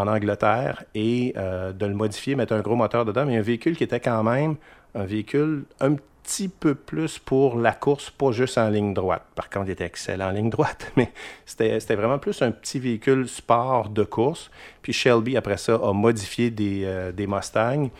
en 0.00 0.08
Angleterre 0.08 0.84
et 0.96 1.32
euh, 1.36 1.72
de 1.72 1.86
le 1.86 1.94
modifier, 1.94 2.34
mettre 2.34 2.54
un 2.54 2.60
gros 2.60 2.76
moteur 2.76 3.04
dedans, 3.04 3.24
mais 3.24 3.36
un 3.36 3.42
véhicule 3.42 3.76
qui 3.76 3.84
était 3.84 4.00
quand 4.00 4.22
même 4.24 4.56
un 4.96 5.04
véhicule 5.04 5.64
un 5.80 5.96
petit 6.24 6.48
peu 6.48 6.74
plus 6.74 7.18
pour 7.18 7.58
la 7.58 7.72
course, 7.72 8.10
pas 8.10 8.32
juste 8.32 8.56
en 8.58 8.68
ligne 8.68 8.94
droite. 8.94 9.22
Par 9.34 9.50
contre, 9.50 9.66
il 9.66 9.72
était 9.72 9.84
excellent 9.84 10.28
en 10.28 10.30
ligne 10.30 10.50
droite, 10.50 10.90
mais 10.96 11.12
c'était 11.44 11.94
vraiment 11.94 12.18
plus 12.18 12.40
un 12.42 12.50
petit 12.50 12.78
véhicule 12.78 13.28
sport 13.28 13.90
de 13.90 14.02
course. 14.02 14.50
Puis 14.82 14.92
Shelby, 14.92 15.36
après 15.36 15.58
ça, 15.58 15.74
a 15.74 15.92
modifié 15.92 16.50
des, 16.50 16.82
euh, 16.84 17.12
Mustangs. 17.28 17.90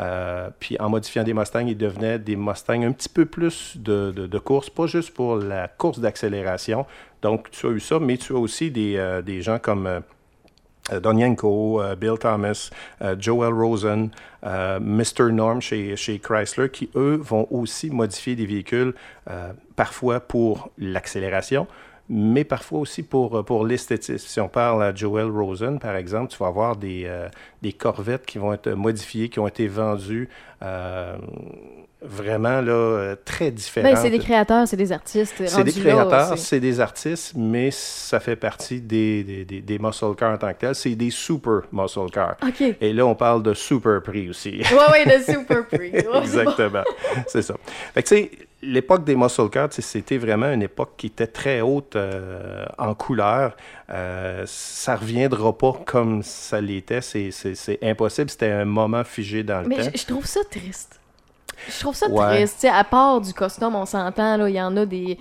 Euh, 0.00 0.50
puis 0.58 0.76
en 0.80 0.88
modifiant 0.88 1.22
des 1.22 1.34
Mustangs, 1.34 1.66
ils 1.66 1.76
devenaient 1.76 2.18
des 2.18 2.36
Mustangs 2.36 2.82
un 2.82 2.92
petit 2.92 3.08
peu 3.08 3.26
plus 3.26 3.76
de, 3.76 4.38
course, 4.38 4.70
pas 4.70 4.86
juste 4.86 5.12
pour 5.12 5.36
la 5.36 5.68
course 5.68 6.00
d'accélération. 6.00 6.86
Donc, 7.22 7.50
tu 7.50 7.66
as 7.66 7.70
eu 7.70 7.80
ça, 7.80 8.00
mais 8.00 8.16
tu 8.16 8.32
as 8.32 8.38
aussi 8.38 8.70
des, 8.70 8.96
euh, 8.96 9.22
des 9.22 9.40
gens 9.40 9.58
comme 9.58 10.02
euh, 10.92 11.00
Don 11.00 11.16
Yanko, 11.16 11.80
euh, 11.80 11.94
Bill 11.94 12.18
Thomas, 12.18 12.70
euh, 13.02 13.16
Joel 13.18 13.52
Rosen, 13.52 14.10
Mr. 14.42 15.32
Norm 15.32 15.62
chez, 15.62 15.96
chez 15.96 16.18
Chrysler, 16.18 16.68
qui, 16.68 16.90
eux, 16.96 17.18
vont 17.22 17.46
aussi 17.50 17.88
modifier 17.88 18.36
des 18.36 18.44
véhicules, 18.44 18.92
parfois 19.74 20.20
pour 20.20 20.70
l'accélération, 20.76 21.66
mais 22.08 22.44
parfois 22.44 22.80
aussi 22.80 23.02
pour, 23.02 23.36
euh, 23.38 23.42
pour 23.42 23.64
l'esthétisme. 23.66 24.26
Si 24.28 24.40
on 24.40 24.48
parle 24.48 24.82
à 24.82 24.94
Joel 24.94 25.26
Rosen, 25.30 25.78
par 25.78 25.96
exemple, 25.96 26.30
tu 26.32 26.38
vas 26.38 26.48
avoir 26.48 26.76
des, 26.76 27.04
euh, 27.06 27.28
des 27.62 27.72
corvettes 27.72 28.26
qui 28.26 28.38
vont 28.38 28.52
être 28.52 28.70
modifiées, 28.70 29.28
qui 29.28 29.38
ont 29.40 29.48
été 29.48 29.66
vendues 29.68 30.28
euh, 30.62 31.16
vraiment 32.02 32.60
là, 32.60 33.14
très 33.24 33.50
différentes. 33.50 33.94
Ben, 33.94 33.96
c'est 33.96 34.10
des 34.10 34.18
créateurs, 34.18 34.68
c'est 34.68 34.76
des 34.76 34.92
artistes. 34.92 35.34
C'est 35.46 35.64
des 35.64 35.72
créateurs, 35.72 36.36
c'est- 36.38 36.60
des 36.60 36.78
artistes, 36.80 37.32
mais 37.34 37.70
ça 37.70 38.20
fait 38.20 38.36
partie 38.36 38.80
des, 38.80 39.24
des, 39.24 39.44
des, 39.46 39.60
des 39.62 39.78
muscle 39.78 40.14
cars 40.14 40.34
en 40.34 40.36
tant 40.38 40.52
que 40.52 40.58
tel. 40.58 40.74
C'est 40.74 40.94
des 40.94 41.10
super 41.10 41.62
muscle 41.72 42.10
cars. 42.12 42.36
OK. 42.46 42.62
Et 42.80 42.92
là, 42.92 43.06
on 43.06 43.14
parle 43.14 43.42
de 43.42 43.54
super 43.54 44.02
prix 44.02 44.28
aussi. 44.28 44.58
Ouais, 44.58 45.04
ouais, 45.06 45.18
de 45.18 45.22
Super 45.22 45.64
bon. 46.12 46.20
Exactement. 46.20 46.84
C'est 47.26 47.42
ça. 47.42 47.54
Fait 47.94 48.02
que, 48.02 48.08
tu 48.08 48.14
sais, 48.16 48.30
l'époque 48.64 49.04
des 49.04 49.14
muscle 49.16 49.48
sais, 49.70 49.82
c'était 49.82 50.18
vraiment 50.18 50.50
une 50.50 50.62
époque 50.62 50.92
qui 50.96 51.06
était 51.08 51.26
très 51.26 51.60
haute 51.60 51.96
euh, 51.96 52.64
en 52.78 52.94
couleur. 52.94 53.56
Euh, 53.90 54.42
ça 54.46 54.96
reviendra 54.96 55.56
pas 55.56 55.72
comme 55.84 56.22
ça 56.22 56.60
l'était. 56.60 57.00
C'est- 57.00 57.30
impossible. 57.82 58.30
C'était 58.30 58.50
un 58.50 58.64
moment 58.64 59.04
figé 59.04 59.42
dans 59.42 59.60
le 59.62 59.68
Mais 59.68 59.76
temps. 59.76 59.90
je, 59.94 59.98
je 60.00 60.06
trouve 60.06 60.26
ça 60.26 60.40
triste. 60.50 60.98
Je 61.68 61.80
trouve 61.80 61.94
ça 61.94 62.08
Ouais. 62.08 62.36
triste. 62.44 62.66
À 62.70 62.84
part 62.84 63.20
du 63.20 63.32
costume, 63.32 63.74
on 63.74 63.86
s'entend, 63.86 64.36
là, 64.36 64.48
il 64.48 64.54
y 64.54 64.60
en 64.60 64.76
a 64.76 64.84
des. 64.86 65.18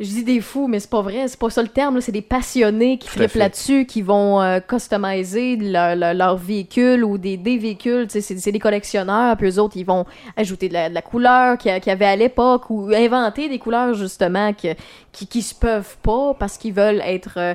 Je 0.00 0.06
dis 0.06 0.24
des 0.24 0.40
fous, 0.40 0.66
mais 0.66 0.80
c'est 0.80 0.88
pas 0.88 1.02
vrai, 1.02 1.28
c'est 1.28 1.38
pas 1.38 1.50
ça 1.50 1.60
le 1.60 1.68
terme, 1.68 2.00
c'est 2.00 2.10
des 2.10 2.22
passionnés 2.22 2.96
qui 2.96 3.06
trippent 3.06 3.34
là-dessus, 3.34 3.84
qui 3.84 4.00
vont 4.00 4.40
euh, 4.40 4.58
customiser 4.58 5.56
leur, 5.56 5.94
leur, 5.94 6.14
leur 6.14 6.36
véhicule 6.38 7.04
ou 7.04 7.18
des, 7.18 7.36
des 7.36 7.58
véhicules, 7.58 8.06
c'est 8.08 8.50
des 8.50 8.58
collectionneurs, 8.58 9.36
puis 9.36 9.48
eux 9.48 9.58
autres, 9.60 9.76
ils 9.76 9.84
vont 9.84 10.06
ajouter 10.38 10.68
de 10.70 10.72
la, 10.72 10.88
de 10.88 10.94
la 10.94 11.02
couleur 11.02 11.58
qu'il 11.58 11.70
y, 11.70 11.86
y 11.86 11.90
avait 11.90 12.06
à 12.06 12.16
l'époque 12.16 12.70
ou 12.70 12.90
inventer 12.94 13.50
des 13.50 13.58
couleurs, 13.58 13.92
justement, 13.92 14.54
que, 14.54 14.68
qui, 15.12 15.26
qui 15.26 15.42
se 15.42 15.54
peuvent 15.54 15.98
pas 16.02 16.32
parce 16.38 16.56
qu'ils 16.56 16.72
veulent 16.72 17.02
être... 17.04 17.34
euh, 17.36 17.54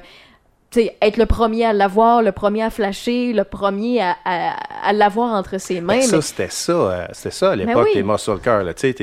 tu 0.75 0.81
sais, 0.81 0.95
être 1.01 1.15
le 1.17 1.25
premier 1.25 1.63
à 1.65 1.71
l'avoir, 1.73 2.21
le 2.21 2.31
premier 2.33 2.63
à 2.63 2.69
flasher, 2.69 3.31
le 3.31 3.45
premier 3.45 4.01
à, 4.01 4.15
à, 4.25 4.55
à 4.89 4.93
l'avoir 4.93 5.33
entre 5.33 5.57
ses 5.57 5.79
mains. 5.79 5.95
Ben, 5.99 6.01
ça, 6.01 6.15
mais- 6.17 6.21
c'était 6.21 6.49
ça, 6.49 6.73
euh, 6.73 7.05
c'était 7.13 7.31
ça 7.31 7.51
à 7.51 7.55
l'époque 7.55 7.85
oui. 7.87 7.93
des 7.95 8.03
muscle 8.03 8.39
cars. 8.39 8.63
là. 8.63 8.73
Tu, 8.73 8.93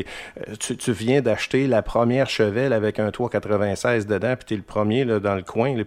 tu, 0.61 0.77
tu 0.77 0.93
viens 0.93 1.23
d'acheter 1.23 1.67
la 1.67 1.81
première 1.81 2.29
Chevelle 2.29 2.73
avec 2.75 2.99
un 2.99 3.11
396 3.11 4.07
dedans, 4.07 4.35
puis 4.37 4.45
tu 4.47 4.55
es 4.55 4.57
le 4.59 4.63
premier 4.63 5.05
là, 5.05 5.19
dans 5.19 5.35
le 5.35 5.43
coin. 5.43 5.75
là. 5.75 5.83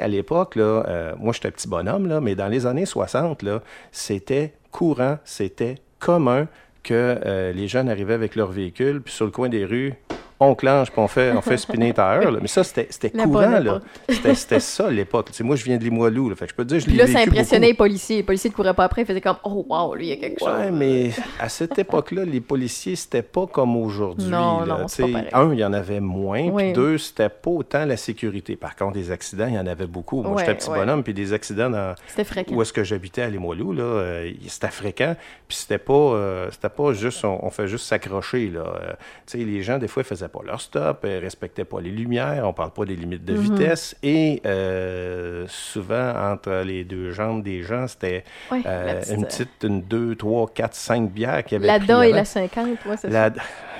À 0.00 0.08
l'époque, 0.08 0.56
là, 0.56 0.84
euh, 0.88 1.12
moi 1.18 1.32
j'étais 1.32 1.50
petit 1.52 1.68
bonhomme, 1.68 2.08
là, 2.08 2.20
mais 2.20 2.34
dans 2.34 2.48
les 2.48 2.66
années 2.66 2.86
60, 2.86 3.42
là, 3.42 3.60
c'était 3.92 4.52
courant, 4.72 5.18
c'était 5.24 5.76
commun 6.00 6.48
que 6.82 7.18
euh, 7.24 7.52
les 7.52 7.68
jeunes 7.68 7.88
arrivaient 7.88 8.14
avec 8.14 8.34
leur 8.34 8.50
véhicule, 8.50 9.00
puis 9.02 9.12
sur 9.14 9.26
le 9.26 9.30
coin 9.30 9.48
des 9.48 9.64
rues, 9.64 9.94
on 10.42 10.54
clenche, 10.54 10.90
puis 10.90 10.98
on 11.00 11.06
fait, 11.08 11.32
on 11.32 11.42
fait 11.42 11.56
spinner 11.58 11.92
tire. 11.92 12.30
là. 12.30 12.38
Mais 12.40 12.48
ça, 12.48 12.64
c'était 12.64 13.10
courant. 13.10 13.58
là. 13.60 13.80
C'était 14.08 14.60
ça 14.60 14.90
l'époque. 14.90 15.28
Moi, 15.40 15.56
je 15.56 15.64
viens 15.64 15.76
de 15.76 15.84
Limoilou. 15.84 16.30
Là, 16.30 16.34
fait 16.36 16.46
que 16.46 16.50
je 16.52 16.56
peux 16.56 16.64
te 16.64 16.74
dire, 16.74 16.80
je 16.80 16.96
là, 16.96 17.06
ça 17.06 17.20
impressionnait 17.20 17.72
beaucoup. 17.72 17.84
les 17.84 17.90
policiers. 17.90 18.16
Les 18.16 18.22
policiers 18.22 18.50
ne 18.50 18.54
couraient 18.54 18.74
pas 18.74 18.84
après, 18.84 19.02
ils 19.02 19.06
faisaient 19.06 19.20
comme 19.20 19.36
Oh, 19.44 19.64
wow, 19.68 19.94
lui, 19.94 20.06
il 20.06 20.08
y 20.08 20.12
a 20.12 20.16
quelque 20.16 20.42
Ouais, 20.44 20.68
chose. 20.68 20.72
mais 20.72 21.10
à 21.38 21.48
cette 21.48 21.78
époque-là, 21.78 22.24
les 22.24 22.40
policiers, 22.40 22.96
c'était 22.96 23.22
pas 23.22 23.46
comme 23.46 23.76
aujourd'hui. 23.76 24.28
Non, 24.28 24.60
là. 24.60 24.78
non, 24.80 24.86
pas. 24.86 25.38
Un, 25.38 25.52
il 25.52 25.58
y 25.58 25.64
en 25.64 25.72
avait 25.72 26.00
moins, 26.00 26.48
Oui. 26.48 26.64
puis 26.64 26.72
deux, 26.72 26.98
c'était 26.98 27.28
pas 27.28 27.50
autant 27.50 27.84
la 27.84 27.96
sécurité. 27.96 28.56
Par 28.56 28.76
contre, 28.76 28.92
des 28.94 29.10
accidents, 29.10 29.46
il 29.46 29.54
y 29.54 29.58
en 29.58 29.66
avait 29.66 29.86
beaucoup. 29.86 30.22
Moi, 30.22 30.32
Ouais, 30.32 30.38
j'étais 30.40 30.54
petit 30.54 30.70
ouais. 30.70 30.78
bonhomme, 30.78 31.02
puis 31.02 31.12
des 31.14 31.32
accidents 31.32 31.68
dans... 31.70 31.94
C'était 32.06 32.24
fréquent. 32.24 32.54
Où 32.54 32.62
est-ce 32.62 32.72
que 32.72 32.82
j'habitais 32.84 33.22
à 33.22 33.28
Limoilou, 33.28 33.72
là, 33.72 33.82
euh, 33.82 34.30
c'était 34.48 34.68
fréquent, 34.68 35.14
puis 35.48 35.56
c'était 35.58 35.78
pas, 35.78 35.92
euh, 35.92 36.48
c'était 36.50 36.68
pas 36.70 36.92
juste, 36.94 37.24
on, 37.24 37.44
on 37.44 37.50
fait 37.50 37.66
juste 37.68 37.84
s'accrocher, 37.86 38.48
là. 38.48 38.60
Euh, 38.60 38.90
tu 39.26 39.38
sais, 39.38 39.44
les 39.44 39.62
gens, 39.62 39.78
des 39.78 39.88
fois, 39.88 40.02
faisaient 40.02 40.28
pas 40.30 40.40
leur 40.44 40.60
stop, 40.60 41.04
ils 41.04 41.18
respectaient 41.18 41.64
pas 41.64 41.80
les 41.80 41.90
lumières, 41.90 42.46
on 42.46 42.52
parle 42.52 42.70
pas 42.70 42.84
des 42.84 42.96
limites 42.96 43.24
de 43.24 43.34
vitesse, 43.34 43.96
et 44.02 44.40
euh, 44.46 45.44
souvent, 45.48 46.32
entre 46.32 46.62
les 46.64 46.84
deux 46.84 47.10
jambes 47.12 47.42
des 47.42 47.62
gens, 47.62 47.86
c'était 47.86 48.24
Ouais, 48.50 48.62
euh, 48.66 49.02
une 49.10 49.24
euh, 49.24 49.26
petite, 49.26 49.48
une, 49.62 49.82
deux, 49.82 50.14
trois, 50.16 50.48
quatre, 50.48 50.74
cinq 50.74 51.10
bières 51.10 51.44
qui 51.44 51.54
avaient 51.56 51.66
La 51.66 51.78
pris 51.78 51.86
DA 51.88 52.06
et 52.08 52.12
la 52.12 52.24
50, 52.24 52.66
ouais, 52.66 52.96
c'est 52.96 53.10
ça. 53.10 53.30
La, 53.30 53.30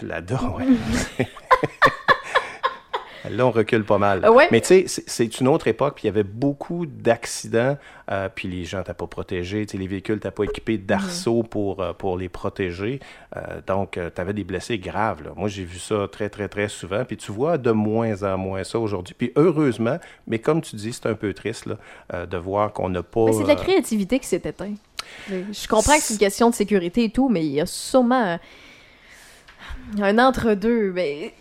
la 0.02 0.20
DA, 0.20 0.40
ouais. 0.42 1.26
Là, 3.28 3.46
on 3.46 3.50
recule 3.50 3.84
pas 3.84 3.98
mal. 3.98 4.26
Ouais. 4.30 4.48
Mais 4.50 4.60
tu 4.60 4.66
sais, 4.68 4.84
c'est- 4.86 5.04
une 5.40 5.48
autre 5.48 5.66
époque, 5.68 5.96
puis 5.96 6.04
il 6.04 6.06
y 6.06 6.10
avait 6.10 6.22
beaucoup 6.22 6.86
d'accidents, 6.86 7.76
euh, 8.10 8.28
puis 8.34 8.48
les 8.48 8.64
gens 8.64 8.78
n'étaient 8.78 8.94
pas 8.94 9.06
sais, 9.68 9.76
les 9.78 9.86
véhicules 9.86 10.14
n'étaient 10.14 10.30
pas 10.30 10.44
équipés 10.44 10.78
d'arceaux 10.78 11.42
pour, 11.42 11.80
euh, 11.82 11.92
pour 11.92 12.16
les 12.16 12.28
protéger. 12.28 13.00
Euh, 13.36 13.60
donc, 13.66 13.92
tu 14.14 14.20
avais 14.20 14.32
des 14.32 14.44
blessés 14.44 14.78
graves. 14.78 15.22
là. 15.22 15.30
Moi, 15.36 15.48
j'ai 15.48 15.64
vu 15.64 15.78
ça 15.78 16.08
très, 16.10 16.30
très, 16.30 16.48
très 16.48 16.68
souvent. 16.68 17.04
Puis 17.04 17.16
tu 17.16 17.30
vois 17.32 17.58
de 17.58 17.70
moins 17.72 18.22
en 18.22 18.38
moins 18.38 18.64
ça 18.64 18.78
aujourd'hui. 18.78 19.14
Puis 19.16 19.32
heureusement, 19.36 19.98
mais 20.26 20.38
comme 20.38 20.62
tu 20.62 20.76
dis, 20.76 20.92
c'est 20.92 21.06
un 21.06 21.14
peu 21.14 21.34
triste 21.34 21.66
là, 21.66 21.76
euh, 22.14 22.26
de 22.26 22.36
voir 22.38 22.72
qu'on 22.72 22.88
n'a 22.88 23.02
pas... 23.02 23.26
Mais 23.26 23.32
c'est 23.32 23.42
de 23.42 23.48
la 23.48 23.54
créativité 23.56 24.18
qui 24.18 24.26
s'est 24.26 24.36
éteinte. 24.44 24.78
Je 25.28 25.66
comprends 25.68 25.96
que 25.96 26.02
c'est 26.02 26.14
une 26.14 26.20
question 26.20 26.50
de 26.50 26.54
sécurité 26.54 27.04
et 27.04 27.10
tout, 27.10 27.28
mais 27.28 27.44
il 27.44 27.52
y 27.52 27.60
a 27.60 27.66
sûrement 27.66 28.38
un, 29.98 30.02
un 30.02 30.18
entre-deux. 30.18 30.92
Mais 30.92 31.32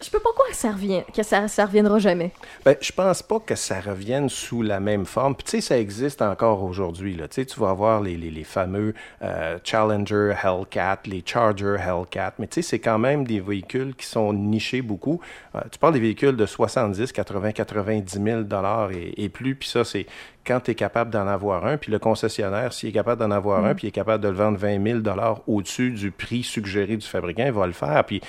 je 0.00 0.10
peux 0.10 0.20
pas 0.20 0.30
croire 0.32 0.48
que 0.48 0.56
ça 0.56 0.70
revient, 0.70 1.02
que 1.14 1.22
ça, 1.22 1.46
reviendra 1.64 1.98
jamais. 1.98 2.30
Ben, 2.64 2.76
je 2.80 2.92
pense 2.92 3.22
pas 3.22 3.40
que 3.40 3.54
ça 3.54 3.80
revienne 3.80 4.28
sous 4.28 4.62
la 4.62 4.78
même 4.78 5.06
forme. 5.06 5.34
Puis, 5.34 5.44
tu 5.44 5.50
sais, 5.50 5.60
ça 5.60 5.78
existe 5.78 6.22
encore 6.22 6.62
aujourd'hui. 6.62 7.16
là. 7.16 7.26
Tu 7.26 7.44
vas 7.56 7.70
avoir 7.70 8.00
les, 8.00 8.16
les, 8.16 8.30
les 8.30 8.44
fameux 8.44 8.94
euh, 9.22 9.58
Challenger 9.64 10.34
Hellcat, 10.42 11.00
les 11.06 11.22
Charger 11.24 11.76
Hellcat. 11.78 12.34
Mais 12.38 12.46
tu 12.46 12.54
sais, 12.54 12.62
c'est 12.62 12.78
quand 12.78 12.98
même 12.98 13.26
des 13.26 13.40
véhicules 13.40 13.94
qui 13.96 14.06
sont 14.06 14.32
nichés 14.32 14.82
beaucoup. 14.82 15.20
Euh, 15.54 15.60
tu 15.70 15.78
parles 15.78 15.94
des 15.94 16.00
véhicules 16.00 16.36
de 16.36 16.46
70, 16.46 17.12
80, 17.12 17.52
90 17.52 18.22
000 18.22 18.42
dollars 18.42 18.92
et, 18.92 19.14
et 19.16 19.28
plus. 19.28 19.56
Puis 19.56 19.68
ça, 19.68 19.84
c'est 19.84 20.06
quand 20.48 20.60
tu 20.60 20.70
es 20.70 20.74
capable 20.74 21.10
d'en 21.10 21.26
avoir 21.26 21.66
un, 21.66 21.76
puis 21.76 21.92
le 21.92 21.98
concessionnaire, 21.98 22.72
s'il 22.72 22.88
est 22.88 22.92
capable 22.92 23.20
d'en 23.20 23.30
avoir 23.30 23.62
un, 23.66 23.74
puis 23.74 23.86
il 23.86 23.88
est 23.88 23.92
capable 23.92 24.24
de 24.24 24.28
le 24.28 24.34
vendre 24.34 24.56
20 24.56 24.82
000 24.82 25.00
au-dessus 25.46 25.90
du 25.90 26.10
prix 26.10 26.42
suggéré 26.42 26.96
du 26.96 27.06
fabricant, 27.06 27.44
il 27.44 27.52
va 27.52 27.66
le 27.66 27.74
faire. 27.74 28.02
Puis 28.04 28.22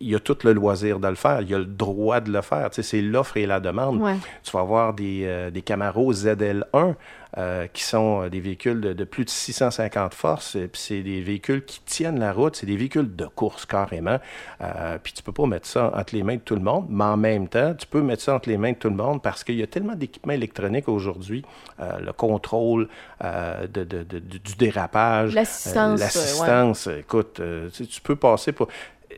il 0.00 0.14
a 0.14 0.18
tout 0.18 0.38
le 0.44 0.54
loisir 0.54 0.98
de 0.98 1.08
le 1.08 1.14
faire. 1.16 1.42
Il 1.42 1.54
a 1.54 1.58
le 1.58 1.66
droit 1.66 2.20
de 2.20 2.32
le 2.32 2.40
faire. 2.40 2.70
Tu 2.70 2.76
sais, 2.76 2.82
c'est 2.82 3.02
l'offre 3.02 3.36
et 3.36 3.44
la 3.44 3.60
demande. 3.60 4.00
Ouais. 4.00 4.16
Tu 4.42 4.52
vas 4.52 4.60
avoir 4.60 4.94
des, 4.94 5.24
euh, 5.26 5.50
des 5.50 5.60
Camaro 5.60 6.14
ZL1 6.14 6.94
euh, 7.38 7.66
qui 7.72 7.82
sont 7.84 8.22
euh, 8.22 8.28
des 8.28 8.40
véhicules 8.40 8.80
de, 8.80 8.92
de 8.92 9.04
plus 9.04 9.24
de 9.24 9.30
650 9.30 10.14
forces. 10.14 10.54
Et 10.56 10.68
Puis 10.68 10.80
c'est 10.80 11.02
des 11.02 11.20
véhicules 11.22 11.64
qui 11.64 11.80
tiennent 11.80 12.18
la 12.20 12.32
route. 12.32 12.56
C'est 12.56 12.66
des 12.66 12.76
véhicules 12.76 13.14
de 13.14 13.26
course 13.26 13.66
carrément. 13.66 14.18
Euh, 14.60 14.98
puis 15.02 15.12
tu 15.12 15.22
peux 15.22 15.32
pas 15.32 15.46
mettre 15.46 15.66
ça 15.66 15.92
entre 15.94 16.14
les 16.14 16.22
mains 16.22 16.36
de 16.36 16.40
tout 16.40 16.54
le 16.54 16.60
monde, 16.62 16.86
mais 16.88 17.04
en 17.04 17.16
même 17.16 17.48
temps, 17.48 17.74
tu 17.74 17.86
peux 17.86 18.00
mettre 18.02 18.22
ça 18.22 18.34
entre 18.34 18.48
les 18.48 18.56
mains 18.58 18.72
de 18.72 18.76
tout 18.78 18.88
le 18.90 18.96
monde 18.96 19.22
parce 19.22 19.44
qu'il 19.44 19.56
y 19.56 19.62
a 19.62 19.66
tellement 19.66 19.94
d'équipements 19.94 20.32
électroniques 20.34 20.88
aujourd'hui. 20.88 21.44
Euh, 21.80 21.98
le 21.98 22.12
contrôle 22.12 22.88
euh, 23.24 23.66
de, 23.66 23.84
de- 23.84 24.02
de- 24.02 24.18
du 24.18 24.54
dérapage. 24.58 25.34
L'assistance, 25.34 26.00
euh, 26.00 26.04
L'assistance. 26.04 26.86
Écoute, 26.86 27.40
euh, 27.40 27.68
tu, 27.70 27.86
tu 27.86 28.00
peux 28.00 28.16
passer 28.16 28.52
pour... 28.52 28.68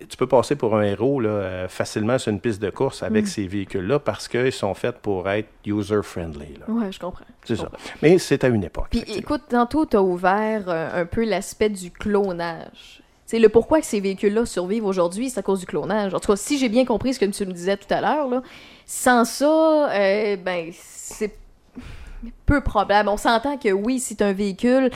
Tu 0.09 0.17
peux 0.17 0.27
passer 0.27 0.55
pour 0.57 0.77
un 0.77 0.83
héros 0.83 1.21
là, 1.21 1.29
euh, 1.31 1.69
facilement 1.69 2.19
sur 2.19 2.33
une 2.33 2.41
piste 2.41 2.61
de 2.61 2.71
course 2.71 3.03
avec 3.03 3.25
Mm. 3.25 3.29
ces 3.29 3.47
véhicules-là 3.47 3.99
parce 3.99 4.29
qu'ils 4.29 4.53
sont 4.53 4.75
faits 4.75 4.99
pour 4.99 5.29
être 5.29 5.49
user-friendly. 5.67 6.55
Ouais, 6.69 6.93
je 6.93 6.99
comprends. 7.01 7.25
C'est 7.45 7.57
ça. 7.57 7.65
comprends. 7.65 7.79
Mais 8.03 8.19
c'est 8.19 8.45
à 8.45 8.49
une 8.49 8.65
époque. 8.65 8.87
Puis 8.91 9.05
écoute, 9.17 9.43
tantôt, 9.49 9.87
tu 9.87 9.97
as 9.97 10.03
ouvert 10.03 10.65
euh, 10.69 11.03
un 11.03 11.07
peu 11.07 11.25
l'aspect 11.25 11.69
du 11.71 11.91
clonage. 11.91 13.03
C'est 13.27 13.39
le 13.39 13.49
pourquoi 13.51 13.81
que 13.81 13.87
ces 13.87 14.01
véhicules-là 14.01 14.47
survivent 14.47 14.87
aujourd'hui, 14.87 15.29
c'est 15.29 15.41
à 15.41 15.43
cause 15.43 15.61
du 15.61 15.67
clonage. 15.67 16.15
En 16.15 16.19
tout 16.21 16.33
cas, 16.33 16.37
si 16.37 16.59
j'ai 16.59 16.69
bien 16.71 16.85
compris 16.87 17.13
ce 17.15 17.21
que 17.21 17.27
tu 17.27 17.45
me 17.45 17.53
disais 17.53 17.77
tout 17.77 17.93
à 17.93 18.01
l'heure, 18.01 18.43
sans 18.87 19.25
ça, 19.27 19.91
euh, 19.93 20.37
ben, 20.37 20.71
c'est 20.73 21.37
peu 22.47 22.61
probable. 22.63 23.09
On 23.11 23.17
s'entend 23.19 23.59
que 23.59 23.71
oui, 23.71 23.99
c'est 24.01 24.23
un 24.23 24.33
véhicule 24.33 24.91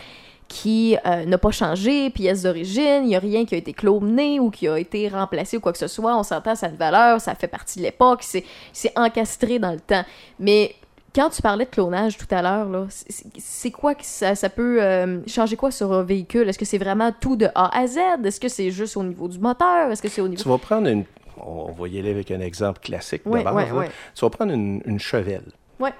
qui 0.52 0.96
euh, 1.06 1.24
n'a 1.24 1.38
pas 1.38 1.50
changé, 1.50 2.10
pièce 2.10 2.42
d'origine, 2.42 3.00
il 3.04 3.08
n'y 3.08 3.16
a 3.16 3.18
rien 3.18 3.46
qui 3.46 3.54
a 3.54 3.58
été 3.58 3.72
cloné 3.72 4.38
ou 4.38 4.50
qui 4.50 4.68
a 4.68 4.78
été 4.78 5.08
remplacé 5.08 5.56
ou 5.56 5.60
quoi 5.60 5.72
que 5.72 5.78
ce 5.78 5.86
soit. 5.88 6.14
On 6.16 6.22
s'entend, 6.22 6.54
ça 6.54 6.66
a 6.66 6.68
une 6.68 6.76
valeur, 6.76 7.20
ça 7.20 7.34
fait 7.34 7.48
partie 7.48 7.78
de 7.78 7.84
l'époque, 7.84 8.20
c'est 8.22 8.44
c'est 8.72 8.92
encastré 8.98 9.58
dans 9.58 9.72
le 9.72 9.80
temps. 9.80 10.04
Mais 10.38 10.74
quand 11.14 11.30
tu 11.30 11.40
parlais 11.42 11.64
de 11.64 11.70
clonage 11.70 12.16
tout 12.18 12.26
à 12.30 12.42
l'heure, 12.42 12.68
c'est- 12.88 13.70
quoi 13.70 13.94
que 13.94 14.04
ça, 14.04 14.34
ça 14.34 14.48
peut 14.50 14.82
euh, 14.82 15.20
changer 15.26 15.56
quoi 15.56 15.70
sur 15.70 15.92
un 15.92 16.02
véhicule? 16.02 16.48
Est-ce 16.48 16.58
que 16.58 16.64
c'est 16.64 16.78
vraiment 16.78 17.12
tout 17.18 17.36
de 17.36 17.46
A 17.54 17.76
à 17.78 17.86
Z? 17.86 17.98
Est-ce 18.24 18.40
que 18.40 18.48
c'est 18.48 18.70
juste 18.70 18.96
au 18.96 19.02
niveau 19.02 19.28
du 19.28 19.38
moteur? 19.38 19.90
Est-ce 19.90 20.02
que 20.02 20.08
c'est 20.08 20.20
au 20.20 20.28
niveau... 20.28 20.42
Tu 20.42 20.48
vas 20.48 20.58
prendre 20.58 20.88
une. 20.88 21.04
On 21.44 21.72
va 21.72 21.88
y 21.88 21.98
aller 21.98 22.10
avec 22.10 22.30
un 22.30 22.40
exemple 22.40 22.80
classique 22.80 23.22
là. 23.42 23.52
ouais. 23.64 23.70
Tu 24.14 24.24
vas 24.24 24.30
prendre 24.30 24.52
une, 24.52 24.80
une 24.84 24.98
chevelle. 25.00 25.44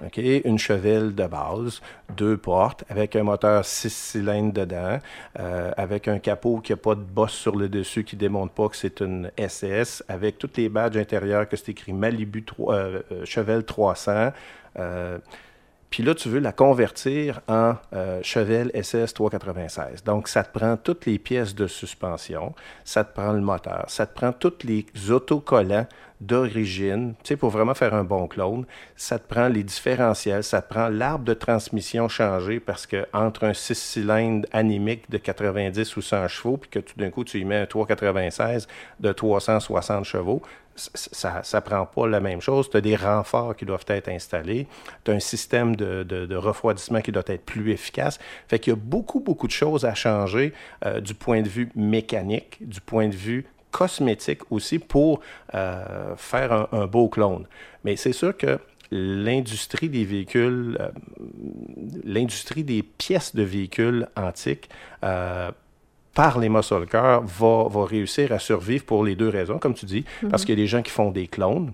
OK? 0.05 0.19
Une 0.19 0.59
chevelle 0.59 1.15
de 1.15 1.27
base, 1.27 1.81
deux 2.17 2.37
portes, 2.37 2.85
avec 2.89 3.17
un 3.17 3.23
moteur 3.23 3.65
six 3.65 3.93
cylindres 3.93 4.53
dedans, 4.53 4.99
euh, 5.39 5.71
avec 5.77 6.09
un 6.09 6.19
capot 6.19 6.61
qui 6.63 6.73
n'a 6.73 6.77
pas 6.77 6.95
de 6.95 7.01
bosse 7.01 7.33
sur 7.33 7.57
le 7.57 7.69
dessus, 7.69 8.05
qui 8.05 8.17
ne 8.17 8.21
démontre 8.21 8.53
pas 8.53 8.69
que 8.69 8.77
c'est 8.77 9.01
une 9.01 9.31
SS, 9.37 10.05
avec 10.09 10.39
tous 10.39 10.51
les 10.57 10.69
badges 10.69 10.97
intérieurs 10.97 11.49
que 11.49 11.57
c'est 11.57 11.71
écrit 11.71 11.93
Malibu 11.93 12.45
3, 12.45 12.75
euh, 12.75 13.03
euh, 13.13 13.25
Chevelle 13.25 13.65
300. 13.65 14.33
euh, 14.79 15.19
puis 15.91 16.03
là, 16.03 16.15
tu 16.15 16.31
veux 16.31 16.41
la 16.41 16.53
convertir 16.53 17.43
en 17.49 17.75
Chevelle 18.23 18.71
SS 18.75 19.13
396. 19.13 20.03
Donc, 20.05 20.27
ça 20.27 20.43
te 20.43 20.59
prend 20.59 20.79
toutes 20.79 21.05
les 21.05 21.19
pièces 21.19 21.55
de 21.55 21.67
suspension, 21.67 22.55
ça 22.83 23.05
te 23.05 23.13
prend 23.13 23.33
le 23.33 23.43
moteur, 23.43 23.85
ça 23.89 24.07
te 24.07 24.15
prend 24.15 24.33
tous 24.33 24.65
les 24.65 24.87
autocollants 25.11 25.87
d'origine, 26.27 27.15
tu 27.23 27.29
sais, 27.29 27.37
pour 27.37 27.51
vraiment 27.51 27.75
faire 27.75 27.95
un 27.95 28.05
bon 28.05 28.27
clone, 28.27 28.65
ça 28.97 29.19
te 29.19 29.27
prend 29.29 29.49
les 29.49 29.63
différentiels, 29.65 30.45
ça 30.45 30.63
te 30.63 30.73
prend 30.73 30.89
l'arbre 30.89 31.25
de 31.25 31.35
transmission 31.35 32.09
changé 32.09 32.61
parce 32.61 32.87
que 32.87 33.07
entre 33.13 33.45
un 33.45 33.55
6 33.55 33.75
cylindres 33.75 34.49
anémique 34.53 35.11
de 35.11 35.19
90 35.19 35.97
ou 35.97 36.03
100 36.03 36.29
chevaux, 36.29 36.57
puis 36.57 36.71
que 36.71 36.79
tout 36.79 36.95
d'un 36.97 37.11
coup, 37.11 37.25
tu 37.25 37.39
y 37.41 37.45
mets 37.45 37.57
un 37.59 37.67
396 37.67 38.67
de 39.01 39.13
360 39.13 40.05
chevaux, 40.05 40.43
ça 40.75 41.43
ça 41.43 41.61
prend 41.61 41.85
pas 41.85 42.07
la 42.07 42.21
même 42.21 42.41
chose. 42.41 42.71
Tu 42.71 42.77
as 42.79 42.81
des 42.81 42.97
renforts 42.97 43.55
qui 43.57 43.67
doivent 43.67 43.85
être 43.89 44.09
installés. 44.09 44.67
Tu 45.05 45.11
as 45.11 45.15
un 45.15 45.21
système 45.21 45.77
de, 45.77 46.03
de- 46.03 46.25
de 46.25 46.37
refroidissement 46.37 47.01
qui 47.03 47.13
doit 47.13 47.23
être 47.27 47.45
plus 47.45 47.71
efficace. 47.73 48.19
Fait 48.49 48.59
qu'il 48.59 48.73
y 48.73 48.77
a 48.77 48.79
beaucoup, 48.83 49.21
beaucoup 49.21 49.47
de 49.47 49.53
choses 49.53 49.85
à 49.85 49.95
changer 49.95 50.55
euh, 50.87 51.01
du 51.01 51.13
point 51.15 51.43
de 51.43 51.49
vue 51.49 51.69
mécanique, 51.75 52.57
du 52.67 52.81
point 52.81 53.09
de 53.09 53.15
vue 53.15 53.45
cosmétique 53.73 54.43
aussi 54.51 54.79
pour 54.79 55.21
euh, 55.55 56.15
faire 56.17 56.53
un, 56.53 56.69
un 56.73 56.87
beau 56.87 57.09
clone. 57.09 57.47
Mais 57.85 57.97
c'est 57.97 58.13
sûr 58.13 58.37
que 58.37 58.61
l'industrie 58.93 59.89
des 59.89 60.05
véhicules, 60.05 60.77
euh, 60.79 60.91
l'industrie 62.05 62.63
des 62.63 62.83
pièces 62.83 63.35
de 63.35 63.43
véhicules 63.43 64.07
antiques, 64.17 64.69
euh, 65.03 65.51
par 66.15 66.39
les 66.39 66.51
muscle 66.51 66.87
cars, 66.87 67.23
va, 67.23 67.69
va 67.69 67.85
réussir 67.87 68.33
à 68.33 68.39
survivre 68.39 68.85
pour 68.85 69.03
les 69.03 69.17
deux 69.17 69.31
raisons, 69.31 69.59
comme 69.59 69.73
tu 69.73 69.87
dis, 69.87 70.05
parce 70.29 70.45
qu'il 70.45 70.55
y 70.55 70.61
a 70.61 70.63
des 70.63 70.67
gens 70.67 70.83
qui 70.83 70.91
font 70.91 71.11
des 71.11 71.27
clones. 71.27 71.73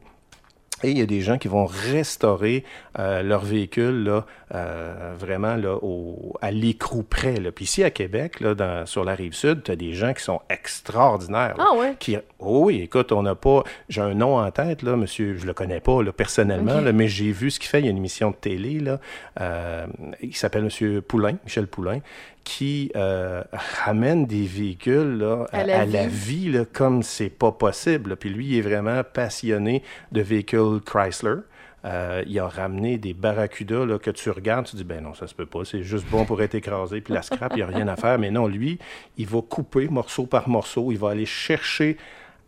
Et 0.84 0.90
il 0.92 0.98
y 0.98 1.02
a 1.02 1.06
des 1.06 1.20
gens 1.22 1.38
qui 1.38 1.48
vont 1.48 1.66
restaurer 1.66 2.62
euh, 3.00 3.22
leur 3.24 3.44
véhicule 3.44 4.04
là, 4.04 4.24
euh, 4.54 5.12
vraiment 5.18 5.56
là, 5.56 5.74
au, 5.82 6.34
à 6.40 6.52
l'écrou 6.52 7.02
près. 7.02 7.40
Là. 7.40 7.50
Puis 7.50 7.64
ici 7.64 7.82
à 7.82 7.90
Québec, 7.90 8.38
là, 8.40 8.54
dans- 8.54 8.86
sur 8.86 9.02
la 9.04 9.14
rive 9.16 9.32
sud, 9.34 9.64
tu 9.64 9.72
as 9.72 9.76
des 9.76 9.92
gens 9.94 10.14
qui 10.14 10.22
sont 10.22 10.40
extraordinaires. 10.48 11.56
là, 11.58 11.64
Ah 11.72 11.76
ouais? 11.76 11.94
qui, 11.98 12.16
oh 12.38 12.62
oui, 12.66 12.80
écoute, 12.82 13.10
on 13.12 13.22
n'a 13.24 13.34
pas. 13.34 13.64
J'ai 13.88 14.00
un 14.02 14.14
nom 14.14 14.38
en 14.38 14.50
tête, 14.52 14.82
là, 14.82 14.96
monsieur, 14.96 15.36
je 15.36 15.46
le 15.46 15.52
connais 15.52 15.80
pas 15.80 16.02
là, 16.02 16.12
personnellement, 16.12 16.80
là, 16.80 16.92
mais 16.92 17.08
j'ai 17.08 17.32
vu 17.32 17.50
ce 17.50 17.58
qu'il 17.58 17.68
fait. 17.68 17.80
Il 17.80 17.84
y 17.86 17.88
a 17.88 17.90
une 17.90 17.96
émission 17.96 18.30
de 18.30 18.36
télé, 18.36 18.78
là, 18.78 19.00
euh, 19.40 19.86
il 20.22 20.36
s'appelle 20.36 20.62
monsieur 20.62 21.00
Poulain, 21.02 21.36
Michel 21.44 21.66
Poulain, 21.66 21.98
qui 22.44 22.90
euh, 22.96 23.42
ramène 23.84 24.26
des 24.26 24.46
véhicules 24.46 25.18
là, 25.18 25.46
À 25.52 25.58
à, 25.58 25.64
la 25.64 25.80
à 25.80 25.84
la 25.86 26.06
vie. 26.06 26.50
là, 26.50 26.64
comme 26.64 27.02
c'est 27.02 27.28
pas 27.28 27.52
possible. 27.52 28.16
Puis 28.16 28.30
lui, 28.30 28.46
il 28.46 28.58
est 28.58 28.62
vraiment 28.62 29.02
passionné 29.04 29.82
de 30.12 30.20
véhicules 30.20 30.80
Chrysler. 30.84 31.36
Euh, 31.84 32.24
il 32.26 32.38
a 32.40 32.48
ramené 32.48 32.98
des 32.98 33.14
Barracuda 33.14 33.84
là, 33.86 33.98
que 33.98 34.10
tu 34.10 34.30
regardes, 34.30 34.66
tu 34.66 34.76
dis, 34.76 34.84
ben 34.84 35.02
non, 35.02 35.14
ça 35.14 35.28
se 35.28 35.34
peut 35.34 35.46
pas, 35.46 35.64
c'est 35.64 35.82
juste 35.84 36.06
bon 36.10 36.24
pour 36.24 36.42
être 36.42 36.56
écrasé, 36.56 37.00
puis 37.00 37.14
la 37.14 37.22
scrap, 37.22 37.52
il 37.52 37.56
n'y 37.56 37.62
a 37.62 37.66
rien 37.68 37.86
à 37.86 37.94
faire. 37.94 38.18
Mais 38.18 38.30
non, 38.32 38.48
lui, 38.48 38.78
il 39.16 39.26
va 39.26 39.40
couper 39.42 39.86
morceau 39.88 40.26
par 40.26 40.48
morceau, 40.48 40.90
il 40.90 40.98
va 40.98 41.10
aller 41.10 41.26
chercher 41.26 41.96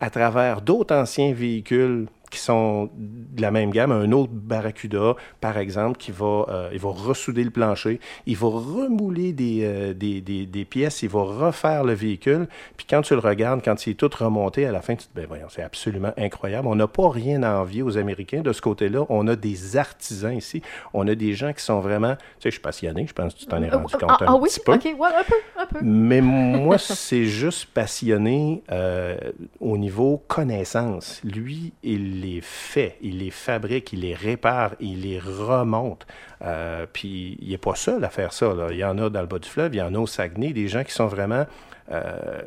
à 0.01 0.09
travers 0.09 0.61
d'autres 0.61 0.93
anciens 0.93 1.31
véhicules 1.31 2.07
qui 2.31 2.39
sont 2.39 2.89
de 2.97 3.41
la 3.41 3.51
même 3.51 3.69
gamme, 3.71 3.91
un 3.91 4.11
autre 4.11 4.31
Barracuda, 4.33 5.15
par 5.41 5.57
exemple, 5.57 5.97
qui 5.97 6.11
va, 6.11 6.45
euh, 6.49 6.69
il 6.73 6.79
va 6.79 6.89
ressouder 6.89 7.43
le 7.43 7.51
plancher, 7.51 7.99
il 8.25 8.37
va 8.37 8.47
remouler 8.47 9.33
des, 9.33 9.59
euh, 9.63 9.93
des, 9.93 10.21
des- 10.21 10.45
des 10.47 10.65
pièces, 10.65 11.03
il 11.03 11.09
va 11.09 11.21
refaire 11.21 11.83
le 11.83 11.93
véhicule, 11.93 12.47
puis 12.77 12.87
quand 12.89 13.01
tu 13.01 13.13
le 13.13 13.19
regardes, 13.19 13.61
quand 13.63 13.85
il 13.85 13.91
est 13.91 13.93
tout 13.95 14.09
remonté, 14.17 14.65
à 14.65 14.71
la 14.71 14.81
fin, 14.81 14.95
tu 14.95 15.03
te 15.07 15.09
dis, 15.09 15.09
ben 15.15 15.25
voyons, 15.27 15.47
c'est 15.49 15.61
absolument 15.61 16.13
incroyable. 16.17 16.67
On 16.67 16.75
n'a 16.75 16.87
pas 16.87 17.09
rien 17.09 17.43
à 17.43 17.57
envier 17.59 17.81
aux 17.83 17.97
Américains 17.97 18.41
de 18.41 18.53
ce 18.53 18.61
côté-là. 18.61 19.05
On 19.09 19.27
a 19.27 19.35
des 19.35 19.75
artisans 19.77 20.33
ici. 20.35 20.61
On 20.93 21.07
a 21.07 21.15
des 21.15 21.33
gens 21.33 21.51
qui 21.53 21.63
sont 21.63 21.81
vraiment, 21.81 22.15
tu 22.15 22.21
sais, 22.39 22.49
je 22.49 22.51
suis 22.51 22.59
passionné, 22.61 23.05
je 23.07 23.13
pense 23.13 23.33
que 23.33 23.39
tu 23.39 23.45
t'en 23.45 23.61
es 23.61 23.69
rendu 23.69 23.93
compte 23.93 24.03
ah, 24.07 24.17
un 24.21 24.25
ah 24.27 24.35
oui? 24.35 24.49
petit 24.49 24.61
peu. 24.61 24.73
Ok, 24.73 24.85
ouais, 24.85 25.09
un 25.17 25.23
peu, 25.23 25.35
un 25.57 25.65
peu. 25.65 25.79
Mais 25.83 26.21
moi, 26.21 26.77
c'est 26.77 27.25
juste 27.25 27.65
passionné 27.73 28.63
euh, 28.71 29.17
au 29.59 29.77
niveau 29.77 30.23
connaissance. 30.27 31.19
Lui, 31.25 31.73
il 31.83 32.20
les 32.21 32.41
fait, 32.41 32.97
il 33.01 33.19
les 33.19 33.31
fabrique, 33.31 33.93
il 33.93 34.01
les 34.01 34.15
répare, 34.15 34.75
il 34.79 35.01
les 35.01 35.19
remonte. 35.19 36.05
Euh, 36.41 36.85
puis 36.91 37.37
il 37.41 37.49
n'est 37.49 37.57
pas 37.57 37.75
seul 37.75 38.03
à 38.03 38.09
faire 38.09 38.33
ça. 38.33 38.53
Il 38.71 38.77
y 38.77 38.85
en 38.85 38.97
a 38.97 39.09
dans 39.09 39.21
le 39.21 39.27
bas 39.27 39.39
du 39.39 39.49
fleuve, 39.49 39.73
il 39.75 39.77
y 39.77 39.81
en 39.81 39.93
a 39.93 39.99
au 39.99 40.07
Saguenay, 40.07 40.53
des 40.53 40.67
gens 40.67 40.83
qui 40.83 40.91
sont 40.91 41.07
vraiment 41.07 41.45
euh, 41.91 42.41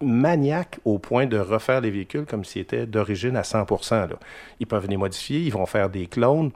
maniaques 0.00 0.78
au 0.84 0.98
point 0.98 1.26
de 1.26 1.38
refaire 1.38 1.80
les 1.80 1.90
véhicules 1.90 2.24
comme 2.24 2.44
s'ils 2.44 2.62
étaient 2.62 2.86
d'origine 2.86 3.36
à 3.36 3.44
100 3.44 3.66
là. 3.90 4.08
Ils 4.58 4.66
peuvent 4.66 4.88
les 4.88 4.96
modifier, 4.96 5.40
ils 5.40 5.52
vont 5.52 5.66
faire 5.66 5.90
des 5.90 6.06
clones. 6.06 6.50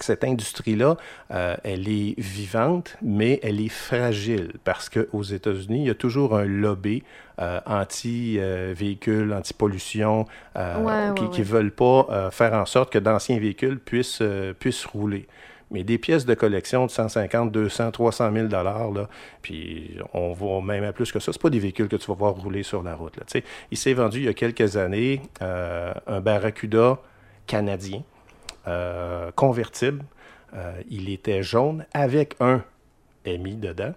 Cette 0.00 0.24
industrie-là, 0.24 0.96
euh, 1.30 1.56
elle 1.62 1.88
est 1.88 2.18
vivante, 2.18 2.96
mais 3.02 3.38
elle 3.42 3.60
est 3.60 3.68
fragile 3.68 4.52
parce 4.64 4.88
qu'aux 4.88 5.22
États-Unis, 5.22 5.80
il 5.80 5.86
y 5.86 5.90
a 5.90 5.94
toujours 5.94 6.36
un 6.36 6.44
lobby 6.44 7.02
euh, 7.40 7.60
anti-véhicule, 7.66 9.32
anti-pollution, 9.34 10.26
euh, 10.56 10.82
Ouais, 10.82 11.14
qui 11.14 11.24
ne 11.24 11.28
ouais. 11.28 11.42
veut 11.42 11.70
pas 11.70 12.30
faire 12.30 12.54
en 12.54 12.64
sorte 12.64 12.92
que 12.92 12.98
d'anciens 12.98 13.38
véhicules 13.38 13.78
puissent, 13.78 14.22
puissent 14.58 14.86
rouler. 14.86 15.26
Mais 15.70 15.82
des 15.82 15.98
pièces 15.98 16.24
de 16.24 16.34
collection 16.34 16.86
de 16.86 16.90
150, 16.90 17.50
200, 17.50 17.90
300 17.90 18.32
000 18.32 18.46
dollars, 18.48 18.90
puis 19.42 19.98
on 20.12 20.32
va 20.32 20.60
même 20.60 20.84
à 20.84 20.92
plus 20.92 21.10
que 21.10 21.18
ça. 21.18 21.32
C'est 21.32 21.42
pas 21.42 21.50
des 21.50 21.58
véhicules 21.58 21.88
que 21.88 21.96
tu 21.96 22.06
vas 22.06 22.14
voir 22.14 22.34
rouler 22.34 22.62
sur 22.62 22.82
la 22.82 22.94
route. 22.94 23.16
Là, 23.16 23.40
il 23.70 23.76
s'est 23.76 23.94
vendu 23.94 24.18
il 24.18 24.24
y 24.24 24.28
a 24.28 24.34
quelques 24.34 24.76
années 24.76 25.20
un 25.40 26.20
Barracuda 26.20 26.98
canadien 27.46 28.02
euh, 28.66 29.30
convertible. 29.32 30.04
Euh, 30.54 30.72
il 30.88 31.10
était 31.10 31.42
jaune 31.42 31.84
avec 31.92 32.36
un 32.40 32.62
MI 33.26 33.56
dedans. 33.56 33.94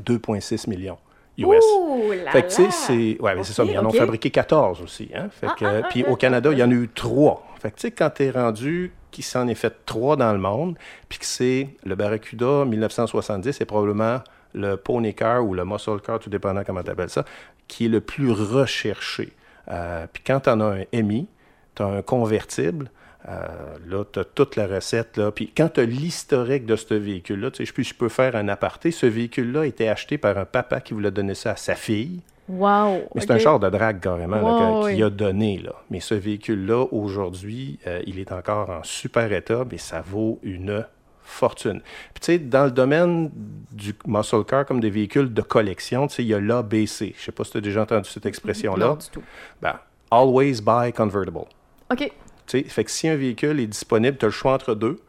2,6 0.00 0.68
millions 0.68 0.98
US. 1.38 1.64
Ouh 1.78 2.12
là 2.12 2.30
Fait 2.30 2.42
que, 2.42 2.48
tu 2.48 2.54
sais, 2.54 2.70
c'est. 2.70 3.20
Ouais, 3.20 3.34
mais 3.34 3.44
c'est 3.44 3.52
ça. 3.52 3.64
Mais 3.64 3.72
ils 3.72 3.78
en 3.78 3.86
ont 3.86 3.90
fabriqué 3.90 4.30
14 4.30 4.82
aussi. 4.82 5.10
Hein? 5.14 5.28
Fait 5.30 5.46
Ah, 5.48 5.54
que, 5.58 5.64
ah, 5.64 5.80
ah, 5.84 5.88
puis 5.88 6.04
au 6.04 6.16
Canada, 6.16 6.50
il 6.52 6.58
y 6.58 6.62
en 6.62 6.70
a 6.70 6.74
eu 6.74 6.88
trois. 6.88 7.46
Fait 7.60 7.70
que, 7.70 7.76
tu 7.76 7.82
sais, 7.82 7.90
quand 7.90 8.10
tu 8.10 8.24
es 8.24 8.30
rendu 8.30 8.92
qui 9.10 9.22
s'en 9.22 9.48
est 9.48 9.54
fait 9.54 9.74
trois 9.86 10.16
dans 10.16 10.32
le 10.32 10.38
monde, 10.38 10.76
puis 11.08 11.18
que 11.18 11.24
c'est 11.24 11.68
le 11.84 11.94
Barracuda 11.94 12.66
1970 12.66 13.60
et 13.60 13.64
probablement 13.64 14.20
le 14.52 14.76
Pony 14.76 15.14
Car 15.14 15.44
ou 15.44 15.54
le 15.54 15.64
Muscle 15.64 16.00
Car, 16.04 16.18
tout 16.18 16.28
dépendant 16.28 16.62
comment 16.64 16.82
tu 16.82 16.90
appelles 16.90 17.10
ça, 17.10 17.24
qui 17.66 17.86
est 17.86 17.88
le 17.88 18.00
plus 18.02 18.30
recherché. 18.30 19.32
Euh, 19.68 20.06
puis 20.12 20.22
quand 20.26 20.40
tu 20.40 20.50
en 20.50 20.60
as 20.60 20.64
un 20.92 21.02
MI, 21.02 21.28
tu 21.74 21.82
as 21.82 21.86
un 21.86 22.02
convertible, 22.02 22.90
euh, 23.28 23.76
là, 23.88 24.04
tu 24.10 24.20
as 24.20 24.24
toute 24.24 24.56
la 24.56 24.66
recette. 24.66 25.16
Là. 25.16 25.30
Puis 25.30 25.52
quand 25.56 25.68
tu 25.74 25.80
as 25.80 25.84
l'historique 25.84 26.64
de 26.64 26.76
ce 26.76 26.94
véhicule-là, 26.94 27.50
tu 27.50 27.58
sais, 27.58 27.64
je, 27.64 27.74
peux, 27.74 27.82
je 27.82 27.94
peux 27.94 28.08
faire 28.08 28.36
un 28.36 28.48
aparté. 28.48 28.90
Ce 28.90 29.06
véhicule-là 29.06 29.62
a 29.62 29.66
été 29.66 29.88
acheté 29.88 30.18
par 30.18 30.38
un 30.38 30.44
papa 30.44 30.80
qui 30.80 30.94
voulait 30.94 31.10
donner 31.10 31.34
ça 31.34 31.52
à 31.52 31.56
sa 31.56 31.74
fille. 31.74 32.20
Wow! 32.48 33.08
Mais 33.14 33.20
c'est 33.20 33.32
un 33.32 33.38
char 33.38 33.58
de 33.58 33.68
drague 33.68 34.00
carrément 34.00 34.84
qu'il 34.84 35.02
a 35.02 35.10
donné. 35.10 35.58
Là. 35.58 35.72
Mais 35.90 35.98
ce 35.98 36.14
véhicule-là, 36.14 36.86
aujourd'hui, 36.92 37.80
euh, 37.86 38.00
il 38.06 38.20
est 38.20 38.30
encore 38.30 38.70
en 38.70 38.84
super 38.84 39.32
état, 39.32 39.64
mais 39.68 39.78
ça 39.78 40.00
vaut 40.00 40.38
une 40.44 40.84
fortune. 41.24 41.80
Puis 42.14 42.20
tu 42.20 42.26
sais, 42.26 42.38
dans 42.38 42.66
le 42.66 42.70
domaine 42.70 43.32
du 43.72 43.94
muscle 44.06 44.44
car 44.44 44.64
comme 44.64 44.78
des 44.78 44.90
véhicules 44.90 45.34
de 45.34 45.42
collection, 45.42 46.06
tu 46.06 46.14
sais, 46.14 46.22
il 46.22 46.28
y 46.28 46.34
a 46.34 46.40
l'ABC. 46.40 47.14
Je 47.18 47.24
sais 47.24 47.32
pas 47.32 47.42
si 47.42 47.50
tu 47.50 47.58
as 47.58 47.60
déjà 47.60 47.82
entendu 47.82 48.08
cette 48.08 48.26
expression-là. 48.26 48.86
Non, 48.86 48.94
du 48.94 49.08
tout. 49.10 49.24
Ben, 49.60 49.74
always 50.12 50.60
buy 50.60 50.92
convertible. 50.92 51.46
OK. 51.90 52.12
Fait 52.46 52.84
que 52.84 52.90
si 52.90 53.08
un 53.08 53.16
véhicule 53.16 53.60
est 53.60 53.66
disponible, 53.66 54.16
tu 54.16 54.24
as 54.24 54.28
le 54.28 54.32
choix 54.32 54.52
entre 54.54 54.74
deux. 54.74 55.00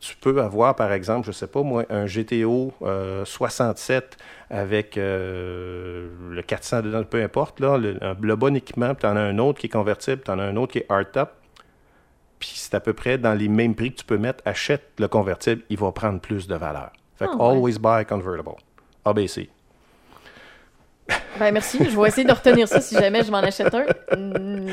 Tu 0.00 0.16
peux 0.16 0.40
avoir, 0.42 0.76
par 0.76 0.92
exemple, 0.92 1.26
je 1.26 1.32
sais 1.32 1.46
pas 1.46 1.62
moi, 1.62 1.84
un 1.88 2.04
GTO 2.04 2.72
euh, 2.82 3.24
67 3.24 4.18
avec 4.50 4.98
euh, 4.98 6.08
le 6.30 6.42
400 6.42 6.82
dedans, 6.82 7.04
peu 7.04 7.22
importe, 7.22 7.58
là, 7.60 7.78
le, 7.78 8.36
bon 8.36 8.54
équipement, 8.54 8.94
puis 8.94 9.00
tu 9.00 9.06
en 9.06 9.16
as 9.16 9.20
un 9.20 9.38
autre 9.38 9.60
qui 9.60 9.66
est 9.66 9.70
convertible, 9.70 10.20
tu 10.22 10.30
en 10.30 10.38
as 10.38 10.42
un 10.44 10.56
autre 10.56 10.72
qui 10.72 10.78
est 10.78 10.86
hardtop. 10.90 11.30
Puis 12.38 12.52
c'est 12.56 12.74
à 12.74 12.80
peu 12.80 12.92
près 12.92 13.16
dans 13.16 13.32
les 13.32 13.48
mêmes 13.48 13.74
prix 13.74 13.92
que 13.92 14.00
tu 14.00 14.04
peux 14.04 14.18
mettre. 14.18 14.42
Achète 14.44 14.82
le 14.98 15.08
convertible, 15.08 15.62
il 15.70 15.78
va 15.78 15.90
prendre 15.92 16.20
plus 16.20 16.46
de 16.46 16.54
valeur. 16.54 16.90
Fait 17.16 17.26
que 17.26 17.30
Ah, 17.32 17.36
ouais. 17.36 17.56
always 17.56 17.78
buy 17.78 18.04
convertible. 18.04 18.56
ABC. 19.06 19.48
Ben 21.38 21.52
merci, 21.52 21.78
je 21.78 21.98
vais 21.98 22.08
essayer 22.08 22.26
de 22.26 22.32
retenir 22.32 22.68
ça 22.68 22.80
si 22.80 22.94
jamais 22.94 23.22
je 23.24 23.30
m'en 23.30 23.38
achète 23.38 23.74
un. 23.74 23.84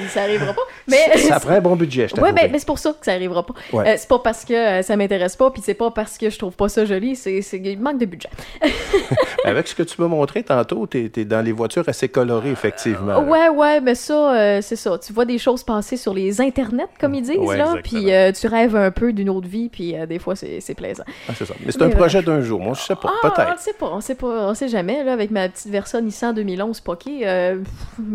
Ça 0.10 0.24
arrivera 0.24 0.54
pas. 0.54 0.62
Mais 0.88 1.18
Ça 1.18 1.39
prend 1.39 1.52
un 1.52 1.62
bon 1.62 1.76
budget, 1.76 2.08
je 2.08 2.16
Ouais, 2.16 2.22
t'avoue. 2.30 2.36
ben, 2.36 2.49
mais 2.52 2.60
c'est 2.60 2.66
pour 2.66 2.80
ça 2.80 2.91
que 2.91 3.06
ça 3.06 3.12
arrivera 3.14 3.45
pas. 3.45 3.54
Ouais. 3.74 3.89
Euh, 3.89 3.95
c'est 3.97 4.08
pas 4.10 4.20
parce 4.20 4.43
que 4.45 4.54
euh, 4.54 4.82
ça 4.82 4.95
m'intéresse 4.95 5.36
pas, 5.36 5.52
puis 5.52 5.62
c'est 5.64 5.74
pas 5.74 5.91
parce 5.91 6.18
que 6.18 6.30
je 6.30 6.38
trouve 6.38 6.54
pas 6.56 6.70
ça 6.70 6.86
joli, 6.86 7.16
c'est 7.16 7.39
il 7.54 7.80
manque 7.80 7.99
de 7.99 8.06
budget. 8.06 8.30
Avec 9.45 9.68
ce 9.68 9.76
que 9.76 9.84
tu 9.84 10.02
m'as 10.02 10.08
montré 10.08 10.43
tantôt, 10.43 10.88
tu 10.88 11.12
es, 11.16 11.26
dans 11.26 11.41
les 11.43 11.52
voitures 11.52 11.84
assez 11.88 12.10
colorées, 12.10 12.52
effectivement. 12.52 13.14
là. 13.14 13.20
Ouais, 13.22 13.49
ouais, 13.49 13.82
mais 13.82 13.95
ça, 13.95 14.34
euh, 14.36 14.60
c'est 14.62 14.76
ça. 14.76 14.97
Tu 14.97 15.14
vois 15.14 15.26
des 15.26 15.38
choses 15.38 15.64
passer 15.64 15.97
sur 15.97 16.14
les 16.14 16.41
internets, 16.41 16.88
comme 16.99 17.14
ils 17.16 17.22
disent, 17.24 17.38
Ouais, 17.38 17.58
là, 17.58 17.76
puis 17.84 18.12
euh, 18.12 18.32
tu 18.32 18.47
rêves 18.47 18.76
un 18.76 18.91
peu 18.91 19.14
d'une 19.14 19.30
autre 19.30 19.47
vie, 19.47 19.70
puis 19.70 19.95
euh, 19.97 20.06
des 20.06 20.20
fois, 20.20 20.36
c'est 20.36 20.76
plaisant. 20.76 21.04
Ah, 21.30 21.34
c'est 21.38 21.45
ça. 21.45 21.54
Mais 21.66 21.72
c'est 21.72 21.82
un 21.82 21.88
Mais 21.88 21.95
projet 21.95 22.22
d'un 22.22 22.41
jour. 22.41 22.60
Moi, 22.60 22.74
je 22.76 22.82
sais 22.82 22.95
pas. 22.95 23.12
Ah, 23.24 23.28
on 23.28 23.30
Peut-être. 23.30 23.60
sait 23.60 23.74
pas, 23.74 23.89
on 23.91 24.02
sait 24.02 24.16
pas, 24.16 24.28
on 24.49 24.54
sait 24.54 24.68
jamais, 24.68 25.04
là, 25.04 25.14
avec 25.14 25.32
ma 25.32 25.49
petite 25.49 25.68
Versa 25.72 26.02
Nissan 26.02 26.34
2011 26.34 26.80
Poké, 26.82 27.22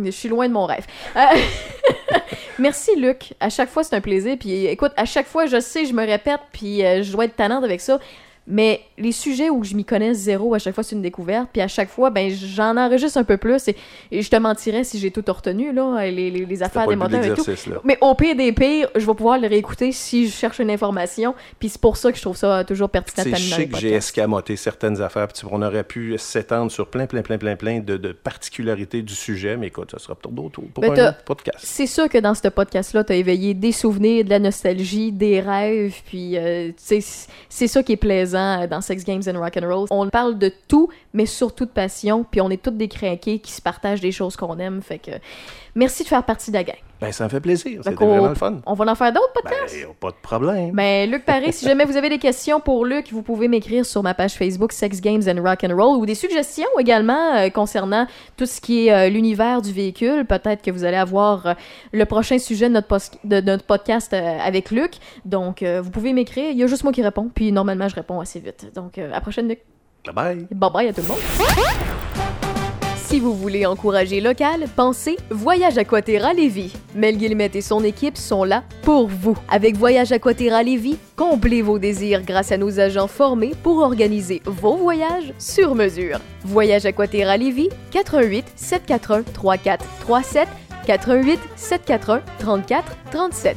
je 0.04 0.10
suis 0.10 0.28
loin 0.28 0.48
de 0.48 0.52
mon 0.52 0.66
rêve. 0.66 0.86
Merci, 2.58 2.96
Luc. 2.96 3.34
À 3.40 3.50
chaque 3.50 3.68
fois, 3.68 3.84
c'est 3.84 3.94
un 3.94 4.00
plaisir. 4.00 4.36
Puis 4.38 4.66
écoute, 4.66 4.92
à 4.96 5.04
chaque 5.04 5.26
fois, 5.26 5.46
je 5.46 5.60
sais, 5.60 5.84
je 5.84 5.92
me 5.92 6.04
répète, 6.04 6.40
puis 6.52 6.84
euh, 6.84 7.02
je 7.02 7.12
dois 7.12 7.26
être 7.26 7.36
tannante 7.36 7.64
avec 7.64 7.80
ça. 7.80 7.98
Mais 8.48 8.80
les 8.96 9.10
sujets 9.12 9.50
où 9.50 9.64
je 9.64 9.74
m'y 9.74 9.84
connais 9.84 10.14
zéro, 10.14 10.54
à 10.54 10.58
chaque 10.60 10.74
fois, 10.74 10.84
c'est 10.84 10.94
une 10.94 11.02
découverte. 11.02 11.48
Puis 11.52 11.60
à 11.60 11.66
chaque 11.68 11.88
fois, 11.88 12.10
ben, 12.10 12.30
j'en 12.30 12.76
enregistre 12.76 13.18
un 13.18 13.24
peu 13.24 13.36
plus. 13.36 13.66
Et, 13.68 13.76
et 14.12 14.22
je 14.22 14.30
te 14.30 14.36
mentirais 14.36 14.84
si 14.84 15.00
j'ai 15.00 15.10
tout 15.10 15.24
retenu, 15.26 15.72
là, 15.72 16.04
les, 16.08 16.30
les, 16.30 16.30
les 16.30 16.46
C'était 16.54 16.62
affaires 16.64 16.86
des 16.86 16.94
moteurs 16.96 17.24
et 17.24 17.34
tout. 17.34 17.44
là. 17.70 17.80
Mais 17.82 17.98
au 18.00 18.14
pire 18.14 18.36
des 18.36 18.52
pires, 18.52 18.88
je 18.94 19.04
vais 19.04 19.14
pouvoir 19.14 19.38
le 19.40 19.48
réécouter 19.48 19.90
si 19.90 20.28
je 20.28 20.32
cherche 20.32 20.60
une 20.60 20.70
information. 20.70 21.34
Puis 21.58 21.70
c'est 21.70 21.80
pour 21.80 21.96
ça 21.96 22.12
que 22.12 22.16
je 22.18 22.22
trouve 22.22 22.36
ça 22.36 22.62
toujours 22.62 22.88
pertinent 22.88 23.24
Tu 23.24 23.34
sais 23.36 23.58
les 23.58 23.68
que 23.68 23.78
j'ai 23.78 23.92
escamoté 23.94 24.54
certaines 24.54 25.02
affaires, 25.02 25.26
puis 25.26 25.40
tu- 25.40 25.46
on 25.50 25.60
aurait 25.62 25.82
pu 25.84 26.14
s'étendre 26.16 26.70
sur 26.70 26.86
plein, 26.88 27.06
plein, 27.06 27.22
plein, 27.22 27.38
plein, 27.38 27.56
plein 27.56 27.80
de, 27.80 27.96
de 27.96 28.12
particularités 28.12 29.02
du 29.02 29.14
sujet, 29.14 29.56
mais 29.56 29.66
écoute, 29.68 29.90
ça 29.90 29.98
sera 29.98 30.14
pour 30.14 30.30
d'autres 30.30 30.60
pour 30.72 30.82
Ben, 30.82 30.92
un 30.92 31.08
autre 31.08 31.24
podcast. 31.24 31.58
C'est 31.62 31.86
sûr 31.86 32.08
que 32.08 32.18
dans 32.18 32.34
ce 32.34 32.46
podcast-là, 32.46 33.02
t'as 33.02 33.14
éveillé 33.16 33.54
des 33.54 33.72
souvenirs, 33.72 34.24
de 34.24 34.30
la 34.30 34.38
nostalgie, 34.38 35.10
des 35.10 35.40
rêves, 35.40 35.94
puis 36.06 36.36
euh, 36.36 36.70
tu 36.88 37.02
c'est 37.48 37.66
ça 37.66 37.82
qui 37.82 37.92
est 37.92 37.96
plaisant 37.96 38.35
euh, 38.36 38.66
dans 38.66 38.80
Sex 38.80 39.04
Games 39.04 39.22
and 39.26 39.38
Rock 39.38 39.58
and 39.60 39.66
Roll. 39.66 39.86
On 39.90 40.08
parle 40.08 40.38
de 40.38 40.52
tout, 40.68 40.88
mais 41.12 41.26
surtout 41.26 41.64
de 41.64 41.70
passion, 41.70 42.24
puis 42.24 42.40
on 42.40 42.50
est 42.50 42.62
tous 42.62 42.70
des 42.70 42.88
crinqués 42.88 43.38
qui 43.38 43.52
se 43.52 43.62
partagent 43.62 44.00
des 44.00 44.12
choses 44.12 44.36
qu'on 44.36 44.58
aime, 44.58 44.82
fait 44.82 44.98
que 44.98 45.12
merci 45.74 46.02
de 46.02 46.08
faire 46.08 46.24
partie 46.24 46.50
de 46.50 46.56
la 46.56 46.64
gang. 46.64 46.76
Ben, 47.00 47.12
ça 47.12 47.24
me 47.24 47.28
fait 47.28 47.40
plaisir. 47.40 47.80
C'était 47.84 47.94
vraiment 47.94 48.28
le 48.28 48.34
fun. 48.34 48.60
On 48.64 48.72
va 48.72 48.90
en 48.90 48.94
faire 48.94 49.12
d'autres 49.12 49.32
Ben, 49.34 49.42
podcasts? 49.50 49.86
pas 50.00 50.10
de 50.10 50.16
problème. 50.22 50.70
Ben, 50.72 51.10
Luc 51.10 51.24
Paré, 51.26 51.52
si 51.52 51.66
jamais 51.66 51.84
vous 51.84 51.96
avez 51.96 52.08
des 52.08 52.18
questions 52.18 52.58
pour 52.58 52.86
Luc, 52.86 53.12
vous 53.12 53.22
pouvez 53.22 53.48
m'écrire 53.48 53.84
sur 53.84 54.02
ma 54.02 54.14
page 54.14 54.32
Facebook 54.34 54.72
Sex 54.72 55.00
Games 55.00 55.22
and 55.28 55.42
Rock 55.42 55.64
and 55.64 55.76
Roll 55.76 55.98
ou 55.98 56.06
des 56.06 56.14
suggestions 56.14 56.66
également 56.78 57.34
euh, 57.36 57.50
concernant 57.50 58.06
tout 58.36 58.46
ce 58.46 58.60
qui 58.60 58.86
est 58.88 58.92
euh, 58.92 59.08
l'univers 59.10 59.60
du 59.60 59.72
véhicule. 59.72 60.24
Peut-être 60.24 60.62
que 60.62 60.70
vous 60.70 60.84
allez 60.84 60.96
avoir 60.96 61.46
euh, 61.46 61.54
le 61.92 62.04
prochain 62.06 62.38
sujet 62.38 62.68
de 62.68 62.74
notre, 62.74 62.98
de 63.24 63.40
notre 63.42 63.64
podcast 63.64 64.14
avec 64.14 64.70
Luc. 64.70 64.94
Donc, 65.24 65.62
vous 65.62 65.90
pouvez 65.90 66.12
m'écrire. 66.12 66.50
Il 66.50 66.56
y 66.58 66.62
a 66.62 66.66
juste 66.66 66.82
moi 66.84 66.92
qui 66.92 67.02
réponds. 67.02 67.30
Puis, 67.34 67.52
normalement, 67.52 67.88
je 67.88 67.94
réponds 67.94 68.20
assez 68.20 68.40
vite. 68.40 68.72
Donc, 68.74 68.98
à 68.98 69.06
la 69.06 69.20
prochaine, 69.20 69.48
Luc. 69.48 69.60
Bye 70.06 70.14
bye. 70.14 70.46
Bye 70.50 70.70
bye 70.72 70.88
à 70.88 70.92
tout 70.92 71.02
le 71.02 71.08
monde. 71.08 72.05
Si 73.06 73.20
vous 73.20 73.34
voulez 73.34 73.66
encourager 73.66 74.20
local, 74.20 74.64
pensez 74.74 75.16
Voyage 75.30 75.78
Aquaterra 75.78 76.32
Lévis. 76.32 76.72
Mel 76.96 77.16
Guillemette 77.16 77.54
et 77.54 77.60
son 77.60 77.84
équipe 77.84 78.16
sont 78.16 78.42
là 78.42 78.64
pour 78.82 79.06
vous. 79.06 79.38
Avec 79.48 79.76
Voyage 79.76 80.10
Aquaterra 80.10 80.64
Lévis, 80.64 80.98
comblez 81.14 81.62
vos 81.62 81.78
désirs 81.78 82.22
grâce 82.22 82.50
à 82.50 82.56
nos 82.56 82.80
agents 82.80 83.06
formés 83.06 83.52
pour 83.62 83.78
organiser 83.78 84.42
vos 84.44 84.74
voyages 84.76 85.32
sur 85.38 85.76
mesure. 85.76 86.18
Voyage 86.44 86.84
Aquaterra 86.84 87.36
Lévis, 87.36 87.68
88 87.92 88.44
741 88.56 89.22
3437 89.32 90.48
88 90.84 91.38
741 91.54 92.22
34 92.40 92.96
37. 93.12 93.56